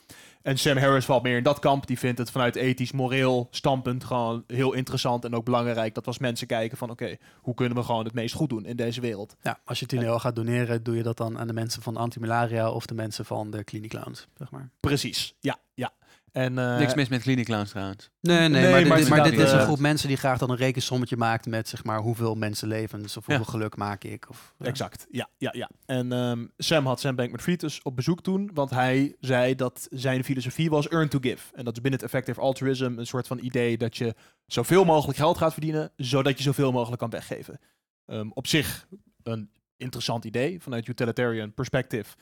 En 0.41 0.57
Sam 0.57 0.77
Harris 0.77 1.05
valt 1.05 1.23
meer 1.23 1.37
in 1.37 1.43
dat 1.43 1.59
kamp. 1.59 1.87
Die 1.87 1.99
vindt 1.99 2.17
het 2.17 2.31
vanuit 2.31 2.55
ethisch, 2.55 2.91
moreel 2.91 3.47
standpunt 3.51 4.03
gewoon 4.03 4.43
heel 4.47 4.73
interessant 4.73 5.25
en 5.25 5.35
ook 5.35 5.45
belangrijk. 5.45 5.93
Dat 5.95 6.05
was 6.05 6.17
mensen 6.17 6.47
kijken 6.47 6.77
van, 6.77 6.89
oké, 6.89 7.17
hoe 7.35 7.53
kunnen 7.53 7.77
we 7.77 7.83
gewoon 7.83 8.05
het 8.05 8.13
meest 8.13 8.35
goed 8.35 8.49
doen 8.49 8.65
in 8.65 8.75
deze 8.75 9.01
wereld? 9.01 9.35
Ja, 9.41 9.59
als 9.65 9.79
je 9.79 9.85
10 9.85 10.03
euro 10.03 10.19
gaat 10.19 10.35
doneren, 10.35 10.83
doe 10.83 10.95
je 10.95 11.03
dat 11.03 11.17
dan 11.17 11.39
aan 11.39 11.47
de 11.47 11.53
mensen 11.53 11.81
van 11.81 11.97
Antimalaria 11.97 12.71
of 12.71 12.85
de 12.85 12.93
mensen 12.93 13.25
van 13.25 13.51
de 13.51 13.63
Clinic 13.63 13.89
Clowns, 13.89 14.27
zeg 14.37 14.51
maar. 14.51 14.69
Precies, 14.79 15.35
ja, 15.39 15.57
ja. 15.73 15.91
En, 16.31 16.57
eh, 16.57 16.77
Niks 16.77 16.93
mis 16.93 17.09
met 17.09 17.21
Clinic 17.21 17.45
Clowns 17.45 17.69
trouwens. 17.69 18.09
Nee, 18.21 18.37
nee, 18.39 18.49
Nee, 18.49 18.61
maar, 18.61 18.71
maar 18.71 18.79
dit, 18.81 18.89
dit- 18.95 19.03
is 19.03 19.09
maar 19.09 19.17
dit 19.23 19.31
inderdaad, 19.31 19.53
is 19.55 19.59
een 19.59 19.65
groep 19.67 19.79
mensen 19.79 20.07
die 20.07 20.17
graag 20.17 20.37
dan 20.37 20.49
een 20.49 20.55
rekensommetje 20.55 21.17
maakt 21.17 21.45
met 21.45 21.67
zeg 21.67 21.83
maar 21.83 21.99
hoeveel 21.99 22.35
mensenlevens 22.35 23.17
of 23.17 23.27
Ja. 23.27 23.35
hoeveel 23.35 23.53
geluk 23.53 23.75
maak 23.75 24.03
ik. 24.03 24.29
Of, 24.29 24.53
ja. 24.57 24.65
Exact, 24.65 25.05
ja, 25.09 25.29
ja, 25.37 25.49
ja. 25.55 25.69
En 25.85 26.11
ehm, 26.11 26.45
Sam 26.57 26.85
had 26.85 26.99
Sam 26.99 27.15
Bankman-Fried 27.15 27.59
dus 27.59 27.81
op 27.81 27.95
bezoek 27.95 28.21
toen, 28.21 28.49
want 28.53 28.69
hij 28.69 29.15
zei 29.19 29.55
dat 29.55 29.87
zijn 29.91 30.23
filosofie 30.23 30.69
was 30.69 30.87
earn 30.87 31.09
to 31.09 31.19
give. 31.21 31.55
En 31.55 31.63
dat 31.65 31.73
is 31.75 31.81
binnen 31.81 31.99
het 31.99 32.09
effective 32.09 32.39
altruism 32.39 32.93
een 32.97 33.07
soort 33.07 33.27
van 33.27 33.39
idee 33.39 33.77
dat 33.77 33.97
je 33.97 34.15
zoveel 34.45 34.85
mogelijk 34.85 35.17
geld 35.17 35.37
gaat 35.37 35.53
verdienen, 35.53 35.91
zodat 35.95 36.37
je 36.37 36.43
zoveel 36.43 36.71
mogelijk 36.71 36.99
kan 37.01 37.09
weggeven. 37.09 37.59
Ehm, 38.05 38.29
op 38.33 38.47
zich 38.47 38.87
een 39.23 39.49
interessant 39.77 40.25
idee 40.25 40.61
vanuit 40.61 40.87
utilitarian 40.87 41.53
perspective. 41.53 42.15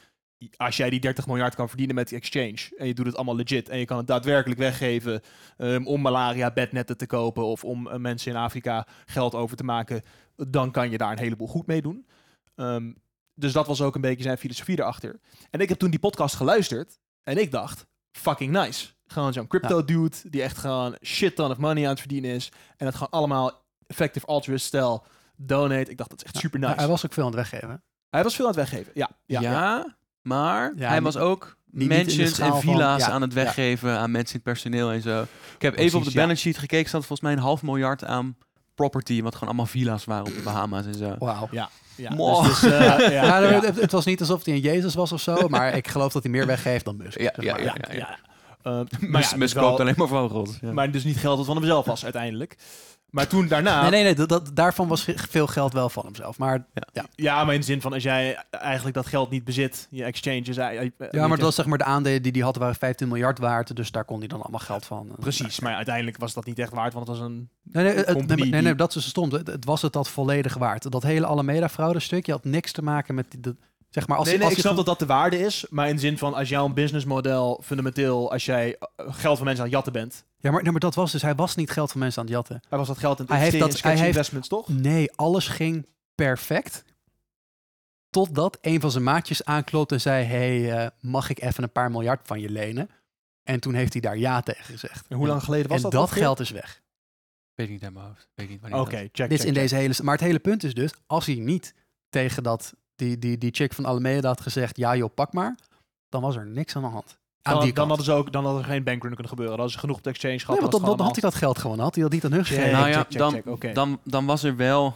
Als 0.57 0.77
jij 0.77 0.89
die 0.89 0.99
30 0.99 1.27
miljard 1.27 1.55
kan 1.55 1.67
verdienen 1.67 1.95
met 1.95 2.07
die 2.07 2.17
exchange 2.17 2.57
en 2.77 2.87
je 2.87 2.93
doet 2.93 3.05
het 3.05 3.15
allemaal 3.15 3.35
legit 3.35 3.69
en 3.69 3.79
je 3.79 3.85
kan 3.85 3.97
het 3.97 4.07
daadwerkelijk 4.07 4.59
weggeven 4.59 5.21
ehm, 5.57 5.85
om 5.85 6.01
malaria 6.01 6.51
bednetten 6.51 6.97
te 6.97 7.05
kopen 7.05 7.45
of 7.45 7.63
om 7.63 7.87
eh, 7.87 7.97
mensen 7.97 8.31
in 8.31 8.37
Afrika 8.37 8.87
geld 9.05 9.35
over 9.35 9.57
te 9.57 9.63
maken, 9.63 10.01
dan 10.35 10.71
kan 10.71 10.89
je 10.89 10.97
daar 10.97 11.11
een 11.11 11.19
heleboel 11.19 11.47
goed 11.47 11.67
mee 11.67 11.81
doen. 11.81 12.07
Ehm, 12.55 12.91
dus 13.33 13.51
dat 13.51 13.67
was 13.67 13.81
ook 13.81 13.95
een 13.95 14.01
beetje 14.01 14.23
zijn 14.23 14.37
filosofie 14.37 14.79
erachter. 14.79 15.19
En 15.49 15.59
ik 15.59 15.69
heb 15.69 15.79
toen 15.79 15.89
die 15.89 15.99
podcast 15.99 16.35
geluisterd 16.35 16.99
en 17.23 17.37
ik 17.37 17.51
dacht, 17.51 17.85
fucking 18.11 18.51
nice. 18.51 18.87
Gewoon 19.05 19.33
zo'n 19.33 19.47
crypto 19.47 19.85
dude 19.85 20.17
die 20.23 20.41
echt 20.41 20.57
gewoon 20.57 20.97
shit 21.03 21.35
ton 21.35 21.51
of 21.51 21.57
money 21.57 21.83
aan 21.83 21.89
het 21.89 21.99
verdienen 21.99 22.31
is. 22.31 22.51
En 22.77 22.85
het 22.85 22.95
gewoon 22.95 23.11
allemaal 23.11 23.65
effective 23.87 24.25
altruist 24.25 24.65
stijl 24.65 25.05
donate. 25.35 25.91
Ik 25.91 25.97
dacht, 25.97 26.09
dat 26.09 26.19
is 26.19 26.25
echt 26.25 26.37
super 26.37 26.59
nice. 26.59 26.73
Hij 26.75 26.87
was 26.87 27.05
ook 27.05 27.13
veel 27.13 27.23
aan 27.23 27.35
het 27.35 27.49
weggeven. 27.49 27.83
Hij 28.09 28.23
was 28.23 28.35
veel 28.35 28.47
aan 28.47 28.55
het 28.55 28.69
weggeven. 28.69 28.91
Ja, 28.95 29.09
ja. 29.25 29.97
Maar 30.21 30.73
Ja, 30.75 30.87
hij 30.89 31.01
was 31.01 31.17
ook 31.17 31.57
mansions 31.69 32.39
en 32.39 32.47
van- 32.47 32.61
villa's 32.61 33.01
ja, 33.05 33.09
aan 33.09 33.21
het 33.21 33.33
ja. 33.33 33.43
weggeven 33.43 33.97
aan 33.97 34.11
mensen 34.11 34.35
in 34.35 34.41
het 34.43 34.53
personeel 34.53 34.91
en 34.91 35.01
zo. 35.01 35.21
Ik 35.55 35.61
heb 35.61 35.77
even 35.77 35.97
op 35.99 36.03
de 36.05 36.11
ja. 36.13 36.19
balance 36.21 36.41
sheet 36.41 36.57
gekeken, 36.57 36.87
staat 36.87 37.05
volgens 37.05 37.21
mij 37.21 37.31
een 37.31 37.39
half 37.43 37.61
miljard 37.61 38.03
aan 38.05 38.35
property, 38.75 39.21
wat 39.21 39.33
gewoon 39.33 39.47
allemaal 39.49 39.65
villa's 39.65 40.05
waren 40.05 40.25
op 40.25 40.33
de 40.35 40.41
Bahama's 40.41 40.85
en 40.85 40.95
zo. 40.95 41.15
Wauw. 41.19 41.47
Ja, 41.51 41.69
Mo. 42.15 42.41
dus, 42.43 42.59
dus, 42.59 42.71
eh, 42.71 42.79
ja, 42.79 43.09
Ja, 43.09 43.39
ja. 43.39 43.61
Het, 43.61 43.81
het 43.81 43.91
was 43.91 44.05
niet 44.05 44.19
alsof 44.19 44.45
hij 44.45 44.53
een 44.53 44.59
Jezus 44.59 44.93
was 44.95 45.11
of 45.11 45.21
zo, 45.21 45.47
maar 45.49 45.75
ik 45.75 45.87
geloof 45.87 46.11
dat 46.13 46.23
hij 46.23 46.31
meer 46.31 46.45
weggeeft 46.45 46.85
dan 46.85 46.97
Musk. 46.97 47.19
Ja, 47.19 47.31
zeg 47.35 47.45
ja, 47.45 47.51
maar. 47.53 47.63
ja. 47.63 47.75
ja, 47.89 47.93
ja. 47.95 48.17
Eh, 48.63 48.71
maar 48.73 48.85
ja, 48.99 49.07
Musk 49.17 49.39
dus 49.39 49.53
wel- 49.53 49.67
koopt 49.67 49.79
alleen 49.79 49.93
maar 49.97 50.07
vogels. 50.07 50.57
Ja. 50.61 50.71
Maar 50.71 50.91
dus 50.91 51.03
niet 51.03 51.17
geld 51.17 51.37
dat 51.37 51.45
van 51.45 51.55
hemzelf 51.55 51.85
was 51.85 52.03
uiteindelijk. 52.03 52.55
Maar 53.09 53.27
toen 53.27 53.47
daarna... 53.47 53.81
Nee, 53.81 53.89
nee, 53.91 54.03
nee, 54.03 54.13
dat, 54.13 54.29
dat- 54.29 54.51
daarvan 54.53 54.87
was 54.87 55.05
veel 55.15 55.47
geld 55.47 55.73
wel 55.73 55.89
van 55.89 56.05
hemzelf. 56.05 56.37
Maar, 56.37 56.65
Ja, 57.15 57.43
maar 57.43 57.53
in 57.53 57.59
de 57.59 57.65
zin 57.65 57.81
van 57.81 57.93
als 57.93 58.03
jij 58.03 58.43
eigenlijk 58.49 58.95
dat 58.95 59.05
geld 59.07 59.29
niet 59.29 59.43
bezit, 59.43 59.87
je 59.89 60.03
exchanges... 60.03 60.57
eh, 60.57 60.81
eh, 60.81 60.89
ja, 61.11 61.19
maar 61.27 61.29
dat 61.37 61.39
was 61.45 61.55
zeg 61.55 61.65
maar 61.65 61.77
de 61.77 61.83
aandelen 61.83 62.21
die 62.21 62.31
hij 62.31 62.41
had 62.41 62.55
waren 62.55 62.75
15 62.75 63.07
miljard 63.07 63.39
waard, 63.39 63.75
dus 63.75 63.91
daar 63.91 64.05
kon 64.05 64.19
hij 64.19 64.27
dan 64.27 64.41
allemaal 64.41 64.59
geld 64.59 64.85
van. 64.85 65.07
eh, 65.09 65.15
Precies, 65.19 65.59
maar 65.59 65.75
uiteindelijk 65.75 66.17
was 66.17 66.33
dat 66.33 66.45
niet 66.45 66.59
echt 66.59 66.73
waard, 66.73 66.93
want 66.93 67.07
het 67.07 67.17
was 67.17 67.25
een... 67.27 67.49
Nee, 67.63 67.83
nee, 67.83 67.93
het- 67.95 68.27
nee, 68.27 68.61
nee, 68.61 68.75
dat 68.75 68.95
is 68.95 69.07
stom. 69.07 69.31
Het, 69.31 69.47
het 69.47 69.65
was 69.65 69.81
het 69.81 69.93
dat 69.93 70.09
volledig 70.09 70.53
waard. 70.57 70.91
Dat 70.91 71.03
hele 71.03 71.25
Alameda-fraude 71.25 71.99
stukje 71.99 72.31
had 72.31 72.43
niks 72.43 72.71
te 72.71 72.81
maken 72.83 73.15
met 73.15 73.25
die, 73.31 73.39
de, 73.39 73.55
zeg 73.89 74.07
maar 74.07 74.17
als 74.17 74.27
nee, 74.27 74.35
nee, 74.37 74.45
als 74.45 74.53
ik 74.55 74.59
snap 74.59 74.75
dat 74.75 74.85
dat 74.85 74.99
de 74.99 75.05
waarde 75.05 75.39
is, 75.39 75.65
maar 75.69 75.87
in 75.89 75.95
de 75.95 76.01
zin 76.01 76.17
van 76.17 76.33
als 76.33 76.49
jouw 76.49 76.67
businessmodel 76.67 77.61
fundamenteel, 77.63 78.31
als 78.31 78.45
jij 78.45 78.75
eh, 78.77 79.05
geld 79.13 79.37
van 79.37 79.45
mensen 79.45 79.63
aan 79.63 79.69
het 79.69 79.75
jatten 79.75 79.93
bent, 79.93 80.25
Ja, 80.37 80.51
maar, 80.51 80.61
nee, 80.63 80.71
maar 80.71 80.79
dat 80.79 80.95
was 80.95 81.11
dus, 81.11 81.21
hij 81.21 81.35
was 81.35 81.55
niet 81.55 81.69
geld 81.71 81.91
van 81.91 81.99
mensen 81.99 82.19
aan 82.21 82.25
het 82.27 82.35
jatten. 82.35 82.61
hij 82.69 82.77
was 82.77 82.87
dat 82.87 82.97
geld 82.97 83.19
in 83.19 83.23
het 83.25 83.33
Hij 83.33 83.43
heeft 83.43 83.59
dat- 83.59 83.81
hij 83.81 83.91
heeft- 83.95 84.05
investments, 84.07 84.47
toch? 84.47 84.67
Nee, 84.67 85.11
alles 85.15 85.47
ging 85.47 85.87
perfect. 86.15 86.83
Totdat 88.09 88.57
een 88.61 88.79
van 88.81 88.91
zijn 88.91 89.03
maatjes 89.03 89.45
aanklopt 89.45 89.91
en 89.91 90.01
zei: 90.01 90.25
hey, 90.25 90.73
eh, 90.77 90.87
mag 90.99 91.29
ik 91.29 91.41
even 91.41 91.63
een 91.63 91.71
paar 91.71 91.91
miljard 91.91 92.27
van 92.27 92.39
je 92.39 92.49
lenen? 92.49 92.89
En 93.43 93.59
toen 93.59 93.73
heeft 93.73 93.93
hij 93.93 94.01
daar 94.01 94.17
ja 94.17 94.41
tegen 94.41 94.63
gezegd. 94.63 95.05
En 95.07 95.17
hoe 95.17 95.27
lang 95.27 95.43
geleden 95.43 95.67
was 95.67 95.77
en 95.77 95.83
dat? 95.83 95.91
dat, 95.91 96.01
ongeveer? 96.01 96.21
geld 96.23 96.39
is 96.39 96.49
weg. 96.49 96.81
Weet 97.55 97.67
ik 97.67 97.73
niet 97.73 97.83
uit 97.83 97.93
mijn 97.93 98.05
hoofd. 98.05 98.29
Weet 98.35 98.45
ik 98.45 98.51
niet 98.51 98.61
wanneer 98.61 98.79
Oké, 98.79 98.89
dat- 98.91 98.99
check, 98.99 99.11
Dit 99.11 99.17
check, 99.27 99.31
is 99.31 99.39
in 99.39 99.45
check. 99.53 99.61
deze 99.61 99.75
hele. 99.75 99.93
Maar 100.03 100.13
het 100.13 100.23
hele 100.23 100.39
punt 100.39 100.63
is 100.63 100.73
dus: 100.73 100.91
als 101.05 101.25
hij 101.25 101.35
niet 101.35 101.73
tegen 102.09 102.43
dat, 102.43 102.73
die, 102.99 103.19
die, 103.19 103.37
die 103.37 103.51
chick 103.53 103.73
van 103.73 103.85
Alameda 103.85 104.27
had 104.27 104.41
gezegd: 104.41 104.77
ja, 104.77 104.95
joh, 104.95 105.13
pak 105.13 105.33
maar. 105.33 105.57
Dan 106.09 106.21
was 106.21 106.35
er 106.35 106.45
niks 106.45 106.75
aan 106.75 106.81
de 106.81 106.87
hand. 106.87 107.17
Aan 107.41 107.53
Dan, 107.53 107.63
die 107.63 107.73
dan 107.73 107.87
hadden 107.87 108.05
ze 108.05 108.11
ook, 108.11 108.31
dan 108.31 108.45
had 108.45 108.57
er 108.57 108.63
geen 108.63 108.83
bankrun 108.83 109.11
kunnen 109.11 109.29
gebeuren. 109.29 109.57
Dan 109.57 109.65
hadden 109.65 109.73
ze 109.73 109.79
genoeg 109.79 109.97
op 109.97 110.03
de 110.03 110.09
exchange 110.09 110.39
gehad. 110.39 110.61
Nee, 110.61 110.69
want 110.69 110.97
dan, 110.97 111.05
had 111.05 111.11
hij 111.11 111.21
dat 111.29 111.35
geld 111.35 111.57
gewoon. 111.57 111.79
Had 111.79 111.95
hij 111.95 112.03
dat 112.03 112.11
niet 112.11 112.25
aan 112.25 112.31
hun 112.31 112.45
gegeven? 112.45 112.71
Nou 112.71 112.87
ja, 112.87 112.93
check, 112.93 113.09
check, 113.09 113.17
dan, 113.17 113.31
check, 113.31 113.45
oké. 113.47 113.71
dan, 113.73 113.99
dan 114.03 114.25
was 114.25 114.43
er 114.43 114.55
wel... 114.55 114.95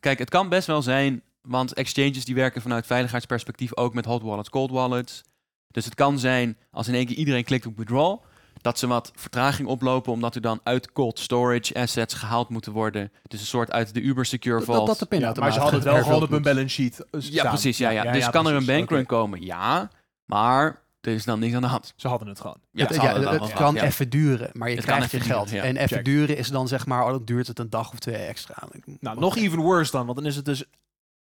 Kijk, 0.00 0.18
het 0.18 0.30
kan 0.30 0.48
best 0.48 0.66
wel 0.66 0.82
zijn, 0.82 1.22
want 1.42 1.72
exchanges 1.72 2.24
die 2.24 2.34
werken 2.34 2.62
vanuit 2.62 2.86
veiligheidsperspectief 2.86 3.76
ook 3.76 3.94
met 3.94 4.04
hot 4.04 4.22
wallets, 4.22 4.50
cold 4.50 4.70
wallets. 4.70 5.22
Dus 5.68 5.84
het 5.84 5.94
kan 5.94 6.18
zijn, 6.18 6.58
als 6.70 6.88
in 6.88 6.94
één 6.94 7.06
keer 7.06 7.16
iedereen 7.16 7.44
klikt 7.44 7.66
op 7.66 7.76
withdraw, 7.76 8.18
dat 8.60 8.78
ze 8.78 8.86
wat 8.86 9.12
vertraging 9.14 9.68
oplopen, 9.68 10.12
omdat 10.12 10.34
er 10.34 10.40
dan 10.40 10.60
uit 10.62 10.92
cold 10.92 11.18
storage 11.18 11.74
assets 11.74 12.14
gehaald 12.14 12.48
moeten 12.48 12.72
worden. 12.72 13.12
Dus 13.22 13.40
een 13.40 13.46
soort 13.46 13.72
uit 13.72 13.94
de 13.94 14.00
Uber 14.00 14.26
Secure 14.26 14.56
Dat, 14.56 14.64
Vault. 14.64 14.86
dat 14.98 15.08
de 15.10 15.18
Ja, 15.18 15.32
maar 15.38 15.52
ze 15.52 15.60
hadden 15.60 15.80
het 15.80 15.88
wel 15.92 16.02
gewoon 16.02 16.22
op 16.22 16.30
hun 16.30 16.42
balance 16.42 16.68
sheet 16.68 17.00
eh, 17.00 17.20
ja, 17.20 17.20
staan. 17.20 17.48
precies. 17.48 17.78
Ja, 17.78 17.90
ja. 17.90 18.12
dus 18.12 18.30
kan 18.30 18.46
er 18.46 18.54
een 18.54 18.66
bankrun 18.66 19.06
komen? 19.06 19.42
Ja, 19.42 19.90
maar 20.24 20.82
er 21.00 21.12
is 21.12 21.24
dan 21.24 21.38
niks 21.38 21.54
aan 21.54 21.60
de 21.62 21.66
hand. 21.68 21.92
Ze 21.96 22.08
hadden 22.08 22.28
het 22.28 22.40
gewoon. 22.40 22.56
Ja, 22.70 22.86
het, 22.86 22.94
ja, 22.94 23.38
kan 23.54 23.74
ja. 23.74 23.82
even 23.82 24.10
duren, 24.10 24.50
maar 24.52 24.68
je 24.70 24.76
Het 24.76 24.84
krijgt 24.84 25.10
je 25.10 25.20
geld. 25.20 25.48
duren, 25.48 25.62
ja. 25.64 25.68
En 25.70 25.76
even 25.76 25.96
Check. 25.96 26.04
duren 26.04 26.36
is 26.36 26.48
dan 26.48 26.68
zeg 26.68 26.86
maar, 26.86 27.04
oh, 27.04 27.10
dan 27.10 27.24
duurt 27.24 27.46
het 27.46 27.58
een 27.58 27.70
dag 27.70 27.92
of 27.92 27.98
twee 27.98 28.14
extra. 28.16 28.68
Nou, 29.00 29.18
nog 29.20 29.36
even 29.36 29.58
worse 29.58 29.90
dan, 29.92 30.06
want 30.06 30.18
dan 30.18 30.26
is 30.26 30.36
het 30.36 30.44
dus... 30.44 30.64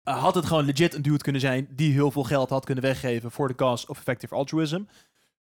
eh, 0.03 0.23
had 0.23 0.35
het 0.35 0.47
gewoon 0.47 0.65
legit 0.65 0.95
een 0.95 1.03
dude 1.03 1.19
kunnen 1.23 1.41
zijn 1.41 1.69
die 1.71 1.93
heel 1.93 2.11
veel 2.11 2.25
geld 2.25 2.51
had 2.51 2.65
kunnen 2.65 2.85
weggeven 2.85 3.31
voor 3.31 3.49
de 3.49 3.55
cause 3.55 3.89
of 3.89 3.97
effective 3.99 4.35
altruism. 4.35 4.81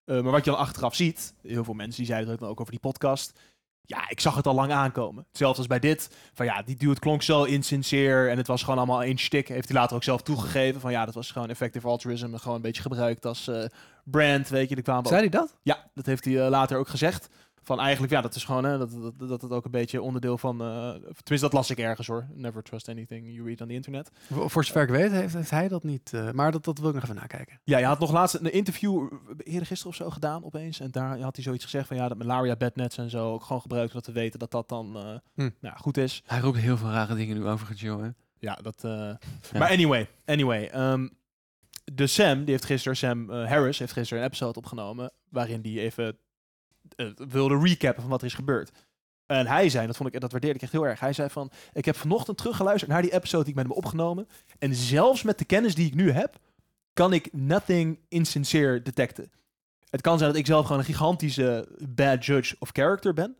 Eh, 0.06 0.22
maar 0.22 0.32
wat 0.32 0.46
je 0.46 0.52
dan 0.52 0.60
achteraf 0.60 0.96
ziet, 0.96 1.34
heel 1.42 1.64
veel 1.64 1.74
mensen 1.74 1.98
die 1.98 2.06
zeiden 2.12 2.30
het 2.30 2.40
dan 2.40 2.50
ook 2.50 2.60
over 2.60 2.72
die 2.72 2.82
podcast. 2.82 3.40
Ja, 3.88 4.10
ik 4.10 4.20
zag 4.20 4.36
het 4.36 4.48
al 4.48 4.54
lang 4.54 4.72
aankomen. 4.72 5.26
Hetzelfde 5.28 5.58
als 5.58 5.68
bij 5.68 5.80
dit. 5.80 6.10
Van 6.34 6.46
ja, 6.46 6.62
die 6.62 6.76
dude 6.76 7.00
klonk 7.00 7.22
zo 7.22 7.44
insincere 7.44 8.30
en 8.30 8.38
het 8.38 8.48
was 8.48 8.64
gewoon 8.64 8.78
allemaal 8.78 9.04
één 9.04 9.18
stik. 9.18 9.48
Heeft 9.48 9.70
hij 9.70 9.78
later 9.78 9.96
ook 9.96 10.04
zelf 10.04 10.22
toegegeven. 10.22 10.82
Van 10.82 10.92
ja, 10.92 11.06
dat 11.06 11.14
was 11.14 11.32
gewoon 11.32 11.50
effective 11.50 11.88
altruism. 11.88 12.34
en 12.34 12.40
Gewoon 12.40 12.56
een 12.56 12.62
beetje 12.62 12.82
gebruikt 12.82 13.26
als 13.26 13.48
eh, 13.48 13.64
brand, 14.04 14.50
weet 14.50 14.70
je. 14.70 14.82
Zei 14.84 15.06
hij 15.20 15.30
dat? 15.30 15.58
ja, 15.64 15.90
dat 15.94 16.06
heeft 16.06 16.26
hij 16.26 16.44
eh, 16.44 16.50
later 16.50 16.78
ook 16.78 16.88
gezegd. 16.88 17.30
Van 17.66 17.80
eigenlijk, 17.80 18.14
ja, 18.14 18.22
dat 18.22 18.36
is 18.36 18.44
gewoon, 18.44 18.64
hè, 18.64 18.78
dat, 18.78 18.92
dat, 19.02 19.30
dat 19.30 19.42
het 19.42 19.52
ook 19.52 19.66
een 19.66 19.72
beetje 19.72 20.02
onderdeel 20.02 20.38
van... 20.38 20.62
eh, 20.62 20.90
tenminste, 20.90 21.40
dat 21.40 21.54
las 21.54 21.70
ik 21.70 21.78
ergens 21.80 22.08
hoor. 22.08 22.28
Never 22.34 22.64
trust 22.64 22.90
anything 22.90 23.26
you 23.34 23.46
read 23.48 23.62
on 23.62 23.68
the 23.68 23.74
internet. 23.74 24.12
Voor 24.32 24.50
voor 24.50 24.64
zover 24.66 24.82
ik 24.84 24.90
weet 24.90 25.12
heeft, 25.12 25.34
heeft 25.34 25.50
hij 25.50 25.68
dat 25.68 25.84
niet. 25.84 26.14
eh, 26.14 26.32
maar 26.32 26.52
dat, 26.52 26.64
dat 26.64 26.78
wil 26.80 26.88
ik 26.88 26.94
nog 26.96 27.04
even 27.04 27.16
nakijken. 27.16 27.60
Ja, 27.64 27.78
je 27.78 27.86
had 27.86 28.00
nog 28.00 28.12
laatst 28.12 28.36
een 28.36 28.54
interview 28.54 29.02
eh, 29.14 29.54
eerder 29.54 29.66
gisteren 29.66 29.92
of 29.92 29.96
zo 29.98 30.10
gedaan 30.10 30.44
opeens. 30.46 30.80
En 30.80 30.92
daar 30.92 31.20
had 31.20 31.36
hij 31.36 31.44
zoiets 31.44 31.64
gezegd 31.64 31.88
van 31.88 31.98
ja, 31.98 32.08
dat 32.08 32.18
malaria 32.18 32.56
bednets 32.56 32.98
en 32.98 33.10
zo 33.10 33.34
ook 33.34 33.44
gewoon 33.44 33.62
gebruikt. 33.62 33.92
Zodat 33.92 34.06
we 34.06 34.12
weten 34.14 34.40
dat 34.40 34.52
dat 34.52 34.70
dan 34.70 34.96
eh, 34.98 35.16
Hm. 35.36 35.50
nou, 35.60 35.78
goed 35.78 35.98
is. 35.98 36.24
Hij 36.26 36.40
roept 36.40 36.58
heel 36.58 36.78
veel 36.78 36.90
rare 36.92 37.16
dingen 37.16 37.38
nu 37.38 37.46
overigens, 37.48 37.82
hè. 38.02 38.10
Ja, 38.40 38.56
dat... 38.62 38.84
eh, 38.84 39.12
Maar 39.60 39.70
anyway, 39.70 40.10
anyway. 40.26 40.68
ehm, 40.68 41.08
de 41.94 42.08
Sam, 42.08 42.40
die 42.44 42.52
heeft 42.52 42.66
gisteren, 42.66 42.98
Sam 42.98 43.30
Harris, 43.32 43.80
heeft 43.80 43.94
gisteren 43.94 44.24
een 44.24 44.30
episode 44.30 44.60
opgenomen. 44.60 45.12
Waarin 45.30 45.62
die 45.62 45.80
even 45.80 46.18
wilde 47.16 47.60
recappen 47.60 48.02
van 48.02 48.12
wat 48.12 48.22
er 48.22 48.28
is 48.28 48.34
gebeurd. 48.34 48.72
En 49.26 49.48
hij 49.48 49.70
zei, 49.70 49.88
dat 49.88 49.98
vond 49.98 50.14
ik, 50.14 50.22
dat 50.22 50.32
waardeerde 50.32 50.56
ik 50.56 50.62
echt 50.62 50.72
heel 50.72 50.88
erg. 50.88 51.00
Hij 51.00 51.14
zei 51.14 51.30
van, 51.30 51.52
ik 51.74 51.86
heb 51.86 51.96
vanochtend 51.96 52.38
teruggeluisterd 52.38 52.92
naar 52.92 53.02
die 53.02 53.14
episode 53.14 53.44
die 53.44 53.54
ik 53.54 53.58
met 53.58 53.68
hem 53.68 53.78
opgenomen. 53.78 54.28
En 54.60 54.76
zelfs 54.76 55.24
met 55.24 55.38
de 55.38 55.46
kennis 55.46 55.76
die 55.76 55.88
ik 55.88 55.96
nu 55.96 56.12
heb, 56.12 56.40
kan 56.94 57.14
ik 57.14 57.34
nothing 57.34 58.00
insincere 58.08 58.82
detecten. 58.82 59.32
Het 59.90 60.02
kan 60.02 60.18
zijn 60.18 60.30
dat 60.30 60.40
ik 60.40 60.46
zelf 60.46 60.66
gewoon 60.66 60.80
een 60.80 60.86
gigantische 60.86 61.68
bad 61.90 62.26
judge 62.26 62.56
of 62.60 62.70
character 62.74 63.14
ben. 63.14 63.38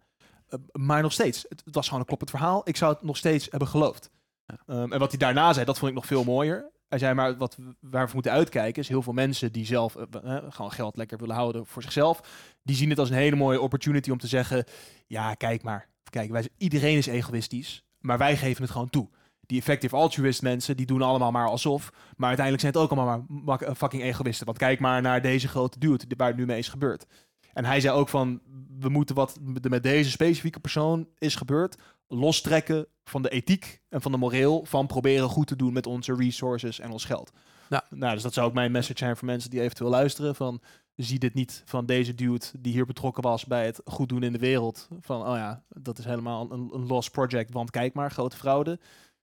Eh, 0.48 0.60
maar 0.72 1.02
nog 1.02 1.12
steeds, 1.12 1.46
het, 1.50 1.64
was 1.72 1.86
gewoon 1.86 2.00
een 2.00 2.06
kloppend 2.06 2.30
verhaal. 2.30 2.62
Ik 2.64 2.78
zou 2.78 2.94
het 2.94 3.02
nog 3.02 3.18
steeds 3.18 3.48
hebben 3.50 3.68
geloofd. 3.68 4.10
Ehm, 4.46 4.94
en 4.94 5.00
wat 5.00 5.10
hij 5.10 5.20
daarna 5.20 5.54
zei, 5.54 5.66
dat 5.66 5.78
vond 5.78 5.90
ik 5.90 5.98
nog 5.98 6.06
veel 6.06 6.24
mooier. 6.24 6.72
Hij 6.96 7.04
zei 7.04 7.16
maar, 7.16 7.38
wat 7.38 7.58
waar 7.80 8.06
we 8.06 8.14
moeten 8.14 8.32
uitkijken 8.32 8.82
is 8.82 8.88
heel 8.88 9.02
veel 9.02 9.14
mensen 9.14 9.52
die 9.52 9.66
zelf 9.66 9.96
eh, 9.96 10.38
gewoon 10.50 10.72
geld 10.72 10.98
lekker 10.98 11.18
willen 11.18 11.36
houden 11.36 11.66
voor 11.66 11.82
zichzelf. 11.82 12.22
Die 12.64 12.76
zien 12.76 12.90
het 12.90 13.00
als 13.00 13.10
een 13.10 13.16
hele 13.16 13.36
mooie 13.36 13.62
opportunity 13.62 14.12
om 14.12 14.18
te 14.18 14.28
zeggen, 14.28 14.64
ja 15.08 15.34
kijk 15.34 15.64
maar. 15.64 15.88
Kijk, 16.10 16.32
wij, 16.32 16.50
iedereen 16.58 16.98
is 16.98 17.08
egoïstisch, 17.08 17.84
maar 18.00 18.18
wij 18.18 18.38
geven 18.38 18.62
het 18.62 18.72
gewoon 18.72 18.90
toe. 18.90 19.10
Die 19.42 19.60
effective 19.60 19.96
altruist 19.96 20.42
mensen, 20.42 20.78
die 20.78 20.86
doen 20.86 21.02
allemaal 21.02 21.32
maar 21.32 21.48
alsof. 21.48 21.90
Maar 22.18 22.28
uiteindelijk 22.28 22.60
zijn 22.60 22.74
het 22.74 22.82
ook 22.82 22.98
allemaal 22.98 23.26
maar 23.28 23.62
eh, 23.62 23.76
fucking 23.76 24.04
egoïsten. 24.04 24.46
Want 24.46 24.58
kijk 24.58 24.80
maar 24.80 25.02
naar 25.02 25.22
deze 25.22 25.48
grote 25.48 25.80
dude 25.80 26.06
waar 26.18 26.28
het 26.28 26.38
nu 26.38 26.46
mee 26.46 26.58
is 26.58 26.70
gebeurd. 26.70 27.06
En 27.54 27.66
hij 27.66 27.80
zei 27.80 27.96
ook 27.96 28.10
van, 28.10 28.42
we 28.80 28.90
moeten 28.90 29.16
wat 29.16 29.40
met 29.70 29.84
deze 29.84 30.10
specifieke 30.10 30.60
persoon 30.60 31.08
is 31.18 31.36
gebeurd, 31.36 31.76
lostrekken 32.08 32.88
van 33.04 33.22
de 33.22 33.30
ethiek 33.30 33.82
en 33.90 34.02
van 34.02 34.12
de 34.12 34.18
moreel 34.18 34.66
van 34.66 34.88
proberen 34.88 35.30
goed 35.30 35.48
te 35.48 35.56
doen 35.56 35.74
met 35.74 35.88
onze 35.88 36.16
resources 36.16 36.80
en 36.80 36.92
ons 36.92 37.06
geld. 37.06 37.32
Ja. 37.70 37.84
Nou, 37.90 38.14
dus 38.14 38.24
dat 38.24 38.34
zou 38.34 38.48
ook 38.48 38.54
mijn 38.54 38.72
message 38.72 38.98
zijn 38.98 39.18
voor 39.18 39.28
mensen 39.28 39.50
die 39.50 39.62
eventueel 39.62 39.90
luisteren 39.90 40.36
van 40.36 40.62
zie 40.96 41.20
dit 41.20 41.34
niet 41.34 41.62
van 41.66 41.86
deze 41.86 42.16
dude 42.16 42.46
die 42.60 42.74
hier 42.74 42.86
betrokken 42.86 43.24
was 43.24 43.46
bij 43.46 43.66
het 43.66 43.82
goed 43.86 44.10
doen 44.10 44.24
in 44.24 44.32
de 44.32 44.40
wereld. 44.40 44.88
Van, 45.00 45.22
oh 45.22 45.36
ja, 45.36 45.64
dat 45.68 45.98
is 45.98 46.06
helemaal 46.06 46.52
een, 46.52 46.70
een 46.74 46.88
lost 46.88 47.12
project, 47.12 47.54
want 47.54 47.72
kijk 47.72 47.94
maar, 47.94 48.12
grote 48.12 48.38
fraude. 48.38 48.80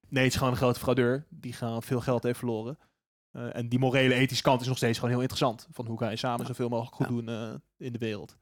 Nee, 0.08 0.22
het 0.22 0.32
is 0.32 0.38
gewoon 0.38 0.52
een 0.52 0.58
grote 0.58 0.80
fraudeur 0.80 1.26
die 1.28 1.52
gewoon 1.52 1.82
veel 1.82 2.00
geld 2.00 2.22
heeft 2.22 2.38
verloren. 2.38 2.78
Eh, 3.30 3.56
en 3.56 3.68
die 3.68 3.78
morele 3.78 4.14
ethische 4.14 4.42
kant 4.42 4.60
is 4.60 4.66
nog 4.66 4.76
steeds 4.76 4.98
gewoon 4.98 5.10
heel 5.10 5.20
interessant. 5.20 5.68
Van 5.70 5.86
hoe 5.86 5.96
kan 5.98 6.10
je 6.10 6.16
samen 6.16 6.46
zoveel 6.46 6.68
mogelijk 6.68 6.94
goed 6.96 7.06
Ja. 7.06 7.12
doen 7.12 7.28
eh, 7.28 7.86
in 7.86 7.92
de 7.92 7.98
wereld. 7.98 8.36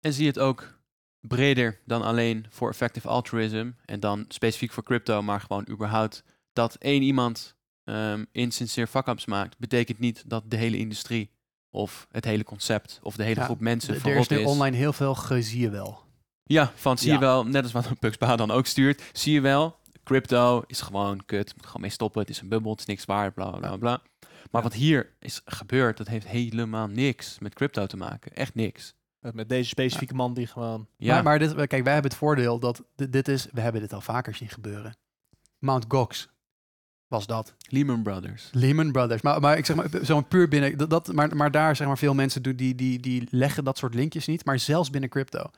En 0.00 0.12
zie 0.12 0.26
het 0.26 0.38
ook 0.38 0.80
breder 1.26 1.78
dan 1.86 2.02
alleen 2.02 2.46
voor 2.50 2.68
effective 2.70 3.08
altruism 3.08 3.70
en 3.84 4.00
dan 4.00 4.24
specifiek 4.28 4.72
voor 4.72 4.82
crypto, 4.82 5.22
maar 5.22 5.40
gewoon 5.40 5.66
überhaupt 5.70 6.22
dat 6.52 6.74
één 6.74 7.02
iemand 7.02 7.54
um, 7.84 8.26
insincere 8.32 8.86
fuck-ups 8.86 9.24
maakt, 9.26 9.58
betekent 9.58 9.98
niet 9.98 10.22
dat 10.26 10.50
de 10.50 10.56
hele 10.56 10.76
industrie 10.78 11.30
of 11.70 12.06
het 12.10 12.24
hele 12.24 12.44
concept 12.44 12.98
of 13.02 13.16
de 13.16 13.22
hele 13.22 13.40
Ja, 13.40 13.44
groep 13.44 13.60
mensen 13.60 13.88
Er 13.90 13.96
is 13.96 14.02
verrot 14.02 14.30
nu 14.30 14.38
is. 14.38 14.46
online 14.46 14.76
heel 14.76 14.92
veel 14.92 15.16
zie 15.28 15.60
je 15.60 15.70
wel. 15.70 16.00
Ja, 16.44 16.72
van 16.74 16.98
zie 16.98 17.08
Ja. 17.08 17.14
je 17.14 17.20
wel, 17.20 17.44
net 17.46 17.62
als 17.62 17.72
wat 17.72 17.98
Puxpa 18.00 18.36
dan 18.36 18.50
ook 18.50 18.66
stuurt, 18.66 19.02
zie 19.12 19.32
je 19.32 19.40
wel, 19.40 19.76
crypto 20.04 20.62
is 20.66 20.80
gewoon 20.80 21.24
kut, 21.26 21.52
moet 21.56 21.66
gewoon 21.66 21.80
mee 21.82 21.90
stoppen, 21.90 22.20
het 22.20 22.30
is 22.30 22.40
een 22.40 22.48
bubbel, 22.48 22.70
het 22.70 22.80
is 22.80 22.86
niks 22.86 23.04
waard, 23.04 23.34
bla 23.34 23.50
bla 23.50 23.76
bla. 23.76 24.02
Maar 24.50 24.62
wat 24.62 24.72
hier 24.74 25.12
is 25.20 25.40
gebeurd, 25.44 25.96
dat 25.96 26.08
heeft 26.08 26.26
helemaal 26.26 26.86
niks 26.86 27.38
met 27.38 27.54
crypto 27.54 27.86
te 27.86 27.96
maken. 27.96 28.32
Echt 28.34 28.54
niks. 28.54 28.94
Eh, 29.22 29.32
Met 29.32 29.48
deze 29.48 29.68
specifieke 29.68 30.14
man 30.14 30.34
die 30.34 30.46
gewoon... 30.46 30.86
Ja, 30.96 31.14
Maar, 31.14 31.22
maar 31.22 31.38
dit, 31.38 31.54
kijk, 31.54 31.84
wij 31.84 31.92
hebben 31.92 32.10
het 32.10 32.20
voordeel 32.20 32.58
dat 32.58 32.82
dit, 32.94 33.12
dit 33.12 33.28
is, 33.28 33.46
we 33.52 33.60
hebben 33.60 33.80
dit 33.80 33.92
al 33.92 34.00
vaker 34.00 34.34
zien 34.34 34.48
gebeuren. 34.48 34.96
Mount 35.58 35.84
Gox 35.88 36.28
was 37.06 37.26
dat. 37.26 37.54
Lehman 37.68 38.02
Brothers. 38.02 38.48
Lehman 38.52 38.92
Brothers. 38.92 39.22
Maar, 39.22 39.40
maar 39.40 39.58
ik 39.58 39.66
zeg 39.66 39.76
maar, 39.76 39.88
zo'n 40.02 40.28
puur 40.28 40.48
binnen, 40.48 40.78
dat, 40.78 40.90
dat, 40.90 41.12
maar, 41.12 41.36
maar 41.36 41.50
daar 41.50 41.76
zeg 41.76 41.86
maar 41.86 41.98
veel 41.98 42.14
mensen 42.14 42.42
doen, 42.42 42.56
die, 42.56 42.74
die, 42.74 43.00
die 43.00 43.26
leggen 43.30 43.64
dat 43.64 43.78
soort 43.78 43.94
linkjes 43.94 44.26
niet, 44.26 44.44
maar 44.44 44.58
zelfs 44.58 44.90
binnen 44.90 45.10
crypto. 45.10 45.50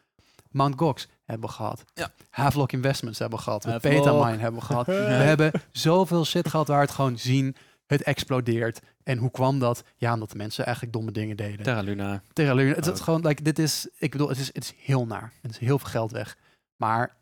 Mount 0.50 0.78
Gox 0.78 1.08
hebben 1.24 1.48
we 1.48 1.54
gehad. 1.54 1.84
Ja. 1.94 2.12
Havelock 2.30 2.72
Investments 2.72 3.18
hebben 3.18 3.38
we 3.38 3.44
gehad. 3.44 3.80
Petamine 3.80 4.38
hebben 4.38 4.60
we 4.60 4.66
gehad. 4.66 4.86
We 5.16 5.22
hebben 5.24 5.52
zoveel 5.72 6.24
shit 6.24 6.48
gehad 6.48 6.68
waar 6.68 6.80
het 6.80 6.90
gewoon 6.90 7.18
zien, 7.18 7.56
het 7.86 8.02
explodeert. 8.02 8.80
En 9.04 9.18
hoe 9.18 9.30
kwam 9.30 9.58
dat? 9.58 9.84
Ja, 9.96 10.12
omdat 10.12 10.30
de 10.30 10.36
mensen 10.36 10.64
eigenlijk 10.64 10.96
domme 10.96 11.12
dingen 11.12 11.36
deden. 11.36 11.62
Terra 11.64 11.80
Luna. 11.80 12.22
Terra 12.32 12.54
Luna. 12.54 12.74
Het 12.74 12.86
is 12.86 12.92
Ook. 12.92 12.98
gewoon, 12.98 13.26
like, 13.26 13.42
dit 13.42 13.58
is, 13.58 13.88
ik 13.98 14.10
bedoel, 14.10 14.28
het 14.28 14.38
is, 14.38 14.46
het 14.46 14.64
is 14.64 14.72
heel 14.78 15.06
naar. 15.06 15.32
Het 15.42 15.50
is 15.50 15.58
heel 15.58 15.78
veel 15.78 15.88
geld 15.90 16.12
weg. 16.12 16.36
Maar 16.76 17.16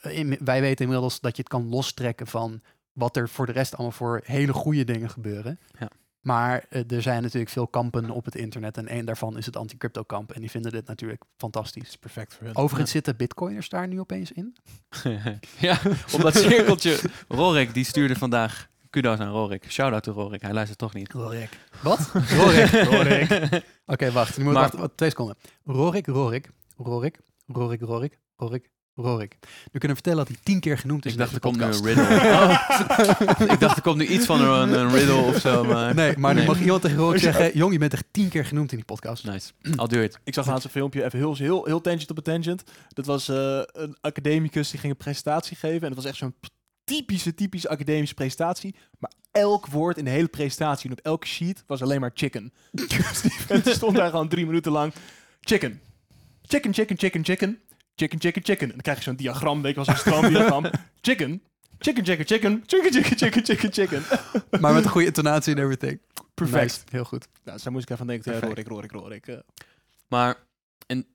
eh, 0.00 0.18
in- 0.18 0.38
wij 0.44 0.60
weten 0.60 0.84
inmiddels 0.84 1.20
dat 1.20 1.36
je 1.36 1.42
het 1.42 1.50
kan 1.50 1.68
lostrekken 1.68 2.26
van 2.26 2.60
wat 2.92 3.16
er 3.16 3.28
voor 3.28 3.46
de 3.46 3.52
rest 3.52 3.72
allemaal 3.74 3.92
voor 3.92 4.20
hele 4.24 4.52
goede 4.52 4.84
dingen 4.84 5.10
gebeuren. 5.10 5.58
Ja. 5.78 5.88
Maar 6.20 6.64
eh, 6.68 6.90
er 6.90 7.02
zijn 7.02 7.22
natuurlijk 7.22 7.50
veel 7.52 7.66
kampen 7.66 8.10
op 8.10 8.24
het 8.24 8.34
internet 8.34 8.76
en 8.76 8.88
één 8.88 9.04
daarvan 9.06 9.36
is 9.38 9.46
het 9.46 9.56
anti-crypto 9.56 10.02
kamp. 10.02 10.32
En 10.32 10.40
die 10.40 10.50
vinden 10.50 10.72
dit 10.72 10.86
natuurlijk 10.86 11.22
fantastisch. 11.36 11.96
Perfect 11.96 12.34
voor 12.34 12.46
hun. 12.46 12.56
Overigens 12.56 12.90
zitten 12.90 13.16
bitcoiners 13.16 13.68
daar 13.68 13.88
nu 13.88 14.00
opeens 14.00 14.32
in. 14.32 14.56
ja, 15.58 15.78
op 16.12 16.20
dat 16.20 16.34
cirkeltje. 16.36 17.00
Rorik, 17.28 17.74
die 17.74 17.84
stuurde 17.84 18.16
vandaag 18.16 18.68
kudo's 18.90 19.18
aan 19.18 19.30
Rorik. 19.30 19.64
Shout-out 19.70 20.02
to 20.02 20.12
Rorik, 20.12 20.42
hij 20.42 20.52
luistert 20.52 20.78
toch 20.78 20.94
niet. 20.94 21.12
Rorik. 21.12 21.48
Wat? 21.82 22.10
Rorik. 22.38 22.70
Rorik. 22.70 23.30
Oké, 23.86 24.10
wacht. 24.12 24.36
Nu 24.36 24.42
moet 24.44 24.52
ik 24.52 24.58
Maar- 24.58 24.62
wachten. 24.62 24.78
Wat, 24.80 24.92
twee 24.94 25.08
seconden. 25.10 25.36
Rorik, 25.64 26.06
Rorik, 26.06 26.50
Rorik, 26.76 27.18
Rorik, 27.46 27.80
Rorik, 27.80 28.18
Rorik, 28.36 28.70
Rorik. 28.94 29.36
Nu 29.42 29.78
kunnen 29.80 29.88
we 29.96 30.02
vertellen 30.02 30.18
dat 30.18 30.28
hij 30.28 30.36
tien 30.42 30.60
keer 30.60 30.78
genoemd 30.78 31.06
is 31.06 31.12
Ik 31.12 31.18
dacht, 31.18 31.34
er 31.34 31.40
komt 31.40 31.56
nu 31.56 31.62
een 31.64 31.84
riddle. 31.84 32.06
Oh. 33.38 33.52
ik 33.52 33.60
dacht, 33.60 33.76
er 33.76 33.82
komt 33.82 33.96
nu 33.96 34.06
iets 34.06 34.26
van 34.26 34.40
een, 34.42 34.72
een 34.78 34.90
riddle 34.90 35.14
of 35.14 35.36
zo. 35.40 35.64
Maar... 35.64 35.94
Nee, 35.94 36.16
maar 36.16 36.32
nu 36.34 36.38
Nee. 36.38 36.48
mag 36.48 36.60
iemand 36.60 36.82
tegen 36.82 36.96
Rorik 36.98 37.20
zeggen... 37.20 37.56
Jong, 37.56 37.72
je 37.72 37.78
bent 37.78 37.92
echt 37.92 38.04
tien 38.10 38.28
keer 38.28 38.44
genoemd 38.44 38.70
in 38.70 38.76
die 38.76 38.86
podcast. 38.86 39.24
Nice. 39.24 39.52
I'll 39.62 39.86
do 39.86 40.00
it. 40.00 40.18
Ik 40.24 40.34
zag 40.34 40.46
laatst 40.46 40.64
een 40.64 40.70
filmpje, 40.70 41.04
even 41.04 41.18
heel, 41.18 41.36
heel, 41.36 41.64
heel 41.64 41.80
tangent 41.80 42.10
op 42.10 42.16
een 42.16 42.22
tangent. 42.22 42.62
Dat 42.88 43.06
was 43.06 43.28
eh, 43.28 43.60
een 43.72 43.96
academicus 44.00 44.70
die 44.70 44.80
ging 44.80 44.92
een 44.92 44.98
presentatie 44.98 45.56
geven. 45.56 45.80
En 45.80 45.86
het 45.86 45.94
was 45.96 46.04
echt 46.04 46.16
zo'n 46.16 46.34
typische, 46.96 47.34
typische 47.34 47.68
academische 47.68 48.14
presentatie. 48.14 48.74
Maar 48.98 49.12
elk 49.32 49.66
woord 49.66 49.98
in 49.98 50.04
de 50.04 50.10
hele 50.10 50.28
presentatie 50.28 50.90
en 50.90 50.96
op 50.98 51.04
elke 51.04 51.26
sheet 51.26 51.64
was 51.66 51.82
alleen 51.82 52.00
maar 52.00 52.10
chicken. 52.14 52.52
dus 52.72 52.88
die 53.20 53.30
vent 53.32 53.66
stond 53.68 53.96
daar 53.96 54.10
gewoon 54.10 54.28
drie 54.28 54.46
minuten 54.46 54.72
lang. 54.72 54.92
Chicken. 55.40 55.80
Chicken, 56.42 56.74
chicken, 56.74 56.98
chicken, 56.98 57.24
chicken. 57.24 57.58
Chicken, 57.94 58.20
chicken, 58.20 58.42
chicken. 58.44 58.66
En 58.66 58.72
dan 58.72 58.80
krijg 58.82 58.98
je 58.98 59.04
zo'n 59.04 59.16
diagram, 59.16 59.62
weet 59.62 59.74
je 59.74 59.76
wel, 59.76 59.84
zo'n 59.84 59.96
stroomdiagram. 59.96 60.64
Chicken. 61.00 61.42
Chicken, 61.78 62.04
chicken, 62.04 62.26
chicken. 62.26 62.62
Chicken, 62.66 62.92
chicken, 62.92 63.16
chicken, 63.16 63.44
chicken, 63.44 63.72
chicken. 63.72 64.02
Maar 64.60 64.74
met 64.74 64.84
een 64.84 64.90
goede 64.90 65.06
intonatie 65.06 65.54
en 65.54 65.60
everything. 65.62 66.00
Perfect. 66.34 66.62
Nice. 66.62 66.80
Heel 66.90 67.04
goed. 67.04 67.28
Nou, 67.44 67.54
dus 67.56 67.62
daar 67.62 67.72
moest 67.72 67.84
ik 67.84 67.90
even 67.90 68.02
aan 68.02 68.08
denken. 68.08 68.32
Ja, 68.32 68.38
Perfect. 68.38 68.68
Rorik, 68.68 68.90
Rorik, 68.90 68.92
Rorik. 68.92 69.26
eh. 69.26 69.36
Maar, 70.08 70.36
en 70.86 71.06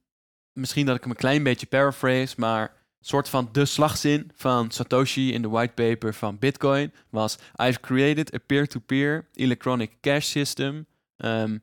misschien 0.53 0.85
dat 0.85 0.95
ik 0.95 1.01
hem 1.01 1.11
een 1.11 1.17
klein 1.17 1.43
beetje 1.43 1.65
paraphrase, 1.65 2.33
maar 2.37 2.73
soort 3.05 3.29
van 3.29 3.49
de 3.51 3.65
slagzin 3.65 4.31
van 4.35 4.71
Satoshi 4.71 5.33
in 5.33 5.41
de 5.41 5.49
whitepaper 5.49 6.13
van 6.13 6.37
Bitcoin 6.39 6.91
was: 7.09 7.37
I've 7.61 7.79
created 7.79 8.33
a 8.33 8.37
peer-to-peer 8.45 9.25
electronic 9.33 9.91
cash 10.01 10.25
system, 10.25 10.85
um, 11.17 11.61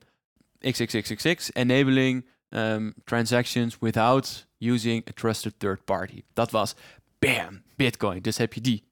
XXXXX, 0.59 1.49
enabling 1.53 2.25
um, 2.49 2.93
transactions 3.03 3.77
without 3.79 4.45
using 4.57 5.03
a 5.09 5.11
trusted 5.13 5.53
third 5.59 5.85
party. 5.85 6.23
Dat 6.33 6.51
was 6.51 6.75
bam, 7.19 7.61
Bitcoin. 7.75 8.21
Dus 8.21 8.37
heb 8.37 8.53
je 8.53 8.61
die. 8.61 8.83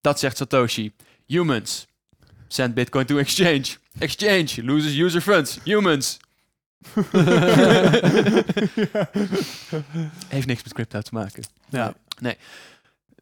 Dat 0.00 0.18
zegt 0.18 0.36
Satoshi. 0.36 0.92
Humans. 1.26 1.86
Send 2.48 2.74
Bitcoin 2.74 3.06
to 3.06 3.18
exchange. 3.18 3.76
Exchange 3.98 4.62
loses 4.62 4.96
user 4.96 5.20
funds. 5.20 5.58
Humans. 5.64 6.18
Heeft 10.28 10.46
niks 10.46 10.62
met 10.62 10.72
crypto 10.72 11.00
te 11.00 11.10
maken. 11.12 11.42
Ja. 11.68 11.94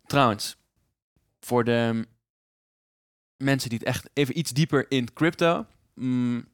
Trouwens, 0.07 0.57
voor 1.41 1.65
de 1.65 2.09
mensen 3.37 3.69
die 3.69 3.79
het 3.79 3.87
echt 3.87 4.11
even 4.13 4.39
iets 4.39 4.51
dieper 4.51 4.91
in 4.91 5.13
crypto. 5.13 5.67
mm, 5.95 6.49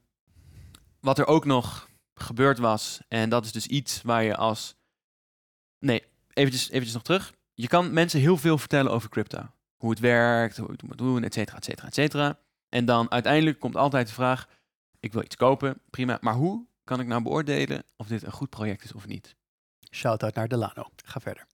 wat 1.00 1.18
er 1.18 1.26
ook 1.26 1.44
nog 1.44 1.88
gebeurd 2.14 2.58
was, 2.58 3.00
en 3.08 3.28
dat 3.28 3.44
is 3.44 3.52
dus 3.52 3.66
iets 3.66 4.02
waar 4.02 4.22
je 4.22 4.36
als. 4.36 4.74
Nee, 5.78 6.02
eventjes, 6.32 6.68
eventjes 6.68 6.92
nog 6.94 7.02
terug. 7.02 7.32
Je 7.54 7.68
kan 7.68 7.92
mensen 7.92 8.20
heel 8.20 8.36
veel 8.36 8.58
vertellen 8.58 8.92
over 8.92 9.08
crypto. 9.08 9.50
Hoe 9.76 9.90
het 9.90 9.98
werkt, 9.98 10.56
hoe 10.56 10.66
je 10.66 10.72
het 10.72 10.82
moet 10.82 10.98
doen, 10.98 11.24
et 11.24 11.34
cetera, 11.34 11.56
et 11.56 11.64
cetera, 11.64 11.86
et 11.86 11.94
cetera. 11.94 12.38
En 12.68 12.84
dan 12.84 13.10
uiteindelijk 13.10 13.60
komt 13.60 13.76
altijd 13.76 14.06
de 14.06 14.12
vraag: 14.12 14.48
ik 15.00 15.12
wil 15.12 15.22
iets 15.22 15.36
kopen, 15.36 15.80
prima. 15.90 16.18
Maar 16.20 16.34
hoe 16.34 16.66
kan 16.84 17.00
ik 17.00 17.06
nou 17.06 17.22
beoordelen 17.22 17.84
of 17.96 18.06
dit 18.06 18.22
een 18.22 18.32
goed 18.32 18.50
project 18.50 18.84
is 18.84 18.92
of 18.92 19.06
niet? 19.06 19.36
Shout-out 19.90 20.34
naar 20.34 20.48
Delano. 20.48 20.90
Ga 21.04 21.20
verder. 21.20 21.46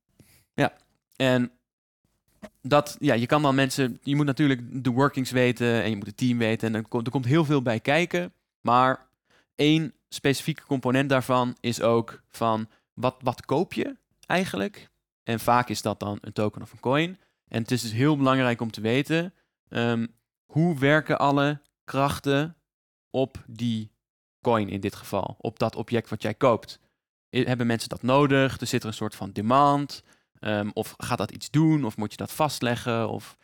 En 1.16 1.50
dat, 2.62 2.96
ja, 3.00 3.14
je 3.14 3.26
kan 3.26 3.42
dan 3.42 3.54
mensen, 3.54 3.98
je 4.02 4.16
moet 4.16 4.26
natuurlijk 4.26 4.84
de 4.84 4.90
workings 4.90 5.30
weten 5.30 5.82
en 5.82 5.90
je 5.90 5.96
moet 5.96 6.06
het 6.06 6.16
team 6.16 6.38
weten. 6.38 6.68
En 6.68 6.74
er 6.74 6.88
komt, 6.88 7.06
er 7.06 7.12
komt 7.12 7.24
heel 7.24 7.44
veel 7.44 7.62
bij 7.62 7.80
kijken. 7.80 8.32
Maar 8.60 9.06
één 9.54 9.94
specifieke 10.08 10.64
component 10.64 11.08
daarvan 11.08 11.56
is 11.60 11.82
ook 11.82 12.22
van 12.28 12.68
wat, 12.94 13.16
wat 13.20 13.44
koop 13.44 13.72
je 13.72 13.96
eigenlijk? 14.26 14.88
En 15.24 15.40
vaak 15.40 15.68
is 15.68 15.82
dat 15.82 16.00
dan 16.00 16.18
een 16.20 16.32
token 16.32 16.62
of 16.62 16.72
een 16.72 16.80
coin. 16.80 17.18
En 17.48 17.62
het 17.62 17.70
is 17.70 17.82
dus 17.82 17.92
heel 17.92 18.16
belangrijk 18.16 18.60
om 18.60 18.70
te 18.70 18.80
weten 18.80 19.34
ehm, 19.68 20.06
hoe 20.44 20.78
werken 20.78 21.18
alle 21.18 21.60
krachten 21.84 22.56
op 23.10 23.44
die 23.46 23.90
coin 24.40 24.68
in 24.68 24.80
dit 24.80 24.94
geval, 24.94 25.36
op 25.38 25.58
dat 25.58 25.76
object 25.76 26.08
wat 26.08 26.22
jij 26.22 26.34
koopt. 26.34 26.80
Hebben 27.30 27.66
mensen 27.66 27.88
dat 27.88 28.02
nodig? 28.02 28.60
Er 28.60 28.66
zit 28.66 28.82
er 28.82 28.88
een 28.88 28.94
soort 28.94 29.14
van 29.14 29.30
demand. 29.30 30.02
Ehm, 30.40 30.70
of 30.72 30.94
gaat 30.96 31.18
dat 31.18 31.30
iets 31.30 31.50
doen? 31.50 31.84
Of 31.84 31.96
moet 31.96 32.10
je 32.10 32.16
dat 32.16 32.32
vastleggen? 32.32 33.08
Of 33.08 33.36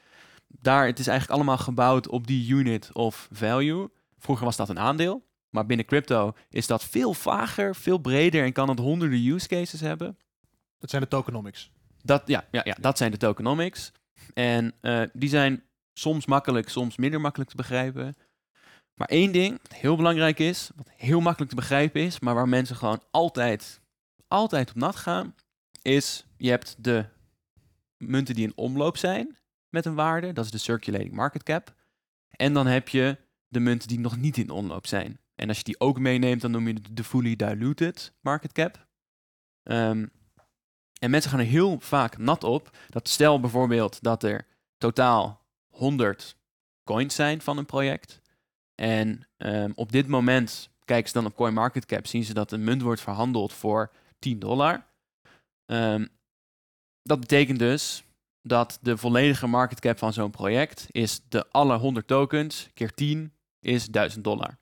daar, 0.46 0.86
het 0.86 0.98
is 0.98 1.06
eigenlijk 1.06 1.38
allemaal 1.38 1.58
gebouwd 1.58 2.08
op 2.08 2.26
die 2.26 2.52
unit 2.52 2.92
of 2.92 3.28
value. 3.32 3.90
Vroeger 4.18 4.44
was 4.44 4.56
dat 4.56 4.68
een 4.68 4.78
aandeel. 4.78 5.22
Maar 5.50 5.66
binnen 5.66 5.86
crypto 5.86 6.34
is 6.50 6.66
dat 6.66 6.84
veel 6.84 7.14
vager, 7.14 7.76
veel 7.76 7.98
breder 7.98 8.44
en 8.44 8.52
kan 8.52 8.68
het 8.68 8.78
honderden 8.78 9.26
use 9.26 9.48
cases 9.48 9.80
hebben. 9.80 10.18
Dat 10.78 10.90
zijn 10.90 11.02
de 11.02 11.08
tokenomics. 11.08 11.70
Dat, 12.02 12.22
ja, 12.26 12.44
ja, 12.50 12.60
ja, 12.64 12.76
dat 12.80 12.98
zijn 12.98 13.10
de 13.10 13.16
tokenomics. 13.16 13.92
En 14.34 14.74
eh, 14.80 15.02
die 15.12 15.28
zijn 15.28 15.62
soms 15.92 16.26
makkelijk, 16.26 16.68
soms 16.68 16.96
minder 16.96 17.20
makkelijk 17.20 17.50
te 17.50 17.56
begrijpen. 17.56 18.14
Maar 18.94 19.08
één 19.08 19.32
ding, 19.32 19.58
wat 19.62 19.78
heel 19.78 19.96
belangrijk 19.96 20.38
is, 20.38 20.70
wat 20.74 20.90
heel 20.96 21.20
makkelijk 21.20 21.50
te 21.50 21.56
begrijpen 21.56 22.00
is, 22.00 22.20
maar 22.20 22.34
waar 22.34 22.48
mensen 22.48 22.76
gewoon 22.76 23.02
altijd, 23.10 23.80
altijd 24.28 24.70
op 24.70 24.76
nat 24.76 24.96
gaan, 24.96 25.34
is 25.82 26.26
je 26.44 26.50
hebt 26.50 26.84
de 26.84 27.04
munten 27.96 28.34
die 28.34 28.46
in 28.46 28.56
omloop 28.56 28.96
zijn 28.96 29.38
met 29.68 29.84
een 29.84 29.94
waarde, 29.94 30.32
dat 30.32 30.44
is 30.44 30.50
de 30.50 30.58
circulating 30.58 31.12
market 31.12 31.42
cap. 31.42 31.74
En 32.30 32.52
dan 32.52 32.66
heb 32.66 32.88
je 32.88 33.18
de 33.48 33.60
munten 33.60 33.88
die 33.88 33.98
nog 33.98 34.16
niet 34.16 34.36
in 34.36 34.50
omloop 34.50 34.86
zijn. 34.86 35.20
En 35.34 35.48
als 35.48 35.56
je 35.56 35.64
die 35.64 35.80
ook 35.80 35.98
meeneemt, 35.98 36.40
dan 36.40 36.50
noem 36.50 36.68
je 36.68 36.74
het 36.74 36.96
de 36.96 37.04
fully 37.04 37.36
diluted 37.36 38.12
market 38.20 38.52
cap. 38.52 38.86
Ehm, 39.62 40.06
en 40.98 41.10
mensen 41.10 41.30
gaan 41.30 41.40
er 41.40 41.46
heel 41.46 41.80
vaak 41.80 42.18
nat 42.18 42.44
op. 42.44 42.76
Dat 42.88 43.08
stel 43.08 43.40
bijvoorbeeld 43.40 44.02
dat 44.02 44.22
er 44.22 44.46
totaal 44.78 45.46
100 45.68 46.36
coins 46.84 47.14
zijn 47.14 47.40
van 47.40 47.58
een 47.58 47.66
project. 47.66 48.20
En 48.74 49.28
ehm, 49.36 49.70
op 49.74 49.92
dit 49.92 50.06
moment 50.06 50.70
kijken 50.84 51.08
ze 51.08 51.14
dan 51.14 51.26
op 51.26 51.36
CoinMarketCap, 51.36 52.06
zien 52.06 52.24
ze 52.24 52.34
dat 52.34 52.52
een 52.52 52.64
munt 52.64 52.82
wordt 52.82 53.00
verhandeld 53.00 53.52
voor 53.52 53.92
10 54.18 54.38
dollar. 54.38 54.86
Ehm, 55.66 56.06
dat 57.04 57.20
betekent 57.20 57.58
dus 57.58 58.04
dat 58.42 58.78
de 58.82 58.96
volledige 58.96 59.46
market 59.46 59.80
cap 59.80 59.98
van 59.98 60.12
zo'n 60.12 60.30
project 60.30 60.86
is 60.90 61.20
de 61.28 61.48
alle 61.50 61.76
100 61.76 62.06
tokens 62.06 62.68
keer 62.74 62.94
10 62.94 63.32
is 63.60 63.86
1000 63.86 64.24
dollar. 64.24 64.58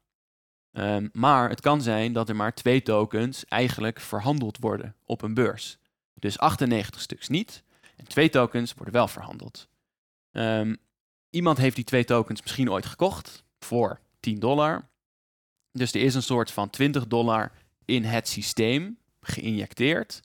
Ehm, 0.72 1.09
maar 1.12 1.49
het 1.49 1.61
kan 1.61 1.82
zijn 1.82 2.12
dat 2.12 2.28
er 2.28 2.36
maar 2.36 2.55
twee 2.55 2.82
tokens 2.82 3.45
eigenlijk 3.45 4.01
verhandeld 4.01 4.59
worden 4.59 4.97
op 5.05 5.22
een 5.22 5.34
beurs. 5.34 5.78
Dus 6.14 6.38
98 6.38 7.01
stuks 7.01 7.28
niet. 7.28 7.62
En 7.97 8.09
twee 8.09 8.28
tokens 8.28 8.74
worden 8.74 8.95
wel 8.95 9.09
verhandeld. 9.09 9.68
Ehm, 10.30 10.74
iemand 11.30 11.59
heeft 11.59 11.76
die 11.76 11.84
twee 11.84 12.05
tokens 12.05 12.43
misschien 12.43 12.70
ooit 12.70 12.86
gekocht 12.86 13.45
voor 13.59 14.01
10 14.20 14.38
dollar. 14.38 14.88
Dus 15.72 15.93
er 15.93 16.01
is 16.01 16.14
een 16.14 16.22
soort 16.22 16.51
van 16.51 16.70
20 16.70 17.07
dollar 17.07 17.53
in 17.84 18.05
het 18.05 18.28
systeem 18.28 18.99
geïnjecteerd. 19.20 20.20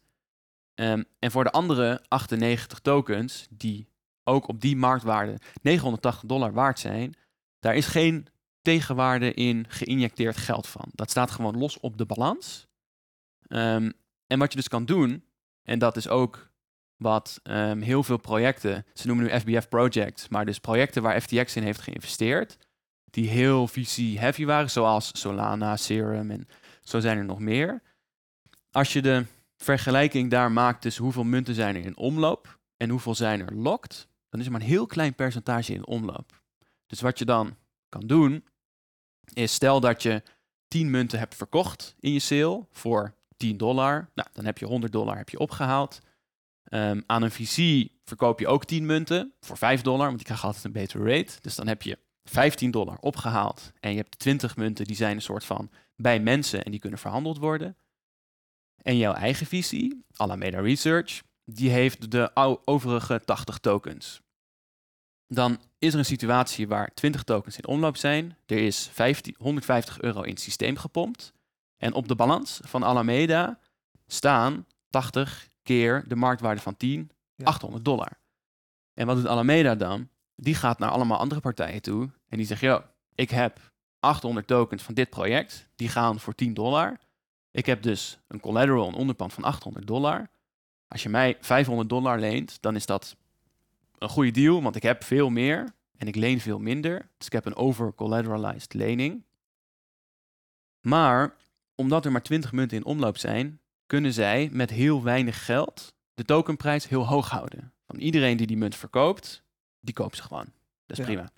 Ehm, 0.78 1.04
en 1.20 1.32
voor 1.32 1.44
de 1.44 1.52
andere 1.52 2.02
98 2.08 2.80
tokens, 2.80 3.48
die 3.50 3.90
ook 4.24 4.48
op 4.48 4.62
die 4.62 4.76
marktwaarde 4.76 5.40
980 5.62 6.30
dollar 6.30 6.54
waard 6.54 6.80
zijn, 6.80 7.16
daar 7.60 7.76
is 7.76 7.86
geen 7.86 8.28
tegenwaarde 8.62 9.34
in 9.34 9.66
geïnjecteerd 9.68 10.38
geld 10.38 10.68
van. 10.68 10.90
Dat 10.92 11.10
staat 11.10 11.32
gewoon 11.32 11.58
los 11.58 11.80
op 11.80 11.98
de 11.98 12.06
balans. 12.06 12.68
Ehm, 13.48 13.92
en 14.28 14.40
wat 14.40 14.52
je 14.52 14.58
dus 14.58 14.68
kan 14.68 14.86
doen, 14.86 15.24
en 15.64 15.80
dat 15.80 15.96
is 15.96 16.08
ook 16.08 16.52
wat 16.96 17.40
ehm, 17.44 17.82
heel 17.82 18.04
veel 18.04 18.18
projecten, 18.18 18.86
ze 18.94 19.08
noemen 19.08 19.26
nu 19.26 19.40
FBF 19.40 19.68
projects, 19.68 20.28
maar 20.28 20.46
dus 20.46 20.60
projecten 20.60 21.02
waar 21.02 21.22
FTX 21.22 21.56
in 21.56 21.64
heeft 21.64 21.82
geïnvesteerd, 21.82 22.58
die 23.06 23.30
heel 23.30 23.68
VC-heavy 23.68 24.46
waren, 24.46 24.70
zoals 24.70 25.20
Solana, 25.20 25.78
Serum 25.78 26.32
en 26.32 26.48
zo 26.82 27.00
zijn 27.00 27.18
er 27.18 27.26
nog 27.26 27.40
meer. 27.40 27.82
Als 28.72 28.94
je 28.94 29.02
de 29.02 29.26
vergelijking 29.58 30.32
daar 30.32 30.51
maakt 30.51 30.82
tussen 30.82 31.03
hoeveel 31.03 31.24
munten 31.24 31.55
zijn 31.55 31.76
er 31.76 31.86
in 31.86 31.97
omloop 31.97 32.60
en 32.78 32.89
hoeveel 32.89 33.16
zijn 33.16 33.39
er 33.39 33.53
locked, 33.53 34.08
dan 34.30 34.39
is 34.39 34.45
er 34.45 34.51
maar 34.51 34.62
een 34.62 34.68
heel 34.68 34.86
klein 34.86 35.16
percentage 35.16 35.74
in 35.74 35.88
omloop. 35.88 36.41
Dus 36.88 37.01
wat 37.01 37.20
je 37.20 37.26
dan 37.26 37.55
kan 37.89 38.08
doen, 38.08 38.45
is 39.34 39.53
stel 39.53 39.80
dat 39.80 40.03
je 40.03 40.24
10 40.68 40.91
munten 40.91 41.20
hebt 41.20 41.36
verkocht 41.36 41.95
in 41.99 42.14
je 42.14 42.20
sale 42.20 42.66
voor 42.72 43.16
10 43.38 43.58
dollar. 43.58 44.10
Nou, 44.16 44.30
dan 44.34 44.45
heb 44.45 44.58
je 44.58 44.66
100 44.66 44.91
dollar 44.91 45.18
heb 45.18 45.30
je 45.30 45.39
opgehaald. 45.39 45.99
Ehm, 46.64 47.01
aan 47.05 47.22
een 47.22 47.32
VC 47.32 47.89
verkoop 48.03 48.39
je 48.39 48.47
ook 48.47 48.66
10 48.66 48.86
munten 48.86 49.34
voor 49.39 49.58
5 49.58 49.82
dollar, 49.82 50.05
want 50.05 50.18
die 50.18 50.26
krijgt 50.26 50.43
altijd 50.43 50.64
een 50.64 50.72
betere 50.72 51.03
rate. 51.03 51.34
Dus 51.41 51.55
dan 51.55 51.68
heb 51.68 51.82
je 51.82 51.97
15 52.24 52.72
dollar 52.72 52.97
opgehaald 52.99 53.72
en 53.80 53.91
je 53.91 53.97
hebt 53.97 54.20
20 54.20 54.55
munten 54.55 54.86
die 54.86 54.95
zijn 54.95 55.16
een 55.16 55.22
soort 55.22 55.45
van 55.45 55.70
bij 55.95 56.20
mensen 56.20 56.64
en 56.64 56.72
die 56.72 56.80
kunnen 56.80 56.99
verhandeld 56.99 57.38
worden. 57.38 57.78
En 58.82 58.98
jouw 58.98 59.14
eigen 59.14 59.46
visie, 59.46 60.06
Alameda 60.16 60.60
Research, 60.60 61.22
die 61.46 61.70
heeft 61.70 62.12
de 62.12 62.32
overige 62.66 63.22
80 63.26 63.58
tokens. 63.58 64.22
Dan 65.28 65.60
is 65.80 65.94
er 65.94 66.00
een 66.00 66.06
situatie 66.06 66.68
waar 66.68 66.94
20 66.94 67.24
tokens 67.24 67.58
in 67.58 67.68
omloop 67.68 67.98
zijn. 67.98 68.38
Er 68.46 68.58
is 68.58 68.90
15, 68.92 69.36
150 69.38 70.02
euro 70.02 70.22
in 70.22 70.30
het 70.32 70.42
systeem 70.42 70.78
gepompt. 70.78 71.34
En 71.78 71.94
op 71.94 72.08
de 72.08 72.16
balans 72.16 72.60
van 72.64 72.84
Alameda 72.84 73.60
staan 74.08 74.66
80 74.90 75.50
keer 75.64 76.04
de 76.08 76.16
marktwaarde 76.16 76.62
van 76.62 76.78
10, 76.78 77.12
Ja. 77.36 77.46
800 77.46 77.86
dollar. 77.86 78.20
En 78.94 79.08
wat 79.08 79.16
doet 79.16 79.28
Alameda 79.28 79.76
dan? 79.76 80.10
Die 80.36 80.56
gaat 80.56 80.80
naar 80.80 80.90
allemaal 80.90 81.18
andere 81.18 81.42
partijen 81.42 81.82
toe 81.82 82.10
en 82.30 82.38
die 82.38 82.46
zegt, 82.46 82.62
yo, 82.62 82.84
ik 83.16 83.30
heb 83.30 83.72
800 84.00 84.48
tokens 84.48 84.84
van 84.84 84.94
dit 84.94 85.10
project, 85.10 85.70
die 85.76 85.90
gaan 85.90 86.20
voor 86.20 86.36
10 86.36 86.54
dollar. 86.54 86.98
Ik 87.52 87.66
heb 87.66 87.82
dus 87.82 88.20
een 88.28 88.39
collateral, 88.39 88.88
een 88.88 88.93
onderpand 88.93 89.34
van 89.34 89.43
800 89.43 89.88
dollar. 89.88 90.30
Als 90.88 91.04
je 91.04 91.10
mij 91.10 91.38
500 91.39 91.89
dollar 91.89 92.20
leent, 92.20 92.62
dan 92.62 92.76
is 92.76 92.86
dat 92.86 93.16
een 93.98 94.10
goede 94.10 94.32
deal, 94.32 94.62
want 94.62 94.76
ik 94.76 94.84
heb 94.84 95.04
veel 95.04 95.30
meer 95.30 95.74
en 95.98 96.08
ik 96.08 96.16
leen 96.16 96.39
veel 96.39 96.60
minder. 96.60 97.10
Dus 97.18 97.28
ik 97.28 97.34
heb 97.34 97.45
een 97.45 97.56
over-collateralized 97.56 98.74
lening. 98.74 99.24
Maar 100.82 101.36
omdat 101.76 102.06
er 102.06 102.12
maar 102.12 102.22
20 102.24 102.52
munten 102.52 102.78
in 102.78 102.86
omloop 102.86 103.18
zijn, 103.18 103.60
kunnen 103.86 104.14
zij 104.14 104.50
met 104.52 104.70
heel 104.70 105.04
weinig 105.04 105.45
geld 105.45 105.93
de 106.14 106.24
tokenprijs 106.24 106.88
heel 106.88 107.08
hoog 107.08 107.30
houden. 107.30 107.74
Van 107.86 107.95
iedereen 108.00 108.38
die 108.38 108.48
die 108.48 108.58
munt 108.58 108.76
verkoopt, 108.76 109.43
die 109.80 109.93
koopt 109.93 110.16
ze 110.16 110.24
gewoon. 110.24 110.45
Dat 110.86 110.98
is 110.98 110.98
Ja. 110.98 111.04
prima. 111.04 111.32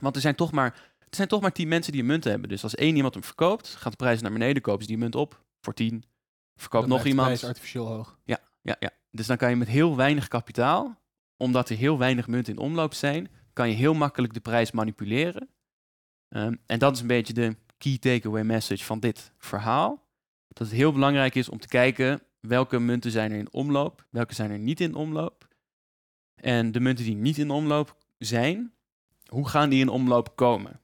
Want 0.00 0.14
er 0.14 0.20
zijn 0.22 0.34
toch 0.34 0.52
maar 0.52 0.89
er 1.10 1.16
zijn 1.16 1.28
toch 1.28 1.40
maar 1.40 1.52
10 1.52 1.68
mensen 1.68 1.92
die 1.92 2.00
een 2.00 2.06
munt 2.06 2.24
hebben. 2.24 2.48
Dus 2.48 2.62
als 2.62 2.74
één 2.74 2.96
iemand 2.96 3.14
hem 3.14 3.24
verkoopt, 3.24 3.68
gaat 3.68 3.90
de 3.90 3.96
prijs 3.96 4.20
naar 4.20 4.32
beneden, 4.32 4.62
kopen 4.62 4.82
ze 4.82 4.88
die 4.88 4.98
munt 4.98 5.14
op 5.14 5.44
voor 5.60 5.74
10. 5.74 6.04
Verkoopt 6.54 6.86
nog 6.86 7.02
blijft 7.02 7.02
de 7.02 7.08
iemand. 7.08 7.26
prijs 7.26 7.44
artificieel 7.44 7.86
hoog. 7.86 8.18
Ja, 8.24 8.40
ja. 8.62 8.90
Dus 9.10 9.26
dan 9.26 9.36
kan 9.36 9.50
je 9.50 9.56
met 9.56 9.68
heel 9.68 9.96
weinig 9.96 10.28
kapitaal, 10.28 11.00
omdat 11.36 11.68
er 11.68 11.76
heel 11.76 11.98
weinig 11.98 12.26
munten 12.26 12.52
in 12.52 12.58
omloop 12.58 12.94
zijn, 12.94 13.30
kan 13.52 13.68
je 13.68 13.74
heel 13.74 13.94
makkelijk 13.94 14.34
de 14.34 14.40
prijs 14.40 14.70
manipuleren. 14.70 15.48
Ehm, 16.28 16.54
en 16.66 16.78
dat 16.78 16.94
is 16.94 17.00
een 17.00 17.06
beetje 17.06 17.32
de 17.32 17.56
key 17.78 17.98
takeaway 17.98 18.42
message 18.42 18.84
van 18.84 19.00
dit 19.00 19.32
verhaal. 19.38 20.08
Dat 20.48 20.66
het 20.66 20.76
heel 20.76 20.92
belangrijk 20.92 21.34
is 21.34 21.48
om 21.48 21.58
te 21.58 21.68
kijken 21.68 22.22
welke 22.40 22.78
munten 22.78 23.10
zijn 23.10 23.32
er 23.32 23.38
in 23.38 23.52
omloop, 23.52 24.06
welke 24.10 24.34
zijn 24.34 24.50
er 24.50 24.58
niet 24.58 24.80
in 24.80 24.94
omloop. 24.94 25.48
En 26.34 26.72
de 26.72 26.80
munten 26.80 27.04
die 27.04 27.14
niet 27.14 27.38
in 27.38 27.50
omloop 27.50 27.96
zijn, 28.18 28.72
hoe 29.26 29.48
gaan 29.48 29.70
die 29.70 29.80
in 29.80 29.88
omloop 29.88 30.36
komen? 30.36 30.80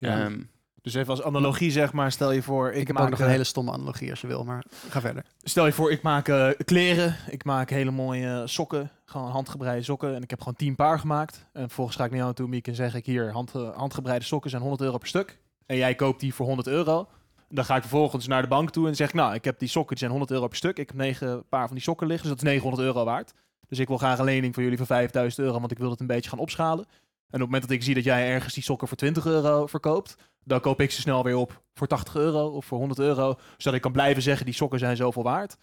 Ja. 0.00 0.24
Ehm, 0.24 0.40
Dus 0.82 0.94
even 0.94 1.10
als 1.10 1.22
analogie 1.22 1.70
zeg 1.70 1.92
maar, 1.92 2.12
stel 2.12 2.32
je 2.32 2.42
voor, 2.42 2.70
ik, 2.70 2.80
Ik 2.80 2.86
heb 2.86 2.96
maak 2.96 3.04
ook 3.04 3.10
nog 3.10 3.18
eh, 3.18 3.24
een 3.24 3.30
hele 3.32 3.44
stomme 3.44 3.72
analogie 3.72 4.10
als 4.10 4.20
je 4.20 4.26
wil, 4.26 4.44
maar 4.44 4.64
ga 4.88 5.00
verder. 5.00 5.24
Stel 5.42 5.66
je 5.66 5.72
voor, 5.72 5.90
ik 5.92 6.02
maak 6.02 6.28
eh, 6.28 6.48
kleren, 6.64 7.16
ik 7.28 7.44
maak 7.44 7.70
hele 7.70 7.90
mooie 7.90 8.42
sokken, 8.46 8.90
gewoon 9.04 9.30
handgebreide 9.30 9.82
sokken. 9.82 10.14
En 10.14 10.22
ik 10.22 10.30
heb 10.30 10.38
gewoon 10.38 10.54
10 10.54 10.74
paar 10.74 10.98
gemaakt. 10.98 11.46
En 11.52 11.60
vervolgens 11.62 11.96
ga 11.96 12.04
ik 12.04 12.10
naar 12.10 12.20
jou 12.20 12.34
toe, 12.34 12.48
Miek, 12.48 12.66
en 12.68 12.74
zeg 12.74 12.94
ik 12.94 13.06
hier, 13.06 13.32
hand, 13.32 13.54
eh, 13.54 13.76
handgebreide 13.76 14.24
sokken 14.24 14.50
zijn 14.50 14.62
100 14.62 14.82
euro 14.82 14.98
per 14.98 15.08
stuk. 15.08 15.38
En 15.66 15.76
jij 15.76 15.94
koopt 15.94 16.20
die 16.20 16.34
voor 16.34 16.46
100 16.46 16.68
euro. 16.68 17.08
Dan 17.48 17.64
ga 17.64 17.74
ik 17.74 17.80
vervolgens 17.80 18.26
naar 18.26 18.42
de 18.42 18.48
bank 18.48 18.70
toe 18.70 18.88
en 18.88 18.96
zeg 18.96 19.08
ik, 19.08 19.14
nou, 19.14 19.34
ik 19.34 19.44
heb 19.44 19.58
die 19.58 19.68
sokken, 19.68 19.88
die 19.90 19.98
zijn 19.98 20.10
100 20.10 20.30
euro 20.30 20.46
per 20.46 20.56
stuk. 20.56 20.78
Ik 20.78 20.88
heb 20.88 20.96
9 20.96 21.44
paar 21.48 21.66
van 21.66 21.76
die 21.76 21.84
sokken 21.84 22.06
liggen, 22.06 22.28
dus 22.28 22.36
dat 22.36 22.46
is 22.46 22.50
900 22.52 22.82
euro 22.82 23.04
waard. 23.04 23.32
Dus 23.68 23.78
ik 23.78 23.88
wil 23.88 23.98
graag 23.98 24.18
een 24.18 24.24
lening 24.24 24.54
van 24.54 24.62
jullie 24.62 24.78
van 24.78 24.86
5000 24.86 25.46
euro, 25.46 25.58
want 25.58 25.70
ik 25.70 25.78
wil 25.78 25.90
het 25.90 26.00
een 26.00 26.06
beetje 26.06 26.30
gaan 26.30 26.38
opschalen. 26.38 26.86
En 27.30 27.36
op 27.36 27.40
het 27.40 27.50
moment 27.50 27.62
dat 27.62 27.70
ik 27.70 27.82
zie 27.82 27.94
dat 27.94 28.04
jij 28.04 28.28
ergens 28.30 28.54
die 28.54 28.62
sokken 28.62 28.88
voor 28.88 28.96
20 28.96 29.26
euro 29.26 29.66
verkoopt, 29.66 30.16
dan 30.44 30.60
koop 30.60 30.80
ik 30.80 30.90
ze 30.90 31.00
snel 31.00 31.24
weer 31.24 31.36
op 31.36 31.62
voor 31.74 31.86
80 31.86 32.14
euro 32.14 32.46
of 32.48 32.64
voor 32.64 32.78
100 32.78 33.00
euro. 33.00 33.34
Zodat 33.56 33.74
ik 33.74 33.80
kan 33.80 33.92
blijven 33.92 34.22
zeggen, 34.22 34.44
die 34.46 34.54
sokken 34.54 34.78
zijn 34.78 34.96
zoveel 34.96 35.22
waard. 35.22 35.56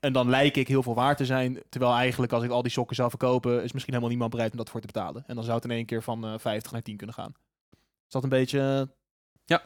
En 0.00 0.12
dan 0.12 0.28
lijk 0.28 0.56
ik 0.56 0.68
heel 0.68 0.82
veel 0.82 0.94
waard 0.94 1.16
te 1.16 1.24
zijn. 1.24 1.62
Terwijl 1.68 1.92
eigenlijk 1.94 2.32
als 2.32 2.42
ik 2.44 2.50
al 2.50 2.62
die 2.62 2.70
sokken 2.72 2.96
zou 2.96 3.08
verkopen, 3.10 3.54
is 3.62 3.72
misschien 3.72 3.92
helemaal 3.92 4.08
niemand 4.08 4.30
bereid 4.30 4.50
om 4.50 4.56
dat 4.58 4.70
voor 4.70 4.80
te 4.80 4.86
betalen. 4.86 5.24
En 5.26 5.34
dan 5.34 5.44
zou 5.44 5.56
het 5.56 5.64
in 5.64 5.70
één 5.70 5.86
keer 5.86 6.02
van 6.02 6.24
eh 6.24 6.34
50 6.38 6.72
naar 6.72 6.82
10 6.82 6.96
kunnen 6.96 7.14
gaan. 7.14 7.32
Is 8.06 8.12
dat 8.12 8.22
een 8.22 8.28
beetje... 8.28 8.58
eh, 8.60 9.56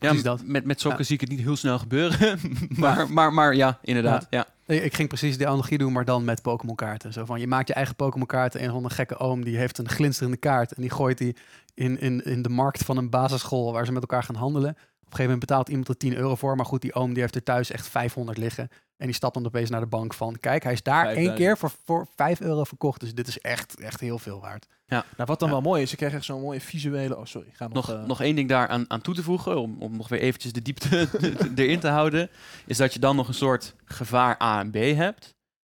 ja, 0.00 0.12
m- 0.12 0.22
dat. 0.22 0.42
Met, 0.44 0.64
met 0.64 0.80
sokken 0.80 1.00
Ja. 1.00 1.04
zie 1.06 1.14
ik 1.14 1.20
het 1.20 1.30
niet 1.30 1.40
heel 1.40 1.56
snel 1.56 1.78
gebeuren. 1.78 2.38
maar, 2.76 3.10
maar, 3.12 3.32
maar 3.32 3.54
ja, 3.54 3.78
inderdaad. 3.82 4.26
Ja. 4.30 4.46
Ik 4.70 4.94
ging 4.94 5.08
precies 5.08 5.36
die 5.36 5.46
analogie 5.46 5.78
doen, 5.78 5.92
maar 5.92 6.04
dan 6.04 6.24
met 6.24 6.42
Pokémon 6.42 6.76
kaarten. 6.76 7.12
Zo 7.12 7.24
van, 7.24 7.40
je 7.40 7.46
maakt 7.46 7.68
je 7.68 7.74
eigen 7.74 7.96
Pokémon 7.96 8.26
kaarten 8.26 8.60
en 8.60 8.74
een 8.74 8.90
gekke 8.90 9.18
oom 9.18 9.44
die 9.44 9.56
heeft 9.56 9.78
een 9.78 9.88
glinsterende 9.88 10.36
kaart 10.36 10.72
en 10.72 10.82
die 10.82 10.90
gooit 10.90 11.18
die 11.18 11.36
in, 11.74 12.00
in, 12.00 12.24
in 12.24 12.42
de 12.42 12.48
markt 12.48 12.84
van 12.84 12.96
een 12.96 13.10
basisschool 13.10 13.72
waar 13.72 13.86
ze 13.86 13.92
met 13.92 14.02
elkaar 14.02 14.22
gaan 14.22 14.34
handelen. 14.34 14.70
Op 14.70 14.76
een 14.76 14.86
gegeven 15.00 15.22
moment 15.22 15.40
betaalt 15.40 15.68
iemand 15.68 15.88
er 15.88 15.96
10 15.96 16.16
euro 16.16 16.34
voor, 16.34 16.56
maar 16.56 16.66
goed, 16.66 16.82
die 16.82 16.94
oom 16.94 17.12
die 17.12 17.22
heeft 17.22 17.34
er 17.34 17.42
thuis 17.42 17.70
echt 17.70 17.88
500 17.88 18.38
liggen. 18.38 18.68
En 19.00 19.06
die 19.06 19.14
stapt 19.14 19.34
dan 19.34 19.46
opeens 19.46 19.70
naar 19.70 19.80
de 19.80 19.86
bank 19.86 20.14
van, 20.14 20.36
kijk, 20.40 20.62
hij 20.62 20.72
is 20.72 20.82
daar 20.82 21.04
één 21.06 21.14
5000. 21.14 21.38
keer 21.38 21.58
voor, 21.58 21.72
voor 21.84 22.06
5 22.16 22.40
euro 22.40 22.64
verkocht. 22.64 23.00
Dus 23.00 23.14
dit 23.14 23.28
is 23.28 23.38
echt, 23.40 23.80
echt 23.80 24.00
heel 24.00 24.18
veel 24.18 24.40
waard. 24.40 24.66
Nou, 24.86 25.04
wat 25.16 25.38
dan 25.38 25.48
Ja. 25.48 25.54
wel 25.54 25.62
mooi 25.62 25.82
is, 25.82 25.90
je 25.90 25.96
krijgt 25.96 26.14
echt 26.14 26.24
zo'n 26.24 26.40
mooie 26.40 26.60
visuele... 26.60 27.16
Oh, 27.18 27.24
sorry. 27.24 27.48
Ga 27.52 27.66
nog... 27.68 27.74
Nog, 27.74 27.96
eh, 27.96 28.04
nog 28.04 28.20
één 28.20 28.34
ding 28.36 28.48
daar 28.48 28.68
aan, 28.68 28.84
aan 28.88 29.00
toe 29.00 29.14
te 29.14 29.22
voegen, 29.22 29.60
om, 29.60 29.76
om 29.78 29.96
nog 29.96 30.08
weer 30.08 30.20
eventjes 30.20 30.52
de 30.52 30.62
diepte 30.62 31.08
erin 31.54 31.80
te 31.80 31.88
houden, 31.88 32.30
is 32.66 32.76
dat 32.76 32.92
je 32.92 32.98
dan 32.98 33.16
nog 33.16 33.28
een 33.28 33.34
soort 33.34 33.74
gevaar 33.84 34.42
A 34.42 34.60
en 34.60 34.70
B 34.70 34.74
hebt. 34.74 35.34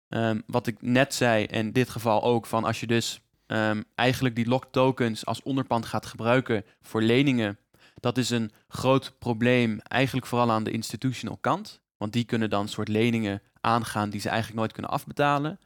Ehm, 0.09 0.39
wat 0.47 0.67
ik 0.67 0.81
net 0.81 1.13
zei, 1.13 1.45
en 1.45 1.65
in 1.65 1.71
dit 1.71 1.89
geval 1.89 2.23
ook, 2.23 2.45
van 2.45 2.63
als 2.63 2.79
je 2.79 2.87
dus 2.87 3.21
ehm, 3.47 3.81
eigenlijk 3.95 4.35
die 4.35 4.47
lock 4.47 4.65
tokens 4.71 5.25
als 5.25 5.41
onderpand 5.43 5.85
gaat 5.85 6.05
gebruiken 6.05 6.65
voor 6.81 7.01
leningen, 7.01 7.57
dat 7.99 8.17
is 8.17 8.29
een 8.29 8.51
groot 8.67 9.13
probleem, 9.19 9.79
eigenlijk 9.79 10.27
vooral 10.27 10.51
aan 10.51 10.63
de 10.63 10.71
institutional 10.71 11.37
kant. 11.41 11.80
Want 12.01 12.13
die 12.13 12.23
kunnen 12.23 12.49
dan 12.49 12.67
soort 12.67 12.87
leningen 12.87 13.41
aangaan 13.59 14.09
die 14.09 14.19
ze 14.19 14.29
eigenlijk 14.29 14.59
nooit 14.59 14.71
kunnen 14.71 14.91
afbetalen. 14.91 15.59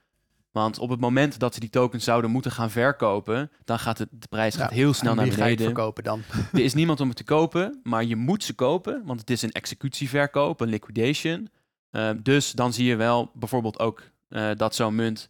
Want 0.52 0.80
op 0.80 0.90
het 0.90 1.00
moment 1.00 1.40
dat 1.40 1.54
ze 1.54 1.60
die 1.60 1.70
tokens 1.70 2.04
zouden 2.04 2.32
moeten 2.32 2.52
gaan 2.52 2.72
verkopen, 2.72 3.52
dan 3.64 3.80
gaat 3.80 3.98
het, 3.98 4.10
de 4.12 4.28
prijs 4.28 4.56
gaat 4.56 4.72
heel 4.72 4.94
snel 4.94 5.16
naar 5.16 5.28
beneden. 5.28 5.66
verkopen 5.66 6.04
dan? 6.04 6.22
Er 6.54 6.60
is 6.60 6.74
niemand 6.82 7.00
om 7.00 7.08
het 7.08 7.18
te 7.18 7.24
kopen, 7.24 7.80
maar 7.84 8.04
je 8.04 8.16
moet 8.16 8.44
ze 8.44 8.54
kopen, 8.54 9.02
want 9.06 9.20
het 9.20 9.30
is 9.30 9.42
een 9.42 9.52
executieverkoop, 9.52 10.62
een 10.62 10.68
liquidation. 10.68 11.50
Uh, 11.92 12.10
dus 12.24 12.52
dan 12.52 12.74
zie 12.74 12.86
je 12.86 12.96
wel 12.96 13.32
bijvoorbeeld 13.34 13.80
ook 13.80 14.04
uh, 14.30 14.50
dat 14.56 14.76
zo'n 14.76 14.96
munt, 14.96 15.30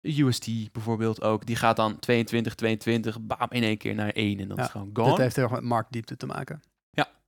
UST 0.00 0.72
bijvoorbeeld 0.72 1.22
ook, 1.22 1.46
die 1.46 1.56
gaat 1.56 1.76
dan 1.76 1.98
22, 1.98 2.54
22, 2.54 3.20
bam, 3.20 3.46
in 3.48 3.62
één 3.62 3.78
keer 3.78 3.94
naar 3.94 4.10
1 4.10 4.40
en 4.40 4.48
dan 4.48 4.56
Ja, 4.56 4.62
is 4.62 4.68
het 4.68 4.70
gewoon 4.70 4.90
gone. 4.92 5.08
Dit 5.08 5.18
heeft 5.18 5.36
heel 5.36 5.44
erg 5.44 5.54
met 5.54 5.62
marktdiepte 5.62 6.16
te 6.16 6.26
maken. 6.26 6.62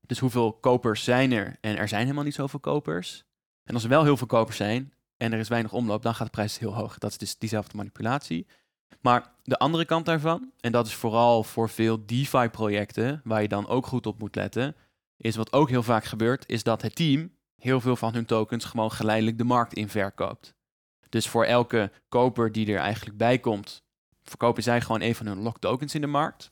Dus 0.06 0.18
hoeveel 0.18 0.52
kopers 0.52 1.04
zijn 1.04 1.32
er? 1.32 1.56
En 1.60 1.76
er 1.76 1.88
zijn 1.88 2.02
helemaal 2.02 2.24
niet 2.24 2.34
zoveel 2.34 2.60
kopers. 2.60 3.24
En 3.64 3.74
als 3.74 3.82
er 3.82 3.88
wel 3.88 4.04
heel 4.04 4.16
veel 4.16 4.26
kopers 4.26 4.56
zijn 4.56 4.92
en 5.16 5.32
er 5.32 5.38
is 5.38 5.48
weinig 5.48 5.72
omloop, 5.72 6.02
dan 6.02 6.14
gaat 6.14 6.26
de 6.26 6.32
prijs 6.32 6.58
heel 6.58 6.74
hoog. 6.74 6.98
Dat 6.98 7.10
is 7.10 7.18
dus 7.18 7.38
diezelfde 7.38 7.76
manipulatie. 7.76 8.46
Maar 9.00 9.34
de 9.42 9.58
andere 9.58 9.84
kant 9.84 10.06
daarvan, 10.06 10.52
en 10.60 10.72
dat 10.72 10.86
is 10.86 10.94
vooral 10.94 11.42
voor 11.42 11.68
veel 11.68 12.06
DeFi-projecten, 12.06 13.20
waar 13.24 13.42
je 13.42 13.48
dan 13.48 13.66
ook 13.66 13.86
goed 13.86 14.06
op 14.06 14.18
moet 14.18 14.34
letten, 14.34 14.76
is 15.16 15.36
wat 15.36 15.52
ook 15.52 15.68
heel 15.68 15.82
vaak 15.82 16.04
gebeurt, 16.04 16.48
is 16.48 16.62
dat 16.62 16.82
het 16.82 16.94
team 16.94 17.32
heel 17.56 17.80
veel 17.80 17.96
van 17.96 18.12
hun 18.12 18.24
tokens 18.24 18.64
gewoon 18.64 18.92
geleidelijk 18.92 19.38
de 19.38 19.44
markt 19.44 19.74
in 19.74 19.88
verkoopt. 19.88 20.54
Dus 21.08 21.28
voor 21.28 21.44
elke 21.44 21.92
koper 22.08 22.52
die 22.52 22.72
er 22.72 22.78
eigenlijk 22.78 23.16
bij 23.16 23.38
komt, 23.38 23.84
verkopen 24.22 24.62
zij 24.62 24.80
gewoon 24.80 25.00
een 25.00 25.14
van 25.14 25.26
hun 25.26 25.42
lock 25.42 25.58
tokens 25.58 25.94
in 25.94 26.00
de 26.00 26.06
markt. 26.06 26.50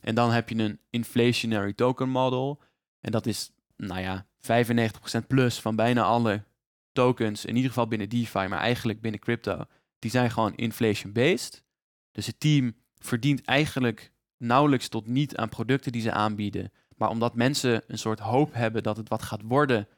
En 0.00 0.14
dan 0.14 0.30
heb 0.30 0.48
je 0.48 0.56
een 0.56 0.80
inflationary 0.90 1.72
token 1.72 2.08
model. 2.08 2.62
En 3.02 3.12
dat 3.12 3.26
is, 3.26 3.50
nou 3.76 4.00
ja, 4.00 4.26
95% 4.40 5.26
plus 5.26 5.60
van 5.60 5.76
bijna 5.76 6.02
alle 6.02 6.44
tokens, 6.92 7.44
in 7.44 7.54
ieder 7.54 7.70
geval 7.70 7.86
binnen 7.86 8.08
DeFi, 8.08 8.46
maar 8.48 8.58
eigenlijk 8.58 9.00
binnen 9.00 9.20
crypto, 9.20 9.64
die 9.98 10.10
zijn 10.10 10.30
gewoon 10.30 10.54
inflation-based. 10.54 11.64
Dus 12.12 12.26
het 12.26 12.40
team 12.40 12.74
verdient 12.94 13.44
eigenlijk 13.44 14.12
nauwelijks 14.36 14.88
tot 14.88 15.06
niet 15.06 15.36
aan 15.36 15.48
producten 15.48 15.92
die 15.92 16.02
ze 16.02 16.12
aanbieden. 16.12 16.72
Maar 16.96 17.08
omdat 17.08 17.34
mensen 17.34 17.82
een 17.86 17.98
soort 17.98 18.18
hoop 18.18 18.54
hebben 18.54 18.82
dat 18.82 18.96
het 18.96 19.08
wat 19.08 19.22
gaat 19.22 19.42
worden, 19.42 19.88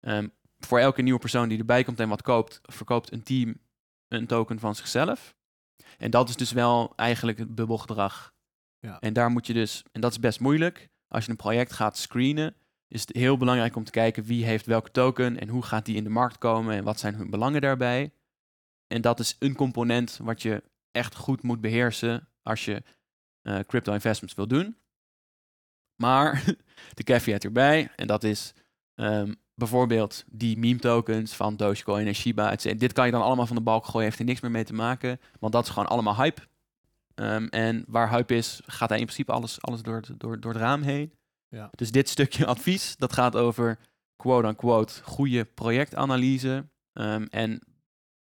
um, 0.00 0.32
voor 0.58 0.78
elke 0.78 1.02
nieuwe 1.02 1.18
persoon 1.18 1.48
die 1.48 1.58
erbij 1.58 1.84
komt 1.84 2.00
en 2.00 2.08
wat 2.08 2.22
koopt, 2.22 2.60
verkoopt 2.62 3.12
een 3.12 3.22
team 3.22 3.56
een 4.08 4.26
token 4.26 4.58
van 4.58 4.74
zichzelf. 4.74 5.34
En 5.98 6.10
dat 6.10 6.28
is 6.28 6.36
dus 6.36 6.52
wel 6.52 6.92
eigenlijk 6.96 7.38
het 7.38 7.54
bubbelgedrag. 7.54 8.34
Ja. 8.78 9.00
En 9.00 9.12
daar 9.12 9.30
moet 9.30 9.46
je 9.46 9.52
dus, 9.52 9.82
en 9.92 10.00
dat 10.00 10.10
is 10.10 10.20
best 10.20 10.40
moeilijk, 10.40 10.88
als 11.14 11.24
je 11.24 11.30
een 11.30 11.36
project 11.36 11.72
gaat 11.72 11.98
screenen, 11.98 12.54
is 12.88 13.00
het 13.00 13.16
heel 13.16 13.36
belangrijk 13.36 13.76
om 13.76 13.84
te 13.84 13.90
kijken 13.90 14.24
wie 14.24 14.44
heeft 14.44 14.66
welke 14.66 14.90
token 14.90 15.40
en 15.40 15.48
hoe 15.48 15.62
gaat 15.62 15.86
die 15.86 15.96
in 15.96 16.04
de 16.04 16.10
markt 16.10 16.38
komen 16.38 16.76
en 16.76 16.84
wat 16.84 16.98
zijn 16.98 17.14
hun 17.14 17.30
belangen 17.30 17.60
daarbij. 17.60 18.12
En 18.86 19.00
dat 19.00 19.20
is 19.20 19.36
een 19.38 19.54
component 19.54 20.18
wat 20.22 20.42
je 20.42 20.62
echt 20.90 21.14
goed 21.14 21.42
moet 21.42 21.60
beheersen 21.60 22.28
als 22.42 22.64
je 22.64 22.82
uh, 23.42 23.58
crypto 23.66 23.92
investments 23.92 24.34
wil 24.34 24.46
doen. 24.46 24.76
Maar 25.96 26.44
de 26.94 27.02
caveat 27.02 27.44
erbij, 27.44 27.90
en 27.96 28.06
dat 28.06 28.24
is 28.24 28.54
ehm, 28.94 29.34
bijvoorbeeld 29.54 30.24
die 30.26 30.58
meme 30.58 30.78
tokens 30.78 31.34
van 31.34 31.56
Dogecoin 31.56 32.06
en 32.06 32.14
Shiba. 32.14 32.56
Dit 32.56 32.92
kan 32.92 33.06
je 33.06 33.12
dan 33.12 33.22
allemaal 33.22 33.46
van 33.46 33.56
de 33.56 33.62
balk 33.62 33.84
gooien, 33.84 34.06
heeft 34.06 34.18
er 34.18 34.24
niks 34.24 34.40
meer 34.40 34.50
mee 34.50 34.64
te 34.64 34.74
maken. 34.74 35.20
Want 35.40 35.52
dat 35.52 35.64
is 35.64 35.70
gewoon 35.70 35.88
allemaal 35.88 36.16
hype. 36.16 36.42
Ehm, 37.14 37.46
en 37.46 37.84
waar 37.88 38.10
hype 38.10 38.34
is, 38.34 38.60
gaat 38.66 38.88
hij 38.88 38.98
in 38.98 39.04
principe 39.04 39.32
alles, 39.32 39.62
alles 39.62 39.82
door, 39.82 39.96
het, 39.96 40.10
door, 40.20 40.40
door 40.40 40.52
het 40.52 40.60
raam 40.62 40.82
heen. 40.82 41.12
Ja. 41.48 41.70
Dus 41.74 41.90
dit 41.90 42.08
stukje 42.08 42.46
advies, 42.54 42.96
dat 42.96 43.12
gaat 43.12 43.36
over 43.36 43.78
quote-unquote 44.16 45.02
goede 45.02 45.44
projectanalyse. 45.44 46.66
Ehm, 46.92 47.26
en 47.30 47.60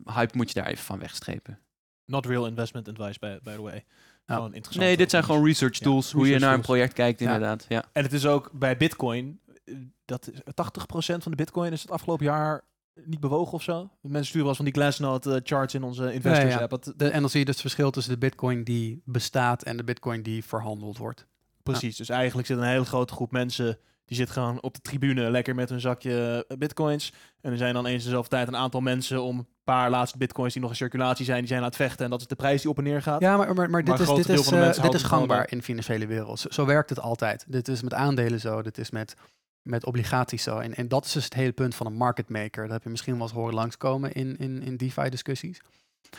hype 0.03 0.37
moet 0.37 0.47
je 0.47 0.53
daar 0.53 0.67
even 0.69 0.83
van 0.83 0.99
wegstrepen. 0.99 1.59
Not 2.05 2.25
real 2.25 2.47
investment 2.47 2.87
advice, 2.89 3.19
by, 3.19 3.39
by 3.43 3.55
the 3.55 3.61
way. 3.61 3.85
Ja. 4.25 4.35
Gewoon 4.35 4.53
interessant. 4.53 4.85
Nee, 4.85 4.97
dit 4.97 5.09
zijn 5.09 5.23
gewoon 5.23 5.45
research 5.45 5.77
Ja, 5.77 5.85
tools, 5.85 6.11
hoe 6.11 6.27
je 6.27 6.31
naar 6.39 6.41
een 6.49 6.53
tools. 6.53 6.65
project 6.65 6.93
kijkt 6.93 7.19
Ja. 7.19 7.25
inderdaad. 7.25 7.65
Ja. 7.69 7.83
En 7.93 8.03
het 8.03 8.13
is 8.13 8.25
ook 8.25 8.49
bij 8.53 8.77
Bitcoin, 8.77 9.39
eh, 9.65 9.75
dat 10.05 10.31
is 10.31 10.39
80% 10.53 11.23
van 11.23 11.31
de 11.31 11.37
Bitcoin 11.37 11.71
is 11.71 11.81
het 11.81 11.91
afgelopen 11.91 12.25
jaar 12.25 12.63
niet 13.05 13.19
bewogen 13.19 13.53
of 13.53 13.63
zo. 13.63 13.89
Mensen 14.01 14.25
sturen 14.25 14.39
wel 14.39 14.47
eens 14.47 14.57
van 14.57 14.65
die 14.65 14.73
Glassnode 14.73 15.35
eh, 15.35 15.41
charts 15.43 15.73
in 15.73 15.83
onze 15.83 16.13
investors 16.13 16.53
Ja, 16.53 16.67
De, 16.95 17.09
en 17.09 17.21
dan 17.21 17.29
zie 17.29 17.39
je 17.39 17.45
dus 17.45 17.53
het 17.53 17.63
verschil 17.63 17.91
tussen 17.91 18.13
de 18.13 18.19
bitcoin 18.19 18.63
die 18.63 19.01
bestaat 19.05 19.63
en 19.63 19.77
de 19.77 19.83
bitcoin 19.83 20.21
die 20.21 20.43
verhandeld 20.45 20.97
wordt. 20.97 21.27
Precies, 21.63 21.97
dus 21.97 22.09
eigenlijk 22.09 22.47
zit 22.47 22.57
een 22.57 22.63
hele 22.63 22.85
grote 22.85 23.13
groep 23.13 23.31
mensen 23.31 23.77
die 24.11 24.19
zit 24.19 24.29
gewoon 24.29 24.61
op 24.61 24.73
de 24.73 24.81
tribune 24.81 25.31
lekker 25.31 25.55
met 25.55 25.69
hun 25.69 25.79
zakje 25.79 26.45
eh, 26.47 26.57
bitcoins. 26.57 27.13
En 27.41 27.51
er 27.51 27.57
zijn 27.57 27.73
dan 27.73 27.85
eens 27.85 28.03
dezelfde 28.03 28.29
tijd 28.29 28.47
een 28.47 28.55
aantal 28.55 28.81
mensen 28.81 29.23
om 29.23 29.37
een 29.37 29.47
paar 29.63 29.89
laatste 29.89 30.17
bitcoins 30.17 30.53
die 30.53 30.61
nog 30.61 30.71
in 30.71 30.77
circulatie 30.77 31.25
zijn, 31.25 31.39
die 31.39 31.47
zijn 31.47 31.59
aan 31.59 31.65
het 31.65 31.75
vechten. 31.75 32.05
En 32.05 32.11
dat 32.11 32.21
is 32.21 32.27
de 32.27 32.35
prijs 32.35 32.61
die 32.61 32.69
op 32.69 32.77
en 32.77 32.83
neer 32.83 33.01
gaat. 33.01 33.21
Ja, 33.21 33.37
maar, 33.37 33.45
maar, 33.47 33.55
maar 33.55 33.69
Maar 33.69 33.83
dit 33.83 33.99
is, 33.99 34.15
dit 34.15 34.29
is, 34.29 34.51
eh, 34.51 34.81
dit 34.81 34.93
is 34.93 35.03
gangbaar 35.03 35.51
in 35.51 35.57
de 35.57 35.63
financiële 35.63 36.07
wereld. 36.07 36.39
Zo, 36.39 36.47
zo 36.49 36.65
werkt 36.65 36.89
het 36.89 36.99
altijd. 36.99 37.45
Dit 37.47 37.67
is 37.67 37.81
met 37.81 37.93
aandelen 37.93 38.39
zo, 38.39 38.61
dit 38.61 38.77
is 38.77 38.91
met, 38.91 39.13
met 39.61 39.85
obligaties 39.85 40.43
zo. 40.43 40.57
En, 40.57 40.75
en 40.75 40.87
dat 40.87 41.05
is 41.05 41.11
dus 41.11 41.23
het 41.23 41.33
hele 41.33 41.51
punt 41.51 41.75
van 41.75 41.85
een 41.85 41.93
market 41.93 42.29
maker. 42.29 42.63
Dat 42.63 42.71
heb 42.71 42.83
je 42.83 42.89
misschien 42.89 43.13
wel 43.13 43.23
eens 43.23 43.31
horen 43.31 43.53
langskomen 43.53 44.11
in, 44.11 44.37
in, 44.37 44.61
in 44.61 44.77
DeFi-discussies. 44.77 45.61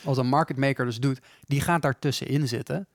Als 0.05 0.19
een 0.19 0.27
market 0.27 0.57
maker 0.57 0.85
dus 0.85 1.01
doet, 1.01 1.21
die 1.41 1.61
gaat 1.61 1.83
daartussenin 1.83 2.49
zitten. 2.49 2.89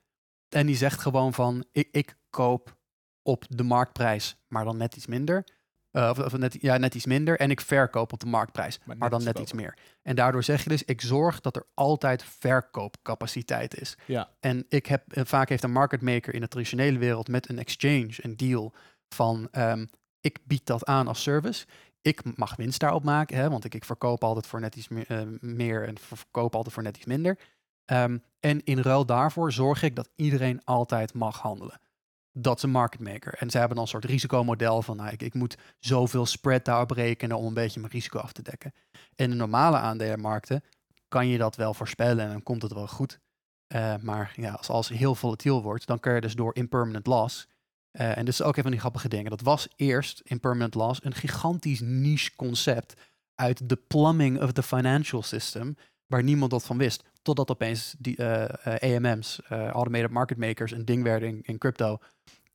En 0.50 0.66
die 0.66 0.76
zegt 0.76 1.02
gewoon 1.02 1.34
van, 1.34 1.66
ik, 1.72 1.88
ik 1.92 2.18
koop 2.30 2.78
op 3.22 3.46
de 3.50 3.64
marktprijs, 3.64 4.38
maar 4.48 4.64
dan 4.64 4.78
net 4.78 4.96
iets 4.96 5.08
minder. 5.08 5.46
Eh, 5.92 6.10
of, 6.10 6.20
of 6.20 6.38
net, 6.38 6.58
ja, 6.62 6.78
net 6.78 6.96
iets 6.96 7.06
minder. 7.06 7.40
En 7.40 7.52
ik 7.52 7.62
verkoop 7.62 8.14
op 8.14 8.20
de 8.20 8.26
marktprijs, 8.26 8.80
Maar 8.98 9.10
dan 9.10 9.24
net 9.24 9.40
iets 9.40 9.54
meer. 9.54 9.78
En 10.02 10.16
daardoor 10.16 10.44
zeg 10.44 10.64
je 10.64 10.70
dus, 10.70 10.84
ik 10.84 11.02
zorg 11.02 11.42
dat 11.42 11.56
er 11.56 11.66
altijd 11.74 12.24
verkoopcapaciteit 12.24 13.80
is. 13.80 13.98
Ja. 14.06 14.30
En 14.40 14.66
ik 14.70 14.86
heb, 14.86 15.14
eh, 15.14 15.26
vaak 15.26 15.50
heeft 15.50 15.64
een 15.64 15.72
market 15.72 16.02
maker 16.02 16.34
in 16.34 16.42
de 16.42 16.48
traditionele 16.48 16.98
wereld 16.98 17.28
met 17.28 17.50
een 17.50 17.60
exchange 17.60 18.14
een 18.16 18.38
deal 18.38 18.74
van, 19.10 19.48
ehm, 19.52 19.86
ik 20.28 20.40
bied 20.44 20.66
dat 20.66 20.86
aan 20.86 21.08
als 21.08 21.22
service. 21.22 21.66
Ik 22.02 22.38
mag 22.38 22.56
winst 22.56 22.80
daarop 22.80 23.04
maken, 23.04 23.38
hè, 23.38 23.50
want 23.50 23.66
ik, 23.66 23.76
ik 23.76 23.86
verkoop 23.86 24.24
altijd 24.24 24.48
voor 24.48 24.60
net 24.60 24.76
iets 24.76 24.88
meer, 24.88 25.08
eh, 25.08 25.22
meer 25.40 25.88
en 25.88 25.98
verkoop 26.00 26.56
altijd 26.56 26.74
voor 26.74 26.84
net 26.84 26.98
iets 26.98 27.06
minder. 27.06 27.40
Ehm, 27.86 28.18
en 28.40 28.64
in 28.64 28.80
ruil 28.80 29.06
daarvoor 29.06 29.52
zorg 29.52 29.84
ik 29.84 29.96
dat 29.96 30.10
iedereen 30.16 30.64
altijd 30.64 31.14
mag 31.14 31.40
handelen. 31.40 31.80
Dat 32.32 32.58
is 32.58 32.64
een 32.64 32.70
market 32.70 33.00
maker. 33.00 33.34
En 33.34 33.50
ze 33.50 33.58
hebben 33.58 33.76
dan 33.76 33.86
een 33.86 33.92
soort 33.92 34.06
risicomodel 34.06 34.82
van, 34.82 34.98
nou, 34.98 35.10
ik, 35.10 35.22
ik 35.22 35.34
moet 35.34 35.58
zoveel 35.80 36.26
spread 36.26 36.66
daarop 36.66 36.92
rekenen 36.92 37.38
om 37.38 37.46
een 37.46 37.54
beetje 37.54 37.80
mijn 37.80 37.92
risico 37.92 38.20
af 38.20 38.32
te 38.32 38.42
dekken. 38.42 38.74
In 39.16 39.30
de 39.30 39.36
normale 39.36 39.78
aandelenmarkten 39.78 40.64
kan 41.08 41.28
je 41.28 41.38
dat 41.38 41.56
wel 41.56 41.74
voorspellen 41.74 42.26
en 42.26 42.32
dan 42.32 42.44
komt 42.44 42.62
het 42.62 42.74
wel 42.74 42.88
goed. 42.88 43.20
Eh, 43.68 43.96
maar 44.02 44.34
ja, 44.36 44.52
als, 44.52 44.70
als 44.70 44.90
heel 44.90 45.16
volatiel 45.16 45.62
wordt, 45.62 45.88
dan 45.88 46.00
kun 46.00 46.14
je 46.14 46.22
dus 46.22 46.36
door 46.36 46.56
impermanent 46.56 47.08
loss. 47.08 47.48
Eh, 47.98 48.18
en 48.18 48.26
dit 48.26 48.34
is 48.34 48.42
ook 48.42 48.56
een 48.58 48.62
van 48.62 48.72
die 48.72 48.80
grappige 48.80 49.08
dingen. 49.08 49.30
Dat 49.30 49.42
was 49.42 49.68
eerst 49.76 50.22
impermanent 50.24 50.76
loss 50.76 51.04
een 51.04 51.14
gigantisch 51.14 51.80
niche 51.80 52.36
concept 52.36 52.94
uit 53.36 53.70
de 53.70 53.76
plumbing 53.76 54.42
of 54.42 54.52
the 54.52 54.64
financial 54.64 55.22
system, 55.22 55.76
waar 56.06 56.24
niemand 56.24 56.52
dat 56.52 56.66
van 56.66 56.78
wist. 56.78 57.04
Totdat 57.22 57.52
opeens 57.52 57.96
die 57.98 58.16
eh, 58.16 58.82
eh, 58.82 58.96
AMM's, 58.96 59.42
eh, 59.48 59.68
automated 59.68 60.12
market 60.12 60.38
makers, 60.38 60.72
een 60.72 60.86
ding 60.86 61.04
werden 61.04 61.30
in, 61.30 61.42
in 61.42 61.58
crypto. 61.58 61.98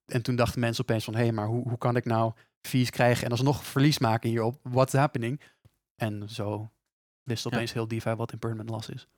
En 0.06 0.23
toen 0.23 0.36
dachten 0.36 0.60
mensen 0.60 0.82
opeens 0.82 1.05
van, 1.05 1.14
hé, 1.14 1.20
hey, 1.23 1.32
maar 1.32 1.47
hoe, 1.47 1.69
hoe 1.69 1.78
kan 1.78 1.97
ik 1.97 2.05
nou 2.05 2.32
fees 2.60 2.90
krijgen 2.90 3.24
en 3.24 3.31
alsnog 3.31 3.64
verlies 3.64 3.98
maken 3.98 4.31
hierop? 4.31 4.59
What's 4.62 4.93
happening? 4.93 5.40
En 5.97 6.28
zo 6.28 6.70
wist 7.23 7.44
Ja. 7.44 7.51
opeens 7.51 7.73
heel 7.73 7.89
DeFi 7.89 8.14
wat 8.14 8.32
impermanent 8.32 8.70
loss 8.70 8.89
is. 8.89 9.09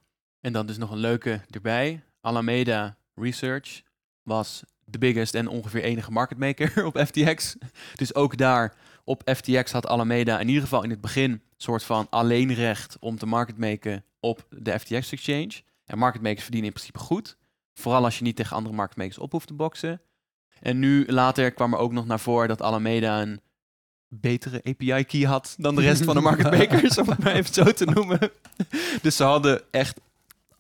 En 0.41 0.53
dan 0.53 0.67
dus 0.67 0.77
nog 0.77 0.91
een 0.91 0.99
leuke 0.99 1.41
erbij. 1.51 2.03
Alameda 2.21 2.97
Research 3.15 3.83
was 4.23 4.63
de 4.85 4.99
biggest 4.99 5.35
en 5.35 5.49
ongeveer 5.49 5.83
enige 5.83 6.11
market 6.11 6.39
maker 6.39 6.85
op 6.87 6.99
FTX. 7.07 7.57
Dus 7.95 8.15
ook 8.15 8.37
daar 8.37 8.75
op 9.05 9.23
FTX 9.35 9.73
had 9.73 9.87
Alameda 9.87 10.41
in 10.41 10.49
ieder 10.49 10.63
geval 10.63 10.83
in 10.83 10.91
het 10.91 11.01
begin 11.01 11.31
een 11.31 11.43
soort 11.57 11.83
van 11.83 12.07
alleenrecht 12.11 12.97
om 13.01 13.19
te 13.19 13.27
market 13.27 13.59
maken 13.59 14.05
op 14.21 14.47
de 14.51 14.79
FTX 14.79 15.13
exchange. 15.13 15.63
En 15.85 15.99
market 15.99 16.23
makers 16.23 16.43
verdienen 16.43 16.69
in 16.69 16.75
principe 16.75 16.99
goed. 16.99 17.37
Vooral 17.75 18.05
als 18.05 18.19
je 18.19 18.25
niet 18.25 18.37
tegen 18.37 18.57
andere 18.57 18.75
market 18.75 18.97
makers 18.97 19.19
op 19.19 19.33
hoeft 19.33 19.47
te 19.47 19.55
boksen. 19.55 20.01
En 20.61 20.79
nu 20.79 21.07
later 21.07 21.51
kwam 21.51 21.73
er 21.73 21.79
ook 21.79 21.93
nog 21.93 22.07
naar 22.07 22.21
voren 22.21 22.49
dat 22.49 22.63
Alameda 22.63 23.23
een 23.23 23.41
betere 24.09 24.63
API 24.65 25.05
key 25.05 25.23
had 25.23 25.55
dan 25.59 25.75
de 25.75 25.83
rest 25.83 26.05
van 26.05 26.15
de 26.15 26.21
market 26.31 26.51
makers, 26.51 26.99
om 26.99 27.09
het 27.09 27.19
maar 27.19 27.33
even 27.33 27.55
zo 27.55 27.65
te 27.73 27.85
noemen. 27.85 28.31
Dus 29.03 29.17
ze 29.17 29.25
hadden 29.25 29.63
echt 29.71 30.01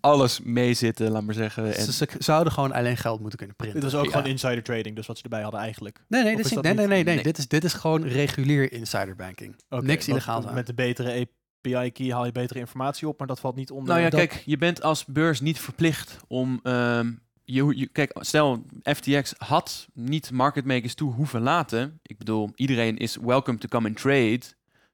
alles 0.05 0.40
meezitten, 0.40 1.10
laat 1.10 1.22
maar 1.22 1.35
zeggen. 1.35 1.74
En 1.74 1.82
Ze, 1.82 1.93
ze 1.93 2.06
zouden 2.18 2.52
gewoon 2.52 2.72
alleen 2.72 2.97
geld 2.97 3.20
moeten 3.20 3.39
kunnen 3.39 3.56
printen. 3.56 3.81
Dit 3.81 3.90
was 3.90 4.01
ook 4.01 4.06
Ja. 4.06 4.12
gewoon 4.12 4.26
insider 4.31 4.62
trading, 4.62 4.97
dus 4.97 5.06
wat 5.06 5.16
ze 5.16 5.22
erbij 5.22 5.43
hadden 5.43 5.60
eigenlijk. 5.60 6.05
Nee, 6.09 6.22
nee, 6.22 6.36
dit 6.36 6.44
is 6.44 6.51
nee, 6.52 6.62
nee, 6.62 6.72
niet? 6.72 6.86
nee, 6.89 7.05
nee. 7.05 7.14
Nee. 7.14 7.22
Dit, 7.24 7.39
is, 7.39 7.48
dit 7.48 7.64
is 7.64 7.72
gewoon 7.72 8.02
regulier 8.05 8.72
insider 8.72 9.16
banking. 9.16 9.56
Niks 9.68 10.09
illegaals 10.09 10.47
aan. 10.47 10.55
Met 10.55 10.66
de 10.66 10.74
betere 10.74 11.26
API 11.62 11.90
key 11.93 12.10
haal 12.12 12.24
je 12.26 12.32
betere 12.32 12.59
informatie 12.59 13.09
op, 13.09 13.18
maar 13.18 13.26
dat 13.26 13.40
valt 13.40 13.56
niet 13.56 13.70
onder... 13.70 13.89
Nou 13.89 14.01
ja, 14.01 14.10
dat- 14.10 14.20
kijk, 14.20 14.43
je 14.47 14.56
bent 14.56 14.82
als 14.82 15.05
beurs 15.05 15.40
niet 15.40 15.60
verplicht 15.60 16.16
om. 16.28 16.60
ehm, 16.62 17.12
je, 17.44 17.76
je, 17.76 17.86
kijk, 17.86 18.16
stel, 18.20 18.64
FTX 18.82 19.35
had 19.39 19.86
niet 19.93 20.31
market 20.31 20.64
makers 20.64 20.94
toe 20.94 21.12
hoeven 21.12 21.40
laten. 21.43 22.01
Ik 22.02 22.18
bedoel, 22.18 22.51
iedereen 22.55 22.97
is 22.97 23.16
welcome 23.16 23.59
to 23.59 23.68
come 23.68 23.89
and 23.89 23.97
trade. 23.97 24.40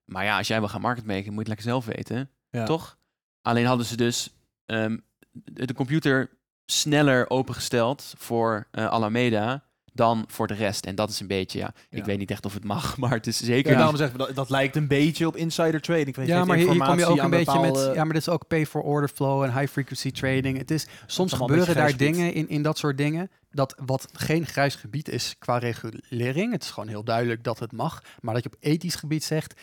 Maar 0.05 0.25
ja, 0.25 0.39
als 0.39 0.47
jij 0.49 0.59
wil 0.59 0.69
gaan 0.69 0.81
market 0.81 1.05
maken, 1.07 1.25
moet 1.25 1.33
je 1.33 1.39
het 1.39 1.49
lekker 1.49 1.67
zelf 1.67 1.85
weten. 1.85 2.31
Ja. 2.51 2.65
Toch? 2.65 2.99
Alleen 3.43 3.67
hadden 3.67 3.87
ze 3.87 3.97
dus 3.97 4.31
ehm, 4.71 4.99
de 5.33 5.75
computer 5.75 6.31
sneller 6.67 7.31
opengesteld 7.31 8.15
voor 8.17 8.67
eh, 8.71 8.87
Alameda 8.87 9.69
dan 9.93 10.25
voor 10.27 10.47
de 10.47 10.55
rest. 10.55 10.87
En 10.87 10.95
dat 10.95 11.11
is 11.11 11.21
een 11.21 11.27
beetje, 11.27 11.59
ja, 11.59 11.73
Ja. 11.91 11.99
ik 11.99 12.05
weet 12.05 12.19
niet 12.19 12.31
echt 12.31 12.45
of 12.45 12.55
het 12.55 12.65
mag, 12.65 12.97
maar 12.99 13.11
het 13.11 13.27
is 13.27 13.37
zeker 13.37 13.55
Ja, 13.63 13.69
niet- 13.69 13.77
daarom 13.79 13.97
zeggen 13.97 14.19
we 14.19 14.27
dat, 14.27 14.35
dat 14.35 14.51
lijkt 14.51 14.77
een 14.77 14.89
beetje 14.89 15.27
op 15.27 15.37
insider 15.37 15.81
trading. 15.81 16.17
Ik 16.17 16.27
Ja, 16.27 16.45
maar 16.45 16.57
hier, 16.57 16.71
hier 16.71 16.85
kom 16.85 16.99
je 16.99 17.07
ook 17.07 17.19
een 17.19 17.31
beetje 17.31 17.61
met... 17.61 17.77
Ja, 17.95 18.05
maar 18.05 18.13
dit 18.13 18.23
is 18.23 18.29
ook 18.29 18.47
pay 18.47 18.67
for 18.67 18.83
order 18.83 19.09
flow 19.09 19.43
en 19.43 19.53
high 19.59 19.73
frequency 19.73 20.11
trading. 20.11 20.59
Het 20.59 20.71
is, 20.71 20.87
soms 21.07 21.33
gebeuren 21.33 21.75
daar 21.75 21.97
dingen 21.97 22.33
in, 22.33 22.49
in 22.49 22.63
dat 22.63 22.79
soort 22.79 22.99
dingen... 22.99 23.31
dat 23.51 23.81
wat 23.85 24.09
geen 24.13 24.47
grijs 24.47 24.75
gebied 24.75 25.09
is 25.09 25.35
qua 25.39 25.59
regulering. 25.59 26.53
Het 26.53 26.63
is 26.63 26.71
gewoon 26.71 26.89
heel 26.89 27.05
duidelijk 27.05 27.45
dat 27.45 27.59
het 27.59 27.73
mag. 27.73 28.03
Maar 28.21 28.35
dat 28.35 28.43
je 28.43 28.51
op 28.53 28.57
ethisch 28.61 28.95
gebied 28.95 29.25
zegt... 29.25 29.61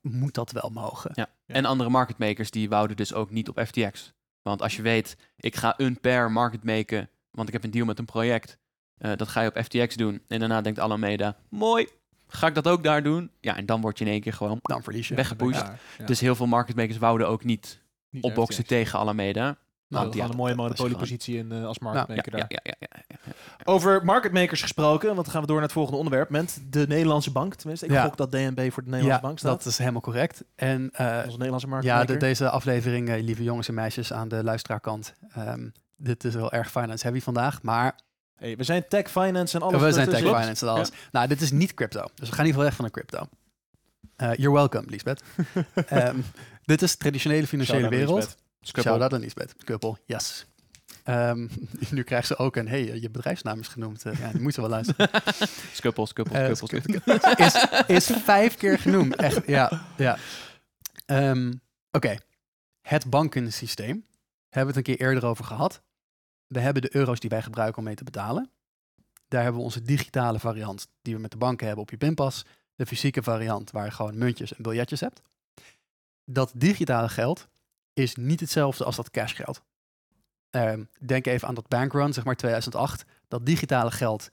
moet 0.00 0.34
dat 0.34 0.52
wel 0.52 0.70
mogen. 0.72 1.10
Ja. 1.14 1.28
Ja. 1.46 1.54
En 1.54 1.64
andere 1.64 1.90
market 1.90 2.18
makers 2.18 2.50
die 2.50 2.68
wouden 2.68 2.96
dus 2.96 3.14
ook 3.14 3.30
niet 3.30 3.48
op 3.48 3.60
FTX. 3.66 4.12
Want 4.44 4.62
als 4.62 4.76
je 4.76 4.82
weet, 4.82 5.16
ik 5.36 5.56
ga 5.56 5.74
een 5.76 6.00
per 6.00 6.30
market 6.32 6.64
maken, 6.64 7.08
want 7.30 7.48
ik 7.48 7.54
heb 7.54 7.64
een 7.64 7.70
deal 7.70 7.86
met 7.86 7.98
een 7.98 8.04
project. 8.04 8.58
eh, 8.98 9.12
dat 9.16 9.28
ga 9.28 9.40
je 9.40 9.48
op 9.48 9.62
FTX 9.64 9.96
doen. 9.96 10.22
En 10.28 10.38
daarna 10.38 10.60
denkt 10.60 10.78
Alameda, 10.78 11.36
mooi, 11.48 11.86
ga 12.26 12.46
ik 12.46 12.54
dat 12.54 12.68
ook 12.68 12.82
daar 12.82 13.02
doen? 13.02 13.30
Ja, 13.40 13.56
en 13.56 13.66
dan 13.66 13.80
word 13.80 13.98
je 13.98 14.04
in 14.04 14.10
één 14.10 14.20
keer 14.20 14.32
gewoon 14.32 14.58
Dan 14.62 14.82
verlies 14.82 15.08
je. 15.08 15.14
weggepusht. 15.14 15.64
Ja. 15.98 16.04
Dus 16.06 16.20
heel 16.20 16.34
veel 16.34 16.46
market 16.46 16.76
makers 16.76 16.98
wouden 16.98 17.28
ook 17.28 17.44
niet 17.44 17.82
Niet 18.10 18.22
opboksen 18.22 18.54
FTX. 18.64 18.68
tegen 18.68 18.98
Alameda. 18.98 19.56
Nou, 19.94 20.06
dat 20.06 20.14
ja, 20.14 20.24
een 20.24 20.36
mooie 20.36 20.54
monopoliepositie 20.54 21.36
in 21.38 21.52
eh, 21.52 21.64
als 21.64 21.78
Nou, 21.78 21.96
Ja, 21.96 22.04
maker 22.08 22.32
ja, 22.32 22.38
daar. 22.38 22.46
ja, 22.48 22.60
ja, 22.62 22.74
ja, 22.78 23.02
ja. 23.08 23.32
Over 23.64 24.04
market 24.04 24.32
makers 24.32 24.62
gesproken, 24.62 25.06
want 25.12 25.22
dan 25.22 25.30
gaan 25.32 25.40
we 25.40 25.46
door 25.46 25.56
naar 25.56 25.64
het 25.64 25.74
volgende 25.74 25.98
onderwerp. 25.98 26.30
Met 26.30 26.60
de 26.70 26.84
Nederlandse 26.88 27.30
bank. 27.30 27.54
Tenminste, 27.54 27.86
ik 27.86 27.92
Ja. 27.92 28.04
gok 28.04 28.16
dat 28.16 28.30
DNB 28.32 28.72
voor 28.72 28.82
de 28.84 28.90
Nederlandse 28.90 29.06
Ja, 29.06 29.20
bank 29.20 29.38
staat. 29.38 29.50
dat 29.62 29.66
is 29.66 29.78
helemaal 29.78 30.00
correct. 30.00 30.44
En 30.54 30.90
eh, 30.92 31.16
Onze 31.24 31.30
Nederlandse 31.30 31.68
market 31.68 31.88
ja, 31.88 31.96
maker. 31.96 32.12
de, 32.12 32.18
deze 32.26 32.50
aflevering, 32.50 33.08
eh, 33.08 33.22
lieve 33.22 33.42
jongens 33.42 33.68
en 33.68 33.74
meisjes 33.74 34.12
aan 34.12 34.28
de 34.28 34.44
luisteraarkant... 34.44 35.12
ehm, 35.34 35.68
dit 35.96 36.24
is 36.24 36.34
wel 36.34 36.52
erg 36.52 36.70
finance 36.70 37.04
heavy 37.06 37.20
vandaag, 37.22 37.62
maar 37.62 37.98
Hey, 38.34 38.56
we 38.56 38.64
zijn 38.64 38.84
tech, 38.88 39.10
finance 39.10 39.56
en 39.56 39.62
alles. 39.62 39.82
we 39.82 39.92
zijn 39.92 40.08
tech 40.08 40.18
finance 40.18 40.66
en 40.66 40.72
alles. 40.72 40.90
Nou, 41.12 41.28
dit 41.28 41.40
is 41.40 41.50
niet 41.50 41.74
crypto. 41.74 42.04
Dus 42.14 42.28
we 42.28 42.34
gaan 42.34 42.44
niet 42.44 42.54
veel 42.54 42.62
weg 42.62 42.74
van 42.74 42.84
de 42.84 42.90
crypto. 42.90 43.28
Eh, 44.16 44.34
you're 44.34 44.52
welcome, 44.54 44.84
Lisbeth. 44.90 45.22
Ehm, 45.88 46.16
dit 46.64 46.82
is 46.82 46.96
traditionele 46.96 47.46
financiële 47.46 47.88
wereld. 47.88 48.36
Lisbeth. 48.64 48.68
Skuppel. 48.68 48.82
Shout-out 48.82 49.12
aan 49.12 49.20
Lisbeth. 49.20 49.54
Kuppel, 49.64 49.98
yes. 50.06 50.46
Ehm, 51.04 51.48
nu 51.90 52.02
krijgt 52.02 52.26
ze 52.26 52.36
ook 52.36 52.56
een, 52.56 52.68
hey, 52.68 53.00
je 53.00 53.10
bedrijfsnaam 53.10 53.60
is 53.60 53.68
genoemd. 53.68 54.04
Eh, 54.04 54.18
ja, 54.18 54.30
die 54.32 54.40
moet 54.40 54.54
ze 54.54 54.60
wel 54.60 54.70
luisteren. 54.70 55.10
Skuppel, 55.72 56.06
skuppel, 56.06 56.34
skuppel, 56.36 56.66
sku- 56.66 56.80
skuppel. 56.80 57.46
is, 57.46 57.66
is 57.86 58.16
vijf 58.22 58.56
keer 58.56 58.78
genoemd. 58.78 59.16
Echt, 59.16 59.46
ja. 59.46 59.86
ja. 59.96 60.18
Ehm, 61.06 61.52
Oké, 61.90 62.16
het 62.80 63.10
bankensysteem. 63.10 64.06
Hebben 64.48 64.74
we 64.74 64.78
het 64.80 64.88
een 64.88 64.96
keer 64.96 65.06
eerder 65.06 65.26
over 65.26 65.44
gehad. 65.44 65.82
We 66.46 66.60
hebben 66.60 66.82
de 66.82 66.96
euro's 66.96 67.20
die 67.20 67.30
wij 67.30 67.42
gebruiken 67.42 67.78
om 67.78 67.84
mee 67.84 67.94
te 67.94 68.04
betalen. 68.04 68.50
Daar 69.28 69.42
hebben 69.42 69.60
we 69.60 69.66
onze 69.66 69.82
digitale 69.82 70.38
variant 70.38 70.88
die 71.02 71.14
we 71.14 71.20
met 71.20 71.30
de 71.30 71.36
banken 71.36 71.66
hebben 71.66 71.84
op 71.84 71.90
je 71.90 71.96
pinpas. 71.96 72.44
De 72.74 72.86
fysieke 72.86 73.22
variant 73.22 73.70
waar 73.70 73.84
je 73.84 73.90
gewoon 73.90 74.18
muntjes 74.18 74.54
en 74.54 74.62
biljetjes 74.62 75.00
hebt. 75.00 75.22
Dat 76.24 76.52
digitale 76.54 77.08
geld 77.08 77.48
is 77.94 78.14
niet 78.14 78.40
hetzelfde 78.40 78.84
als 78.84 78.96
dat 78.96 79.10
cashgeld. 79.10 79.62
Ehm, 80.50 80.84
denk 81.06 81.26
even 81.26 81.48
aan 81.48 81.54
dat 81.54 81.68
bankrun, 81.68 82.12
zeg 82.12 82.24
maar 82.24 82.36
2008. 82.36 83.04
Dat 83.28 83.46
digitale 83.46 83.90
geld 83.90 84.30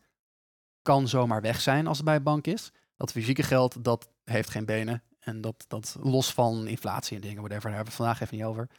kan 0.81 1.07
zomaar 1.07 1.41
weg 1.41 1.61
zijn 1.61 1.88
als 1.88 1.97
het 1.97 2.05
bij 2.05 2.15
een 2.15 2.23
bank 2.23 2.47
is. 2.47 2.71
Dat 2.95 3.11
fysieke 3.11 3.43
geld, 3.43 3.83
dat 3.83 4.09
heeft 4.23 4.49
geen 4.49 4.65
benen. 4.65 5.03
En 5.19 5.41
dat, 5.41 5.65
dat 5.67 5.97
los 5.99 6.33
van 6.33 6.67
inflatie 6.67 7.15
en 7.15 7.21
dingen, 7.21 7.38
whatever, 7.38 7.63
daar 7.63 7.75
hebben 7.75 7.93
we 7.93 8.03
vandaag 8.03 8.21
even 8.21 8.38
niet 8.38 8.45
over. 8.45 8.69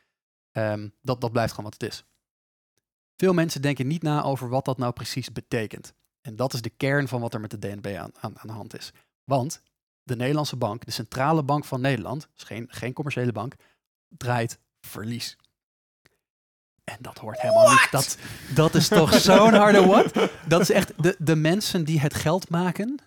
Ehm, 0.53 0.89
dat, 1.01 1.21
dat 1.21 1.33
blijft 1.33 1.55
gewoon 1.55 1.71
wat 1.71 1.83
het 1.83 1.93
is. 1.93 2.05
Veel 3.17 3.33
mensen 3.33 3.63
denken 3.63 3.87
niet 3.87 4.03
na 4.03 4.23
over 4.23 4.49
wat 4.49 4.65
dat 4.65 4.79
nou 4.79 4.93
precies 4.93 5.33
betekent. 5.33 5.95
En 6.21 6.37
dat 6.37 6.53
is 6.53 6.63
de 6.63 6.71
kern 6.71 7.09
van 7.09 7.21
wat 7.21 7.35
er 7.35 7.41
met 7.41 7.51
de 7.51 7.59
DNB 7.59 7.97
aan, 7.99 8.11
aan, 8.21 8.39
aan 8.39 8.47
de 8.47 8.53
hand 8.53 8.79
is. 8.79 8.93
Want 9.25 9.63
de 10.03 10.17
Nederlandse 10.17 10.57
bank, 10.57 10.85
de 10.85 10.91
centrale 10.91 11.43
bank 11.43 11.65
van 11.65 11.81
Nederland, 11.81 12.29
dus 12.35 12.43
geen, 12.43 12.67
geen 12.71 12.93
commerciële 12.93 13.33
bank, 13.33 13.55
draait 14.09 14.59
verlies. 14.87 15.37
En 16.85 16.97
dat 17.01 17.19
hoort 17.19 17.41
helemaal 17.41 17.71
niet. 17.71 17.89
Dat, 17.91 18.17
dat 18.55 18.75
is 18.75 18.89
toch 18.89 19.15
zo'n 19.15 19.55
harde 19.55 19.87
what? 19.87 20.13
Dat 20.47 20.61
is 20.61 20.71
echt 20.71 21.03
de, 21.03 21.17
de 21.19 21.37
mensen 21.37 21.85
die 21.85 22.01
het 22.01 22.15
geld 22.15 22.49
maken, 22.49 23.03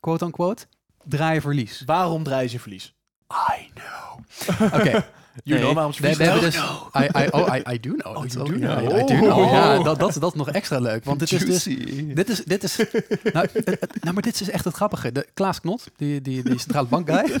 quote 0.00 0.24
unquote, 0.24 0.66
draaien 1.04 1.42
verlies. 1.42 1.82
Waarom 1.86 2.22
draaien 2.22 2.50
ze 2.50 2.58
verlies? 2.58 2.94
I 3.30 3.70
know. 3.74 4.24
Oké, 4.80 5.04
You 5.42 5.58
Nee, 5.58 5.58
know 5.58 5.74
waarom 5.74 5.92
ze 5.92 6.02
we, 6.02 6.08
hebben 6.08 6.40
dus. 6.40 6.56
I, 6.56 7.08
I, 7.18 7.28
oh, 7.30 7.54
I, 7.56 7.62
I 7.72 7.80
do 7.80 7.94
know. 7.94 8.16
Oh, 8.16 8.26
you 8.26 8.44
do 8.44 8.54
know. 8.58 8.78
I, 8.78 9.00
I 9.00 9.04
do 9.04 9.14
know. 9.14 9.38
Oh. 9.38 9.50
Ja, 9.52 9.82
dat, 9.82 9.98
dat, 9.98 10.14
dat 10.14 10.32
is 10.32 10.38
nog 10.38 10.50
extra 10.50 10.78
leuk. 10.78 11.04
Want 11.04 11.18
dit 11.18 11.32
is 11.32 11.44
dus. 11.44 11.62
Dit 12.14 12.28
is, 12.28 12.44
dit 12.44 12.62
is, 12.62 12.76
nou, 13.32 13.48
nou, 14.00 14.12
maar 14.14 14.22
dit 14.22 14.40
is 14.40 14.50
echt 14.50 14.64
het 14.64 14.74
grappige. 14.74 15.12
De, 15.12 15.26
Klaas 15.34 15.60
Knot, 15.60 15.86
die, 15.96 16.20
die, 16.20 16.42
die 16.42 16.58
centrale 16.58 16.86
bankguy. 16.86 17.24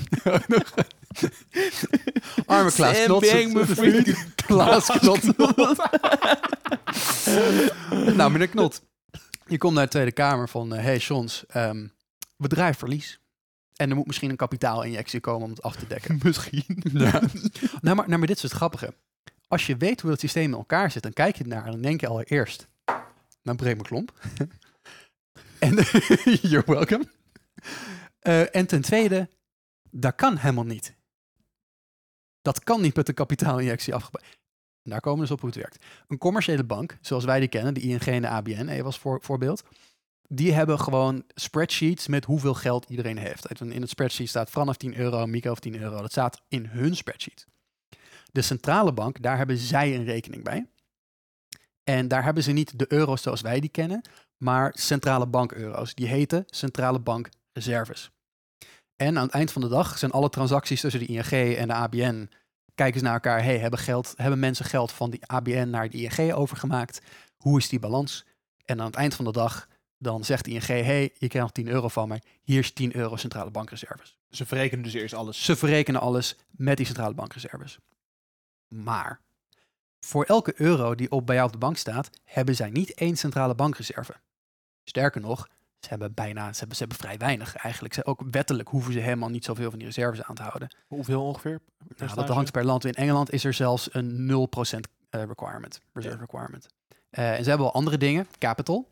Arme 2.46 2.72
Klaas 2.72 2.96
Sam 2.96 3.04
Knot. 3.04 3.20
Bang. 3.20 3.66
Klaas 4.46 4.86
Knot. 4.86 5.36
nou, 8.16 8.30
meneer 8.30 8.48
Knot. 8.48 8.82
Je 9.46 9.58
komt 9.58 9.74
naar 9.74 9.84
de 9.84 9.90
Tweede 9.90 10.12
Kamer 10.12 10.48
van... 10.48 10.74
eh, 10.74 10.82
hey, 10.82 10.98
Sjons, 10.98 11.44
we 12.36 12.48
draaien 12.48 12.74
verlies. 12.74 13.18
En 13.76 13.90
er 13.90 13.96
moet 13.96 14.06
misschien 14.06 14.30
een 14.30 14.36
kapitaalinjectie 14.36 15.20
komen 15.20 15.44
om 15.44 15.50
het 15.50 15.62
af 15.62 15.76
te 15.76 15.86
dekken. 15.86 16.20
Misschien. 16.24 16.64
Ja. 16.92 17.20
nou, 17.80 17.96
maar, 17.96 18.08
nou, 18.08 18.18
maar 18.18 18.26
dit 18.26 18.36
is 18.36 18.42
het 18.42 18.52
grappige. 18.52 18.94
Als 19.48 19.66
je 19.66 19.76
weet 19.76 20.00
hoe 20.00 20.10
dat 20.10 20.20
systeem 20.20 20.44
in 20.44 20.52
elkaar 20.52 20.90
zit, 20.90 21.02
dan 21.02 21.12
kijk 21.12 21.36
je 21.36 21.42
ernaar 21.42 21.64
en 21.64 21.70
dan 21.70 21.80
denk 21.80 22.00
je 22.00 22.06
allereerst, 22.06 22.68
nou 23.42 23.56
breek 23.56 23.74
mijn 23.74 23.88
klomp. 23.88 24.12
en 25.58 25.74
you're 26.40 26.62
welcome. 26.66 27.06
Eh, 28.18 28.54
en 28.54 28.66
ten 28.66 28.82
tweede, 28.82 29.28
dat 29.90 30.14
kan 30.14 30.36
helemaal 30.36 30.64
niet. 30.64 30.94
Dat 32.42 32.64
kan 32.64 32.80
niet 32.80 32.96
met 32.96 33.08
een 33.08 33.14
kapitaalinjectie 33.14 33.94
afgebouwd. 33.94 34.38
Daar 34.82 35.00
komen 35.00 35.20
we 35.20 35.26
dus 35.26 35.34
op 35.34 35.40
hoe 35.40 35.50
het 35.50 35.58
werkt. 35.58 35.84
Een 36.08 36.18
commerciële 36.18 36.64
bank, 36.64 36.98
zoals 37.00 37.24
wij 37.24 37.40
die 37.40 37.48
kennen, 37.48 37.74
de 37.74 37.80
ING 37.80 38.00
en 38.00 38.22
de 38.22 38.28
ABN, 38.28 38.68
even 38.68 38.84
als 38.84 38.98
voor, 38.98 39.18
voorbeeld. 39.22 39.62
Die 40.34 40.52
hebben 40.52 40.80
gewoon 40.80 41.24
spreadsheets 41.34 42.06
met 42.06 42.24
hoeveel 42.24 42.54
geld 42.54 42.84
iedereen 42.88 43.18
heeft. 43.18 43.60
In 43.60 43.80
het 43.80 43.90
spreadsheet 43.90 44.28
staat 44.28 44.50
vanaf 44.50 44.76
10 44.76 44.96
euro, 44.96 45.26
Mico 45.26 45.50
of 45.50 45.58
10 45.58 45.80
euro. 45.80 46.00
Dat 46.00 46.10
staat 46.10 46.42
in 46.48 46.66
hun 46.66 46.96
spreadsheet. 46.96 47.46
De 48.32 48.42
centrale 48.42 48.92
bank, 48.92 49.22
daar 49.22 49.36
hebben 49.36 49.56
zij 49.56 49.94
een 49.94 50.04
rekening 50.04 50.44
bij. 50.44 50.66
En 51.84 52.08
daar 52.08 52.24
hebben 52.24 52.42
ze 52.42 52.52
niet 52.52 52.78
de 52.78 52.92
euro's 52.92 53.22
zoals 53.22 53.40
wij 53.40 53.60
die 53.60 53.70
kennen, 53.70 54.02
maar 54.36 54.72
centrale 54.76 55.26
bank 55.26 55.52
euro's. 55.52 55.94
Die 55.94 56.06
heten 56.06 56.44
centrale 56.46 57.00
bank 57.00 57.28
reserves. 57.52 58.10
En 58.96 59.18
aan 59.18 59.24
het 59.24 59.34
eind 59.34 59.52
van 59.52 59.62
de 59.62 59.68
dag 59.68 59.98
zijn 59.98 60.10
alle 60.10 60.28
transacties 60.28 60.80
tussen 60.80 61.00
de 61.00 61.06
ING 61.06 61.56
en 61.56 61.68
de 61.68 61.74
ABN 61.74 62.28
kijken 62.74 62.98
ze 62.98 63.04
naar 63.04 63.14
elkaar. 63.14 63.42
Hey, 63.42 63.58
hebben, 63.58 63.78
geld, 63.78 64.14
hebben 64.16 64.38
mensen 64.38 64.64
geld 64.64 64.92
van 64.92 65.10
die 65.10 65.26
ABN 65.26 65.70
naar 65.70 65.88
de 65.90 65.98
ING 65.98 66.32
overgemaakt? 66.32 67.00
Hoe 67.36 67.58
is 67.58 67.68
die 67.68 67.78
balans? 67.78 68.24
En 68.64 68.80
aan 68.80 68.86
het 68.86 68.96
eind 68.96 69.14
van 69.14 69.24
de 69.24 69.32
dag 69.32 69.68
dan 69.98 70.24
zegt 70.24 70.46
ING, 70.46 70.66
hey, 70.66 71.02
je 71.02 71.28
krijgt 71.28 71.38
nog 71.38 71.52
10 71.52 71.68
euro 71.68 71.88
van 71.88 72.08
mij. 72.08 72.22
Hier 72.42 72.58
is 72.58 72.72
10 72.72 72.96
euro 72.96 73.16
centrale 73.16 73.50
bankreserves. 73.50 74.16
Ze 74.30 74.46
verrekenen 74.46 74.84
dus 74.84 74.92
eerst 74.92 75.14
alles. 75.14 75.44
Ze 75.44 75.56
verrekenen 75.56 76.00
alles 76.00 76.36
met 76.50 76.76
die 76.76 76.86
centrale 76.86 77.14
bankreserves. 77.14 77.78
Maar 78.68 79.20
voor 80.00 80.24
elke 80.24 80.52
euro 80.56 80.94
die 80.94 81.10
op 81.10 81.26
bij 81.26 81.34
jou 81.34 81.46
op 81.46 81.52
de 81.52 81.58
bank 81.58 81.76
staat, 81.76 82.10
hebben 82.24 82.56
zij 82.56 82.70
niet 82.70 82.94
één 82.94 83.16
centrale 83.16 83.54
bankreserve. 83.54 84.14
Sterker 84.84 85.20
nog, 85.20 85.48
ze 85.80 85.88
hebben 85.88 86.14
bijna, 86.14 86.52
ze 86.52 86.58
hebben, 86.58 86.76
ze 86.76 86.82
hebben 86.82 86.98
vrij 87.02 87.18
weinig 87.18 87.56
eigenlijk. 87.56 87.94
Ze, 87.94 88.04
ook 88.04 88.22
wettelijk 88.30 88.68
hoeven 88.68 88.92
ze 88.92 88.98
helemaal 88.98 89.28
niet 89.28 89.44
zoveel 89.44 89.70
van 89.70 89.78
die 89.78 89.88
reserves 89.88 90.22
aan 90.22 90.34
te 90.34 90.42
houden. 90.42 90.76
Hoeveel 90.86 91.24
ongeveer? 91.24 91.60
Nou, 91.96 92.14
dat 92.14 92.28
hangt 92.28 92.52
per 92.52 92.64
land. 92.64 92.84
In 92.84 92.94
Engeland 92.94 93.32
is 93.32 93.44
er 93.44 93.54
zelfs 93.54 93.94
een 93.94 94.30
0% 94.30 94.80
eh, 95.10 95.22
requirement, 95.24 95.80
reserve 95.92 96.16
Ja. 96.16 96.22
requirement. 96.22 96.66
Eh, 97.10 97.30
en 97.30 97.42
ze 97.42 97.48
hebben 97.48 97.66
wel 97.66 97.74
andere 97.74 97.96
dingen, 97.98 98.26
capital. 98.38 98.88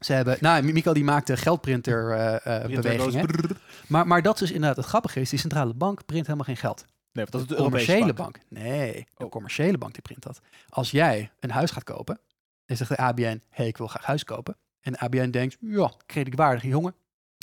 Ze 0.00 0.12
hebben, 0.12 0.36
nou, 0.40 0.62
Mi- 0.62 0.72
Michael 0.72 0.94
die 0.94 1.04
maakte 1.04 1.36
geldprinter 1.36 2.10
eh, 2.12 2.64
eh. 2.64 3.56
Maar, 3.86 4.06
maar 4.06 4.22
dat 4.22 4.40
is 4.40 4.50
inderdaad 4.50 4.76
het 4.76 4.86
grappige 4.86 5.20
is, 5.20 5.30
die 5.30 5.38
centrale 5.38 5.74
bank 5.74 6.04
print 6.06 6.24
helemaal 6.26 6.46
geen 6.46 6.56
geld. 6.56 6.84
Nee, 7.12 7.26
dat 7.30 7.40
is 7.40 7.46
de 7.46 7.54
commerciële 7.54 8.12
bank. 8.12 8.16
bank. 8.16 8.38
Nee, 8.48 9.06
de 9.16 9.24
Oh. 9.24 9.30
commerciële 9.30 9.78
bank 9.78 9.92
die 9.92 10.02
print 10.02 10.22
dat. 10.22 10.40
Als 10.68 10.90
jij 10.90 11.30
een 11.40 11.50
huis 11.50 11.70
gaat 11.70 11.84
kopen, 11.84 12.20
en 12.66 12.76
zegt 12.76 12.90
de 12.90 12.96
ABN, 12.96 13.42
hey, 13.50 13.66
ik 13.66 13.76
wil 13.76 13.86
graag 13.86 14.04
huis 14.04 14.24
kopen. 14.24 14.56
En 14.80 14.92
de 14.92 14.98
ABN 14.98 15.30
denkt, 15.30 15.56
ja, 15.60 15.92
kredietwaardige 16.06 16.68
jongen, 16.68 16.94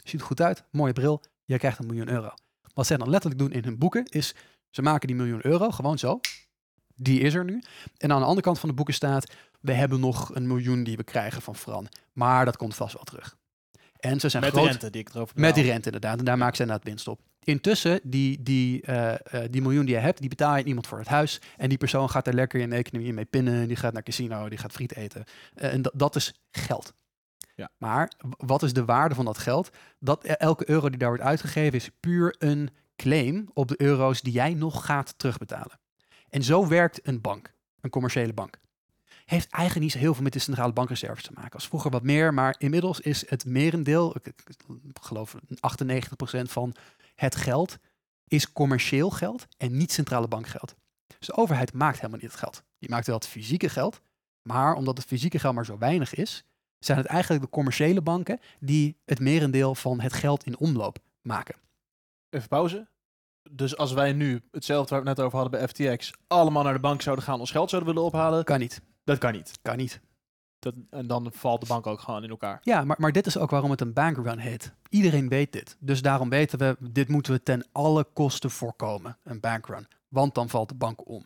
ziet 0.03 0.19
er 0.19 0.26
goed 0.26 0.41
uit, 0.41 0.64
mooie 0.72 0.94
bril, 0.94 1.22
jij 1.45 1.57
krijgt 1.57 1.80
een 1.80 1.86
miljoen 1.86 2.10
euro. 2.10 2.30
Wat 2.73 2.86
zij 2.88 2.98
dan 2.98 3.10
letterlijk 3.10 3.41
doen 3.41 3.52
in 3.52 3.64
hun 3.64 3.77
boeken 3.77 4.06
is, 4.06 4.36
ze 4.69 4.82
maken 4.82 5.07
die 5.07 5.15
miljoen 5.15 5.45
euro 5.45 5.69
gewoon 5.72 5.98
zo. 5.98 6.19
Die 6.96 7.20
is 7.20 7.34
er 7.34 7.46
nu. 7.46 7.62
En 7.98 8.12
aan 8.12 8.20
de 8.20 8.26
andere 8.26 8.46
kant 8.46 8.60
van 8.60 8.70
de 8.70 8.76
boeken 8.76 8.94
staat, 8.94 9.34
we 9.62 9.74
hebben 9.74 10.00
nog 10.00 10.36
een 10.36 10.48
miljoen 10.48 10.84
die 10.84 10.98
we 10.98 11.04
krijgen 11.04 11.42
van 11.42 11.56
Fran. 11.56 11.88
Maar 12.14 12.46
dat 12.46 12.58
komt 12.58 12.76
vast 12.76 12.94
wel 12.94 13.04
terug. 13.04 13.38
En 14.00 14.20
ze 14.20 14.30
zijn 14.30 14.44
Met 14.44 14.52
de 14.52 14.58
groot, 14.58 14.70
rente 14.70 14.90
die 14.90 15.02
ik 15.02 15.10
erover 15.10 15.40
met 15.40 15.56
die 15.56 15.64
rente 15.64 15.86
inderdaad. 15.86 16.20
En 16.20 16.26
daar 16.26 16.38
maken 16.38 16.56
ze 16.56 16.62
inderdaad 16.62 16.88
winst 16.88 17.08
op. 17.08 17.20
Intussen, 17.44 18.00
die, 18.04 18.44
die, 18.44 18.82
eh, 18.82 19.14
eh, 19.14 19.52
die 19.52 19.62
miljoen 19.62 19.86
die 19.86 19.96
je 19.96 20.02
hebt, 20.02 20.20
die 20.20 20.30
betaal 20.30 20.58
je 20.58 20.64
iemand 20.64 20.88
voor 20.88 20.98
het 20.98 21.08
huis. 21.08 21.42
En 21.58 21.70
die 21.70 21.78
persoon 21.78 22.10
gaat 22.10 22.28
er 22.28 22.34
lekker 22.34 22.60
in 22.60 22.70
de 22.70 22.76
economie 22.76 23.14
mee 23.14 23.26
pinnen. 23.26 23.68
Die 23.68 23.78
gaat 23.78 23.94
naar 23.94 24.04
casino, 24.04 24.50
die 24.50 24.58
gaat 24.58 24.72
friet 24.72 24.96
eten. 24.96 25.24
Eh, 25.54 25.74
en 25.74 25.82
dat, 25.94 26.16
is 26.16 26.34
geld. 26.52 26.94
Ja. 27.56 27.70
Maar 27.78 28.12
wat 28.38 28.64
is 28.64 28.74
de 28.74 28.86
waarde 28.86 29.16
van 29.16 29.26
dat 29.26 29.38
geld? 29.38 29.70
Dat 30.00 30.24
elke 30.24 30.70
euro 30.70 30.90
die 30.90 31.00
daar 31.00 31.10
wordt 31.10 31.24
uitgegeven 31.24 31.78
is 31.78 31.90
puur 32.00 32.36
een 32.40 32.70
claim 32.96 33.50
op 33.54 33.68
de 33.68 33.82
euro's 33.82 34.22
die 34.22 34.34
jij 34.34 34.54
nog 34.54 34.86
gaat 34.86 35.14
terugbetalen. 35.18 35.80
En 36.36 36.44
zo 36.44 36.68
werkt 36.68 37.07
een 37.07 37.22
bank, 37.22 37.53
een 37.82 37.90
commerciële 37.90 38.34
bank. 38.34 38.60
Heeft 39.26 39.49
eigenlijk 39.49 39.84
niet 39.84 39.94
zo 39.94 39.99
heel 39.99 40.14
veel 40.14 40.24
met 40.24 40.34
de 40.34 40.40
centrale 40.40 40.74
bankreserves 40.74 41.24
te 41.24 41.32
maken. 41.34 41.53
Als 41.53 41.68
vroeger 41.68 41.91
wat 41.91 42.03
meer, 42.03 42.34
maar 42.34 42.56
inmiddels 42.57 42.99
is 42.99 43.30
het 43.30 43.45
merendeel, 43.45 44.16
ik, 44.16 44.34
geloof 45.02 45.36
98% 45.36 45.38
van 46.41 46.76
het 47.16 47.36
geld, 47.36 47.78
is 48.28 48.52
commercieel 48.52 49.10
geld 49.10 49.45
en 49.57 49.78
niet 49.78 49.91
centrale 49.91 50.28
bankgeld. 50.28 50.76
Dus 51.18 51.28
de 51.28 51.36
overheid 51.36 51.74
maakt 51.74 51.95
helemaal 51.95 52.20
niet 52.20 52.32
het 52.32 52.40
geld. 52.40 52.64
Die 52.80 52.90
maakt 52.90 53.07
wel 53.07 53.16
het 53.16 53.28
fysieke 53.28 53.70
geld, 53.70 54.02
maar 54.41 54.74
omdat 54.74 54.98
het 54.98 55.07
fysieke 55.07 55.40
geld 55.40 55.56
maar 55.56 55.66
zo 55.66 55.78
weinig 55.78 56.14
is, 56.14 56.45
zijn 56.80 56.98
het 56.98 57.07
eigenlijk 57.07 57.44
de 57.44 57.49
commerciële 57.49 58.02
banken 58.02 58.40
die 58.60 58.98
het 59.06 59.20
merendeel 59.20 59.76
van 59.76 59.99
het 59.99 60.14
geld 60.14 60.44
in 60.44 60.57
omloop 60.57 60.98
maken. 61.22 61.56
Even 62.30 62.48
pauze. 62.48 62.88
Dus 63.52 63.78
als 63.78 63.94
wij 63.94 64.14
nu 64.14 64.42
hetzelfde 64.52 64.90
waar 64.96 65.04
we 65.04 65.10
het 65.10 65.18
net 65.18 65.26
over 65.26 65.40
hadden 65.40 65.60
bij 65.60 65.68
FTX, 65.68 66.12
allemaal 66.28 66.64
naar 66.64 66.74
de 66.74 66.80
bank 66.80 67.02
zouden 67.02 67.26
gaan, 67.26 67.40
ons 67.40 67.52
geld 67.52 67.70
zouden 67.70 67.94
willen 67.94 68.08
ophalen, 68.08 68.44
Kan 68.44 68.60
niet. 68.60 68.82
dat 69.04 69.18
kan 69.18 69.32
niet. 69.34 69.52
Kan 69.62 69.78
niet. 69.78 70.02
Dat, 70.60 70.74
en 70.90 71.08
dan 71.08 71.30
valt 71.34 71.62
de 71.62 71.68
bank 71.68 71.88
ook 71.88 72.00
gewoon 72.00 72.24
in 72.24 72.30
elkaar. 72.30 72.60
Ja, 72.64 72.84
maar, 72.84 72.96
maar 73.00 73.12
dit 73.12 73.26
is 73.26 73.38
ook 73.38 73.50
waarom 73.50 73.72
het 73.72 73.82
een 73.82 73.94
bankrun 73.94 74.38
heet. 74.40 74.74
Iedereen 74.90 75.30
weet 75.30 75.52
dit. 75.52 75.78
Dus 75.80 76.02
daarom 76.02 76.30
weten 76.30 76.60
we, 76.60 76.78
dit 76.92 77.08
moeten 77.08 77.34
we 77.34 77.44
ten 77.44 77.66
alle 77.72 78.04
kosten 78.14 78.52
voorkomen, 78.52 79.18
een 79.24 79.40
bankrun. 79.40 79.88
Want 80.08 80.36
dan 80.36 80.50
valt 80.50 80.70
de 80.70 80.76
bank 80.76 81.08
om. 81.10 81.26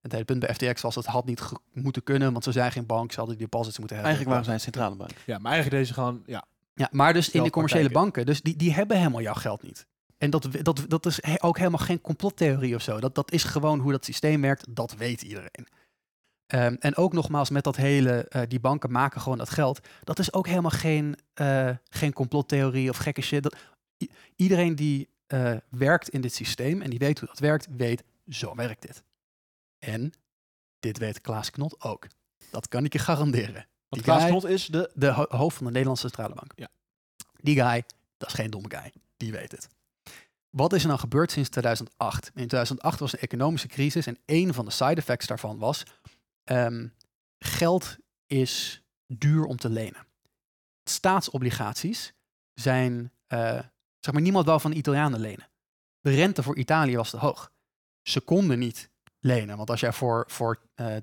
Het 0.00 0.12
hele 0.12 0.24
punt 0.24 0.40
bij 0.40 0.54
FTX 0.54 0.82
was, 0.82 0.94
het 0.94 1.06
had 1.06 1.24
niet 1.26 1.40
ge- 1.40 1.58
moeten 1.72 2.02
kunnen, 2.02 2.32
want 2.32 2.44
ze 2.44 2.52
zijn 2.52 2.72
geen 2.72 2.86
bank, 2.86 3.12
ze 3.12 3.18
hadden 3.18 3.36
die 3.38 3.46
deposits 3.46 3.78
moeten 3.78 3.96
hebben. 3.96 4.14
Eigenlijk 4.14 4.28
waren 4.30 4.44
zij 4.44 4.54
een 4.54 4.72
centrale 4.72 4.96
bank. 4.96 5.22
Ja, 5.26 5.38
maar 5.38 5.52
eigenlijk 5.52 5.82
deze 5.82 5.94
gewoon, 5.94 6.22
ja. 6.26 6.44
Ja, 6.74 6.88
maar 6.92 7.12
dus 7.12 7.30
in 7.30 7.42
de 7.42 7.50
commerciële 7.50 7.90
banken, 7.90 8.26
dus 8.26 8.42
die, 8.42 8.56
die 8.56 8.72
hebben 8.74 8.96
helemaal 8.96 9.20
jouw 9.20 9.34
geld 9.34 9.62
niet. 9.62 9.86
En 10.22 10.30
dat, 10.30 10.48
dat, 10.62 10.84
dat 10.88 11.06
is 11.06 11.22
he- 11.22 11.42
ook 11.42 11.58
helemaal 11.58 11.78
geen 11.86 12.00
complottheorie 12.00 12.74
of 12.74 12.82
zo. 12.82 13.00
Dat, 13.00 13.14
dat 13.14 13.32
is 13.32 13.44
gewoon 13.44 13.78
hoe 13.80 13.92
dat 13.92 14.04
systeem 14.04 14.40
werkt, 14.40 14.66
dat 14.76 14.94
weet 14.94 15.22
iedereen. 15.22 15.66
Ehm, 16.46 16.74
en 16.78 16.96
ook 16.96 17.12
nogmaals, 17.12 17.50
met 17.50 17.64
dat 17.64 17.76
hele, 17.76 18.28
eh, 18.28 18.42
die 18.48 18.60
banken 18.60 18.90
maken 18.90 19.20
gewoon 19.20 19.38
dat 19.38 19.50
geld. 19.50 19.80
Dat 20.04 20.18
is 20.18 20.32
ook 20.32 20.46
helemaal 20.46 20.70
geen, 20.70 21.16
eh, 21.34 21.70
geen 21.88 22.12
complottheorie 22.12 22.88
of 22.90 22.96
gekke 22.96 23.20
shit. 23.20 23.42
Dat, 23.42 23.56
iedereen 24.36 24.74
die 24.74 25.08
eh, 25.26 25.56
werkt 25.68 26.08
in 26.08 26.20
dit 26.20 26.34
systeem 26.34 26.82
en 26.82 26.90
die 26.90 26.98
weet 26.98 27.18
hoe 27.18 27.28
dat 27.28 27.38
werkt, 27.38 27.66
weet, 27.76 28.02
zo 28.28 28.54
werkt 28.54 28.82
dit. 28.82 29.02
En 29.78 30.12
dit 30.80 30.98
weet 30.98 31.20
Klaas 31.20 31.50
Knot 31.50 31.80
ook. 31.82 32.06
Dat 32.50 32.68
kan 32.68 32.84
ik 32.84 32.92
je 32.92 32.98
garanderen. 32.98 33.52
Want 33.54 33.66
Die 33.88 34.02
Klaas 34.02 34.20
guy- 34.20 34.28
Knot 34.30 34.44
is 34.44 34.66
de... 34.66 34.90
De 34.94 35.06
ho- 35.10 35.26
hoofd 35.28 35.56
van 35.56 35.64
de 35.66 35.72
Nederlandse 35.72 36.06
Centrale 36.06 36.34
Bank. 36.34 36.52
Ja. 36.56 36.68
Die 37.40 37.62
guy, 37.62 37.82
dat 38.16 38.28
is 38.28 38.34
geen 38.34 38.50
domme 38.50 38.68
guy. 38.70 38.92
Die 39.16 39.32
weet 39.32 39.52
het. 39.52 39.68
Wat 40.52 40.72
is 40.72 40.82
er 40.82 40.88
nou 40.88 41.00
gebeurd 41.00 41.30
sinds 41.30 41.48
2008? 41.48 42.26
In 42.26 42.32
2008 42.32 42.98
was 42.98 43.12
een 43.12 43.18
economische 43.18 43.68
crisis 43.68 44.06
en 44.06 44.18
een 44.26 44.54
van 44.54 44.64
de 44.64 44.70
side 44.70 44.94
effects 44.94 45.26
daarvan 45.26 45.58
was... 45.58 45.82
ehm, 46.44 46.88
geld 47.38 47.96
is 48.26 48.82
duur 49.06 49.44
om 49.44 49.56
te 49.56 49.68
lenen. 49.68 50.06
Staatsobligaties 50.84 52.12
zijn... 52.54 53.12
eh, 53.26 53.60
zeg 53.98 54.14
maar, 54.14 54.22
niemand 54.22 54.46
wou 54.46 54.60
van 54.60 54.70
de 54.70 54.76
Italianen 54.76 55.20
lenen. 55.20 55.48
De 56.00 56.14
rente 56.14 56.42
voor 56.42 56.56
Italië 56.56 56.96
was 56.96 57.10
te 57.10 57.16
hoog. 57.16 57.52
Ze 58.02 58.20
konden 58.20 58.58
niet 58.58 58.90
lenen. 59.20 59.56
Want 59.56 59.70
als 59.70 59.80
jij 59.80 59.92
voor, 59.92 60.24
voor 60.26 60.60
eh 60.74 60.96
10%, 60.96 61.00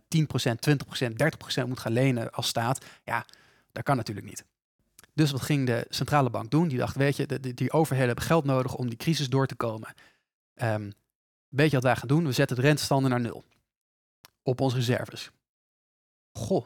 20%, 0.69 1.11
30% 1.63 1.67
moet 1.67 1.79
gaan 1.79 1.91
lenen 1.91 2.31
als 2.31 2.47
staat... 2.47 2.85
ja, 3.03 3.25
dat 3.71 3.83
kan 3.83 3.95
natuurlijk 3.95 4.27
niet. 4.27 4.45
Dus 5.13 5.31
wat 5.31 5.41
ging 5.41 5.65
de 5.65 5.85
centrale 5.89 6.29
bank 6.29 6.51
doen? 6.51 6.67
Die 6.67 6.77
dacht, 6.77 6.95
weet 6.95 7.15
je, 7.15 7.39
die 7.39 7.71
overheden 7.71 8.07
hebben 8.07 8.25
geld 8.25 8.45
nodig 8.45 8.75
om 8.75 8.89
die 8.89 8.97
crisis 8.97 9.29
door 9.29 9.47
te 9.47 9.55
komen. 9.55 9.93
Ehm 10.53 10.89
weet 11.49 11.69
je 11.69 11.75
wat 11.75 11.83
wij 11.83 11.95
gaan 11.95 12.07
doen? 12.07 12.25
We 12.25 12.31
zetten 12.31 12.55
de 12.55 12.61
rentestanden 12.61 13.09
naar 13.09 13.19
nul. 13.19 13.43
Op 14.43 14.61
onze 14.61 14.75
reserves. 14.75 15.31
Goh, 16.31 16.65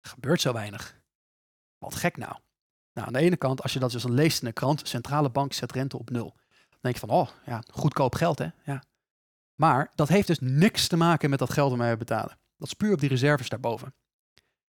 gebeurt 0.00 0.40
zo 0.40 0.52
weinig. 0.52 1.00
Wat 1.78 1.94
gek 1.94 2.16
nou. 2.16 2.36
Nou, 2.92 3.06
aan 3.06 3.12
de 3.12 3.18
ene 3.18 3.36
kant, 3.36 3.62
als 3.62 3.72
je 3.72 3.78
dat 3.78 3.90
dus 3.90 4.02
dan 4.02 4.12
leest 4.12 4.40
in 4.42 4.46
de 4.46 4.52
krant, 4.52 4.88
centrale 4.88 5.30
bank 5.30 5.52
zet 5.52 5.72
rente 5.72 5.98
op 5.98 6.10
nul. 6.10 6.34
Dan 6.70 6.78
denk 6.80 6.94
je 6.94 7.00
van, 7.00 7.10
oh 7.10 7.28
ja, 7.46 7.62
goedkoop 7.70 8.14
geld 8.14 8.38
hè. 8.38 8.48
Ja. 8.64 8.82
Maar 9.54 9.92
dat 9.94 10.08
heeft 10.08 10.26
dus 10.26 10.38
niks 10.40 10.88
te 10.88 10.96
maken 10.96 11.30
met 11.30 11.38
dat 11.38 11.52
geld 11.52 11.70
dat 11.70 11.78
wij 11.78 11.96
betalen. 11.96 12.38
Dat 12.56 12.68
is 12.68 12.74
puur 12.74 12.92
op 12.92 13.00
die 13.00 13.08
reserves 13.08 13.48
daarboven. 13.48 13.94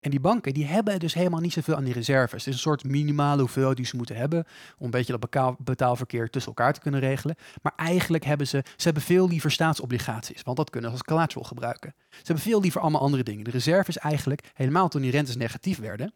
En 0.02 0.10
die 0.10 0.19
banken 0.19 0.53
die 0.53 0.65
hebben 0.65 0.99
dus 0.99 1.14
helemaal 1.14 1.40
niet 1.40 1.53
zoveel 1.53 1.76
aan 1.76 1.84
die 1.84 1.94
reserves. 1.94 2.45
Het 2.45 2.48
is 2.48 2.53
een 2.53 2.60
soort 2.60 2.84
minimale 2.84 3.41
hoeveelheid 3.41 3.78
die 3.78 3.86
ze 3.86 3.95
moeten 3.95 4.15
hebben 4.15 4.45
om 4.78 4.86
een 4.86 4.91
beetje 4.91 5.18
dat 5.18 5.57
betaalverkeer 5.57 6.30
tussen 6.30 6.52
elkaar 6.52 6.73
te 6.73 6.80
kunnen 6.80 6.99
regelen. 6.99 7.36
Maar 7.61 7.73
eigenlijk 7.76 8.26
hebben 8.26 8.48
ze, 8.48 8.64
ze 8.65 8.84
hebben 8.84 9.03
veel 9.03 9.28
liever 9.28 9.52
staatsobligaties, 9.52 10.41
want 10.41 10.57
dat 10.57 10.69
kunnen 10.69 10.90
ze 10.90 10.95
als 10.95 11.06
collateral 11.06 11.44
gebruiken. 11.44 11.94
Ze 12.10 12.18
hebben 12.23 12.44
veel 12.44 12.61
liever 12.61 12.82
allemaal 12.82 13.02
andere 13.02 13.23
dingen. 13.23 13.44
De 13.44 13.52
reserves 13.52 13.98
eigenlijk, 13.98 14.52
helemaal 14.53 14.90
toen 14.90 15.02
die 15.02 15.11
rentes 15.11 15.36
negatief 15.36 15.80
werden, 15.80 16.14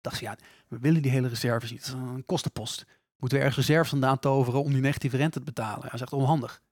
dachten 0.00 0.20
ze 0.20 0.30
ja, 0.30 0.36
we 0.68 0.78
willen 0.78 1.02
die 1.02 1.10
hele 1.10 1.28
reserves 1.28 1.70
niet. 1.70 1.86
Dat 1.86 1.94
is 1.94 2.10
een 2.10 2.26
kostenpost. 2.26 2.86
Moeten 3.16 3.38
we 3.38 3.44
ergens 3.44 3.66
reserves 3.66 3.90
vandaan 3.90 4.18
toveren 4.18 4.62
om 4.62 4.72
die 4.72 4.80
negatieve 4.80 5.16
rente 5.16 5.38
te 5.38 5.44
betalen? 5.44 5.82
Dat 5.82 5.94
is 5.94 6.00
echt 6.00 6.12
onhandig. 6.12 6.62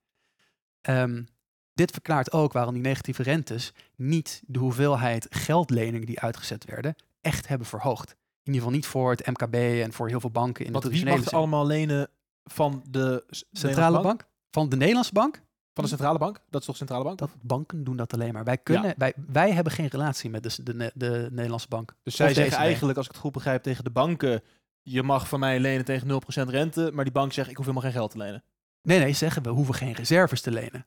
Ehm, 0.81 1.23
dit 1.77 1.91
verklaart 1.91 2.31
ook 2.31 2.53
waarom 2.53 2.73
die 2.73 2.83
negatieve 2.83 3.23
rentes 3.23 3.73
niet 3.95 4.41
de 4.45 4.59
hoeveelheid 4.59 5.27
geldleningen 5.29 6.07
die 6.07 6.19
uitgezet 6.19 6.65
werden 6.65 6.95
echt 7.21 7.47
hebben 7.47 7.67
verhoogd. 7.67 8.09
In 8.09 8.53
ieder 8.53 8.61
geval 8.61 8.75
niet 8.75 8.85
voor 8.85 9.11
het 9.11 9.25
MKB 9.25 9.53
en 9.53 9.93
voor 9.93 10.07
heel 10.07 10.19
veel 10.19 10.31
banken 10.31 10.65
in 10.65 10.71
Want 10.71 10.83
de 10.83 10.89
wie 10.89 11.01
traditionele 11.01 11.15
mag 11.15 11.25
er 11.25 11.29
zin. 11.29 11.39
allemaal 11.39 11.65
lenen 11.65 12.09
van 12.43 12.83
de 12.89 13.23
Centrale 13.51 14.01
bank? 14.01 14.27
Van 14.49 14.69
de 14.69 14.75
Nederlandse 14.75 15.13
bank? 15.13 15.41
Van 15.73 15.83
de 15.83 15.89
centrale 15.89 16.17
bank? 16.17 16.41
Dat 16.49 16.61
is 16.61 16.67
toch 16.67 16.77
centrale 16.77 17.03
bank? 17.03 17.17
Dat 17.17 17.29
banken 17.41 17.83
doen 17.83 17.97
dat 17.97 18.13
alleen 18.13 18.33
maar. 18.33 18.43
Wij, 18.43 18.57
kunnen, 18.57 18.93
wij, 18.97 19.13
wij 19.27 19.51
hebben 19.51 19.73
geen 19.73 19.87
relatie 19.87 20.29
met 20.29 20.43
de, 20.43 20.63
de, 20.63 20.91
de 20.95 21.27
Nederlandse 21.31 21.67
bank. 21.67 21.95
Dus 22.03 22.15
zij 22.15 22.33
zeggen 22.33 22.57
eigenlijk, 22.57 22.97
als 22.97 23.05
ik 23.05 23.11
het 23.11 23.21
goed 23.21 23.31
begrijp, 23.31 23.63
tegen 23.63 23.83
de 23.83 23.89
banken... 23.89 24.41
je 24.81 25.03
mag 25.03 25.27
van 25.27 25.39
mij 25.39 25.59
lenen 25.59 25.85
tegen 25.85 26.21
0% 26.45 26.49
rente, 26.49 26.91
maar 26.93 27.03
die 27.03 27.13
bank 27.13 27.33
zegt, 27.33 27.49
ik 27.49 27.55
hoef 27.55 27.65
helemaal 27.65 27.89
geen 27.89 27.99
geld 27.99 28.11
te 28.11 28.17
lenen. 28.17 28.43
Nee, 28.81 28.99
nee, 28.99 29.13
zeggen 29.13 29.43
we 29.43 29.49
hoeven 29.49 29.73
geen 29.73 29.93
reserves 29.93 30.41
te 30.41 30.51
lenen. 30.51 30.85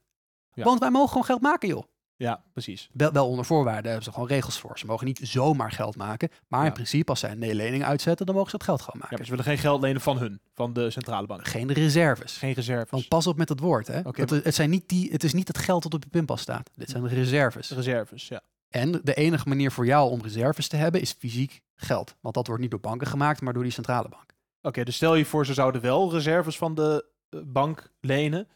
Ja. 0.55 0.65
Want 0.65 0.81
wij 0.81 0.91
mogen 0.91 1.09
gewoon 1.09 1.25
geld 1.25 1.41
maken, 1.41 1.69
joh. 1.69 1.83
Ja, 2.17 2.43
precies. 2.53 2.91
Wel, 2.93 3.13
wel 3.13 3.29
onder 3.29 3.45
voorwaarden 3.45 3.85
hebben 3.85 4.03
ze 4.05 4.13
gewoon 4.13 4.29
regels 4.29 4.59
voor. 4.59 4.79
Ze 4.79 4.87
mogen 4.87 5.07
niet 5.07 5.21
zomaar 5.23 5.73
geld 5.73 5.97
maken. 5.97 6.29
Maar 6.49 6.61
in 6.61 6.67
Ja. 6.67 6.73
principe, 6.73 7.11
als 7.11 7.21
zij 7.21 7.31
een 7.31 7.39
nee-lening 7.39 7.85
uitzetten, 7.85 8.27
dan 8.27 8.35
mogen 8.35 8.51
ze 8.51 8.57
dat 8.57 8.67
geld 8.67 8.81
gewoon 8.81 8.95
Ja, 8.95 9.01
maken. 9.01 9.17
maar 9.17 9.27
ze 9.27 9.31
willen 9.31 9.47
geen 9.47 9.59
geld 9.59 9.81
lenen 9.83 10.01
van 10.01 10.19
hun, 10.19 10.41
van 10.55 10.73
de 10.73 10.91
centrale 10.91 11.27
bank. 11.27 11.47
Geen 11.47 11.73
reserves. 11.73 12.37
Geen 12.37 12.53
reserves. 12.53 12.91
Want 12.91 13.09
pas 13.09 13.27
op 13.27 13.37
met 13.37 13.49
dat 13.49 13.61
woord, 13.61 13.87
hè. 13.87 13.99
Oké, 14.01 14.21
het, 14.21 14.31
het, 14.31 14.55
zijn 14.55 14.71
niet 14.71 14.89
die, 14.89 15.11
het 15.13 15.25
is 15.25 15.33
niet 15.33 15.49
het 15.49 15.59
geld 15.59 15.83
dat 15.83 15.95
op 15.95 16.03
je 16.05 16.11
pinpas 16.11 16.41
staat. 16.41 16.71
Dit 16.75 16.91
zijn 16.91 17.09
reserves. 17.09 17.71
reserves, 17.71 18.29
ja. 18.29 18.41
En 18.69 19.01
de 19.03 19.15
enige 19.15 19.49
manier 19.49 19.71
voor 19.73 19.87
jou 19.87 20.11
om 20.11 20.21
reserves 20.23 20.69
te 20.69 20.77
hebben 20.77 21.01
is 21.01 21.13
fysiek 21.13 21.61
geld. 21.75 22.17
Want 22.21 22.35
dat 22.35 22.47
wordt 22.47 22.63
niet 22.63 22.71
door 22.71 22.81
banken 22.81 23.07
gemaakt, 23.07 23.41
maar 23.41 23.53
door 23.53 23.63
die 23.63 23.73
centrale 23.73 24.09
bank. 24.09 24.35
Oké, 24.63 24.85
dus 24.85 24.95
stel 24.97 25.15
je 25.15 25.25
voor, 25.25 25.47
ze 25.47 25.55
zouden 25.55 25.81
wel 25.81 26.13
reserves 26.13 26.57
van 26.59 26.75
de 26.75 27.07
eh, 27.29 27.41
bank 27.45 27.93
lenen. 28.01 28.49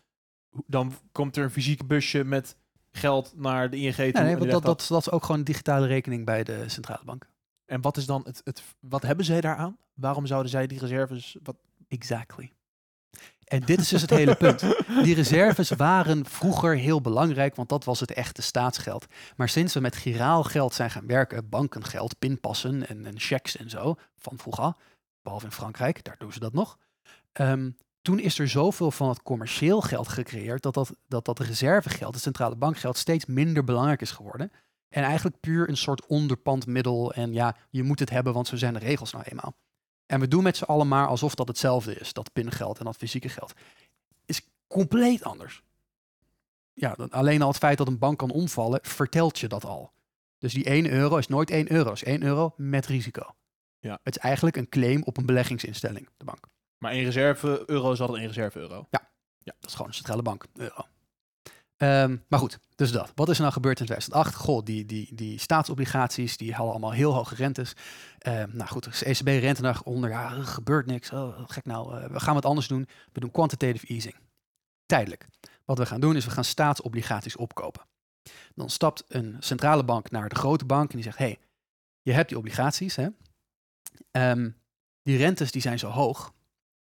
Dan 0.67 0.93
komt 1.13 1.37
er 1.37 1.45
een 1.45 1.51
fysiek 1.51 1.87
busje 1.87 2.25
met 2.25 2.57
geld 2.93 3.33
naar 3.37 3.71
de 3.71 3.77
ING 3.77 3.95
toe. 3.95 4.23
Nee, 4.23 4.37
want 4.37 4.51
dat, 4.51 4.65
dat, 4.65 4.87
dat 4.89 5.01
is 5.01 5.11
ook 5.11 5.23
gewoon 5.23 5.39
een 5.39 5.45
digitale 5.45 5.87
rekening 5.87 6.25
bij 6.25 6.45
de 6.45 6.69
centrale 6.69 7.05
bank. 7.05 7.29
En 7.67 7.81
wat 7.81 7.97
is 7.97 8.07
dan 8.07 8.23
het, 8.25 8.41
het... 8.45 8.63
Wat 8.81 9.03
hebben 9.03 9.25
zij 9.25 9.41
daaraan? 9.41 9.77
Waarom 9.95 10.27
zouden 10.27 10.51
zij 10.51 10.67
die 10.67 10.79
reserves... 10.79 11.37
Wat, 11.43 11.57
Exactly. 11.89 12.53
En 13.45 13.61
dit 13.61 13.81
is 13.81 13.89
dus 13.89 14.01
het 14.01 14.11
hele 14.11 14.35
punt. 14.35 14.61
Die 15.05 15.15
reserves 15.15 15.71
waren 15.71 16.27
vroeger 16.27 16.77
heel 16.77 17.01
belangrijk, 17.01 17.57
want 17.57 17.69
dat 17.69 17.85
was 17.85 18.01
het 18.01 18.13
echte 18.13 18.43
staatsgeld. 18.43 19.07
Maar 19.37 19.49
sinds 19.49 19.75
we 19.75 19.81
met 19.81 19.97
giraal 19.97 20.43
geld 20.43 20.75
zijn 20.75 20.91
gaan 20.91 21.07
werken, 21.07 21.49
bankengeld, 21.49 22.19
pinpassen 22.19 22.89
en, 22.89 23.07
en 23.07 23.19
checks 23.19 23.57
en 23.57 23.71
zo, 23.71 23.95
van 24.17 24.39
vroeger, 24.39 24.75
behalve 25.23 25.45
in 25.45 25.53
Frankrijk, 25.53 26.05
daar 26.05 26.17
doen 26.19 26.33
ze 26.33 26.41
dat 26.41 26.53
nog. 26.53 26.79
ehm, 27.33 27.71
toen 28.05 28.19
is 28.19 28.39
er 28.39 28.49
zoveel 28.49 28.91
van 28.91 29.09
het 29.09 29.23
commercieel 29.23 29.81
geld 29.81 30.09
gecreëerd 30.09 30.63
dat 30.63 30.75
dat, 30.75 30.97
dat, 31.09 31.25
dat 31.25 31.39
reservegeld, 31.39 32.15
het 32.15 32.23
centrale 32.23 32.57
bankgeld, 32.57 32.97
steeds 32.97 33.27
minder 33.27 33.65
belangrijk 33.65 34.01
is 34.01 34.11
geworden. 34.11 34.53
En 34.89 35.03
eigenlijk 35.03 35.41
puur 35.41 35.69
een 35.69 35.77
soort 35.77 36.07
onderpandmiddel. 36.07 37.13
En 37.13 37.33
ja, 37.33 37.57
je 37.71 37.83
moet 37.83 37.99
het 37.99 38.11
hebben, 38.11 38.33
want 38.33 38.49
zo 38.49 38.57
zijn 38.57 38.73
de 38.73 38.79
regels 38.79 39.13
nou 39.13 39.25
eenmaal. 39.29 39.57
En 40.07 40.21
we 40.21 40.29
doen 40.29 40.43
met 40.43 40.57
z'n 40.57 40.65
allen 40.65 40.89
maar 40.89 41.07
alsof 41.07 41.35
dat 41.35 41.49
hetzelfde 41.49 41.95
is, 41.95 42.13
dat 42.13 42.33
pingeld 42.33 42.79
en 42.79 42.85
dat 42.85 42.97
fysieke 42.97 43.29
geld. 43.29 43.53
Is 44.25 44.49
compleet 44.67 45.25
anders. 45.25 45.63
Ja, 46.73 46.95
dan 46.95 47.11
alleen 47.11 47.43
al 47.43 47.49
het 47.49 47.59
feit 47.59 47.79
dat 47.79 47.87
een 47.87 47.99
bank 47.99 48.19
kan 48.19 48.31
omvallen, 48.31 48.79
vertelt 48.83 49.39
je 49.39 49.49
dat 49.49 49.65
al. 49.65 49.93
Dus 50.39 50.53
die 50.53 50.65
1 50.65 50.91
euro 50.91 51.17
is 51.17 51.27
nooit 51.27 51.51
1 51.51 51.73
euro, 51.73 51.93
is 51.93 52.03
1 52.03 52.23
euro 52.23 52.55
met 52.57 52.87
risico. 52.87 53.35
Ja. 53.79 53.99
Het 54.03 54.17
is 54.17 54.23
eigenlijk 54.23 54.57
een 54.57 54.69
claim 54.69 55.03
op 55.03 55.17
een 55.17 55.27
beleggingsinstelling, 55.27 56.09
de 56.17 56.25
bank. 56.25 56.53
Maar 56.85 56.93
één 56.93 57.05
reserve 57.05 57.62
euro 57.66 57.93
is 57.93 58.01
altijd 58.01 58.19
één 58.19 58.27
reserve 58.27 58.59
euro. 58.59 58.86
Ja, 58.90 59.01
dat 59.39 59.55
is 59.66 59.73
gewoon 59.73 59.86
een 59.86 59.94
centrale 59.94 60.23
bank, 60.23 60.44
euro. 60.55 60.86
Ehm, 61.77 62.16
maar 62.28 62.39
goed, 62.39 62.59
dus 62.74 62.93
dat. 62.93 63.12
Wat 63.15 63.28
is 63.28 63.35
er 63.35 63.40
nou 63.40 63.52
gebeurd 63.52 63.81
in 63.81 63.86
2008? 63.86 64.35
Goh, 64.35 64.65
die, 64.65 64.85
die, 64.85 65.15
die 65.15 65.39
staatsobligaties, 65.39 66.36
die 66.36 66.52
hadden 66.52 66.70
allemaal 66.70 66.93
heel 66.93 67.15
hoge 67.15 67.35
rentes. 67.35 67.73
Ehm, 68.19 68.48
nou 68.52 68.69
goed, 68.70 68.85
de 68.98 69.05
ECB 69.05 69.27
rente 69.27 69.62
naar 69.62 69.81
onder. 69.85 70.11
Ja, 70.11 70.32
er 70.32 70.44
gebeurt 70.44 70.86
niks. 70.86 71.11
Oh, 71.11 71.39
gek 71.47 71.65
nou. 71.65 72.01
Eh, 72.01 72.11
we 72.11 72.20
gaan 72.20 72.35
wat 72.35 72.44
anders 72.44 72.69
doen. 72.69 72.89
We 73.12 73.20
doen 73.20 73.31
quantitative 73.31 73.86
easing. 73.86 74.15
Tijdelijk. 74.86 75.27
Wat 75.65 75.78
we 75.78 75.86
gaan 75.86 76.01
doen 76.01 76.16
is 76.16 76.24
we 76.24 76.31
gaan 76.31 76.44
staatsobligaties 76.44 77.36
opkopen. 77.36 77.82
Dan 78.55 78.70
stapt 78.70 79.05
een 79.09 79.36
centrale 79.40 79.85
bank 79.85 80.11
naar 80.11 80.28
de 80.28 80.35
grote 80.35 80.65
bank 80.65 80.90
en 80.90 80.94
die 80.94 81.05
zegt... 81.05 81.19
hey, 81.19 81.39
je 82.02 82.12
hebt 82.12 82.28
die 82.28 82.39
obligaties, 82.39 82.97
hè? 82.97 83.09
Ehm, 84.11 84.51
die 85.02 85.16
rentes 85.16 85.52
die 85.52 85.62
zijn 85.62 85.78
zo 85.78 85.89
hoog. 85.89 86.32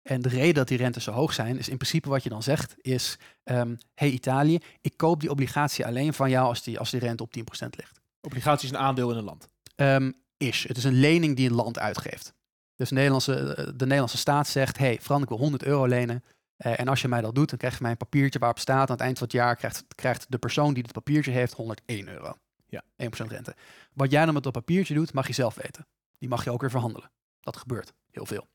En 0.01 0.21
de 0.21 0.29
reden 0.29 0.53
dat 0.53 0.67
die 0.67 0.77
rentes 0.77 1.03
zo 1.03 1.11
hoog 1.11 1.33
zijn, 1.33 1.57
is 1.57 1.69
in 1.69 1.77
principe 1.77 2.09
wat 2.09 2.23
je 2.23 2.29
dan 2.29 2.43
zegt, 2.43 2.75
is... 2.77 3.17
ehm 3.43 3.75
hey 3.93 4.09
Italië, 4.09 4.59
ik 4.81 4.97
koop 4.97 5.19
die 5.19 5.29
obligatie 5.29 5.85
alleen 5.85 6.13
van 6.13 6.29
jou 6.29 6.47
als 6.47 6.63
die, 6.63 6.79
als 6.79 6.89
die 6.89 6.99
rente 6.99 7.23
op 7.23 7.37
10% 7.37 7.41
ligt. 7.69 7.99
Obligatie 8.21 8.67
is 8.67 8.73
een 8.73 8.81
aandeel 8.81 9.11
in 9.11 9.17
een 9.17 9.23
land. 9.23 9.47
Ehm, 9.75 10.11
is. 10.37 10.67
Het 10.67 10.77
is 10.77 10.83
een 10.83 10.99
lening 10.99 11.35
die 11.35 11.49
een 11.49 11.55
land 11.55 11.79
uitgeeft. 11.79 12.33
Dus 12.75 12.89
de 12.89 12.95
Nederlandse, 12.95 13.53
eh, 13.53 13.65
de 13.65 13.85
Nederlandse 13.85 14.17
staat 14.17 14.47
zegt, 14.47 14.77
hey 14.77 14.99
Fran, 15.01 15.21
ik 15.21 15.29
wil 15.29 15.37
100 15.37 15.63
euro 15.63 15.85
lenen. 15.85 16.23
Eh, 16.55 16.79
en 16.79 16.87
als 16.87 17.01
je 17.01 17.07
mij 17.07 17.21
dat 17.21 17.35
doet, 17.35 17.49
dan 17.49 17.57
krijg 17.57 17.73
je 17.73 17.81
mij 17.81 17.91
een 17.91 17.97
papiertje 17.97 18.39
waarop 18.39 18.59
staat... 18.59 18.89
aan 18.89 18.95
het 18.95 19.05
eind 19.05 19.17
van 19.17 19.27
het 19.27 19.35
jaar 19.35 19.55
krijgt, 19.55 19.85
krijgt 19.95 20.25
de 20.31 20.37
persoon 20.37 20.73
die 20.73 20.83
het 20.83 20.91
papiertje 20.91 21.31
heeft 21.31 21.53
101 21.53 22.07
euro. 22.07 22.37
Ja. 22.65 22.83
1% 22.97 23.07
rente. 23.27 23.55
Wat 23.93 24.11
jij 24.11 24.25
dan 24.25 24.33
met 24.33 24.43
dat 24.43 24.53
papiertje 24.53 24.93
doet, 24.93 25.13
mag 25.13 25.27
je 25.27 25.33
zelf 25.33 25.55
weten. 25.55 25.87
Die 26.17 26.29
mag 26.29 26.43
je 26.43 26.51
ook 26.51 26.61
weer 26.61 26.69
verhandelen. 26.69 27.11
Dat 27.39 27.57
gebeurt 27.57 27.93
heel 28.11 28.25
veel. 28.25 28.47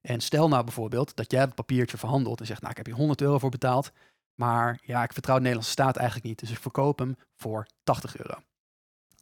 En 0.00 0.20
stel 0.20 0.48
nou 0.48 0.64
bijvoorbeeld 0.64 1.16
dat 1.16 1.30
jij 1.30 1.44
dat 1.46 1.54
papiertje 1.54 1.98
verhandelt 1.98 2.40
en 2.40 2.46
zegt, 2.46 2.60
nou 2.60 2.70
ik 2.70 2.76
heb 2.76 2.86
hier 2.86 2.94
100 2.94 3.20
euro 3.20 3.38
voor 3.38 3.50
betaald, 3.50 3.90
maar 4.34 4.80
ja, 4.82 5.02
ik 5.02 5.12
vertrouw 5.12 5.34
de 5.34 5.40
Nederlandse 5.40 5.72
staat 5.72 5.96
eigenlijk 5.96 6.26
niet, 6.26 6.38
dus 6.38 6.50
ik 6.50 6.58
verkoop 6.58 6.98
hem 6.98 7.16
voor 7.36 7.66
80 7.82 8.16
euro. 8.16 8.40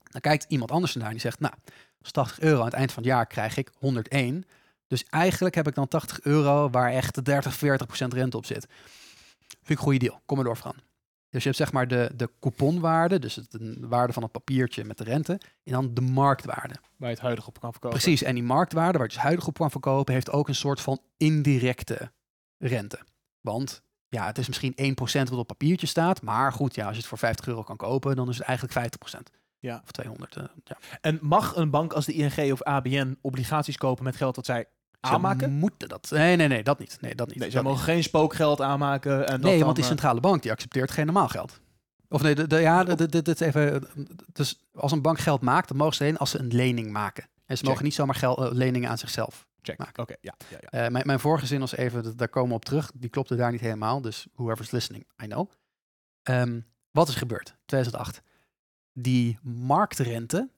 Dan 0.02 0.20
kijkt 0.20 0.44
iemand 0.48 0.70
anders 0.70 0.92
ernaar 0.92 1.06
en 1.06 1.12
die 1.12 1.22
zegt, 1.22 1.40
nou, 1.40 1.54
is 2.02 2.10
80 2.10 2.40
euro, 2.40 2.58
aan 2.58 2.64
het 2.64 2.74
eind 2.74 2.92
van 2.92 3.02
het 3.02 3.12
jaar 3.12 3.26
krijg 3.26 3.56
ik 3.56 3.70
101. 3.78 4.44
Dus 4.86 5.04
eigenlijk 5.04 5.54
heb 5.54 5.68
ik 5.68 5.74
dan 5.74 5.88
80 5.88 6.20
euro 6.20 6.70
waar 6.70 6.92
echt 6.92 7.24
30, 7.24 7.54
40 7.54 7.86
procent 7.86 8.12
rente 8.12 8.36
op 8.36 8.46
zit. 8.46 8.66
Vind 9.48 9.60
ik 9.62 9.68
een 9.68 9.76
goede 9.76 9.98
deal. 9.98 10.20
Kom 10.26 10.36
maar 10.36 10.46
door, 10.46 10.56
Fran. 10.56 10.87
Dus 11.30 11.42
je 11.42 11.48
hebt 11.48 11.60
zeg 11.60 11.72
maar 11.72 11.88
de, 11.88 12.10
de 12.16 12.30
couponwaarde, 12.40 13.18
dus 13.18 13.34
het, 13.34 13.50
de 13.50 13.86
waarde 13.88 14.12
van 14.12 14.22
het 14.22 14.32
papiertje 14.32 14.84
met 14.84 14.98
de 14.98 15.04
rente, 15.04 15.32
en 15.64 15.72
dan 15.72 15.94
de 15.94 16.00
marktwaarde. 16.00 16.74
Waar 16.96 17.08
je 17.08 17.14
het 17.14 17.24
huidige 17.24 17.48
op 17.48 17.60
kan 17.60 17.72
verkopen. 17.72 17.98
Precies, 17.98 18.22
en 18.22 18.34
die 18.34 18.42
marktwaarde 18.42 18.98
waar 18.98 19.06
je 19.06 19.14
dus 19.14 19.22
huidig 19.22 19.46
op 19.46 19.58
kan 19.58 19.70
verkopen, 19.70 20.14
heeft 20.14 20.30
ook 20.30 20.48
een 20.48 20.54
soort 20.54 20.80
van 20.80 21.00
indirecte 21.16 22.12
rente. 22.58 22.98
Want 23.40 23.82
ja, 24.08 24.26
het 24.26 24.38
is 24.38 24.46
misschien 24.46 24.96
1% 24.96 25.30
wat 25.30 25.32
op 25.38 25.46
papiertje 25.46 25.86
staat, 25.86 26.22
maar 26.22 26.52
goed, 26.52 26.74
ja, 26.74 26.82
als 26.84 26.92
je 26.92 26.98
het 26.98 27.08
voor 27.08 27.18
50 27.18 27.46
euro 27.46 27.62
kan 27.62 27.76
kopen, 27.76 28.16
dan 28.16 28.28
is 28.28 28.38
het 28.38 28.46
eigenlijk 28.46 28.94
50%. 29.18 29.20
Ja. 29.60 29.80
Of 29.84 29.90
200. 29.90 30.36
eh, 30.36 30.44
ja. 30.64 30.78
En 31.00 31.18
mag 31.22 31.56
een 31.56 31.70
bank 31.70 31.92
als 31.92 32.06
de 32.06 32.12
ING 32.12 32.52
of 32.52 32.62
ABN 32.62 33.18
obligaties 33.20 33.76
kopen 33.76 34.04
met 34.04 34.16
geld 34.16 34.34
dat 34.34 34.46
zij 34.46 34.66
aanmaken? 35.00 35.52
moeten 35.52 35.88
dat. 35.88 36.10
Nee, 36.10 36.36
nee, 36.36 36.48
nee, 36.48 36.62
dat 36.62 36.78
niet. 36.78 36.98
Nee, 37.00 37.14
dat 37.14 37.28
niet. 37.28 37.38
Nee, 37.38 37.50
ze 37.50 37.62
mogen 37.62 37.78
niet. 37.78 37.88
geen 37.88 38.02
spookgeld 38.02 38.60
aanmaken. 38.60 39.12
En 39.26 39.32
dat 39.32 39.40
Nee, 39.40 39.54
dan, 39.56 39.62
want 39.62 39.74
die 39.74 39.84
eh, 39.84 39.90
centrale 39.90 40.20
bank 40.20 40.42
die 40.42 40.50
accepteert 40.52 40.90
geen 40.90 41.04
normaal 41.06 41.28
geld. 41.28 41.60
Of 42.08 42.22
nee, 42.22 42.34
de, 42.34 42.46
de- 42.46 42.60
ja, 42.60 42.84
dit 42.84 43.40
even. 43.40 43.86
Dus 44.32 44.58
als 44.74 44.92
een 44.92 45.02
bank 45.02 45.18
geld 45.18 45.40
maakt, 45.42 45.68
dan 45.68 45.76
mogen 45.76 45.94
ze 45.94 46.02
alleen 46.02 46.16
als 46.16 46.30
ze 46.30 46.38
een 46.38 46.54
lening 46.54 46.90
maken. 46.90 47.24
En 47.24 47.56
ze 47.56 47.56
Check. 47.56 47.68
mogen 47.68 47.84
niet 47.84 47.94
zomaar 47.94 48.14
geld, 48.14 48.38
eh, 48.38 48.48
leningen 48.52 48.90
aan 48.90 48.98
zichzelf. 48.98 49.46
Check. 49.62 49.78
maken. 49.78 50.02
Oké, 50.02 50.14
ja, 50.20 50.34
ja, 50.50 50.58
ja. 50.60 50.84
Eh, 50.84 50.90
mijn, 50.90 51.06
mijn 51.06 51.20
vorige 51.20 51.46
zin 51.46 51.60
was 51.60 51.76
even, 51.76 52.16
daar 52.16 52.28
komen 52.28 52.48
we 52.48 52.54
op 52.54 52.64
terug. 52.64 52.90
Die 52.94 53.10
klopte 53.10 53.36
daar 53.36 53.50
niet 53.52 53.60
helemaal. 53.60 54.00
Dus 54.00 54.26
whoever's 54.34 54.70
listening, 54.70 55.06
I 55.22 55.26
know. 55.26 55.50
Ehm, 56.22 56.60
wat 56.90 57.08
is 57.08 57.14
gebeurd? 57.14 57.54
2008. 57.64 58.22
Die 58.92 59.38
marktrente 59.42 60.48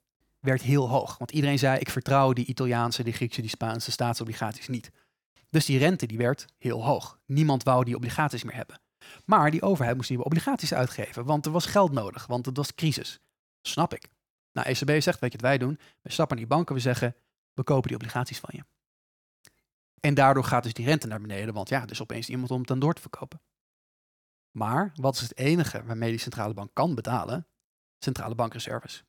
werd 0.41 0.63
heel 0.63 0.89
hoog. 0.89 1.19
Want 1.19 1.31
iedereen 1.31 1.59
zei, 1.59 1.79
ik 1.79 1.91
vertrouw 1.91 2.33
die 2.33 2.47
Italiaanse, 2.47 3.03
die 3.03 3.13
Griekse, 3.13 3.41
die 3.41 3.51
Spaanse 3.51 3.91
staatsobligaties 3.91 4.69
niet. 4.69 4.91
Dus 5.51 5.65
die 5.65 5.79
rente 5.79 6.07
die 6.07 6.19
werd 6.19 6.47
heel 6.59 6.85
hoog. 6.85 7.19
Niemand 7.27 7.63
wou 7.63 7.85
die 7.85 7.97
obligaties 7.97 8.45
meer 8.45 8.55
hebben. 8.55 8.81
Maar 9.25 9.51
die 9.51 9.63
overheid 9.63 9.97
moest 9.97 10.09
nieuwe 10.09 10.25
obligaties 10.25 10.75
uitgeven. 10.75 11.25
Want 11.25 11.47
er 11.47 11.53
was 11.53 11.67
geld 11.67 11.93
nodig. 11.93 12.27
Want 12.27 12.47
het 12.47 12.57
was 12.57 12.75
crisis. 12.75 13.21
Snap 13.63 13.95
ik. 13.95 14.09
Nou, 14.53 14.67
ECB 14.67 15.03
zegt, 15.03 15.21
weet 15.21 15.33
je 15.33 15.39
wat 15.39 15.47
wij 15.47 15.59
doen? 15.59 15.79
We 16.03 16.13
stappen 16.13 16.37
naar 16.37 16.47
die 16.47 16.57
banken, 16.57 16.75
we 16.75 16.81
zeggen, 16.81 17.17
we 17.55 17.63
kopen 17.63 17.89
die 17.89 17.97
obligaties 17.97 18.39
van 18.39 18.51
je. 18.53 18.65
En 20.01 20.15
daardoor 20.15 20.45
gaat 20.45 20.63
dus 20.63 20.73
die 20.73 20.85
rente 20.85 21.07
naar 21.07 21.21
beneden, 21.21 21.55
want 21.55 21.69
ja, 21.69 21.87
is 21.87 22.03
opeens 22.03 22.29
iemand 22.29 22.51
om 22.51 22.59
het 22.59 22.69
dan 22.69 22.79
door 22.79 22.95
te 22.95 23.01
verkopen. 23.01 23.41
Maar 24.51 24.93
wat 24.95 25.15
is 25.15 25.21
het 25.21 25.37
enige 25.37 25.85
waarmee 25.85 26.11
die 26.11 26.19
centrale 26.19 26.55
bank 26.55 26.71
kan 26.73 26.95
betalen? 26.95 27.47
Centrale 27.99 28.35
bankreserves. 28.35 29.05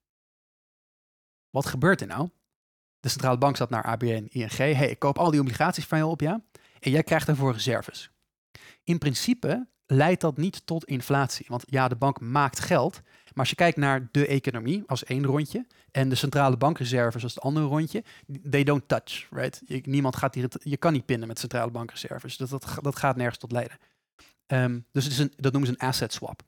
Wat 1.52 1.65
gebeurt 1.65 2.02
er 2.02 2.07
nou? 2.07 2.30
De 2.99 3.10
centrale 3.10 3.38
bank 3.38 3.57
zat 3.57 3.69
naar 3.69 3.84
ABN, 3.84 4.28
ING. 4.30 4.56
hey, 4.57 4.90
ik 4.90 4.99
koop 4.99 5.18
al 5.18 5.32
die 5.32 5.40
obligaties 5.40 5.86
van 5.86 5.98
je 5.98 6.06
op, 6.06 6.22
ja? 6.22 6.41
En 6.80 6.91
jij 6.91 7.03
krijgt 7.03 7.26
daarvoor 7.26 7.53
reserves. 7.53 8.11
In 8.84 8.98
principe 8.98 9.68
leidt 9.86 10.22
dat 10.22 10.38
niet 10.38 10.65
tot 10.65 10.86
inflatie. 10.86 11.45
Want 11.49 11.64
ja, 11.65 11.88
de 11.88 11.95
bank 11.95 12.19
maakt 12.19 12.60
geld. 12.60 13.02
Maar 13.03 13.34
als 13.34 13.49
je 13.49 13.56
kijkt 13.56 13.78
naar 13.78 14.10
de 14.11 14.28
economie 14.28 14.84
als 14.88 15.03
één 15.03 15.26
rondje 15.26 15.68
en 15.91 16.10
de 16.10 16.15
centrale 16.15 16.57
bankreserves 16.57 17.23
als 17.23 17.36
het 17.36 17.44
andere 17.44 17.65
rondje, 17.65 18.03
they 18.49 18.64
don't 18.64 18.88
touch, 18.88 19.28
right? 19.30 19.61
Je, 19.65 19.82
niemand 19.86 20.15
gaat 20.15 20.36
hier, 20.36 20.49
je 20.60 20.78
kan 20.78 20.94
niet 20.94 21.06
pinnen 21.06 21.28
met 21.28 21.40
centrale 21.40 21.72
bankreserves. 21.72 22.38
Dat, 22.38 22.49
dat, 22.49 22.78
dat 22.82 22.95
gaat 22.95 23.15
nergens 23.15 23.38
tot 23.38 23.52
leiden. 23.52 23.78
Ehm, 24.45 24.80
dus 24.91 25.03
het 25.03 25.14
is 25.14 25.19
een, 25.19 25.34
dat 25.36 25.52
noemen 25.52 25.69
ze 25.69 25.76
een 25.80 25.88
asset 25.88 26.14
swap. 26.14 26.41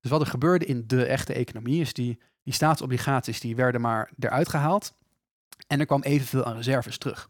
Dus 0.00 0.10
wat 0.10 0.20
er 0.20 0.26
gebeurde 0.26 0.64
in 0.64 0.86
de 0.86 1.04
echte 1.04 1.32
economie 1.32 1.80
is 1.80 1.92
die, 1.92 2.18
die 2.44 2.52
staatsobligaties 2.52 3.40
die 3.40 3.56
werden 3.56 3.80
maar 3.80 4.10
eruit 4.18 4.48
gehaald 4.48 4.94
en 5.66 5.80
er 5.80 5.86
kwam 5.86 6.02
evenveel 6.02 6.44
aan 6.44 6.56
reserves 6.56 6.98
terug. 6.98 7.28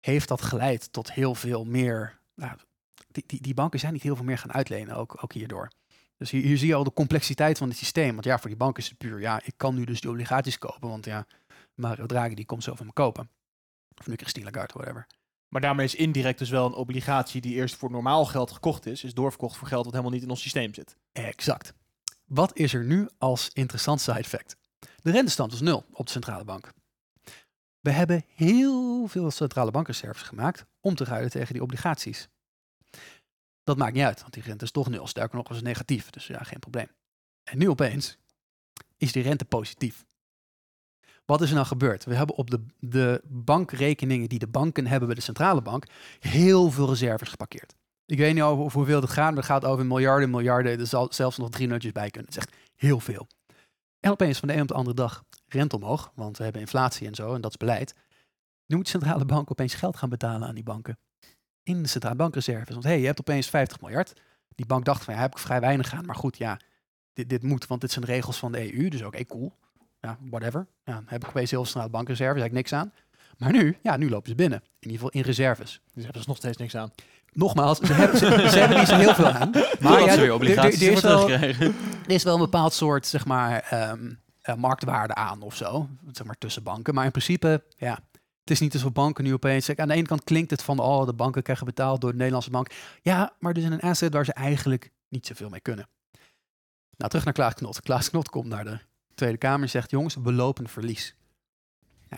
Heeft 0.00 0.28
dat 0.28 0.42
geleid 0.42 0.92
tot 0.92 1.12
heel 1.12 1.34
veel 1.34 1.64
meer, 1.64 2.18
nou, 2.34 2.56
die, 3.10 3.24
die, 3.26 3.40
die 3.40 3.54
banken 3.54 3.78
zijn 3.78 3.92
niet 3.92 4.02
heel 4.02 4.16
veel 4.16 4.24
meer 4.24 4.38
gaan 4.38 4.52
uitlenen, 4.52 4.96
ook, 4.96 5.22
ook 5.24 5.32
hierdoor. 5.32 5.70
Dus 6.16 6.30
hier, 6.30 6.42
hier 6.42 6.58
zie 6.58 6.68
je 6.68 6.74
al 6.74 6.84
de 6.84 6.92
complexiteit 6.92 7.58
van 7.58 7.68
het 7.68 7.76
systeem. 7.76 8.12
Want 8.12 8.24
ja, 8.24 8.38
voor 8.38 8.48
die 8.48 8.58
bank 8.58 8.78
is 8.78 8.88
het 8.88 8.98
puur, 8.98 9.20
ja, 9.20 9.40
ik 9.44 9.54
kan 9.56 9.74
nu 9.74 9.84
dus 9.84 10.00
die 10.00 10.10
obligaties 10.10 10.58
kopen, 10.58 10.88
want 10.88 11.04
ja, 11.04 11.26
Mario 11.74 12.06
Draghi 12.06 12.34
die 12.34 12.44
komt 12.44 12.62
zo 12.62 12.74
van 12.74 12.86
me 12.86 12.92
kopen. 12.92 13.30
Of 13.98 14.06
nu 14.06 14.16
Christine 14.16 14.50
Lagarde, 14.50 14.72
whatever. 14.72 15.06
Maar 15.48 15.60
daarmee 15.60 15.86
is 15.86 15.94
indirect 15.94 16.38
dus 16.38 16.50
wel 16.50 16.66
een 16.66 16.74
obligatie 16.74 17.40
die 17.40 17.54
eerst 17.54 17.76
voor 17.76 17.90
normaal 17.90 18.24
geld 18.24 18.50
gekocht 18.50 18.86
is, 18.86 19.04
is 19.04 19.14
doorverkocht 19.14 19.56
voor 19.56 19.68
geld 19.68 19.84
wat 19.84 19.92
helemaal 19.92 20.14
niet 20.14 20.22
in 20.22 20.30
ons 20.30 20.42
systeem 20.42 20.74
zit. 20.74 20.96
Exact. 21.12 21.74
Wat 22.32 22.56
is 22.56 22.74
er 22.74 22.84
nu 22.84 23.08
als 23.18 23.50
interessant 23.52 24.00
side 24.00 24.18
effect? 24.18 24.56
De 25.02 25.10
rentestand 25.10 25.52
is 25.52 25.60
nul 25.60 25.84
op 25.92 26.06
de 26.06 26.12
centrale 26.12 26.44
bank. 26.44 26.72
We 27.80 27.90
hebben 27.90 28.24
heel 28.34 29.06
veel 29.06 29.30
centrale 29.30 29.70
bankreserves 29.70 30.22
gemaakt 30.22 30.66
om 30.80 30.94
te 30.94 31.04
ruilen 31.04 31.30
tegen 31.30 31.52
die 31.52 31.62
obligaties. 31.62 32.28
Dat 33.64 33.76
maakt 33.76 33.94
niet 33.94 34.04
uit, 34.04 34.20
want 34.20 34.32
die 34.32 34.42
rente 34.42 34.64
is 34.64 34.70
toch 34.70 34.88
nul. 34.88 35.06
Sterker 35.06 35.36
nog, 35.36 35.50
is 35.50 35.56
het 35.56 35.64
negatief, 35.64 36.10
dus 36.10 36.26
ja, 36.26 36.42
geen 36.42 36.58
probleem. 36.58 36.88
En 37.42 37.58
nu 37.58 37.68
opeens 37.68 38.18
is 38.96 39.12
die 39.12 39.22
rente 39.22 39.44
positief. 39.44 40.04
Wat 41.24 41.40
is 41.40 41.48
er 41.48 41.54
nou 41.54 41.66
gebeurd? 41.66 42.04
We 42.04 42.14
hebben 42.14 42.36
op 42.36 42.50
de, 42.50 42.64
de 42.78 43.22
bankrekeningen 43.24 44.28
die 44.28 44.38
de 44.38 44.48
banken 44.48 44.86
hebben 44.86 45.08
bij 45.08 45.16
de 45.16 45.22
centrale 45.22 45.62
bank 45.62 45.86
heel 46.18 46.70
veel 46.70 46.88
reserves 46.88 47.28
geparkeerd. 47.28 47.74
Ik 48.12 48.18
weet 48.18 48.34
niet 48.34 48.42
over 48.42 48.72
hoeveel 48.72 49.00
het 49.00 49.10
gaat, 49.10 49.28
maar 49.28 49.36
het 49.36 49.44
gaat 49.44 49.64
over 49.64 49.86
miljarden, 49.86 50.30
miljarden. 50.30 50.78
Er 50.78 50.86
zal 50.86 51.08
zelfs 51.10 51.36
nog 51.36 51.50
drie 51.50 51.66
nulletjes 51.66 51.92
bij 51.92 52.10
kunnen. 52.10 52.30
Het 52.30 52.38
is 52.38 52.46
echt 52.46 52.56
heel 52.76 53.00
veel. 53.00 53.26
En 54.00 54.10
opeens 54.10 54.38
van 54.38 54.48
de 54.48 54.54
een 54.54 54.60
op 54.60 54.68
de 54.68 54.74
andere 54.74 54.96
dag 54.96 55.24
rente 55.46 55.76
omhoog, 55.76 56.12
want 56.14 56.36
we 56.36 56.42
hebben 56.44 56.60
inflatie 56.60 57.06
en 57.06 57.14
zo, 57.14 57.34
en 57.34 57.40
dat 57.40 57.50
is 57.50 57.56
beleid. 57.56 57.94
Nu 58.66 58.76
moet 58.76 58.84
de 58.84 58.90
centrale 58.90 59.24
bank 59.24 59.50
opeens 59.50 59.74
geld 59.74 59.96
gaan 59.96 60.08
betalen 60.08 60.48
aan 60.48 60.54
die 60.54 60.64
banken. 60.64 60.98
In 61.62 61.82
de 61.82 61.88
centrale 61.88 62.16
bankreserves. 62.16 62.68
Want 62.68 62.84
hé, 62.84 62.90
hey, 62.90 63.00
je 63.00 63.06
hebt 63.06 63.20
opeens 63.20 63.48
50 63.48 63.80
miljard. 63.80 64.12
Die 64.54 64.66
bank 64.66 64.84
dacht 64.84 65.04
van, 65.04 65.14
ja, 65.14 65.20
heb 65.20 65.30
ik 65.30 65.38
vrij 65.38 65.60
weinig 65.60 65.94
aan. 65.94 66.06
Maar 66.06 66.16
goed, 66.16 66.38
ja, 66.38 66.58
dit, 67.12 67.28
dit 67.28 67.42
moet, 67.42 67.66
want 67.66 67.80
dit 67.80 67.90
zijn 67.90 68.04
regels 68.04 68.38
van 68.38 68.52
de 68.52 68.74
EU. 68.74 68.88
Dus 68.88 69.02
oké, 69.02 69.26
cool. 69.26 69.52
Ja, 70.00 70.18
whatever. 70.20 70.66
Ja, 70.84 71.02
heb 71.06 71.22
ik 71.22 71.28
opeens 71.28 71.50
heel 71.50 71.64
centrale 71.64 71.90
bankreserves, 71.90 72.34
daar 72.34 72.42
heb 72.42 72.52
ik 72.52 72.58
niks 72.58 72.72
aan. 72.72 72.92
Maar 73.38 73.52
nu, 73.52 73.76
ja, 73.82 73.96
nu 73.96 74.10
lopen 74.10 74.28
ze 74.28 74.34
binnen. 74.34 74.58
In 74.58 74.90
ieder 74.90 74.92
geval 74.96 75.10
in 75.10 75.20
reserves. 75.26 75.80
Dus 75.94 76.04
hebben 76.04 76.22
ze 76.22 76.28
nog 76.28 76.36
steeds 76.36 76.56
niks 76.56 76.76
aan. 76.76 76.90
Nogmaals, 77.32 77.78
ze 77.78 77.92
hebben, 77.92 78.18
ze, 78.18 78.26
ze 78.50 78.58
hebben 78.58 78.78
niet 78.78 78.88
zo 78.88 78.96
heel 78.96 79.14
veel 79.14 79.26
aan. 79.28 79.50
Maar 79.80 80.00
ja, 80.00 80.16
weer 80.16 80.24
er- 80.24 80.32
obligaties 80.32 80.82
is 80.82 81.00
wel- 81.00 81.30
er 81.30 81.74
is 82.06 82.22
wel 82.22 82.34
een 82.34 82.40
bepaald 82.40 82.72
soort, 82.72 83.06
zeg 83.06 83.26
maar, 83.26 83.60
ehm, 83.70 84.12
eh, 84.40 84.54
marktwaarde 84.54 85.14
aan 85.14 85.42
of 85.42 85.56
zo. 85.56 85.88
Zeg 86.12 86.26
maar 86.26 86.38
tussen 86.38 86.62
banken. 86.62 86.94
Maar 86.94 87.04
in 87.04 87.10
principe, 87.10 87.64
ja, 87.76 87.98
het 88.40 88.50
is 88.50 88.60
niet 88.60 88.74
alsof 88.74 88.92
banken 88.92 89.24
nu 89.24 89.32
opeens... 89.32 89.66
Kijk, 89.66 89.80
aan 89.80 89.88
de 89.88 89.94
ene 89.94 90.06
kant 90.06 90.24
klinkt 90.24 90.50
het 90.50 90.62
van, 90.62 90.78
oh, 90.78 91.06
de 91.06 91.12
banken 91.12 91.42
krijgen 91.42 91.66
betaald 91.66 92.00
door 92.00 92.10
de 92.10 92.16
Nederlandse 92.16 92.50
bank. 92.50 92.70
Ja, 93.02 93.32
maar 93.38 93.52
dus 93.52 93.64
in 93.64 93.72
een 93.72 93.80
asset 93.80 94.12
waar 94.12 94.24
ze 94.24 94.32
eigenlijk 94.32 94.90
niet 95.08 95.26
zoveel 95.26 95.48
mee 95.48 95.60
kunnen. 95.60 95.88
Nou, 96.96 97.10
terug 97.10 97.24
naar 97.24 97.34
Klaas 97.34 97.54
Knot. 97.54 97.80
Klaas 97.80 98.10
Knot 98.10 98.28
komt 98.28 98.46
naar 98.46 98.64
de 98.64 98.78
Tweede 99.14 99.36
Kamer 99.38 99.62
en 99.62 99.68
zegt, 99.70 99.90
jongens, 99.90 100.16
we 100.22 100.32
lopen 100.32 100.68
verlies. 100.68 101.14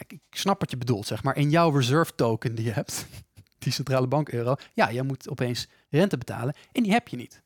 Ik 0.07 0.21
snap 0.31 0.61
wat 0.61 0.71
je 0.71 0.77
bedoelt, 0.77 1.07
zeg 1.07 1.23
maar. 1.23 1.37
In 1.37 1.51
jouw 1.51 1.71
reserve 1.71 2.15
token 2.15 2.55
die 2.55 2.65
je 2.65 2.73
hebt, 2.73 3.07
die 3.59 3.73
centrale 3.73 4.07
bank 4.07 4.29
euro, 4.29 4.55
ja, 4.73 4.93
jij 4.93 5.03
moet 5.03 5.29
opeens 5.29 5.69
rente 5.89 6.19
betalen 6.19 6.55
en 6.73 6.83
die 6.83 6.93
heb 6.93 7.09
je 7.09 7.17
niet. 7.17 7.43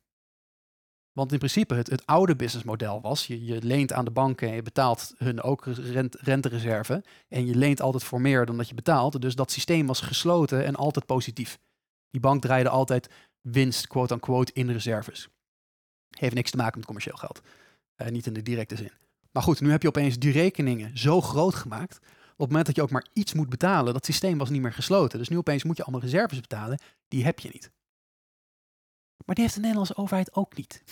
Want 1.18 1.32
in 1.32 1.38
principe 1.38 1.74
het, 1.74 1.90
het 1.90 2.06
oude 2.06 2.36
businessmodel 2.36 3.00
was, 3.00 3.26
je, 3.26 3.44
je 3.44 3.62
leent 3.62 3.92
aan 3.92 4.04
de 4.04 4.10
banken 4.10 4.48
en 4.48 4.54
je 4.54 4.62
betaalt 4.62 5.14
hun 5.16 5.42
ook 5.42 5.64
rent, 5.66 6.14
rentereserve. 6.20 7.04
En 7.28 7.46
je 7.46 7.54
leent 7.54 7.80
altijd 7.80 8.04
voor 8.04 8.20
meer 8.20 8.46
dan 8.46 8.56
dat 8.56 8.68
je 8.68 8.74
betaalt. 8.74 9.20
Dus 9.20 9.34
dat 9.34 9.50
systeem 9.50 9.86
was 9.86 10.00
gesloten 10.00 10.64
en 10.64 10.74
altijd 10.74 11.06
positief. 11.06 11.58
Die 12.10 12.20
bank 12.20 12.42
draaide 12.42 12.68
altijd 12.68 13.08
winst, 13.40 13.86
quote-unquote, 13.86 14.52
in 14.52 14.70
reserves. 14.70 15.28
Heeft 16.18 16.34
niks 16.34 16.50
te 16.50 16.56
maken 16.56 16.76
met 16.76 16.86
commercieel 16.86 17.16
geld. 17.16 17.40
Eh, 17.94 18.08
niet 18.08 18.26
in 18.26 18.32
de 18.32 18.42
directe 18.42 18.76
zin. 18.76 18.92
Maar 19.32 19.42
goed, 19.42 19.60
nu 19.60 19.70
heb 19.70 19.82
je 19.82 19.88
opeens 19.88 20.18
die 20.18 20.32
rekeningen 20.32 20.98
zo 20.98 21.20
groot 21.20 21.54
gemaakt. 21.54 21.98
Op 22.40 22.44
het 22.44 22.48
moment 22.48 22.66
dat 22.66 22.76
je 22.76 22.82
ook 22.82 22.90
maar 22.90 23.06
iets 23.12 23.32
moet 23.34 23.48
betalen, 23.48 23.92
dat 23.92 24.04
systeem 24.04 24.38
was 24.38 24.50
niet 24.50 24.62
meer 24.62 24.72
gesloten. 24.72 25.18
Dus 25.18 25.28
nu 25.28 25.36
opeens 25.36 25.62
moet 25.64 25.76
je 25.76 25.82
allemaal 25.82 26.00
reserves 26.00 26.40
betalen. 26.40 26.78
Die 27.08 27.24
heb 27.24 27.38
je 27.38 27.48
niet. 27.52 27.70
Maar 29.24 29.34
die 29.34 29.44
heeft 29.44 29.54
de 29.54 29.60
Nederlandse 29.60 29.96
overheid 29.96 30.34
ook 30.34 30.56
niet. 30.56 30.82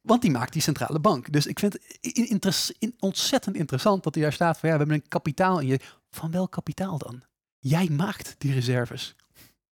Want 0.00 0.22
die 0.22 0.30
maakt 0.30 0.52
die 0.52 0.62
centrale 0.62 1.00
bank. 1.00 1.32
Dus 1.32 1.46
ik 1.46 1.58
vind 1.58 1.72
het 1.72 2.74
in- 2.78 2.94
ontzettend 2.98 3.56
interessant 3.56 4.02
dat 4.02 4.14
hij 4.14 4.22
daar 4.22 4.32
staat 4.32 4.58
van 4.58 4.68
ja, 4.68 4.74
we 4.74 4.80
hebben 4.80 4.96
een 5.02 5.08
kapitaal 5.08 5.58
in 5.60 5.66
je. 5.66 5.80
Van 6.10 6.30
welk 6.30 6.52
kapitaal 6.52 6.98
dan? 6.98 7.22
Jij 7.58 7.88
maakt 7.88 8.34
die 8.38 8.52
reserves. 8.52 9.16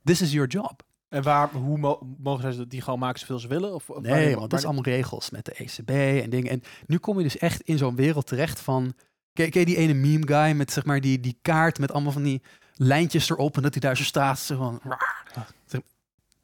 This 0.04 0.22
is 0.22 0.32
your 0.32 0.48
job. 0.50 0.84
En 1.10 1.24
waar, 1.24 1.52
hoe 1.52 1.78
mo- 1.78 2.16
mogen 2.18 2.54
zij 2.54 2.68
die 2.68 2.82
gewoon 2.82 3.00
maken 3.00 3.20
zoveel 3.20 3.40
ze 3.40 3.48
willen? 3.48 3.74
Of, 3.74 3.88
Nee, 3.88 4.36
want 4.36 4.50
dat 4.50 4.60
is 4.60 4.66
allemaal 4.66 4.84
regels 4.84 5.30
met 5.30 5.46
de 5.46 5.52
ECB 5.54 5.90
en 6.24 6.30
dingen. 6.30 6.52
En 6.52 6.62
nu 6.86 6.98
kom 6.98 7.18
je 7.18 7.24
dus 7.24 7.38
echt 7.38 7.62
in 7.62 7.78
zo'n 7.78 7.96
wereld 7.96 8.28
terecht 8.28 8.60
van... 8.60 8.94
Ken, 9.34 9.48
je 9.52 9.66
die 9.66 9.78
ene 9.78 9.94
meme 9.94 10.28
guy 10.28 10.52
met 10.52 10.72
zeg 10.72 10.86
maar 10.86 11.02
die, 11.02 11.20
die 11.20 11.38
kaart 11.42 11.80
met 11.80 11.92
allemaal 11.92 12.12
van 12.12 12.24
die 12.24 12.42
lijntjes 12.76 13.30
erop... 13.30 13.56
en 13.56 13.62
dat 13.62 13.72
hij 13.72 13.82
daar 13.82 13.98
zo 13.98 14.04
staat, 14.04 14.40
zo 14.40 14.58
van... 14.58 14.82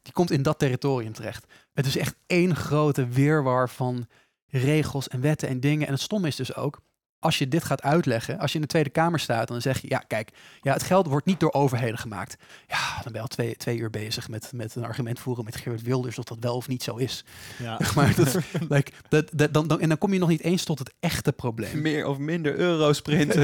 Die 0.02 0.14
komt 0.14 0.32
in 0.32 0.42
dat 0.42 0.60
territorium 0.60 1.14
terecht. 1.14 1.46
Het 1.74 1.86
is 1.86 1.98
echt 1.98 2.16
één 2.28 2.56
grote 2.56 3.08
weerwar 3.08 3.70
van 3.70 4.08
regels 4.48 5.08
en 5.08 5.22
wetten 5.22 5.48
en 5.50 5.60
dingen. 5.60 5.88
En 5.88 5.94
het 5.94 6.02
stomme 6.02 6.28
is 6.28 6.36
dus 6.36 6.56
ook... 6.56 6.82
Als 7.20 7.38
je 7.38 7.48
dit 7.48 7.64
gaat 7.64 7.82
uitleggen, 7.82 8.40
als 8.40 8.50
je 8.52 8.56
in 8.56 8.62
de 8.64 8.68
Tweede 8.70 8.90
Kamer 8.90 9.20
staat, 9.20 9.48
dan 9.48 9.62
zeg 9.62 9.82
je, 9.82 9.90
ja, 9.90 10.04
kijk, 10.08 10.30
ja, 10.62 10.74
het 10.74 10.84
geld 10.84 11.08
wordt 11.08 11.26
niet 11.26 11.40
door 11.40 11.52
overheden 11.54 11.98
gemaakt. 11.98 12.36
Ja, 12.68 12.78
dan 12.94 13.04
ben 13.04 13.14
je 13.14 13.20
al 13.20 13.28
twee, 13.28 13.56
twee 13.56 13.78
uur 13.78 13.90
bezig 13.90 14.28
met, 14.30 14.50
met 14.54 14.76
een 14.76 14.84
argument 14.86 15.20
voeren 15.20 15.46
met 15.46 15.56
Geert 15.56 15.82
Wilders 15.82 16.18
of 16.18 16.24
dat 16.24 16.38
wel 16.40 16.56
of 16.56 16.68
niet 16.68 16.84
zo 16.84 16.96
is. 16.96 17.24
Ja. 17.58 17.80
Maar 17.96 18.16
dat, 18.16 18.38
like, 18.70 18.92
dat, 19.10 19.30
dat, 19.34 19.54
dan, 19.54 19.68
dan, 19.68 19.80
en 19.82 19.88
dan 19.90 19.98
kom 19.98 20.14
je 20.14 20.20
nog 20.20 20.30
niet 20.30 20.42
eens 20.42 20.64
tot 20.64 20.80
het 20.80 20.94
echte 21.00 21.32
probleem. 21.32 21.82
Meer 21.82 22.06
of 22.06 22.18
minder 22.18 22.56
euro's 22.56 23.02
printen. 23.02 23.42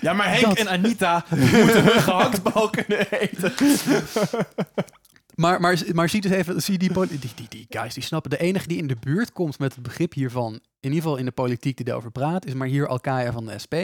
Ja, 0.00 0.12
maar 0.12 0.30
Henk 0.30 0.44
Dat- 0.44 0.56
en 0.58 0.68
Anita 0.68 1.24
moeten 1.30 1.82
hun 1.84 2.00
gehaktbal 2.02 2.70
kunnen 2.70 3.10
eten. 3.10 3.52
Maar, 5.34 5.60
maar, 5.60 5.82
maar 5.92 6.08
zie 6.08 6.20
dus 6.20 6.30
even, 6.30 6.62
zie 6.62 6.78
die, 6.78 6.92
die, 6.92 7.18
die, 7.34 7.48
die 7.48 7.66
guys, 7.68 7.94
die 7.94 8.02
snappen. 8.02 8.30
De 8.30 8.38
enige 8.38 8.66
die 8.68 8.78
in 8.78 8.86
de 8.86 8.96
buurt 9.00 9.32
komt 9.32 9.58
met 9.58 9.74
het 9.74 9.82
begrip 9.82 10.12
hiervan, 10.12 10.52
in 10.52 10.60
ieder 10.80 10.96
geval 11.02 11.16
in 11.16 11.24
de 11.24 11.30
politiek 11.32 11.76
die 11.76 11.84
daarover 11.84 12.10
praat, 12.10 12.46
is 12.46 12.54
maar 12.54 12.68
hier 12.68 12.86
Alkaya 12.86 13.32
van 13.32 13.46
de 13.46 13.58
SP. 13.64 13.74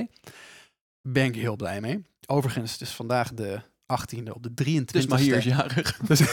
Ben 1.03 1.25
ik 1.25 1.35
heel 1.35 1.57
blij 1.57 1.81
mee. 1.81 2.03
Overigens, 2.27 2.73
het 2.73 2.81
is 2.81 2.91
vandaag 2.91 3.35
de 3.35 3.61
18e 3.91 4.33
op 4.33 4.43
de 4.43 4.65
23e. 4.65 4.85
Dus 4.85 5.07
maar 5.07 5.19
hier 5.19 5.37
is 5.37 5.45
jarig. 5.45 5.97
Dus- 5.97 6.33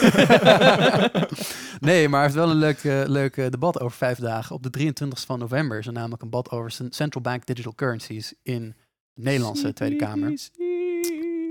nee, 1.88 2.08
maar 2.08 2.20
hij 2.20 2.22
heeft 2.22 2.34
wel 2.34 2.50
een 2.50 2.56
leuk, 2.56 2.84
eh, 2.84 3.02
leuk 3.06 3.36
eh, 3.36 3.50
debat 3.50 3.80
over 3.80 3.96
vijf 3.96 4.18
dagen. 4.18 4.54
Op 4.54 4.62
de 4.62 4.70
23 4.70 5.20
van 5.20 5.38
november 5.38 5.78
is 5.78 5.86
er 5.86 5.92
namelijk 5.92 6.22
een 6.22 6.30
debat 6.30 6.50
over 6.50 6.70
cen- 6.70 6.92
central 6.92 7.22
bank 7.22 7.46
digital 7.46 7.74
currencies 7.74 8.34
in 8.42 8.74
de 9.14 9.22
Nederlandse 9.22 9.72
Tweede 9.72 9.96
Kamer. 9.96 10.38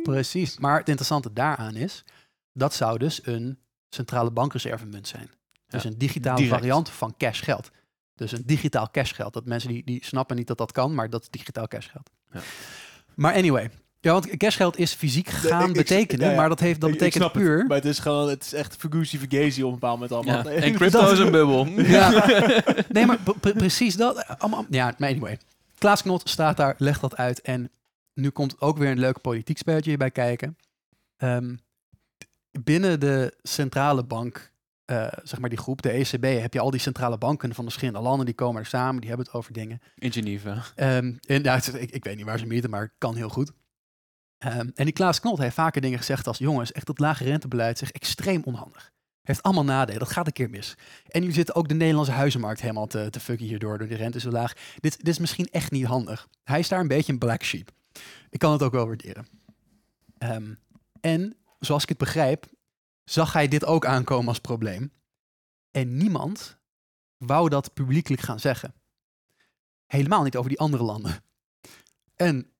Precies. 0.03 0.57
Maar 0.57 0.77
het 0.77 0.87
interessante 0.87 1.33
daaraan 1.33 1.75
is, 1.75 2.03
dat 2.57 2.73
zou 2.73 2.97
dus 2.97 3.19
een 3.25 3.57
centrale 3.89 4.31
bankreservemunt 4.31 5.07
zijn. 5.07 5.29
Dus 5.67 5.83
Ja, 5.83 5.89
een 5.89 5.97
digitale 5.97 6.35
direct. 6.35 6.55
variant 6.55 6.89
van 6.89 7.13
cashgeld. 7.17 7.71
Dus 8.15 8.31
een 8.31 8.43
digitaal 8.45 8.89
cashgeld. 8.91 9.33
Dat 9.33 9.45
mensen 9.45 9.69
die, 9.69 9.83
die 9.85 10.05
snappen 10.05 10.35
niet 10.35 10.47
dat 10.47 10.57
dat 10.57 10.71
kan, 10.71 10.93
maar 10.95 11.09
dat 11.09 11.21
is 11.21 11.29
digitaal 11.29 11.67
cashgeld. 11.67 12.09
Ja. 12.31 12.39
Maar 13.15 13.33
anyway, 13.33 13.69
ja, 13.99 14.11
want 14.11 14.37
cashgeld 14.37 14.77
is 14.77 14.93
fysiek 14.93 15.29
gaan 15.29 15.69
ik- 15.69 15.73
betekenen, 15.75 16.25
ja, 16.25 16.31
ja. 16.31 16.37
maar 16.37 16.49
dat, 16.49 16.59
heeft, 16.59 16.81
dat 16.81 16.89
Ik- 16.89 16.95
betekent 16.97 17.23
snap 17.23 17.33
het, 17.33 17.43
puur... 17.43 17.65
maar 17.67 17.77
het 17.77 17.85
is 17.85 17.99
gewoon, 17.99 18.29
het 18.29 18.43
is 18.43 18.53
echt 18.53 18.75
Fuguzi 18.75 19.17
Fugazi 19.19 19.63
op 19.63 19.67
een 19.67 19.79
bepaald 19.79 19.99
moment 19.99 20.11
allemaal. 20.11 20.53
Ja. 20.53 20.61
En 20.65 20.73
crypto 20.73 21.11
is 21.11 21.19
een 21.19 21.31
bubbel. 21.31 21.65
Ja. 21.67 22.25
nee, 22.89 23.05
maar 23.05 23.17
pre- 23.19 23.33
pre- 23.39 23.53
precies 23.53 23.95
dat. 23.95 24.27
Allemaal, 24.39 24.65
ja, 24.69 24.95
maar 24.97 25.09
anyway. 25.09 25.39
Klaas 25.77 26.01
Knot 26.01 26.29
staat 26.29 26.57
daar, 26.57 26.75
legt 26.77 27.01
dat 27.01 27.15
uit. 27.17 27.41
En 27.41 27.71
nu 28.13 28.29
komt 28.29 28.61
ook 28.61 28.77
weer 28.77 28.91
een 28.91 28.99
leuk 28.99 29.21
politiek 29.21 29.57
spelletje 29.57 29.89
hierbij 29.89 30.11
kijken. 30.11 30.57
Ehm, 31.17 31.55
binnen 32.63 32.99
de 32.99 33.37
centrale 33.43 34.03
bank, 34.03 34.51
eh, 34.85 35.07
zeg 35.23 35.39
maar 35.39 35.49
die 35.49 35.57
groep, 35.57 35.81
de 35.81 35.91
ECB, 35.91 36.23
heb 36.41 36.53
je 36.53 36.59
al 36.59 36.71
die 36.71 36.79
centrale 36.79 37.17
banken 37.17 37.53
van 37.55 37.65
de 37.65 37.71
verschillende 37.71 38.07
landen. 38.07 38.25
Die 38.25 38.35
komen 38.35 38.61
er 38.61 38.67
samen, 38.67 38.99
die 38.99 39.09
hebben 39.09 39.25
het 39.27 39.35
over 39.35 39.53
dingen. 39.53 39.81
In 39.95 40.11
Geneva. 40.11 40.63
Ehm, 40.75 41.13
en, 41.27 41.43
ja, 41.43 41.55
het 41.55 41.67
is- 41.67 41.73
ik, 41.73 41.91
ik 41.91 42.03
weet 42.03 42.15
niet 42.15 42.25
waar 42.25 42.39
ze 42.39 42.45
meten, 42.45 42.69
maar 42.69 42.81
het 42.81 42.91
kan 42.97 43.15
heel 43.15 43.29
goed. 43.29 43.51
Ehm, 44.37 44.69
en 44.75 44.85
die 44.85 44.91
Klaas 44.93 45.19
Knot 45.19 45.37
heeft 45.37 45.55
vaker 45.55 45.81
dingen 45.81 45.97
gezegd 45.97 46.27
als... 46.27 46.37
jongens, 46.37 46.71
echt 46.71 46.85
dat 46.85 46.99
lage 46.99 47.23
rentebeleid 47.23 47.81
is 47.81 47.91
extreem 47.91 48.41
onhandig. 48.43 48.91
Heeft 49.21 49.43
allemaal 49.43 49.63
nadelen, 49.63 49.99
dat 49.99 50.11
gaat 50.11 50.27
een 50.27 50.33
keer 50.33 50.49
mis. 50.49 50.75
En 51.07 51.21
nu 51.21 51.31
zit 51.31 51.55
ook 51.55 51.67
de 51.67 51.73
Nederlandse 51.73 52.11
huizenmarkt 52.11 52.61
helemaal 52.61 52.87
te, 52.87 53.09
te 53.09 53.19
fucken 53.19 53.45
hierdoor... 53.45 53.77
door 53.77 53.87
de 53.87 53.95
rente 53.95 54.19
zo 54.19 54.29
laag. 54.29 54.53
Dit, 54.79 54.97
dit 54.97 55.07
is 55.07 55.19
misschien 55.19 55.47
echt 55.51 55.71
niet 55.71 55.85
handig. 55.85 56.27
Hij 56.43 56.59
is 56.59 56.67
daar 56.67 56.79
een 56.79 56.87
beetje 56.87 57.11
een 57.11 57.19
black 57.19 57.43
sheep. 57.43 57.71
Ik 58.29 58.39
kan 58.39 58.51
het 58.51 58.61
ook 58.63 58.71
wel 58.71 58.87
waarderen. 58.87 59.27
Ehm, 60.17 60.53
en, 61.01 61.35
zoals 61.59 61.83
ik 61.83 61.89
het 61.89 61.97
begrijp, 61.97 62.45
zag 63.03 63.33
hij 63.33 63.47
dit 63.47 63.65
ook 63.65 63.85
aankomen 63.85 64.27
als 64.27 64.39
probleem. 64.39 64.91
En 65.71 65.97
niemand 65.97 66.57
wou 67.17 67.49
dat 67.49 67.73
publiekelijk 67.73 68.21
gaan 68.21 68.39
zeggen. 68.39 68.73
Helemaal 69.85 70.23
niet 70.23 70.37
over 70.37 70.49
die 70.49 70.59
andere 70.59 70.83
landen. 70.83 71.23
En 72.15 72.51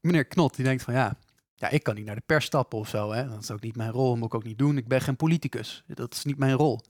meneer 0.00 0.24
Knot, 0.24 0.56
die 0.56 0.64
denkt 0.64 0.82
van 0.82 0.94
ja, 0.94 1.16
ja, 1.54 1.68
ik 1.68 1.82
kan 1.82 1.94
niet 1.94 2.04
naar 2.04 2.14
de 2.14 2.22
pers 2.26 2.44
stappen 2.44 2.78
of 2.78 2.88
zo. 2.88 3.12
Hè? 3.12 3.28
Dat 3.28 3.42
is 3.42 3.50
ook 3.50 3.60
niet 3.60 3.76
mijn 3.76 3.90
rol, 3.90 4.16
moet 4.16 4.26
ik 4.26 4.34
ook 4.34 4.44
niet 4.44 4.58
doen. 4.58 4.76
Ik 4.76 4.88
ben 4.88 5.00
geen 5.00 5.16
politicus. 5.16 5.84
Dat 5.86 6.12
is 6.12 6.24
niet 6.24 6.38
mijn 6.38 6.52
rol. 6.52 6.80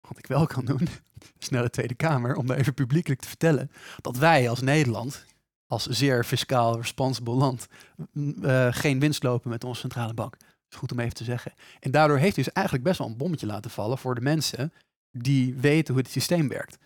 Wat 0.00 0.18
ik 0.18 0.26
wel 0.26 0.46
kan 0.46 0.64
doen, 0.64 0.88
is 1.38 1.48
naar 1.48 1.62
de 1.62 1.70
Tweede 1.70 1.94
Kamer 1.94 2.36
om 2.36 2.46
daar 2.46 2.56
even 2.56 2.74
publiekelijk 2.74 3.20
te 3.20 3.28
vertellen 3.28 3.70
dat 4.00 4.16
wij 4.16 4.48
als 4.48 4.60
Nederland, 4.60 5.24
als 5.66 5.86
zeer 5.86 6.24
fiscaal 6.24 6.76
responsible 6.76 7.34
land, 7.34 7.66
eh, 8.42 8.68
geen 8.70 9.00
winst 9.00 9.22
lopen 9.22 9.50
met 9.50 9.64
onze 9.64 9.80
centrale 9.80 10.14
bank. 10.14 10.36
Is 10.74 10.80
goed 10.80 10.92
om 10.92 10.98
even 11.00 11.14
te 11.14 11.24
zeggen. 11.24 11.52
En 11.80 11.90
daardoor 11.90 12.18
heeft 12.18 12.34
hij 12.34 12.44
dus 12.44 12.52
eigenlijk 12.52 12.86
best 12.86 12.98
wel 12.98 13.08
een 13.08 13.16
bommetje 13.16 13.46
laten 13.46 13.70
vallen 13.70 13.98
voor 13.98 14.14
de 14.14 14.20
mensen 14.20 14.72
die 15.10 15.54
weten 15.54 15.94
hoe 15.94 16.02
het 16.02 16.12
systeem 16.12 16.48
werkt. 16.48 16.78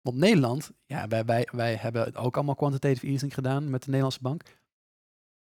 Want 0.00 0.16
Nederland, 0.16 0.70
ja, 0.86 1.08
wij, 1.08 1.24
wij, 1.24 1.48
wij 1.52 1.74
hebben 1.76 2.14
ook 2.14 2.34
allemaal 2.36 2.54
quantitative 2.54 3.06
easing 3.06 3.34
gedaan 3.34 3.70
met 3.70 3.80
de 3.80 3.86
Nederlandse 3.86 4.22
bank. 4.22 4.42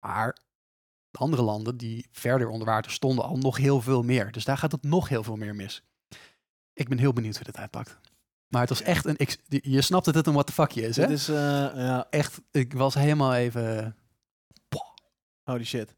Maar 0.06 0.36
de 1.10 1.18
andere 1.18 1.42
landen 1.42 1.76
die 1.76 2.06
verder 2.10 2.48
onder 2.48 2.66
water 2.66 2.90
stonden 2.90 3.24
al 3.24 3.36
nog 3.36 3.56
heel 3.56 3.80
veel 3.80 4.02
meer. 4.02 4.32
Dus 4.32 4.44
daar 4.44 4.58
gaat 4.58 4.72
het 4.72 4.82
nog 4.82 5.08
heel 5.08 5.22
veel 5.22 5.36
meer 5.36 5.54
mis. 5.54 5.82
Ik 6.72 6.88
ben 6.88 6.98
heel 6.98 7.12
benieuwd 7.12 7.36
hoe 7.36 7.44
dit 7.44 7.56
uitpakt. 7.56 7.98
Maar 8.48 8.60
het 8.60 8.70
was 8.70 8.82
echt 8.82 9.04
een... 9.04 9.16
ik- 9.18 9.40
je 9.48 9.82
snapt 9.82 10.04
dat 10.04 10.14
het 10.14 10.26
een 10.26 10.32
what 10.32 10.46
the 10.46 10.52
fuckje 10.52 10.82
is, 10.82 10.96
hè? 10.96 11.02
Het 11.02 11.10
is, 11.10 11.28
eh, 11.28 11.34
ja, 11.74 12.06
Echt, 12.10 12.40
ik 12.50 12.72
was 12.72 12.94
helemaal 12.94 13.34
even... 13.34 13.96
holy 15.42 15.64
shit. 15.64 15.94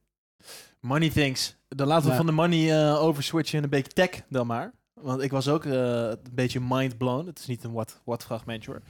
Money 0.81 1.11
things. 1.11 1.57
Dan 1.77 1.87
laten 1.87 2.05
we 2.05 2.11
Ja. 2.11 2.17
van 2.17 2.27
de 2.27 2.33
money 2.33 2.81
eh 2.83 3.03
overswitchen 3.03 3.59
en 3.59 3.65
een 3.65 3.71
beetje 3.71 3.93
tech 3.93 4.11
dan 4.29 4.47
maar. 4.47 4.73
Want 4.95 5.23
ik 5.23 5.31
was 5.31 5.49
ook 5.49 5.65
eh, 5.65 5.73
een 6.09 6.19
beetje 6.33 6.61
mind 6.61 6.99
blown. 6.99 7.27
Het 7.27 7.39
is 7.39 7.47
niet 7.47 7.65
een 7.65 7.73
what, 7.73 8.01
what 8.05 8.25
fragmentje 8.25 8.71
hoor. 8.71 8.81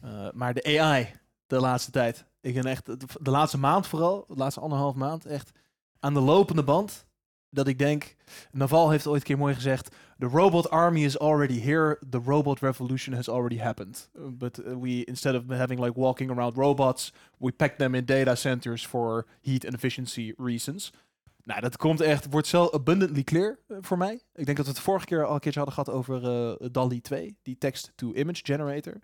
Eh, 0.00 0.28
maar 0.34 0.54
de 0.54 0.78
AI 0.80 1.12
de 1.46 1.60
laatste 1.60 1.90
tijd. 1.90 2.24
Ik 2.40 2.54
ben 2.54 2.64
echt, 2.64 2.86
de 3.24 3.30
laatste 3.30 3.58
maand 3.58 3.86
vooral, 3.86 4.24
de 4.28 4.34
laatste 4.36 4.60
anderhalf 4.60 4.94
maand, 4.94 5.26
echt 5.26 5.50
aan 6.00 6.14
de 6.14 6.20
lopende 6.20 6.62
band. 6.62 7.04
Dat 7.50 7.66
ik 7.66 7.78
denk, 7.78 8.16
Naval 8.52 8.90
heeft 8.90 9.06
ooit 9.06 9.20
een 9.20 9.26
keer 9.26 9.38
mooi 9.38 9.54
gezegd, 9.54 9.94
the 10.18 10.26
robot 10.26 10.70
army 10.70 11.04
is 11.04 11.18
already 11.18 11.60
here, 11.60 11.98
the 12.10 12.20
robot 12.24 12.60
revolution 12.60 13.14
has 13.14 13.28
already 13.28 13.58
happened. 13.58 14.10
Uh, 14.18 14.22
But 14.30 14.58
uh, 14.66 14.74
we, 14.76 15.04
instead 15.04 15.34
of 15.34 15.42
having 15.58 15.80
like 15.80 15.98
walking 16.00 16.30
around 16.30 16.56
robots, 16.56 17.12
we 17.38 17.52
pack 17.52 17.78
them 17.78 17.94
in 17.94 18.04
data 18.04 18.34
centers 18.34 18.86
for 18.86 19.26
heat 19.40 19.64
and 19.64 19.74
efficiency 19.74 20.32
reasons. 20.36 20.92
Nou, 21.46 21.60
dat 21.60 21.76
komt 21.76 22.00
echt, 22.00 22.30
wordt 22.30 22.46
zo 22.46 22.68
abundantly 22.70 23.22
clear 23.22 23.58
eh, 23.68 23.76
voor 23.80 23.98
mij. 23.98 24.14
Ik 24.34 24.44
denk 24.44 24.56
dat 24.56 24.66
we 24.66 24.72
het 24.72 24.80
vorige 24.80 25.06
keer 25.06 25.26
al 25.26 25.34
een 25.34 25.40
keertje 25.40 25.60
hadden 25.60 25.84
gehad 25.84 25.98
over 25.98 26.24
eh 26.60 26.68
DALI 26.72 27.00
2, 27.00 27.38
die 27.42 27.58
text-to-image 27.58 28.40
generator. 28.42 29.00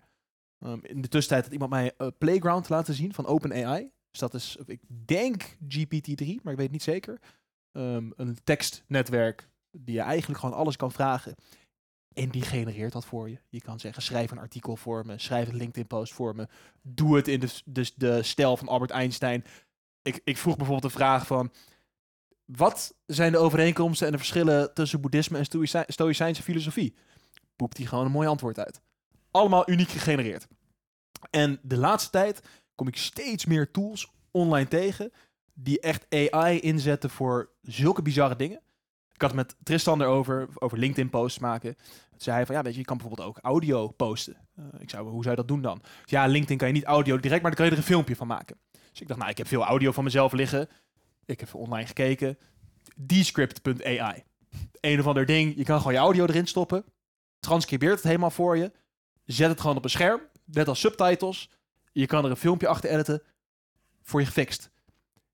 Um, 0.59 0.79
in 0.83 1.01
de 1.01 1.07
tussentijd 1.07 1.43
had 1.43 1.53
iemand 1.53 1.71
mij 1.71 1.93
eh, 1.97 2.07
Playground 2.17 2.69
laten 2.69 2.93
zien 2.93 3.13
van 3.13 3.25
OpenAI. 3.25 3.91
Dus 4.11 4.19
dat 4.19 4.33
is, 4.33 4.57
ik 4.65 4.81
denk 5.05 5.57
GPT-3, 5.67 6.25
maar 6.43 6.53
ik 6.53 6.59
weet 6.59 6.71
niet 6.71 6.83
zeker. 6.83 7.19
Um, 7.71 8.13
een 8.15 8.37
tekstnetwerk 8.43 9.49
die 9.71 9.95
je 9.95 10.01
eigenlijk 10.01 10.39
gewoon 10.39 10.55
alles 10.55 10.75
kan 10.75 10.91
vragen. 10.91 11.35
En 12.13 12.29
die 12.29 12.41
genereert 12.41 12.93
dat 12.93 13.05
voor 13.05 13.29
je. 13.29 13.39
Je 13.49 13.61
kan 13.61 13.79
zeggen, 13.79 14.03
schrijf 14.03 14.31
een 14.31 14.39
artikel 14.39 14.75
voor 14.75 15.05
me, 15.05 15.17
schrijf 15.17 15.47
een 15.47 15.55
LinkedIn-post 15.55 16.13
voor 16.13 16.35
me. 16.35 16.47
Doe 16.81 17.15
het 17.15 17.27
in 17.27 17.39
de, 17.39 17.61
de, 17.65 17.91
de 17.95 18.23
stijl 18.23 18.57
van 18.57 18.67
Albert 18.67 18.91
Einstein. 18.91 19.43
Ik, 20.01 20.21
ik 20.23 20.37
vroeg 20.37 20.55
bijvoorbeeld 20.55 20.91
de 20.93 20.99
vraag 20.99 21.27
van... 21.27 21.51
Wat 22.45 22.95
zijn 23.05 23.31
de 23.31 23.37
overeenkomsten 23.37 24.05
en 24.05 24.11
de 24.11 24.17
verschillen 24.17 24.73
tussen 24.73 25.01
boeddhisme 25.01 25.37
en 25.37 25.45
stoïci- 25.45 25.83
stoïcijnse 25.87 26.43
filosofie? 26.43 26.95
Poept 27.55 27.77
hij 27.77 27.85
gewoon 27.85 28.05
een 28.05 28.11
mooi 28.11 28.27
antwoord 28.27 28.59
uit. 28.59 28.81
Allemaal 29.31 29.69
uniek 29.69 29.89
gegenereerd. 29.89 30.47
En 31.29 31.59
de 31.61 31.77
laatste 31.77 32.09
tijd 32.09 32.41
kom 32.75 32.87
ik 32.87 32.97
steeds 32.97 33.45
meer 33.45 33.71
tools 33.71 34.11
online 34.31 34.67
tegen 34.67 35.11
die 35.53 35.79
echt 35.79 36.05
AI 36.09 36.59
inzetten 36.59 37.09
voor 37.09 37.49
zulke 37.61 38.01
bizarre 38.01 38.35
dingen. 38.35 38.61
Ik 39.13 39.21
had 39.21 39.31
het 39.31 39.39
met 39.39 39.55
Tristan 39.63 40.01
erover, 40.01 40.47
over 40.53 40.77
LinkedIn 40.77 41.09
posts 41.09 41.39
maken. 41.39 41.75
Toen 42.09 42.19
zei 42.21 42.35
hij 42.35 42.45
van, 42.45 42.55
ja 42.55 42.61
weet 42.61 42.73
je, 42.73 42.79
je 42.79 42.85
kan 42.85 42.97
bijvoorbeeld 42.97 43.27
ook 43.27 43.37
audio 43.41 43.87
posten. 43.87 44.37
Eh, 44.55 44.65
ik 44.79 44.89
zou, 44.89 45.09
hoe 45.09 45.23
zou 45.23 45.29
je 45.35 45.41
dat 45.41 45.47
doen 45.47 45.61
dan? 45.61 45.81
Ja, 46.05 46.25
LinkedIn 46.25 46.57
kan 46.57 46.67
je 46.67 46.73
niet 46.73 46.83
audio 46.83 47.17
direct, 47.17 47.41
maar 47.41 47.51
dan 47.51 47.59
kan 47.59 47.65
je 47.65 47.71
er 47.71 47.77
een 47.77 47.83
filmpje 47.83 48.15
van 48.15 48.27
maken. 48.27 48.57
Dus 48.91 49.01
ik 49.01 49.07
dacht, 49.07 49.19
nou, 49.19 49.31
ik 49.31 49.37
heb 49.37 49.47
veel 49.47 49.63
audio 49.63 49.91
van 49.91 50.03
mezelf 50.03 50.31
liggen. 50.31 50.67
Ik 51.25 51.39
heb 51.39 51.53
online 51.53 51.87
gekeken. 51.87 52.37
Descript.ai. 52.95 54.23
Een 54.79 54.99
of 54.99 55.07
ander 55.07 55.25
ding, 55.25 55.55
je 55.55 55.63
kan 55.63 55.77
gewoon 55.77 55.93
je 55.93 55.99
audio 55.99 56.25
erin 56.25 56.47
stoppen. 56.47 56.85
Transcribeert 57.39 57.95
het 57.95 58.03
helemaal 58.03 58.31
voor 58.31 58.57
je. 58.57 58.71
Zet 59.25 59.49
het 59.49 59.61
gewoon 59.61 59.77
op 59.77 59.83
een 59.83 59.89
scherm, 59.89 60.21
net 60.45 60.67
als 60.67 60.79
subtitles. 60.79 61.49
Je 61.91 62.05
kan 62.05 62.23
er 62.23 62.29
een 62.29 62.37
filmpje 62.37 62.67
achter 62.67 62.89
editen. 62.89 63.21
Voor 64.01 64.19
je 64.19 64.25
gefixt. 64.25 64.71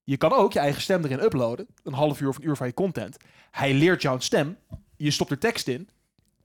Je 0.04 0.18
kan 0.18 0.32
ook 0.32 0.54
je 0.54 0.60
eigen 0.60 0.82
stem 0.82 1.04
erin 1.04 1.24
uploaden. 1.24 1.68
Een 1.84 1.94
half 1.94 2.22
uur 2.22 2.30
of 2.30 2.38
een 2.38 2.48
uur 2.48 2.56
van 2.56 2.68
je 2.68 2.74
content. 2.74 3.18
Hij 3.52 3.74
leert 3.74 4.02
jouw 4.02 4.20
stem. 4.20 4.58
Je 4.96 5.12
stopt 5.12 5.32
er 5.32 5.40
tekst 5.40 5.68
in. 5.68 5.90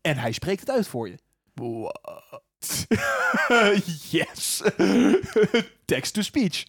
En 0.00 0.16
hij 0.16 0.32
spreekt 0.32 0.60
het 0.60 0.70
uit 0.70 0.86
voor 0.86 1.08
je. 1.08 1.18
yes. 4.10 4.62
Text 5.84 6.14
to 6.14 6.22
speech. 6.22 6.64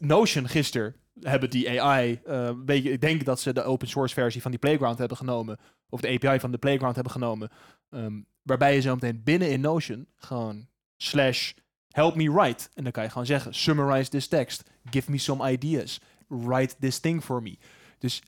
Notion 0.00 0.48
gisteren 0.48 0.94
hebben 1.20 1.50
die 1.50 1.82
AI, 1.82 2.20
eh, 2.24 2.50
ik 2.66 3.00
denk 3.00 3.24
dat 3.24 3.40
ze 3.40 3.52
de 3.52 3.62
open 3.62 3.88
source 3.88 4.14
versie 4.14 4.42
van 4.42 4.50
die 4.50 4.60
Playground 4.60 4.98
hebben 4.98 5.16
genomen, 5.16 5.58
of 5.88 6.00
de 6.00 6.08
API 6.08 6.40
van 6.40 6.50
de 6.50 6.58
Playground 6.58 6.94
hebben 6.94 7.12
genomen, 7.12 7.50
ehm, 7.90 8.20
waarbij 8.42 8.74
je 8.74 8.80
zo 8.80 8.94
meteen 8.94 9.22
binnen 9.24 9.50
in 9.50 9.60
Notion 9.60 10.06
gewoon 10.16 10.66
slash 10.96 11.52
help 11.88 12.14
me 12.14 12.32
write, 12.32 12.68
en 12.74 12.82
dan 12.82 12.92
kan 12.92 13.02
je 13.02 13.10
gewoon 13.10 13.26
zeggen 13.26 13.54
summarize 13.54 14.10
this 14.10 14.26
text, 14.26 14.70
give 14.90 15.10
me 15.10 15.18
some 15.18 15.50
ideas, 15.50 16.00
write 16.28 16.76
this 16.80 16.98
thing 16.98 17.24
for 17.24 17.42
me. 17.42 17.58
Dus 17.98 18.22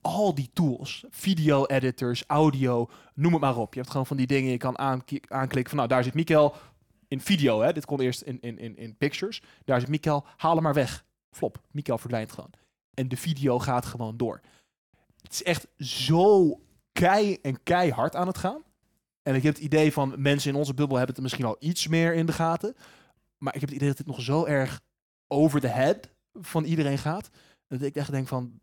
al 0.00 0.34
die 0.34 0.50
tools, 0.52 1.04
video 1.10 1.66
editors, 1.66 2.24
audio, 2.26 2.90
noem 3.14 3.32
het 3.32 3.40
maar 3.40 3.56
op. 3.56 3.74
Je 3.74 3.80
hebt 3.80 3.90
gewoon 3.90 4.06
van 4.06 4.16
die 4.16 4.26
dingen, 4.26 4.50
je 4.50 4.56
kan 4.56 4.78
aanklikken 4.78 5.68
van, 5.68 5.76
nou 5.76 5.88
daar 5.88 6.04
zit 6.04 6.14
Mikkel 6.14 6.54
in 7.08 7.20
video, 7.20 7.60
hè. 7.60 7.72
Dit 7.72 7.84
kon 7.84 8.00
eerst 8.00 8.22
in, 8.22 8.40
in, 8.40 8.58
in, 8.58 8.76
in 8.76 8.96
pictures. 8.96 9.42
Daar 9.64 9.80
zit 9.80 9.88
Mikkel, 9.88 10.24
haal 10.36 10.54
hem 10.54 10.62
maar 10.62 10.74
weg. 10.74 11.04
Flop, 11.32 11.60
Mikkel 11.70 11.98
verdwijnt 11.98 12.32
gewoon. 12.32 12.50
En 12.94 13.08
de 13.08 13.16
video 13.16 13.58
gaat 13.58 13.86
gewoon 13.86 14.16
door. 14.16 14.40
Het 15.22 15.32
is 15.32 15.42
echt 15.42 15.66
zo 15.78 16.60
kei 16.92 17.38
en 17.42 17.62
keihard 17.62 18.16
aan 18.16 18.26
het 18.26 18.38
gaan. 18.38 18.62
En 19.22 19.34
ik 19.34 19.42
heb 19.42 19.54
het 19.54 19.62
idee 19.62 19.92
van 19.92 20.14
mensen 20.16 20.50
in 20.50 20.56
onze 20.56 20.74
bubbel 20.74 20.96
hebben 20.96 21.14
het 21.14 21.24
misschien 21.24 21.44
al 21.44 21.56
iets 21.58 21.86
meer 21.86 22.14
in 22.14 22.26
de 22.26 22.32
gaten. 22.32 22.76
Maar 23.38 23.54
ik 23.54 23.60
heb 23.60 23.68
het 23.68 23.78
idee 23.78 23.88
dat 23.88 23.96
dit 23.96 24.06
nog 24.06 24.20
zo 24.20 24.44
erg 24.44 24.80
over 25.26 25.60
de 25.60 25.68
head 25.68 26.08
van 26.32 26.64
iedereen 26.64 26.98
gaat. 26.98 27.30
Dat 27.68 27.82
ik 27.82 27.96
echt 27.96 28.10
denk 28.10 28.28
van, 28.28 28.60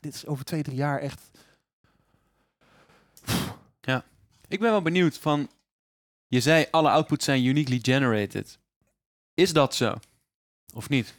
dit- 0.00 0.14
is 0.14 0.26
over 0.26 0.44
twee, 0.44 0.62
drie 0.62 0.76
jaar 0.76 0.98
echt... 1.00 1.30
Ik 4.48 4.60
ben 4.60 4.70
wel 4.70 4.82
benieuwd 4.82 5.18
van... 5.18 5.50
Je 6.26 6.40
zei 6.40 6.66
alle 6.70 6.90
outputs 6.90 7.24
zijn 7.24 7.44
uniquely 7.44 7.78
generated. 7.82 8.58
Is 9.34 9.52
dat 9.52 9.74
zo? 9.74 9.94
Of 10.74 10.88
niet? 10.88 11.14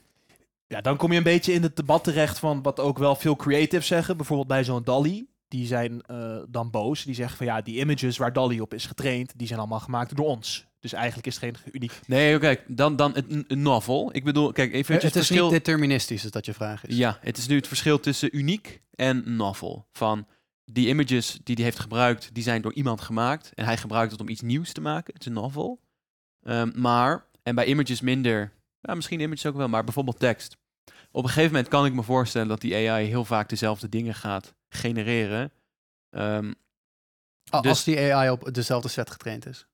Ja, 0.68 0.82
dan 0.82 0.98
kom 0.98 1.12
je 1.12 1.18
een 1.18 1.24
beetje 1.24 1.54
in 1.54 1.64
het 1.64 1.76
debat 1.76 2.04
terecht 2.04 2.40
van 2.40 2.62
wat 2.62 2.80
ook 2.80 2.98
wel 2.98 3.16
veel 3.16 3.36
creatives 3.36 3.88
zeggen. 3.88 4.18
Bijvoorbeeld 4.18 4.48
bij 4.48 4.64
zo'n 4.64 4.84
Dali. 4.84 5.28
Die 5.48 5.66
zijn 5.66 6.02
eh, 6.02 6.38
dan 6.50 6.70
boos. 6.70 7.04
Die 7.04 7.16
zeggen 7.16 7.38
van 7.38 7.46
ja, 7.46 7.62
die 7.62 7.80
images 7.80 8.18
waar 8.18 8.34
Dali 8.34 8.62
op 8.62 8.74
is 8.74 8.86
getraind, 8.86 9.34
die 9.36 9.48
zijn 9.48 9.60
allemaal 9.60 9.80
gemaakt 9.80 10.16
door 10.16 10.26
ons. 10.26 10.68
Dus 10.80 10.94
eigenlijk 10.94 11.28
is 11.28 11.36
het 11.36 11.44
geen 11.44 11.72
uniek. 11.72 12.00
Nee, 12.08 12.36
oké. 12.36 12.56
Dan, 12.68 12.96
dan 12.96 13.12
een, 13.16 13.46
een 13.48 13.62
novel. 13.62 14.16
Ik 14.16 14.24
bedoel, 14.24 14.52
kijk, 14.52 14.74
even 14.74 14.94
het 14.94 15.04
het 15.04 15.16
is 15.16 15.28
verschil... 15.28 15.44
niet 15.44 15.54
deterministisch, 15.54 16.26
is 16.26 16.32
dat 16.32 16.46
je 16.46 16.54
vraag 16.54 16.86
is. 16.86 16.96
Ja, 16.96 17.18
het 17.22 17.38
is 17.38 17.48
nu 17.48 17.56
het 17.56 17.68
verschil 17.68 18.00
tussen 18.00 18.38
uniek 18.38 18.82
en 18.96 19.36
novel. 19.36 19.88
Van 19.92 20.28
die 20.66 20.88
images 20.88 21.40
die 21.44 21.56
hij 21.56 21.64
heeft 21.64 21.80
gebruikt, 21.80 22.30
die 22.34 22.44
zijn 22.44 22.62
door 22.62 22.74
iemand 22.74 23.02
gemaakt. 23.02 23.52
En 23.54 23.66
hij 23.66 23.78
gebruikt 23.78 24.12
het 24.12 24.22
om 24.22 24.30
iets 24.30 24.42
nieuws 24.42 24.72
te 24.72 24.82
maken. 24.82 25.14
Het 25.14 25.22
is 25.22 25.28
een 25.28 25.34
novel. 25.34 25.80
Ehm, 26.42 26.72
maar, 26.76 27.26
en 27.44 27.56
bij 27.56 27.66
images 27.66 28.02
minder, 28.02 28.52
ja, 28.84 28.96
misschien 28.96 29.20
images 29.20 29.46
ook 29.46 29.56
wel, 29.56 29.68
maar 29.68 29.84
bijvoorbeeld 29.84 30.20
tekst. 30.20 30.58
Op 31.12 31.24
een 31.24 31.30
gegeven 31.30 31.52
moment 31.52 31.68
kan 31.70 31.86
ik 31.86 31.94
me 31.94 32.04
voorstellen 32.04 32.48
dat 32.48 32.62
die 32.62 32.76
AI 32.90 33.06
heel 33.08 33.26
vaak 33.26 33.50
dezelfde 33.50 33.90
dingen 33.90 34.14
gaat 34.16 34.54
genereren. 34.70 35.52
Ehm, 36.10 36.54
Dus- 37.62 37.70
Als 37.70 37.84
die 37.84 38.14
AI 38.14 38.30
op 38.30 38.54
dezelfde 38.54 38.90
set 38.90 39.10
getraind 39.12 39.46
is. 39.46 39.68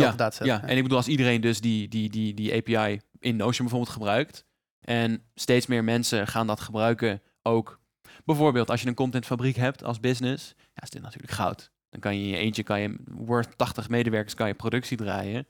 ja, 0.00 0.10
ja, 0.46 0.62
en 0.68 0.76
ik 0.76 0.82
bedoel, 0.82 0.96
als 0.98 1.08
iedereen 1.08 1.40
dus 1.40 1.60
die, 1.60 1.88
die, 1.88 2.10
die, 2.10 2.34
die 2.34 2.54
API 2.54 3.00
in 3.18 3.36
Notion 3.36 3.66
bijvoorbeeld 3.66 3.92
gebruikt. 3.92 4.44
En 4.80 5.22
steeds 5.34 5.66
meer 5.66 5.84
mensen 5.84 6.26
gaan 6.26 6.46
dat 6.46 6.60
gebruiken 6.60 7.22
ook. 7.42 7.80
Bijvoorbeeld 8.24 8.70
als 8.70 8.82
je 8.82 8.88
een 8.88 8.94
contentfabriek 8.94 9.56
hebt 9.56 9.84
als 9.84 10.00
business, 10.00 10.54
ja, 10.74 10.82
is 10.82 10.90
dit 10.90 11.02
natuurlijk 11.02 11.32
goud. 11.32 11.70
Dan 11.88 12.00
kan 12.00 12.16
je 12.18 12.22
in 12.22 12.28
je 12.28 12.36
eentje, 12.36 12.62
kan 12.62 12.80
je 12.80 12.96
Word 13.04 13.58
80 13.58 13.88
medewerkers, 13.88 14.34
kan 14.34 14.46
je 14.48 14.54
productie 14.54 14.96
draaien. 14.96 15.46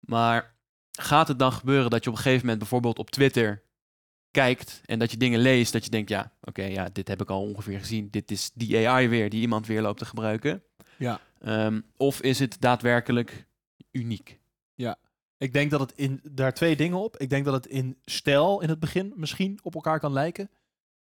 Maar 0.00 0.54
gaat 0.90 1.28
het 1.28 1.38
dan 1.38 1.52
gebeuren 1.52 1.90
dat 1.90 2.04
je 2.04 2.10
op 2.10 2.16
een 2.16 2.22
gegeven 2.22 2.40
moment 2.40 2.58
bijvoorbeeld 2.58 2.98
op 2.98 3.10
Twitter 3.10 3.62
kijkt 4.30 4.80
en 4.84 4.98
dat 4.98 5.10
je 5.10 5.16
dingen 5.16 5.40
leest, 5.40 5.72
dat 5.72 5.84
je 5.84 5.90
denkt, 5.90 6.08
ja, 6.08 6.32
oké, 6.42 6.62
ja, 6.62 6.88
dit 6.92 7.08
heb 7.08 7.20
ik 7.20 7.30
al 7.30 7.42
ongeveer 7.42 7.78
gezien. 7.78 8.10
Dit 8.10 8.30
is 8.30 8.50
die 8.54 8.88
AI 8.88 9.08
weer 9.08 9.30
die 9.30 9.40
iemand 9.40 9.66
weer 9.66 9.82
loopt 9.82 9.98
te 9.98 10.04
gebruiken. 10.04 10.62
Ja. 10.98 11.20
Ehm, 11.40 11.80
of 11.96 12.20
is 12.20 12.38
het 12.38 12.60
daadwerkelijk 12.60 13.46
uniek? 13.90 14.40
Ik 15.38 15.52
denk 15.52 15.70
dat 15.70 15.80
het 15.80 15.92
in 15.92 16.20
daar 16.22 16.54
twee 16.54 16.76
dingen 16.76 16.98
op. 16.98 17.16
Ik 17.16 17.30
denk 17.30 17.44
dat 17.44 17.54
het 17.54 17.66
in 17.66 17.98
stijl 18.04 18.60
in 18.60 18.68
het 18.68 18.80
begin 18.80 19.12
misschien 19.16 19.58
op 19.62 19.74
elkaar 19.74 20.00
kan 20.00 20.12
lijken. 20.12 20.50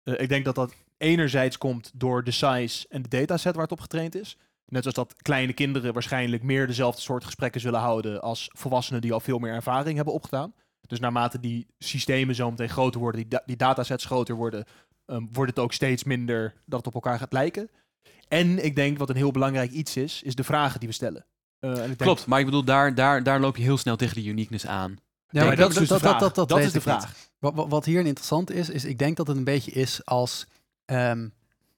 Eh, 0.04 0.20
ik 0.20 0.30
denk 0.30 0.46
dat 0.46 0.56
dat 0.56 0.76
enerzijds 0.98 1.58
komt 1.58 1.92
door 1.94 2.24
de 2.24 2.32
size 2.32 2.86
en 2.90 3.02
de 3.02 3.10
dataset 3.10 3.54
waar 3.54 3.64
het 3.64 3.72
op 3.72 3.80
getraind 3.80 4.16
is. 4.16 4.38
Net 4.66 4.82
zoals 4.82 4.96
dat 4.98 5.22
kleine 5.22 5.54
kinderen 5.54 5.94
waarschijnlijk 5.94 6.44
meer 6.44 6.68
dezelfde 6.68 7.02
soort 7.02 7.24
gesprekken 7.26 7.62
zullen 7.62 7.80
houden 7.80 8.22
als 8.22 8.50
volwassenen 8.58 9.02
die 9.02 9.14
al 9.14 9.20
veel 9.20 9.40
meer 9.40 9.54
ervaring 9.54 9.96
hebben 9.96 10.14
opgedaan. 10.14 10.54
Dus 10.88 11.00
naarmate 11.00 11.40
die 11.40 11.68
systemen 11.80 12.36
zo 12.36 12.50
meteen 12.50 12.70
groter 12.70 13.00
worden, 13.00 13.22
die, 13.22 13.30
da- 13.30 13.44
die 13.46 13.56
datasets 13.56 14.06
groter 14.06 14.36
worden, 14.36 14.66
ehm, 15.06 15.24
wordt 15.32 15.50
het 15.50 15.60
ook 15.60 15.74
steeds 15.74 16.04
minder 16.04 16.54
dat 16.66 16.78
het 16.80 16.88
op 16.88 16.94
elkaar 16.94 17.20
gaat 17.20 17.34
lijken. 17.34 17.70
En 18.28 18.66
ik 18.66 18.76
denk 18.76 18.98
wat 18.98 19.10
een 19.10 19.16
heel 19.16 19.32
belangrijk 19.32 19.72
iets 19.72 19.98
is, 19.98 20.22
is 20.24 20.36
de 20.36 20.44
vragen 20.44 20.80
die 20.80 20.90
we 20.90 20.96
stellen. 20.96 21.26
Eh, 21.60 21.70
en 21.72 21.78
ik 21.78 21.86
denk- 21.86 21.98
Klopt, 22.00 22.26
maar 22.26 22.40
ik 22.40 22.46
bedoel, 22.46 22.64
daar, 22.64 22.96
daar, 22.96 23.24
daar 23.24 23.40
loop 23.40 23.58
je 23.58 23.64
heel 23.64 23.78
snel 23.78 23.96
tegen 23.96 24.16
die 24.16 24.30
uniqueness 24.30 24.66
aan. 24.68 24.92
Ja, 24.92 24.98
Nee, 25.40 25.48
maar 25.48 25.56
dat 25.56 25.70
is 25.72 25.78
dus 25.78 25.88
de 25.88 26.00
vraag. 26.00 26.20
Dat 26.48 26.58
weet 26.58 26.66
is 26.68 26.74
de 26.74 26.82
vraag. 26.82 27.16
Wat, 27.40 27.54
wat, 27.56 27.68
wat 27.70 27.86
hier 27.86 28.06
interessant 28.06 28.52
is, 28.52 28.70
is 28.70 28.86
ik 28.86 28.98
denk 28.98 29.18
dat 29.18 29.28
het 29.28 29.38
een 29.38 29.44
beetje 29.44 29.72
is 29.72 30.06
als... 30.06 30.46
ehm, 30.86 31.28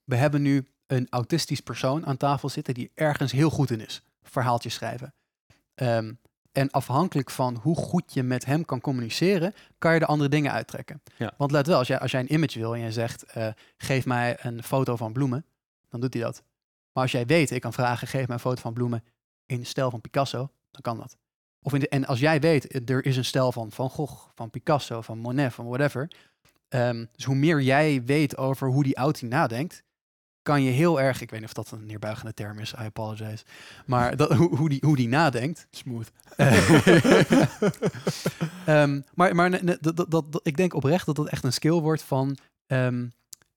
we 0.03 0.15
hebben 0.15 0.41
nu 0.41 0.68
een 0.88 1.07
autistisch 1.09 1.61
persoon 1.61 2.05
aan 2.05 2.18
tafel 2.18 2.49
zitten 2.49 2.73
die 2.73 2.91
ergens 2.93 3.31
heel 3.31 3.49
goed 3.49 3.72
in 3.72 3.85
is. 3.85 4.01
Verhaaltjes 4.23 4.73
schrijven. 4.73 5.14
Ehm, 5.76 6.14
en 6.51 6.72
afhankelijk 6.72 7.30
van 7.30 7.55
hoe 7.61 7.76
goed 7.76 8.14
je 8.14 8.23
met 8.23 8.45
hem 8.45 8.65
kan 8.65 8.81
communiceren, 8.81 9.53
kan 9.77 9.93
je 9.93 9.99
er 9.99 10.05
andere 10.05 10.30
dingen 10.30 10.51
uittrekken. 10.51 11.01
Ja. 11.18 11.34
Want 11.38 11.51
let 11.51 11.68
wel, 11.68 11.77
als 11.77 11.88
jij, 11.88 11.99
als 11.99 12.11
jij 12.11 12.19
een 12.19 12.34
image 12.34 12.59
wil 12.59 12.76
en 12.76 12.80
je 12.80 12.91
zegt, 12.91 13.23
eh, 13.23 13.47
geef 13.77 14.05
mij 14.05 14.38
een 14.41 14.64
foto 14.64 14.95
van 14.95 15.14
bloemen, 15.14 15.45
dan 15.89 15.99
doet 15.99 16.14
hij 16.14 16.23
dat. 16.23 16.43
Maar 16.91 17.03
als 17.03 17.11
jij 17.11 17.26
weet, 17.26 17.51
ik 17.51 17.61
kan 17.61 17.73
vragen, 17.73 18.07
geef 18.07 18.26
mij 18.26 18.35
een 18.35 18.41
foto 18.41 18.61
van 18.61 18.73
bloemen 18.73 19.03
in 19.45 19.59
de 19.59 19.65
stijl 19.65 19.89
van 19.89 20.01
Picasso, 20.01 20.51
dan 20.72 20.81
kan 20.81 20.97
dat. 20.97 21.18
Of 21.61 21.73
in 21.73 21.80
de, 21.80 21.89
en 21.89 22.05
als 22.05 22.19
jij 22.19 22.39
weet, 22.39 22.68
eh, 22.68 22.95
er 22.95 23.05
is 23.05 23.18
een 23.18 23.26
stijl 23.26 23.51
van 23.51 23.72
Van 23.72 23.89
Gogh, 23.89 24.30
van 24.35 24.49
Picasso, 24.49 25.01
van 25.01 25.18
Monet, 25.18 25.53
van 25.53 25.68
whatever. 25.68 26.11
Ehm, 26.68 27.05
dus 27.11 27.26
hoe 27.26 27.35
meer 27.35 27.61
jij 27.61 28.03
weet 28.03 28.38
over 28.38 28.68
hoe 28.68 28.84
die 28.84 28.97
outing 28.99 29.31
nadenkt, 29.31 29.84
kan 30.48 30.64
je 30.64 30.72
heel 30.72 31.02
erg, 31.02 31.22
ik 31.22 31.30
weet 31.30 31.40
niet 31.40 31.49
of 31.49 31.64
dat 31.64 31.72
een 31.72 31.86
neerbuigende 31.86 32.34
term 32.34 32.60
is, 32.60 32.74
I 32.74 32.76
apologize. 32.84 33.44
Maar 33.86 34.15
dat, 34.15 34.34
hoe, 34.34 34.56
hoe, 34.56 34.69
die, 34.69 34.84
hoe 34.86 34.95
die 34.95 35.07
nadenkt. 35.07 35.68
Smooth. 35.72 36.11
Ehm, 38.65 39.02
maar 39.14 39.36
maar 39.36 39.49
ne- 39.49 39.60
ne- 39.61 39.78
dat, 39.82 39.95
dat, 39.95 40.11
dat, 40.11 40.40
ik 40.44 40.57
denk 40.57 40.74
oprecht 40.74 41.06
dat 41.06 41.15
dat 41.15 41.28
echt 41.28 41.44
een 41.44 41.53
skill 41.53 41.80
wordt 41.80 42.02
van... 42.02 42.38
ehm, 42.68 43.07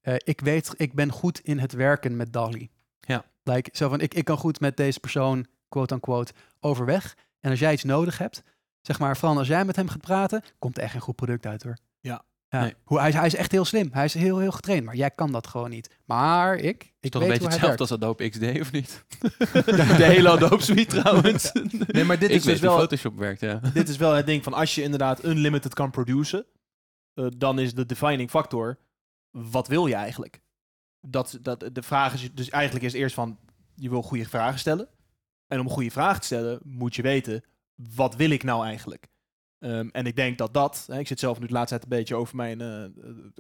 eh, 0.00 0.14
ik 0.18 0.40
weet, 0.40 0.74
ik 0.76 0.94
ben 0.94 1.12
goed 1.12 1.40
in 1.40 1.58
het 1.58 1.72
werken 1.72 2.16
met 2.16 2.32
DALI. 2.32 2.70
Ja. 3.00 3.24
Like, 3.42 3.70
zo 3.72 3.88
van, 3.88 4.00
ik, 4.00 4.14
ik 4.14 4.24
kan 4.24 4.38
goed 4.38 4.60
met 4.60 4.76
deze 4.76 5.00
persoon, 5.00 5.46
quote-unquote, 5.68 6.32
overweg. 6.60 7.16
En 7.40 7.50
als 7.50 7.58
jij 7.58 7.72
iets 7.72 7.84
nodig 7.84 8.18
hebt, 8.18 8.42
zeg 8.80 8.98
maar, 8.98 9.16
vooral 9.16 9.38
als 9.38 9.48
jij 9.48 9.64
met 9.64 9.76
hem 9.76 9.88
gaat 9.88 10.00
praten, 10.00 10.42
komt 10.58 10.76
er 10.76 10.82
echt 10.82 10.94
een 10.94 11.00
goed 11.00 11.16
product 11.16 11.46
uit 11.46 11.62
hoor. 11.62 11.76
Ja. 12.50 12.58
ja. 12.58 12.64
Nee. 12.64 12.74
Hoe, 12.84 12.98
hij, 12.98 13.08
is- 13.08 13.14
hij 13.14 13.26
is 13.26 13.34
echt 13.34 13.52
heel 13.52 13.64
slim. 13.64 13.88
Hij 13.92 14.04
is 14.04 14.14
heel, 14.14 14.38
heel 14.38 14.50
getraind, 14.50 14.84
maar 14.84 14.96
jij 14.96 15.10
kan 15.10 15.32
dat 15.32 15.46
gewoon 15.46 15.70
niet. 15.70 15.98
Maar 16.04 16.56
ik, 16.56 16.64
ik 16.82 16.92
Is 17.00 17.10
toch 17.10 17.22
een 17.22 17.28
beetje 17.28 17.48
hetzelfde 17.48 17.78
als 17.78 17.92
Adobe 17.92 18.28
XD, 18.28 18.42
of 18.60 18.72
niet? 18.72 19.04
De 19.96 20.04
hele 20.04 20.28
Adobe 20.28 20.62
Suite 20.62 21.00
trouwens. 21.00 21.52
Nee, 21.86 22.04
maar 22.04 22.18
dit 22.18 22.30
ik 22.30 22.36
is 22.36 22.42
dus 22.42 22.60
wel 22.60 22.76
Photoshop 22.78 23.16
werkt, 23.16 23.40
ja. 23.40 23.60
dit 23.74 23.88
is 23.88 23.96
wel 23.96 24.12
het 24.12 24.26
ding 24.26 24.42
van 24.44 24.52
als 24.54 24.74
je 24.74 24.82
inderdaad 24.82 25.24
unlimited 25.24 25.74
kan 25.74 25.90
produceren, 25.90 26.46
eh, 27.14 27.26
dan 27.36 27.58
is 27.58 27.74
de 27.74 27.86
defining 27.86 28.30
factor, 28.30 28.78
wat 29.30 29.68
wil 29.68 29.86
je 29.86 29.94
eigenlijk? 29.94 30.40
Dat, 31.00 31.38
dat, 31.42 31.70
de 31.72 31.82
vraag 31.82 32.14
is 32.14 32.32
dus 32.34 32.50
eigenlijk 32.50 32.84
is 32.84 32.92
eerst 32.92 33.14
van, 33.14 33.38
je 33.74 33.88
wil 33.90 34.02
goede 34.02 34.28
vragen 34.28 34.58
stellen. 34.58 34.88
En 35.46 35.60
om 35.60 35.68
goede 35.68 35.90
vragen 35.90 36.20
te 36.20 36.26
stellen, 36.26 36.60
moet 36.62 36.94
je 36.94 37.02
weten, 37.02 37.44
wat 37.94 38.16
wil 38.16 38.30
ik 38.30 38.42
nou 38.42 38.64
eigenlijk? 38.64 39.08
Ehm, 39.60 39.88
en 39.92 40.06
ik 40.06 40.16
denk 40.16 40.38
dat 40.38 40.54
dat, 40.54 40.84
hè, 40.86 40.98
ik 40.98 41.06
zit 41.06 41.18
zelf 41.18 41.40
nu 41.40 41.46
de 41.46 41.52
laatste 41.52 41.78
tijd 41.78 41.82
een 41.82 41.98
beetje 41.98 42.14
over 42.14 42.36
mijn 42.36 42.60
eh, 42.60 42.84
eh, 42.84 42.90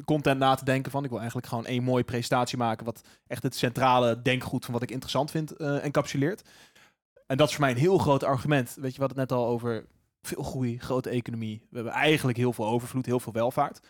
content 0.04 0.38
na 0.38 0.54
te 0.54 0.64
denken 0.64 0.90
van, 0.90 1.04
ik 1.04 1.08
wil 1.08 1.18
eigenlijk 1.18 1.48
gewoon 1.48 1.66
één 1.66 1.82
mooie 1.82 2.04
presentatie 2.04 2.58
maken, 2.58 2.84
wat 2.84 3.00
echt 3.26 3.42
het 3.42 3.56
centrale 3.56 4.22
denkgoed 4.22 4.64
van 4.64 4.74
wat 4.74 4.82
ik 4.82 4.90
interessant 4.90 5.30
vind 5.30 5.56
eh, 5.56 5.84
encapsuleert. 5.84 6.48
En 7.26 7.36
dat 7.36 7.48
is 7.48 7.54
voor 7.54 7.64
mij 7.64 7.72
een 7.72 7.80
heel 7.80 7.98
groot 7.98 8.24
argument. 8.24 8.76
Weet 8.80 8.92
je, 8.92 8.98
we 9.00 9.04
het 9.04 9.16
net 9.16 9.32
al 9.32 9.46
over 9.46 9.86
veel 10.22 10.42
groei, 10.42 10.78
grote 10.78 11.10
economie. 11.10 11.66
We 11.70 11.76
hebben 11.76 11.92
eigenlijk 11.92 12.38
heel 12.38 12.52
veel 12.52 12.66
overvloed, 12.66 13.06
heel 13.06 13.20
veel 13.20 13.32
welvaart. 13.32 13.80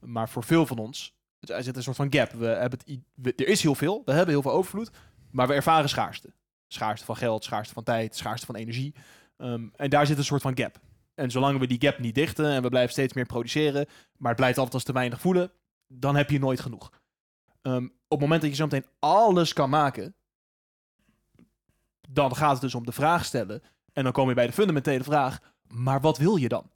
Maar 0.00 0.28
voor 0.28 0.44
veel 0.44 0.66
van 0.66 0.78
ons, 0.78 1.16
er 1.40 1.62
zit 1.62 1.76
een 1.76 1.82
soort 1.82 1.96
van 1.96 2.12
gap. 2.12 2.32
We 2.32 2.46
hebben 2.46 2.78
het, 3.22 3.40
er 3.40 3.48
is 3.48 3.62
heel 3.62 3.74
veel, 3.74 4.02
we 4.04 4.12
hebben 4.12 4.34
heel 4.34 4.42
veel 4.42 4.52
overvloed, 4.52 4.90
maar 5.30 5.46
we 5.48 5.54
ervaren 5.54 5.88
schaarste. 5.88 6.32
Schaarste 6.66 7.06
van 7.06 7.16
geld, 7.16 7.44
schaarste 7.44 7.74
van 7.74 7.82
tijd, 7.82 8.16
schaarste 8.16 8.46
van 8.46 8.54
energie. 8.54 8.94
Um, 9.38 9.72
en 9.76 9.90
daar 9.90 10.06
zit 10.06 10.18
een 10.18 10.24
soort 10.24 10.42
van 10.42 10.58
gap. 10.58 10.80
En 11.16 11.30
zolang 11.30 11.58
we 11.58 11.66
die 11.66 11.80
gap 11.80 11.98
niet 11.98 12.14
dichten 12.14 12.50
en 12.50 12.62
we 12.62 12.68
blijven 12.68 12.92
steeds 12.92 13.12
meer 13.12 13.26
produceren, 13.26 13.86
maar 14.16 14.28
het 14.28 14.38
blijft 14.38 14.56
altijd 14.56 14.74
als 14.74 14.84
te 14.84 14.92
weinig 14.92 15.20
voelen, 15.20 15.50
dan 15.86 16.16
heb 16.16 16.30
je 16.30 16.38
nooit 16.38 16.60
genoeg. 16.60 16.90
Um, 17.62 17.84
op 17.84 17.92
het 18.08 18.20
moment 18.20 18.40
dat 18.40 18.50
je 18.50 18.56
zo 18.56 18.64
meteen 18.64 18.86
alles 18.98 19.52
kan 19.52 19.70
maken, 19.70 20.14
dan 22.08 22.36
gaat 22.36 22.52
het 22.52 22.60
dus 22.60 22.74
om 22.74 22.84
de 22.86 22.92
vraag 22.92 23.24
stellen. 23.24 23.62
En 23.92 24.04
dan 24.04 24.12
kom 24.12 24.28
je 24.28 24.34
bij 24.34 24.46
de 24.46 24.52
fundamentele 24.52 25.04
vraag, 25.04 25.38
maar 25.68 26.00
wat 26.00 26.18
wil 26.18 26.36
je 26.36 26.48
dan? 26.48 26.70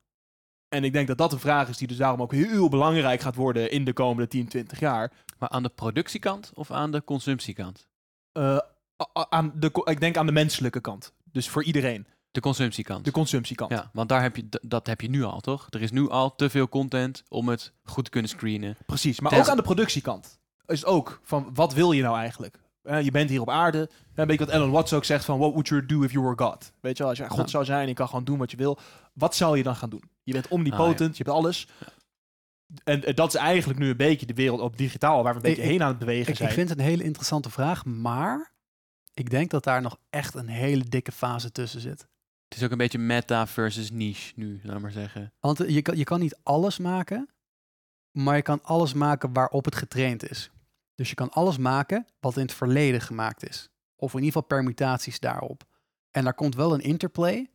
En 0.68 0.84
ik 0.84 0.92
denk 0.92 1.08
dat 1.08 1.18
dat 1.18 1.32
een 1.32 1.38
vraag 1.38 1.68
is 1.68 1.76
die 1.76 1.88
dus 1.88 1.96
daarom 1.96 2.22
ook 2.22 2.32
heel 2.32 2.68
belangrijk 2.68 3.20
gaat 3.20 3.34
worden 3.34 3.70
in 3.70 3.84
de 3.84 3.92
komende 3.92 4.28
10, 4.28 4.48
20 4.48 4.80
jaar. 4.80 5.12
Maar 5.38 5.48
aan 5.48 5.62
de 5.62 5.68
productiekant 5.68 6.50
of 6.54 6.70
aan 6.70 6.90
de 6.90 7.04
consumptiekant? 7.04 7.88
Uh, 8.32 8.56
a- 9.02 9.26
aan 9.28 9.52
de, 9.54 9.82
ik 9.84 10.00
denk 10.00 10.16
aan 10.16 10.26
de 10.26 10.32
menselijke 10.32 10.80
kant. 10.80 11.12
Dus 11.24 11.48
voor 11.48 11.64
iedereen. 11.64 12.06
De 12.30 12.40
consumptiekant. 12.40 13.04
De 13.04 13.10
consumptiekant. 13.10 13.70
ja, 13.70 13.90
want 13.92 14.08
daar 14.08 14.22
heb 14.22 14.36
je, 14.36 14.48
dat 14.62 14.86
heb 14.86 15.00
je 15.00 15.08
nu 15.10 15.22
al, 15.22 15.40
toch? 15.40 15.66
Er 15.70 15.82
is 15.82 15.90
nu 15.90 16.08
al 16.10 16.34
te 16.34 16.50
veel 16.50 16.68
content 16.68 17.22
om 17.28 17.48
het 17.48 17.72
goed 17.84 18.04
te 18.04 18.10
kunnen 18.10 18.30
screenen. 18.30 18.76
Precies. 18.86 19.20
Maar 19.20 19.38
ook 19.38 19.48
aan 19.48 19.56
de 19.56 19.62
productiekant. 19.62 20.38
Is 20.66 20.78
het 20.80 20.88
ook 20.88 21.20
van, 21.22 21.50
wat 21.54 21.72
wil 21.74 21.92
je 21.92 22.02
nou 22.02 22.16
eigenlijk? 22.18 22.58
Eh, 22.82 23.02
je 23.02 23.10
bent 23.10 23.30
hier 23.30 23.40
op 23.40 23.50
aarde. 23.50 23.90
Een 24.14 24.26
beetje 24.26 24.44
wat 24.44 24.54
Alan 24.54 24.70
Watts 24.70 24.92
ook 24.92 25.04
zegt 25.04 25.24
van, 25.24 25.38
what 25.38 25.50
would 25.50 25.68
you 25.68 25.86
do 25.86 26.02
if 26.02 26.12
you 26.12 26.24
were 26.24 26.36
God? 26.44 26.72
Weet 26.80 26.96
je 26.96 27.02
wel, 27.02 27.08
als 27.12 27.18
je 27.20 27.28
God 27.28 27.38
Ja. 27.38 27.46
zou 27.46 27.64
zijn 27.64 27.82
en 27.82 27.88
je 27.88 27.94
kan 27.94 28.08
gewoon 28.08 28.24
doen 28.24 28.38
wat 28.38 28.50
je 28.50 28.56
wil. 28.56 28.78
Wat 29.12 29.34
zou 29.34 29.56
je 29.56 29.62
dan 29.62 29.76
gaan 29.76 29.90
doen? 29.90 30.02
Je 30.22 30.32
bent 30.32 30.48
omnipotent, 30.48 31.16
je 31.16 31.22
hebt 31.24 31.36
alles. 31.36 31.66
En 32.84 33.04
eh, 33.04 33.14
dat 33.14 33.28
is 33.28 33.40
eigenlijk 33.40 33.78
nu 33.78 33.88
een 33.90 33.96
beetje 33.96 34.26
de 34.26 34.34
wereld 34.34 34.60
op 34.60 34.76
digitaal, 34.76 35.22
waar 35.22 35.32
we 35.32 35.38
een 35.38 35.44
beetje 35.46 35.62
Ik- 35.62 35.68
heen 35.68 35.82
aan 35.82 35.88
het 35.88 35.98
bewegen 35.98 36.30
Ik, 36.30 36.36
zijn. 36.36 36.48
ik 36.48 36.54
vind 36.54 36.68
het 36.68 36.78
een 36.78 36.84
hele 36.84 37.02
interessante 37.04 37.50
vraag, 37.50 37.84
maar 37.84 38.52
ik 39.14 39.30
denk 39.30 39.50
dat 39.50 39.64
daar 39.64 39.82
nog 39.82 39.98
echt 40.10 40.34
een 40.34 40.48
hele 40.48 40.84
dikke 40.84 41.12
fase 41.12 41.52
tussen 41.52 41.80
zit. 41.80 42.08
Het 42.50 42.58
is 42.58 42.64
ook 42.64 42.70
een 42.70 42.78
beetje 42.78 42.98
meta 42.98 43.46
versus 43.46 43.90
niche 43.90 44.32
nu, 44.36 44.60
laat 44.62 44.80
maar 44.80 44.90
zeggen. 44.90 45.32
Want 45.40 45.58
je 45.66 45.82
kan, 45.82 45.96
je 45.96 46.04
kan 46.04 46.20
niet 46.20 46.38
alles 46.42 46.78
maken, 46.78 47.28
maar 48.10 48.36
je 48.36 48.42
kan 48.42 48.62
alles 48.62 48.92
maken 48.92 49.32
waarop 49.32 49.64
het 49.64 49.74
getraind 49.74 50.30
is. 50.30 50.50
Dus 50.94 51.08
je 51.08 51.14
kan 51.14 51.30
alles 51.30 51.58
maken 51.58 52.06
wat 52.20 52.36
in 52.36 52.42
het 52.42 52.52
verleden 52.52 53.00
gemaakt 53.00 53.48
is. 53.48 53.68
Of 53.96 54.10
in 54.12 54.18
ieder 54.18 54.32
geval 54.32 54.48
permutaties 54.48 55.20
daarop. 55.20 55.64
En 56.10 56.24
daar 56.24 56.34
komt 56.34 56.54
wel 56.54 56.74
een 56.74 56.80
interplay. 56.80 57.50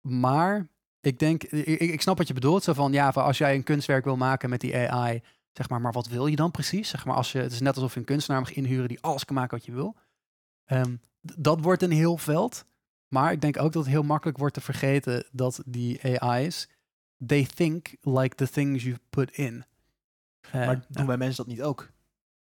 Maar 0.00 0.68
ik 1.00 1.18
denk, 1.18 1.42
ik, 1.42 1.80
ik 1.80 2.00
snap 2.00 2.18
wat 2.18 2.28
je 2.28 2.34
bedoelt. 2.34 2.64
Zo 2.64 2.72
van, 2.72 2.92
ja, 2.92 3.08
als 3.08 3.38
jij 3.38 3.54
een 3.54 3.62
kunstwerk 3.62 4.04
wil 4.04 4.16
maken 4.16 4.50
met 4.50 4.60
die 4.60 4.76
AI, 4.76 5.22
zeg 5.52 5.68
maar, 5.68 5.80
maar 5.80 5.92
wat 5.92 6.08
wil 6.08 6.26
je 6.26 6.36
dan 6.36 6.50
precies? 6.50 6.88
Zeg 6.88 7.04
maar, 7.04 7.16
als 7.16 7.32
je, 7.32 7.38
het 7.38 7.52
is 7.52 7.60
net 7.60 7.74
alsof 7.74 7.94
je 7.94 8.00
een 8.00 8.06
kunstenaar 8.06 8.40
mag 8.40 8.52
inhuren 8.52 8.88
die 8.88 9.00
alles 9.00 9.24
kan 9.24 9.34
maken 9.34 9.56
wat 9.56 9.66
je 9.66 9.72
wil. 9.72 9.96
Ehm, 10.64 10.96
dat 11.20 11.60
wordt 11.60 11.82
een 11.82 11.90
heel 11.90 12.16
veld. 12.16 12.64
Maar 13.14 13.32
ik 13.32 13.40
denk 13.40 13.58
ook 13.58 13.72
dat 13.72 13.82
het 13.82 13.92
heel 13.92 14.02
makkelijk 14.02 14.38
wordt 14.38 14.54
te 14.54 14.60
vergeten 14.60 15.26
dat 15.32 15.62
die 15.66 16.20
AI's, 16.20 16.68
they 17.26 17.46
think 17.54 17.96
like 18.00 18.34
the 18.34 18.48
things 18.48 18.82
you 18.82 18.96
put 19.10 19.30
in. 19.30 19.64
Eh, 20.40 20.52
Maar 20.52 20.84
doen 20.88 21.06
wij 21.06 21.16
mensen 21.16 21.44
dat 21.44 21.54
niet 21.54 21.62
ook? 21.62 21.90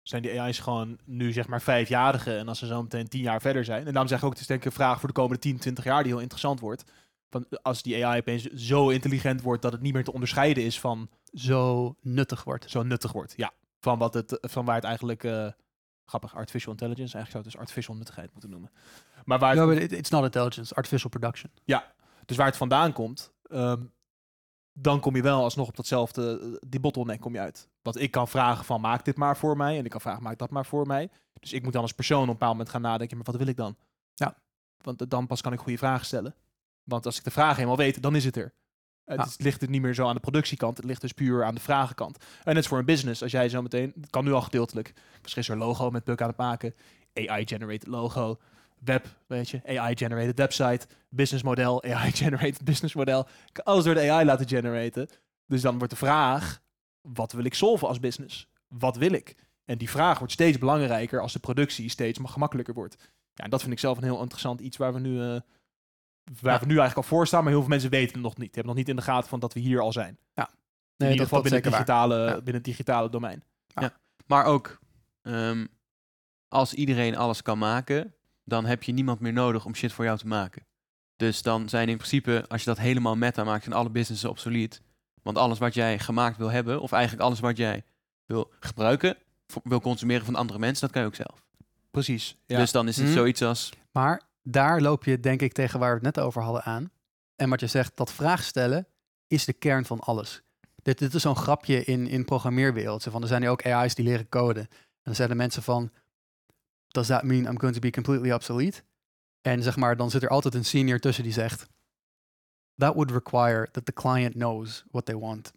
Zijn 0.02 0.22
die 0.22 0.41
AI's 0.41 0.60
gewoon 0.60 1.00
nu 1.06 1.32
zeg 1.32 1.48
maar 1.48 1.62
vijfjarigen 1.62 2.38
en 2.38 2.48
als 2.48 2.60
ze 2.60 2.66
zo 2.66 2.82
meteen 2.82 3.08
tien 3.08 3.22
jaar 3.22 3.41
verder 3.41 3.66
zijn? 3.66 3.86
En 3.86 3.91
daarom 3.91 4.08
zeg 4.08 4.18
ik 4.18 4.24
ook, 4.24 4.32
het 4.32 4.40
is 4.41 4.48
denk 4.48 4.60
ik 4.60 4.66
een 4.66 4.72
vraag 4.72 5.00
voor 5.00 5.08
de 5.08 5.16
komende 5.16 5.40
10, 5.40 5.58
20 5.58 5.84
jaar 5.84 6.04
die 6.04 6.12
heel 6.12 6.22
interessant 6.22 6.60
wordt. 6.60 6.84
Van 7.30 7.45
als 7.62 7.82
die 7.82 8.06
AI 8.06 8.20
opeens 8.20 8.44
zo 8.44 8.90
intelligent 8.90 9.41
wordt 9.41 9.62
dat 9.62 9.72
het 9.72 9.82
niet 9.82 9.94
meer 9.94 10.04
te 10.04 10.14
onderscheiden 10.14 10.64
is 10.64 10.80
van 10.80 11.10
zo 11.34 11.95
nuttig 12.02 12.44
wordt. 12.44 12.70
zo 12.70 12.84
nuttig 12.84 13.12
wordt. 13.12 13.34
Ja, 13.36 13.54
van, 13.80 13.98
wat 13.98 14.14
het, 14.14 14.38
van 14.41 14.66
waar 14.66 14.76
het 14.76 14.84
eigenlijk, 14.84 15.24
eh, 15.24 15.48
grappig, 16.06 16.36
artificial 16.36 16.72
intelligence, 16.72 17.16
eigenlijk 17.16 17.32
zou 17.32 17.44
het 17.44 17.52
dus 17.52 17.62
artificial 17.62 17.95
nuttigheid 17.95 18.32
moeten 18.32 18.50
noemen. 18.50 18.72
Maar 19.26 19.40
waar 19.40 19.56
het, 19.56 19.66
No, 19.66 19.98
it's 19.98 20.10
not 20.10 20.24
intelligence, 20.24 20.76
artificial 20.76 21.10
production. 21.10 21.52
dus 22.26 22.38
waar 22.38 22.45
het 22.48 22.58
vandaan 22.58 22.94
komt, 22.94 23.32
ehm, 23.44 23.82
dan 24.74 25.00
kom 25.00 25.16
je 25.16 25.22
wel 25.22 25.44
alsnog 25.44 25.68
op 25.68 25.76
datzelfde, 25.76 26.40
eh, 26.41 26.48
die 26.70 26.80
bottleneck 26.80 27.20
kom 27.20 27.34
je 27.34 27.40
uit. 27.40 27.70
Want 27.82 28.00
ik 28.02 28.12
kan 28.12 28.28
vragen 28.28 28.66
van 28.66 28.82
maak 28.82 29.06
dit 29.06 29.18
maar 29.18 29.38
voor 29.38 29.58
mij 29.58 29.78
en 29.78 29.86
ik 29.86 29.91
kan 29.91 30.02
vragen 30.02 30.24
maak 30.24 30.38
dat 30.38 30.50
maar 30.50 30.66
voor 30.66 30.88
mij. 30.88 31.10
Dus 31.40 31.54
ik 31.54 31.64
moet 31.64 31.74
dan 31.74 31.82
als 31.82 31.91
persoon 31.94 32.22
op 32.22 32.28
een 32.28 32.34
bepaald 32.34 32.52
moment 32.52 32.70
gaan 32.70 32.82
nadenken, 32.82 33.18
maar 33.18 33.26
wat 33.26 33.36
wil 33.36 33.48
ik 33.48 33.58
dan? 33.58 33.76
Ja. 34.14 34.36
Want 34.78 35.02
eh, 35.02 35.08
dan 35.10 35.28
pas 35.28 35.41
kan 35.41 35.54
ik 35.54 35.60
goede 35.60 35.78
vragen 35.78 36.06
stellen. 36.06 36.36
Want 36.84 37.06
als 37.06 37.18
ik 37.18 37.24
de 37.24 37.32
vraag 37.32 37.56
helemaal 37.56 37.78
weet, 37.78 38.02
dan 38.02 38.16
is 38.16 38.26
het 38.26 38.36
er. 38.38 38.54
Het 39.06 39.20
Ja. 39.20 39.44
ligt 39.44 39.62
het 39.62 39.70
niet 39.70 39.82
meer 39.82 39.94
zo 39.94 40.08
aan 40.08 40.14
de 40.16 40.20
productiekant, 40.22 40.78
het 40.78 40.86
ligt 40.86 41.02
dus 41.02 41.12
puur 41.12 41.44
aan 41.44 41.56
de 41.56 41.62
vragenkant. 41.62 42.18
En 42.44 42.54
net 42.54 42.64
is 42.64 42.68
voor 42.70 42.78
een 42.80 42.86
business, 42.86 43.22
als 43.24 43.32
jij 43.32 43.50
zo 43.50 43.62
meteen, 43.62 43.94
het 44.02 44.10
kan 44.10 44.24
nu 44.24 44.32
al 44.32 44.41
gedeeltelijk, 44.41 44.94
misschien 45.22 45.41
is 45.41 45.50
er 45.50 45.58
logo 45.58 45.90
met 45.91 46.04
Buk 46.04 46.22
aan 46.22 46.28
het 46.28 46.38
maken, 46.38 46.76
AI-generated 47.14 47.88
logo, 47.88 48.40
web, 48.85 49.05
weet 49.27 49.49
je, 49.49 49.61
AI-generated 49.65 50.38
website, 50.38 50.88
business 51.10 51.43
model, 51.43 51.84
AI-generated 51.84 52.64
business 52.72 52.93
model. 52.93 53.19
Ik 53.19 53.53
kan 53.53 53.64
alles 53.65 53.84
door 53.84 53.93
de 53.93 54.11
AI 54.11 54.26
laten 54.26 54.47
generaten. 54.47 55.07
Dus 55.47 55.61
dan 55.61 55.77
wordt 55.77 55.93
de 55.93 55.99
vraag, 55.99 56.61
wat 57.01 57.31
wil 57.31 57.43
ik 57.43 57.53
solven 57.53 57.88
als 57.88 57.99
business? 57.99 58.47
Wat 58.68 58.95
wil 58.97 59.11
ik? 59.11 59.35
En 59.65 59.77
die 59.77 59.89
vraag 59.89 60.18
wordt 60.18 60.34
steeds 60.34 60.57
belangrijker 60.57 61.22
als 61.22 61.34
de 61.34 61.39
productie 61.39 61.89
steeds 61.89 62.19
gemakkelijker 62.23 62.73
wordt. 62.73 62.95
Ja, 63.34 63.43
en 63.43 63.49
dat 63.49 63.61
vind 63.61 63.73
ik 63.73 63.80
zelf 63.80 63.97
een 63.97 64.03
heel 64.03 64.22
interessant 64.22 64.60
iets 64.61 64.77
waar 64.77 64.93
we 64.93 64.99
nu, 64.99 65.19
eh, 65.22 65.26
waar 66.41 66.53
Ja. 66.53 66.60
we 66.60 66.65
nu 66.65 66.77
eigenlijk 66.77 66.95
al 66.95 67.03
voor 67.03 67.27
staan, 67.27 67.41
maar 67.43 67.51
heel 67.51 67.61
veel 67.61 67.69
mensen 67.69 67.89
weten 67.89 68.14
het 68.14 68.23
nog 68.23 68.38
niet. 68.38 68.53
Die 68.53 68.53
hebben 68.53 68.65
nog 68.72 68.76
niet 68.76 68.89
in 68.89 68.95
de 68.95 69.01
gaten 69.01 69.30
van 69.30 69.39
dat 69.39 69.53
we 69.53 69.60
hier 69.60 69.80
al 69.80 69.91
zijn. 69.91 70.18
in 70.97 71.10
ieder 71.10 71.23
geval 71.26 71.41
binnen, 71.41 71.61
digitale, 71.64 72.15
Ja. 72.15 72.34
binnen 72.35 72.53
het 72.53 72.64
digitale 72.64 73.10
domein. 73.10 73.43
Maar 74.26 74.45
ook, 74.45 74.80
ehm, 75.22 75.65
als 76.47 76.73
iedereen 76.73 77.18
alles 77.18 77.41
kan 77.41 77.57
maken, 77.57 78.14
dan 78.44 78.65
heb 78.65 78.84
je 78.84 78.91
niemand 78.91 79.20
meer 79.20 79.34
nodig 79.34 79.65
om 79.65 79.76
shit 79.76 79.94
voor 79.94 80.06
jou 80.06 80.18
te 80.18 80.28
maken. 80.28 80.65
Dus 81.15 81.41
dan 81.41 81.70
zijn 81.70 81.90
in 81.90 81.98
principe, 81.98 82.45
als 82.48 82.64
je 82.64 82.70
dat 82.70 82.80
helemaal 82.80 83.15
meta 83.15 83.44
maakt, 83.44 83.64
zijn 83.64 83.76
alle 83.76 83.90
businessen 83.90 84.30
obsolet. 84.30 84.82
Want 85.22 85.38
alles 85.38 85.60
wat 85.60 85.74
jij 85.74 85.99
gemaakt 85.99 86.38
wil 86.38 86.52
hebben, 86.52 86.82
of 86.82 86.91
eigenlijk 86.91 87.24
alles 87.24 87.40
wat 87.40 87.57
jij 87.57 87.84
wil 88.26 88.52
gebruiken, 88.60 89.18
wil 89.64 89.82
consumeren 89.82 90.26
van 90.26 90.36
andere 90.36 90.60
mensen, 90.60 90.82
dat 90.82 90.91
kan 90.91 91.02
je 91.02 91.07
ook 91.07 91.15
zelf. 91.15 91.45
Precies. 91.91 92.38
Ja. 92.45 92.57
Dus 92.57 92.72
dan 92.72 92.88
is 92.88 92.95
het 92.98 93.06
Mhm. 93.06 93.14
zoiets 93.15 93.41
als, 93.41 93.70
Maar 93.91 94.22
daar 94.44 94.82
loop 94.82 95.03
je 95.03 95.20
denk 95.20 95.41
ik 95.41 95.53
tegen 95.53 95.80
waar 95.80 95.90
we 95.99 96.06
het 96.06 96.15
net 96.15 96.26
over 96.26 96.41
hadden 96.41 96.64
aan. 96.64 96.91
En 97.36 97.49
wat 97.49 97.60
je 97.60 97.68
zegt, 97.68 97.98
dat 97.98 98.11
vraag 98.14 98.44
stellen 98.44 98.88
is 99.28 99.45
de 99.45 99.53
kern 99.53 99.86
van 99.86 99.99
alles. 99.99 100.41
Dit, 100.82 100.99
dit 100.99 101.14
is 101.14 101.22
zo'n 101.22 101.36
grapje 101.36 101.84
in, 101.84 102.07
in 102.07 102.26
programmeerwereld. 102.26 103.03
Van, 103.03 103.22
er 103.22 103.28
zijn 103.28 103.41
nu 103.41 103.49
ook 103.49 103.65
AI's 103.65 103.95
die 103.95 104.06
leren 104.06 104.30
coden. 104.30 104.64
En 104.70 104.70
dan 105.03 105.15
zeiden 105.15 105.38
mensen 105.38 105.64
van, 105.64 105.91
does 106.94 107.07
that 107.07 107.24
mean 107.24 107.45
I'm 107.45 107.60
going 107.60 107.74
to 107.74 107.80
be 107.80 107.90
completely 107.90 108.32
obsolete? 108.32 108.82
En 109.41 109.64
zeg 109.64 109.76
maar, 109.76 109.98
dan 109.98 110.10
zit 110.10 110.24
er 110.24 110.30
altijd 110.30 110.53
een 110.53 110.65
senior 110.65 110.99
tussen 110.99 111.24
die 111.24 111.34
zegt, 111.34 111.68
that 112.78 112.94
would 112.94 113.11
require 113.11 113.72
that 113.72 113.86
the 113.86 113.94
client 113.94 114.34
knows 114.34 114.84
what 114.91 115.06
they 115.06 115.15
want. 115.15 115.53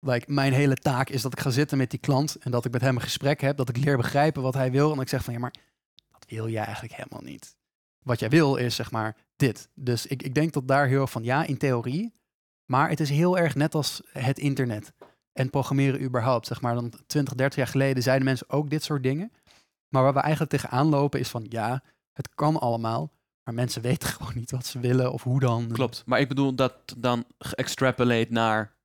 Like, 0.00 0.32
mijn 0.32 0.52
hele 0.52 0.74
taak 0.74 1.08
is 1.08 1.22
dat 1.22 1.32
ik 1.32 1.40
ga 1.40 1.50
zitten 1.50 1.78
met 1.78 1.90
die 1.90 1.98
klant 1.98 2.36
en 2.36 2.50
dat 2.50 2.64
ik 2.64 2.72
met 2.72 2.80
hem 2.80 2.94
een 2.94 3.02
gesprek 3.02 3.40
heb, 3.40 3.56
dat 3.56 3.68
ik 3.68 3.76
leer 3.76 3.96
begrijpen 3.96 4.42
wat 4.42 4.54
hij 4.54 4.70
wil. 4.70 4.92
En 4.92 5.00
ik 5.00 5.08
zeg 5.08 5.24
van, 5.24 5.32
ja, 5.32 5.38
maar 5.38 5.54
dat 6.10 6.24
wil 6.28 6.48
jij 6.48 6.64
eigenlijk 6.64 6.94
helemaal 6.94 7.22
niet. 7.22 7.56
Wat 8.02 8.18
jij 8.18 8.28
wil 8.28 8.56
is, 8.56 8.74
zeg 8.74 8.90
maar, 8.90 9.16
dit. 9.36 9.68
Dus 9.74 10.06
ik, 10.06 10.22
ik 10.22 10.34
denk 10.34 10.52
dat 10.52 10.68
daar 10.68 10.86
heel 10.86 11.06
van, 11.06 11.24
ja, 11.24 11.44
in 11.44 11.56
theorie, 11.56 12.12
maar 12.64 12.88
het 12.88 13.00
is 13.00 13.10
heel 13.10 13.38
erg 13.38 13.54
net 13.54 13.74
als 13.74 14.02
het 14.12 14.38
internet 14.38 14.92
en 15.32 15.50
programmeren 15.50 16.02
überhaupt. 16.02 16.46
Zeg 16.46 16.60
maar, 16.60 16.74
dan 16.74 16.92
20, 17.06 17.34
30 17.34 17.58
jaar 17.58 17.66
geleden 17.66 18.02
zeiden 18.02 18.24
mensen 18.24 18.50
ook 18.50 18.70
dit 18.70 18.82
soort 18.82 19.02
dingen. 19.02 19.32
Maar 19.88 20.02
waar 20.02 20.14
we 20.14 20.20
eigenlijk 20.20 20.50
tegenaan 20.50 20.88
lopen 20.88 21.20
is 21.20 21.28
van, 21.28 21.46
ja, 21.48 21.82
het 22.12 22.28
kan 22.34 22.60
allemaal, 22.60 23.12
maar 23.42 23.54
mensen 23.54 23.82
weten 23.90 24.08
gewoon 24.08 24.32
niet 24.34 24.50
wat 24.50 24.66
ze 24.66 24.80
willen 24.80 25.12
of 25.12 25.22
hoe 25.22 25.40
dan. 25.40 25.68
klopt. 25.72 26.02
Maar 26.06 26.20
ik 26.20 26.28
bedoel 26.28 26.54
dat 26.54 26.74
dan 26.96 27.24
geëxtrapolate 27.38 28.32
naar, 28.32 28.76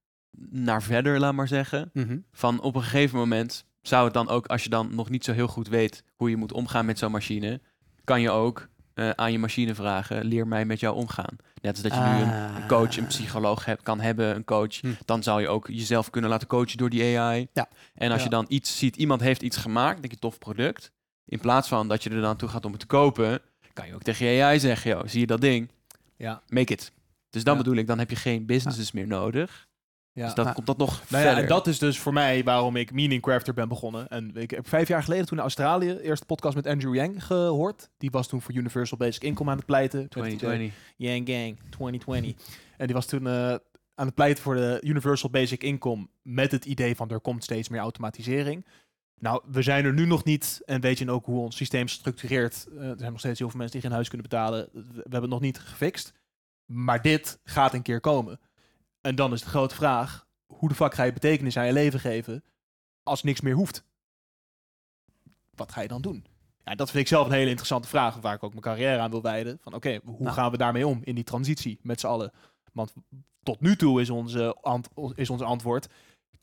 naar 0.49 0.83
verder, 0.83 1.19
laat 1.19 1.33
maar 1.33 1.47
zeggen. 1.47 1.89
Mhm. 1.93 2.17
van 2.31 2.61
op 2.61 2.75
een 2.75 2.83
gegeven 2.83 3.17
moment 3.17 3.65
zou 3.81 4.03
het 4.05 4.13
dan 4.13 4.29
ook, 4.29 4.47
als 4.47 4.63
je 4.63 4.69
dan 4.69 4.95
nog 4.95 5.09
niet 5.09 5.23
zo 5.23 5.33
heel 5.33 5.47
goed 5.47 5.67
weet 5.67 6.03
hoe 6.15 6.29
je 6.29 6.37
moet 6.37 6.53
omgaan 6.53 6.85
met 6.85 6.97
zo'n 6.99 7.11
machine, 7.11 7.61
kan 8.03 8.21
je 8.21 8.29
ook 8.29 8.69
eh, 8.93 9.09
aan 9.09 9.31
je 9.31 9.39
machine 9.39 9.75
vragen, 9.75 10.25
leer 10.25 10.47
mij 10.47 10.65
met 10.65 10.79
jou 10.79 10.95
omgaan. 10.95 11.35
Net 11.61 11.71
als 11.71 11.81
dat 11.81 11.93
je 11.93 11.99
nu 11.99 12.05
een, 12.21 12.55
een 12.55 12.67
coach, 12.67 12.97
een 12.97 13.03
Ah. 13.03 13.09
psycholoog 13.09 13.65
hebt, 13.65 13.81
kan 13.83 13.99
hebben, 13.99 14.35
een 14.35 14.43
coach, 14.43 14.79
Hm. 14.81 14.87
dan 15.05 15.23
zou 15.23 15.41
je 15.41 15.47
ook 15.47 15.67
jezelf 15.67 16.09
kunnen 16.09 16.29
laten 16.29 16.47
coachen 16.47 16.77
door 16.77 16.89
die 16.89 17.17
AI. 17.17 17.47
Ja. 17.53 17.67
En 17.95 18.09
als 18.09 18.17
Ja. 18.17 18.23
je 18.23 18.29
dan 18.29 18.45
iets 18.47 18.77
ziet, 18.77 18.95
iemand 18.95 19.21
heeft 19.21 19.41
iets 19.41 19.57
gemaakt, 19.57 19.99
denk 20.01 20.13
je 20.13 20.19
tof 20.19 20.37
product, 20.37 20.91
in 21.25 21.39
plaats 21.39 21.67
van 21.67 21.87
dat 21.87 22.03
je 22.03 22.09
er 22.09 22.21
dan 22.21 22.35
toe 22.35 22.49
gaat 22.49 22.65
om 22.65 22.71
het 22.71 22.79
te 22.79 22.85
kopen, 22.85 23.39
kan 23.73 23.87
je 23.87 23.93
ook 23.93 24.01
tegen 24.03 24.25
je 24.25 24.43
AI 24.43 24.59
zeggen, 24.59 24.91
joh, 24.91 25.01
zie 25.05 25.19
je 25.19 25.27
dat 25.27 25.41
ding? 25.41 25.69
Ja. 26.17 26.41
Make 26.47 26.73
it. 26.73 26.91
Dus 27.29 27.43
dan 27.43 27.53
Ja. 27.57 27.59
bedoel 27.61 27.75
ik, 27.77 27.87
dan 27.87 27.99
heb 27.99 28.09
je 28.09 28.15
geen 28.15 28.45
businesses 28.45 28.91
meer 28.91 29.07
nodig. 29.07 29.67
Ja. 30.13 30.25
Dus 30.25 30.33
dan 30.33 30.45
Ja. 30.45 30.51
komt 30.51 30.67
dat 30.67 30.77
nog 30.77 31.03
Nou 31.09 31.23
ja, 31.23 31.37
en 31.37 31.47
dat 31.47 31.67
is 31.67 31.79
dus 31.79 31.99
voor 31.99 32.13
mij 32.13 32.43
waarom 32.43 32.75
ik 32.75 32.91
Meaning 32.93 33.21
Crafter 33.21 33.53
ben 33.53 33.67
begonnen. 33.67 34.07
En 34.07 34.35
ik 34.35 34.51
heb 34.51 34.67
vijf 34.67 34.87
jaar 34.87 35.03
geleden 35.03 35.25
toen 35.25 35.37
in 35.37 35.43
Australië 35.43 35.97
eerst 35.97 36.25
podcast 36.25 36.55
met 36.55 36.67
Andrew 36.67 36.95
Yang 36.95 37.25
gehoord. 37.25 37.89
Die 37.97 38.11
was 38.11 38.27
toen 38.27 38.41
voor 38.41 38.53
Universal 38.53 38.97
Basic 38.97 39.23
Income 39.23 39.49
aan 39.51 39.57
het 39.57 39.65
pleiten. 39.65 39.99
Met 39.99 40.13
het 40.13 40.23
idee- 40.25 40.37
2020. 40.37 40.93
Yang 40.97 41.29
Gang 41.29 41.59
2020. 41.69 42.33
en 42.77 42.85
die 42.85 42.95
was 42.95 43.05
toen 43.05 43.27
eh, 43.27 43.49
aan 43.95 44.05
het 44.05 44.15
pleiten 44.15 44.43
voor 44.43 44.55
de 44.55 44.79
Universal 44.83 45.29
Basic 45.29 45.63
Income 45.63 46.07
met 46.21 46.51
het 46.51 46.65
idee 46.65 46.95
van 46.95 47.09
er 47.09 47.19
komt 47.19 47.43
steeds 47.43 47.69
meer 47.69 47.79
automatisering. 47.79 48.65
Nou, 49.19 49.41
we 49.51 49.61
zijn 49.61 49.85
er 49.85 49.93
nu 49.93 50.05
nog 50.05 50.23
niet 50.23 50.61
en 50.65 50.81
weet 50.81 50.97
je 50.97 51.11
ook 51.11 51.25
hoe 51.25 51.39
ons 51.39 51.55
systeem 51.55 51.87
structureert. 51.87 52.65
Eh, 52.77 52.89
er 52.89 52.95
zijn 52.97 53.11
nog 53.11 53.19
steeds 53.19 53.39
heel 53.39 53.49
veel 53.49 53.57
mensen 53.59 53.75
die 53.79 53.87
geen 53.87 53.95
huis 53.95 54.09
kunnen 54.09 54.29
betalen. 54.29 54.69
We 54.73 54.81
hebben 55.01 55.21
het 55.21 55.29
nog 55.29 55.41
niet 55.41 55.59
gefixt. 55.59 56.13
Maar 56.65 57.01
dit 57.01 57.39
gaat 57.43 57.73
een 57.73 57.81
keer 57.81 57.99
komen. 57.99 58.39
En 59.03 59.15
dan 59.15 59.33
is 59.33 59.41
de 59.41 59.49
grote 59.49 59.75
vraag, 59.75 60.27
hoe 60.45 60.69
de 60.69 60.75
fuck 60.75 60.93
ga 60.93 61.03
je 61.03 61.13
betekenis 61.13 61.57
aan 61.57 61.65
je 61.65 61.73
leven 61.73 61.99
geven 61.99 62.43
als 63.03 63.23
niks 63.23 63.41
meer 63.41 63.55
hoeft? 63.55 63.83
Wat 65.55 65.71
ga 65.71 65.81
je 65.81 65.87
dan 65.87 66.01
doen? 66.01 66.25
Ja, 66.65 66.75
dat 66.75 66.89
vind 66.91 67.03
ik 67.03 67.07
zelf 67.09 67.25
een 67.27 67.33
hele 67.33 67.47
interessante 67.49 67.87
vraag, 67.87 68.15
waar 68.15 68.33
ik 68.35 68.43
ook 68.43 68.49
mijn 68.51 68.61
carrière 68.63 68.99
aan 68.99 69.11
wil 69.11 69.21
wijden. 69.21 69.57
Van 69.61 69.73
oké, 69.73 69.99
hoe 70.03 70.19
Nou. 70.19 70.35
gaan 70.35 70.51
we 70.51 70.57
daarmee 70.57 70.87
om 70.87 70.99
in 71.03 71.15
die 71.15 71.23
transitie 71.23 71.79
met 71.81 71.99
z'n 71.99 72.07
allen? 72.07 72.31
Want 72.73 72.93
tot 73.43 73.61
nu 73.61 73.75
toe 73.75 74.01
is 74.01 74.09
onze, 74.09 74.55
ant- 74.61 74.89
is 75.15 75.29
onze 75.29 75.43
antwoord, 75.43 75.87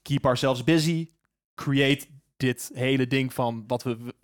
keep 0.03 0.27
ourselves 0.27 0.65
busy, 0.65 1.11
create 1.55 2.07
dit 2.37 2.71
hele 2.75 3.07
ding 3.07 3.33
van 3.35 3.65
wat 3.67 3.83
we, 3.83 4.15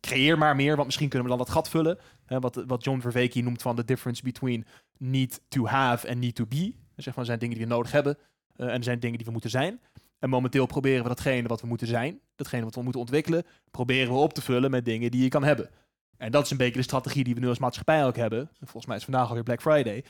creëer 0.00 0.38
maar 0.38 0.56
meer, 0.56 0.74
want 0.74 0.86
misschien 0.86 1.08
kunnen 1.08 1.28
we 1.30 1.36
dan 1.36 1.44
dat 1.44 1.54
gat 1.54 1.68
vullen. 1.68 1.98
Hè, 2.24 2.40
wat, 2.40 2.54
wat 2.66 2.84
John 2.84 3.00
Vervaeke 3.00 3.40
noemt 3.40 3.62
van 3.62 3.76
the 3.76 3.84
difference 3.84 4.22
between 4.22 4.66
need 4.98 5.40
to 5.48 5.66
have 5.66 6.06
en 6.06 6.18
need 6.18 6.34
to 6.34 6.46
be. 6.46 6.74
Zeg 6.96 7.06
maar, 7.14 7.18
er 7.18 7.24
zijn 7.24 7.38
dingen 7.38 7.56
die 7.56 7.66
we 7.66 7.72
nodig 7.72 7.92
hebben 7.92 8.18
eh, 8.56 8.66
en 8.66 8.72
er 8.74 8.84
zijn 8.84 8.98
dingen 9.00 9.16
die 9.16 9.26
we 9.26 9.32
moeten 9.32 9.50
zijn. 9.50 9.80
En 10.18 10.28
momenteel 10.30 10.66
proberen 10.66 11.02
we 11.02 11.08
datgene 11.08 11.48
wat 11.48 11.60
we 11.60 11.66
moeten 11.66 11.86
zijn, 11.86 12.20
datgene 12.36 12.64
wat 12.64 12.74
we 12.74 12.82
moeten 12.82 13.00
ontwikkelen, 13.00 13.42
proberen 13.70 14.12
we 14.12 14.18
op 14.18 14.32
te 14.34 14.42
vullen 14.42 14.70
met 14.70 14.84
dingen 14.84 15.10
die 15.10 15.22
je 15.22 15.28
kan 15.28 15.44
hebben. 15.44 15.70
En 16.16 16.30
dat 16.32 16.44
is 16.44 16.50
een 16.50 16.56
beetje 16.56 16.76
de 16.76 16.82
strategie 16.82 17.24
die 17.24 17.34
we 17.34 17.40
nu 17.40 17.48
als 17.48 17.58
maatschappij 17.58 18.04
ook 18.06 18.16
hebben. 18.16 18.38
En 18.40 18.48
Volgens 18.66 18.86
mij 18.86 18.96
is 18.96 19.04
vandaag 19.04 19.28
alweer 19.28 19.42
Black 19.42 19.60
Friday. 19.60 20.04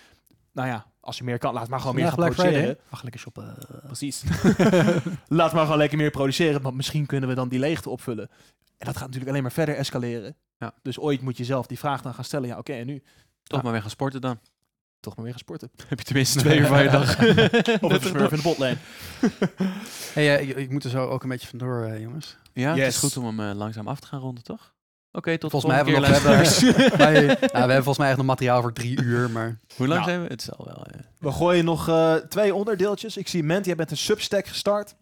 Nou 0.53 0.69
ja, 0.69 0.87
als 1.01 1.19
je 1.19 1.25
meer 1.25 1.39
kan, 1.39 1.55
laat 1.55 1.69
maar 1.69 1.81
gewoon 1.81 1.95
meer 1.95 2.05
gaan 2.05 2.15
Vandaag 2.15 2.35
Black 2.35 2.47
produceren. 2.47 2.75
Friday. 2.75 2.91
Mag 2.91 3.03
lekker 3.03 3.21
shoppen. 3.21 3.55
Precies. 3.87 4.23
Laat 5.29 5.53
maar 5.53 5.63
gewoon 5.63 5.79
lekker 5.79 5.99
meer 5.99 6.11
produceren, 6.11 6.63
want 6.63 6.75
misschien 6.77 7.07
kunnen 7.07 7.29
we 7.29 7.35
dan 7.35 7.49
die 7.49 7.59
leegte 7.59 7.91
opvullen. 7.91 8.29
En 8.79 8.87
dat 8.87 8.95
gaat 8.97 9.05
natuurlijk 9.05 9.31
alleen 9.31 9.43
maar 9.43 9.53
verder 9.53 9.77
escaleren. 9.77 10.37
Ja. 10.59 10.75
Dus 10.83 10.99
ooit 10.99 11.21
moet 11.21 11.37
je 11.37 11.45
zelf 11.45 11.67
die 11.67 11.79
vraag 11.79 12.03
dan 12.03 12.15
gaan 12.15 12.25
stellen. 12.25 12.49
Ja, 12.49 12.59
oké, 12.59 12.73
en 12.73 12.87
nu? 12.87 13.03
Toch 13.43 13.59
Ja. 13.59 13.63
maar 13.63 13.73
weer 13.73 13.81
gaan 13.81 13.91
sporten 13.91 14.21
dan. 14.21 14.39
Toch 15.05 15.15
maar 15.17 15.25
weer 15.25 15.35
gaan 15.35 15.43
sporten. 15.43 15.71
Heb 15.87 15.99
je 15.99 16.05
tenminste 16.05 16.39
twee 16.39 16.59
uur 16.59 16.67
van 16.67 16.83
je 16.83 16.89
dag. 16.91 17.19
Of 17.85 17.93
een 17.93 18.01
smurf 18.01 18.31
in 18.31 18.37
de 18.37 18.43
botlane. 18.43 18.77
Hey, 20.15 20.37
eh, 20.37 20.49
ik, 20.49 20.57
ik 20.57 20.71
moet 20.71 20.85
er 20.85 20.91
zo 20.91 21.07
ook 21.09 21.23
een 21.23 21.29
beetje 21.29 21.49
vandoor, 21.49 21.85
eh, 21.85 22.01
jongens. 22.01 22.37
Ja, 22.53 22.75
het 22.75 22.87
is 22.87 22.97
goed 22.99 23.17
om 23.17 23.25
hem 23.25 23.51
eh, 23.51 23.57
langzaam 23.57 23.89
af 23.89 24.01
te 24.01 24.07
gaan 24.07 24.21
ronden, 24.21 24.45
toch? 24.45 24.73
Oké, 25.13 25.39
tot 25.39 25.51
Volgens 25.51 25.73
mij 25.73 25.83
de 25.85 25.91
hebben 25.91 26.11
we 26.11 26.21
volgende 26.21 26.45
nog 26.45 26.59
we 26.59 26.67
hebben, 26.67 26.99
wij, 27.15 27.27
nou, 27.27 27.51
we 27.53 27.59
hebben 27.59 27.75
volgens 27.75 27.99
mij 27.99 28.09
echt 28.09 28.17
nog 28.17 28.27
materiaal 28.27 28.61
voor 28.61 28.73
drie 28.73 29.03
uur, 29.03 29.31
maar 29.31 29.59
Hoe 29.77 29.87
lang 29.89 30.01
Nou. 30.01 30.11
zijn 30.13 30.23
we? 30.23 30.29
Het 30.29 30.41
is 30.41 30.53
al 30.53 30.65
wel... 30.65 30.87
eh, 30.87 31.01
We 31.19 31.33
gooien 31.33 31.65
nog 31.65 31.89
eh, 31.89 32.15
twee 32.15 32.55
onderdeeltjes. 32.55 33.17
Ik 33.17 33.29
zie 33.29 33.43
Ment, 33.43 33.67
jij 33.67 33.75
bent 33.75 33.91
een 33.91 33.97
Substack 33.97 34.47
gestart. 34.47 34.95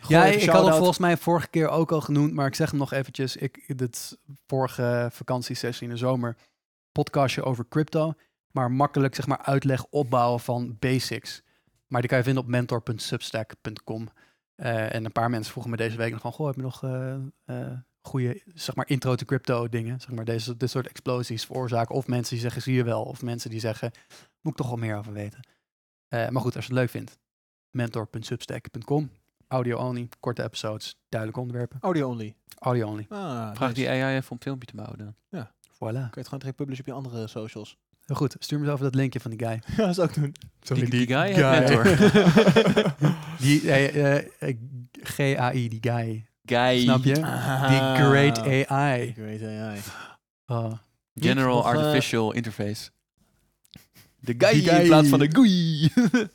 Gooi 0.00 0.18
ja, 0.20 0.24
ik 0.24 0.32
had 0.32 0.40
hem 0.42 0.50
shout-out. 0.54 0.76
volgens 0.76 0.98
mij 0.98 1.16
vorige 1.16 1.48
keer 1.48 1.68
ook 1.68 1.92
al 1.92 2.00
genoemd, 2.00 2.32
maar 2.34 2.46
ik 2.46 2.54
zeg 2.54 2.70
hem 2.70 2.78
nog 2.78 2.92
eventjes. 2.92 3.36
Ik, 3.36 3.78
dit 3.78 4.18
vorige 4.46 5.08
vakantiesessie 5.12 5.86
in 5.86 5.92
de 5.92 5.98
zomer, 5.98 6.36
podcastje 6.92 7.42
over 7.42 7.68
crypto, 7.68 8.14
maar 8.50 8.70
makkelijk 8.70 9.14
zeg 9.14 9.26
maar 9.26 9.42
uitleg 9.42 9.84
opbouwen 9.84 10.40
van 10.40 10.76
basics. 10.78 11.42
Maar 11.86 12.00
die 12.00 12.10
kan 12.10 12.18
je 12.18 12.24
vinden 12.24 12.42
op 12.42 12.48
mentor.substack.com. 12.48 14.08
Eh, 14.54 14.94
en 14.94 15.04
een 15.04 15.12
paar 15.12 15.30
mensen 15.30 15.50
vroegen 15.50 15.70
me 15.72 15.78
deze 15.78 15.96
week 15.96 16.12
nog 16.12 16.20
van, 16.20 16.32
goh, 16.32 16.46
heb 16.46 16.56
je 16.56 16.62
nog 16.62 16.82
eh 16.84 17.14
eh, 17.44 17.78
goede, 18.02 18.42
zeg 18.54 18.74
maar, 18.74 18.88
intro 18.88 19.14
to 19.14 19.24
crypto 19.24 19.68
dingen? 19.68 20.00
Zeg 20.00 20.10
maar, 20.10 20.24
deze, 20.24 20.56
dit 20.56 20.70
soort 20.70 20.88
explosies 20.88 21.44
veroorzaken. 21.44 21.94
Of 21.94 22.06
mensen 22.06 22.32
die 22.32 22.42
zeggen, 22.42 22.62
zie 22.62 22.74
je 22.74 22.84
wel. 22.84 23.02
Of 23.02 23.22
mensen 23.22 23.50
die 23.50 23.60
zeggen, 23.60 23.90
moet 24.40 24.52
ik 24.52 24.58
toch 24.58 24.68
wel 24.68 24.76
meer 24.76 24.96
over 24.96 25.12
weten. 25.12 25.40
Eh, 26.08 26.28
maar 26.28 26.42
goed, 26.42 26.56
als 26.56 26.66
je 26.66 26.70
het 26.70 26.80
leuk 26.80 26.90
vindt, 26.90 27.18
mentor.substack.com. 27.70 29.10
Audio 29.48 29.78
only, 29.78 30.08
korte 30.20 30.42
episodes, 30.42 30.98
duidelijke 31.08 31.42
onderwerpen. 31.42 31.78
Audio 31.80 32.08
only. 32.08 32.34
Audio 32.58 32.88
only. 32.88 33.06
Ah, 33.08 33.54
Vraag 33.54 33.58
nice. 33.68 33.72
die 33.72 33.88
AI 33.88 34.16
even 34.16 34.30
om 34.30 34.36
een 34.36 34.42
filmpje 34.42 34.66
te 34.66 34.76
bouwen 34.76 34.98
dan. 34.98 35.14
Voilà. 35.74 35.78
Kun 35.78 35.90
je 35.90 36.18
het 36.18 36.24
gewoon 36.24 36.38
direct 36.38 36.56
publishen 36.56 36.84
op 36.84 36.90
je 36.90 36.96
andere 36.96 37.26
socials. 37.26 37.78
Heel 38.10 38.18
goed, 38.18 38.36
stuur 38.38 38.60
me 38.60 38.70
over 38.70 38.84
dat 38.84 38.94
linkje 38.94 39.20
van 39.20 39.30
die 39.30 39.46
guy. 39.46 39.62
Ja, 39.76 39.76
dat 39.76 39.88
is 39.88 39.98
ook 39.98 40.14
doen. 40.14 40.34
Die, 40.60 40.90
die 40.90 41.06
guy, 41.06 41.32
het 41.32 41.68
mentor. 41.68 41.84
die 43.42 43.70
eh, 43.70 44.16
eh, 44.16 44.24
eh, 44.38 44.56
GAI, 44.92 45.68
die 45.68 45.78
guy. 45.80 46.26
Guy. 46.44 46.80
Snap 46.80 47.04
je? 47.04 47.14
Die 47.14 47.24
Ah. 47.24 47.94
great 47.94 48.38
AI. 48.38 49.12
Great 49.16 49.42
AI. 49.42 49.78
Oh. 50.46 50.72
General 51.14 51.64
Artificial 51.64 52.32
Interface. 52.32 52.90
De 54.18 54.36
Die 54.36 54.48
guy, 54.48 54.60
guy. 54.60 54.80
in 54.80 54.86
plaats 54.86 55.08
van 55.08 55.18
de 55.18 55.28
goei. 55.34 55.92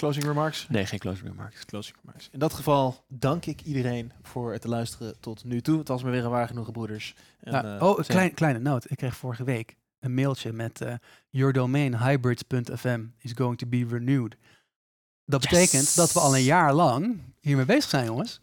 Closing 0.00 0.24
remarks? 0.24 0.66
nee, 0.68 0.86
geen 0.86 0.98
closing 0.98 1.28
remarks. 1.28 1.64
Closing 1.64 1.96
remarks. 2.02 2.28
In 2.32 2.38
dat 2.38 2.52
geval 2.54 3.04
dank 3.08 3.46
ik 3.46 3.60
iedereen 3.60 4.12
voor 4.22 4.52
het 4.52 4.64
luisteren 4.64 5.20
tot 5.20 5.44
nu 5.44 5.60
toe. 5.60 5.78
Het 5.78 5.88
was 5.88 6.02
me 6.02 6.10
weer 6.10 6.24
een 6.24 6.30
waar 6.30 6.46
genoegen, 6.46 6.72
broeders. 6.72 7.14
En, 7.40 7.52
Ja, 7.52 7.76
eh, 7.76 7.82
oh, 7.88 7.98
een 7.98 8.04
klein, 8.04 8.34
kleine 8.34 8.58
noot. 8.58 8.90
Ik 8.90 8.96
kreeg 8.96 9.16
vorige 9.16 9.44
week 9.44 9.76
een 10.00 10.14
mailtje 10.14 10.52
met 10.52 10.80
eh, 10.80 10.94
Your 11.28 11.52
domain 11.52 11.98
hybrids.fm 11.98 13.00
is 13.18 13.32
going 13.34 13.58
to 13.58 13.66
be 13.66 13.86
renewed. 13.88 14.36
Dat 15.26 15.42
Yes. 15.42 15.50
betekent 15.50 15.96
dat 15.96 16.12
we 16.12 16.20
al 16.20 16.36
een 16.36 16.42
jaar 16.42 16.74
lang 16.74 17.20
hiermee 17.40 17.64
bezig 17.64 17.90
zijn, 17.90 18.04
jongens. 18.04 18.40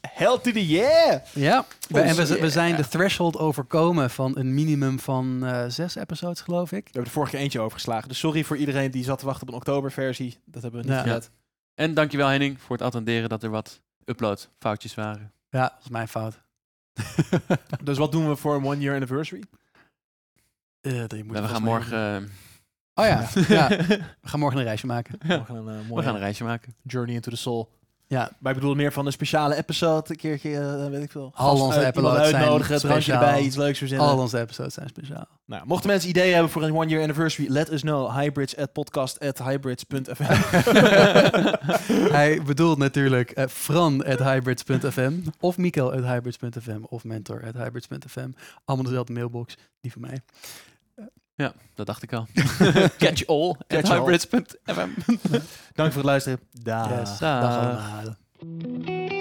Hell 0.00 0.38
to 0.42 0.50
the 0.52 0.66
yeah! 0.66 1.24
Ja, 1.34 1.64
we, 1.88 2.00
en 2.00 2.16
we, 2.16 2.26
yeah. 2.26 2.40
we 2.40 2.50
zijn 2.50 2.76
de 2.76 2.88
threshold 2.88 3.36
overkomen 3.38 4.10
van 4.10 4.38
een 4.38 4.54
minimum 4.54 4.98
van 5.00 5.44
eh, 5.46 5.64
zes 5.68 5.94
episodes, 5.94 6.40
geloof 6.40 6.72
ik. 6.72 6.78
We 6.84 6.84
hebben 6.84 7.04
er 7.04 7.10
vorige 7.10 7.32
keer 7.32 7.40
eentje 7.40 7.60
overgeslagen. 7.60 8.08
Dus 8.08 8.18
sorry 8.18 8.44
voor 8.44 8.56
iedereen 8.56 8.90
die 8.90 9.04
zat 9.04 9.18
te 9.18 9.24
wachten 9.24 9.42
op 9.42 9.48
een 9.48 9.58
oktoberversie. 9.58 10.38
Dat 10.44 10.62
hebben 10.62 10.80
we 10.80 10.86
niet 10.86 10.96
Ja. 10.96 11.02
gered. 11.02 11.30
En 11.74 11.94
dankjewel 11.94 12.28
Henning 12.28 12.60
voor 12.60 12.76
het 12.76 12.84
attenderen 12.84 13.28
dat 13.28 13.42
er 13.42 13.50
wat 13.50 13.80
upload-foutjes 14.04 14.94
waren. 14.94 15.32
Ja, 15.50 15.60
dat 15.60 15.78
is 15.84 15.88
mijn 15.88 16.08
fout. 16.08 16.38
Dus 17.84 17.98
wat 17.98 18.12
doen 18.12 18.28
we 18.28 18.36
voor 18.36 18.54
een 18.56 18.64
one 18.64 18.78
year 18.78 18.96
Eh, 20.80 21.04
die 21.06 21.24
moeten 21.24 21.42
we 21.42 21.48
gaan 21.48 21.62
morgen, 21.62 22.16
eh, 22.16 22.22
Oh 22.94 23.04
ja, 23.06 23.28
ja, 23.56 23.68
we 23.68 24.00
gaan 24.22 24.40
morgen 24.40 24.58
een 24.58 24.64
reisje 24.64 24.86
maken. 24.86 25.18
We 25.28 25.44
gaan 25.44 25.56
een 25.56 25.68
eh, 25.68 25.80
we 25.80 25.86
mooie 25.88 26.02
gaan 26.02 26.14
een 26.14 26.20
reisje 26.20 26.44
maken. 26.44 26.74
journey 26.82 27.14
into 27.14 27.30
the 27.30 27.36
soul. 27.36 27.70
Ja, 28.10 28.30
Wij 28.40 28.54
bedoelen 28.54 28.78
meer 28.78 28.92
van 28.92 29.06
een 29.06 29.12
speciale 29.12 29.56
episode. 29.56 30.10
Een 30.10 30.16
keertje, 30.16 30.58
eh, 30.58 30.86
weet 30.86 31.02
ik 31.02 31.10
veel. 31.10 31.32
Al 31.34 31.60
onze 31.60 31.86
episodes 31.86 32.28
zijn 32.28 32.36
uitnodigen, 32.42 32.78
drankje 32.78 33.00
speciaal. 33.02 33.22
erbij, 33.22 33.42
iets 33.42 33.56
leuks 33.56 33.78
verzinnen. 33.78 34.06
al 34.06 34.18
onze 34.18 34.40
episodes 34.40 34.74
zijn 34.74 34.88
speciaal. 34.88 35.26
Nou, 35.44 35.66
mochten 35.66 35.90
mensen 35.90 36.08
ideeën 36.08 36.32
hebben 36.32 36.50
voor 36.50 36.62
een 36.62 36.74
one 36.76 36.86
year 36.86 37.02
anniversary, 37.02 37.50
let 37.50 37.72
us 37.72 37.80
know. 37.80 38.18
Hybrids 38.20 38.56
at 38.56 38.72
podcast 38.72 39.20
at 39.20 39.38
hybrids.fm. 39.38 40.22
Hij 42.16 42.42
bedoelt 42.42 42.78
natuurlijk 42.78 43.30
eh, 43.30 43.46
Fran 43.46 44.04
at 44.04 44.18
hybrids.fm 44.18 45.12
of 45.40 45.56
Mikkel 45.56 45.92
at 45.92 46.04
hybrids.fm 46.04 46.80
of 46.82 47.04
mentor 47.04 47.42
at 47.46 47.54
hybrids.fm. 47.54 48.30
Allemaal 48.64 48.86
dezelfde 48.86 49.12
mailbox, 49.12 49.56
die 49.80 49.92
van 49.92 50.00
mij. 50.00 50.20
Ja, 51.38 51.52
dat 51.74 51.86
dacht 51.86 52.02
ik 52.02 52.12
al. 52.12 52.26
Catch 52.98 53.26
all 53.26 53.54
at 53.68 53.86
Dank 55.74 55.92
voor 55.92 56.02
het 56.02 56.04
luisteren. 56.04 56.40
Daag. 56.52 57.18
Dag 57.18 57.58
allemaal. 57.58 59.17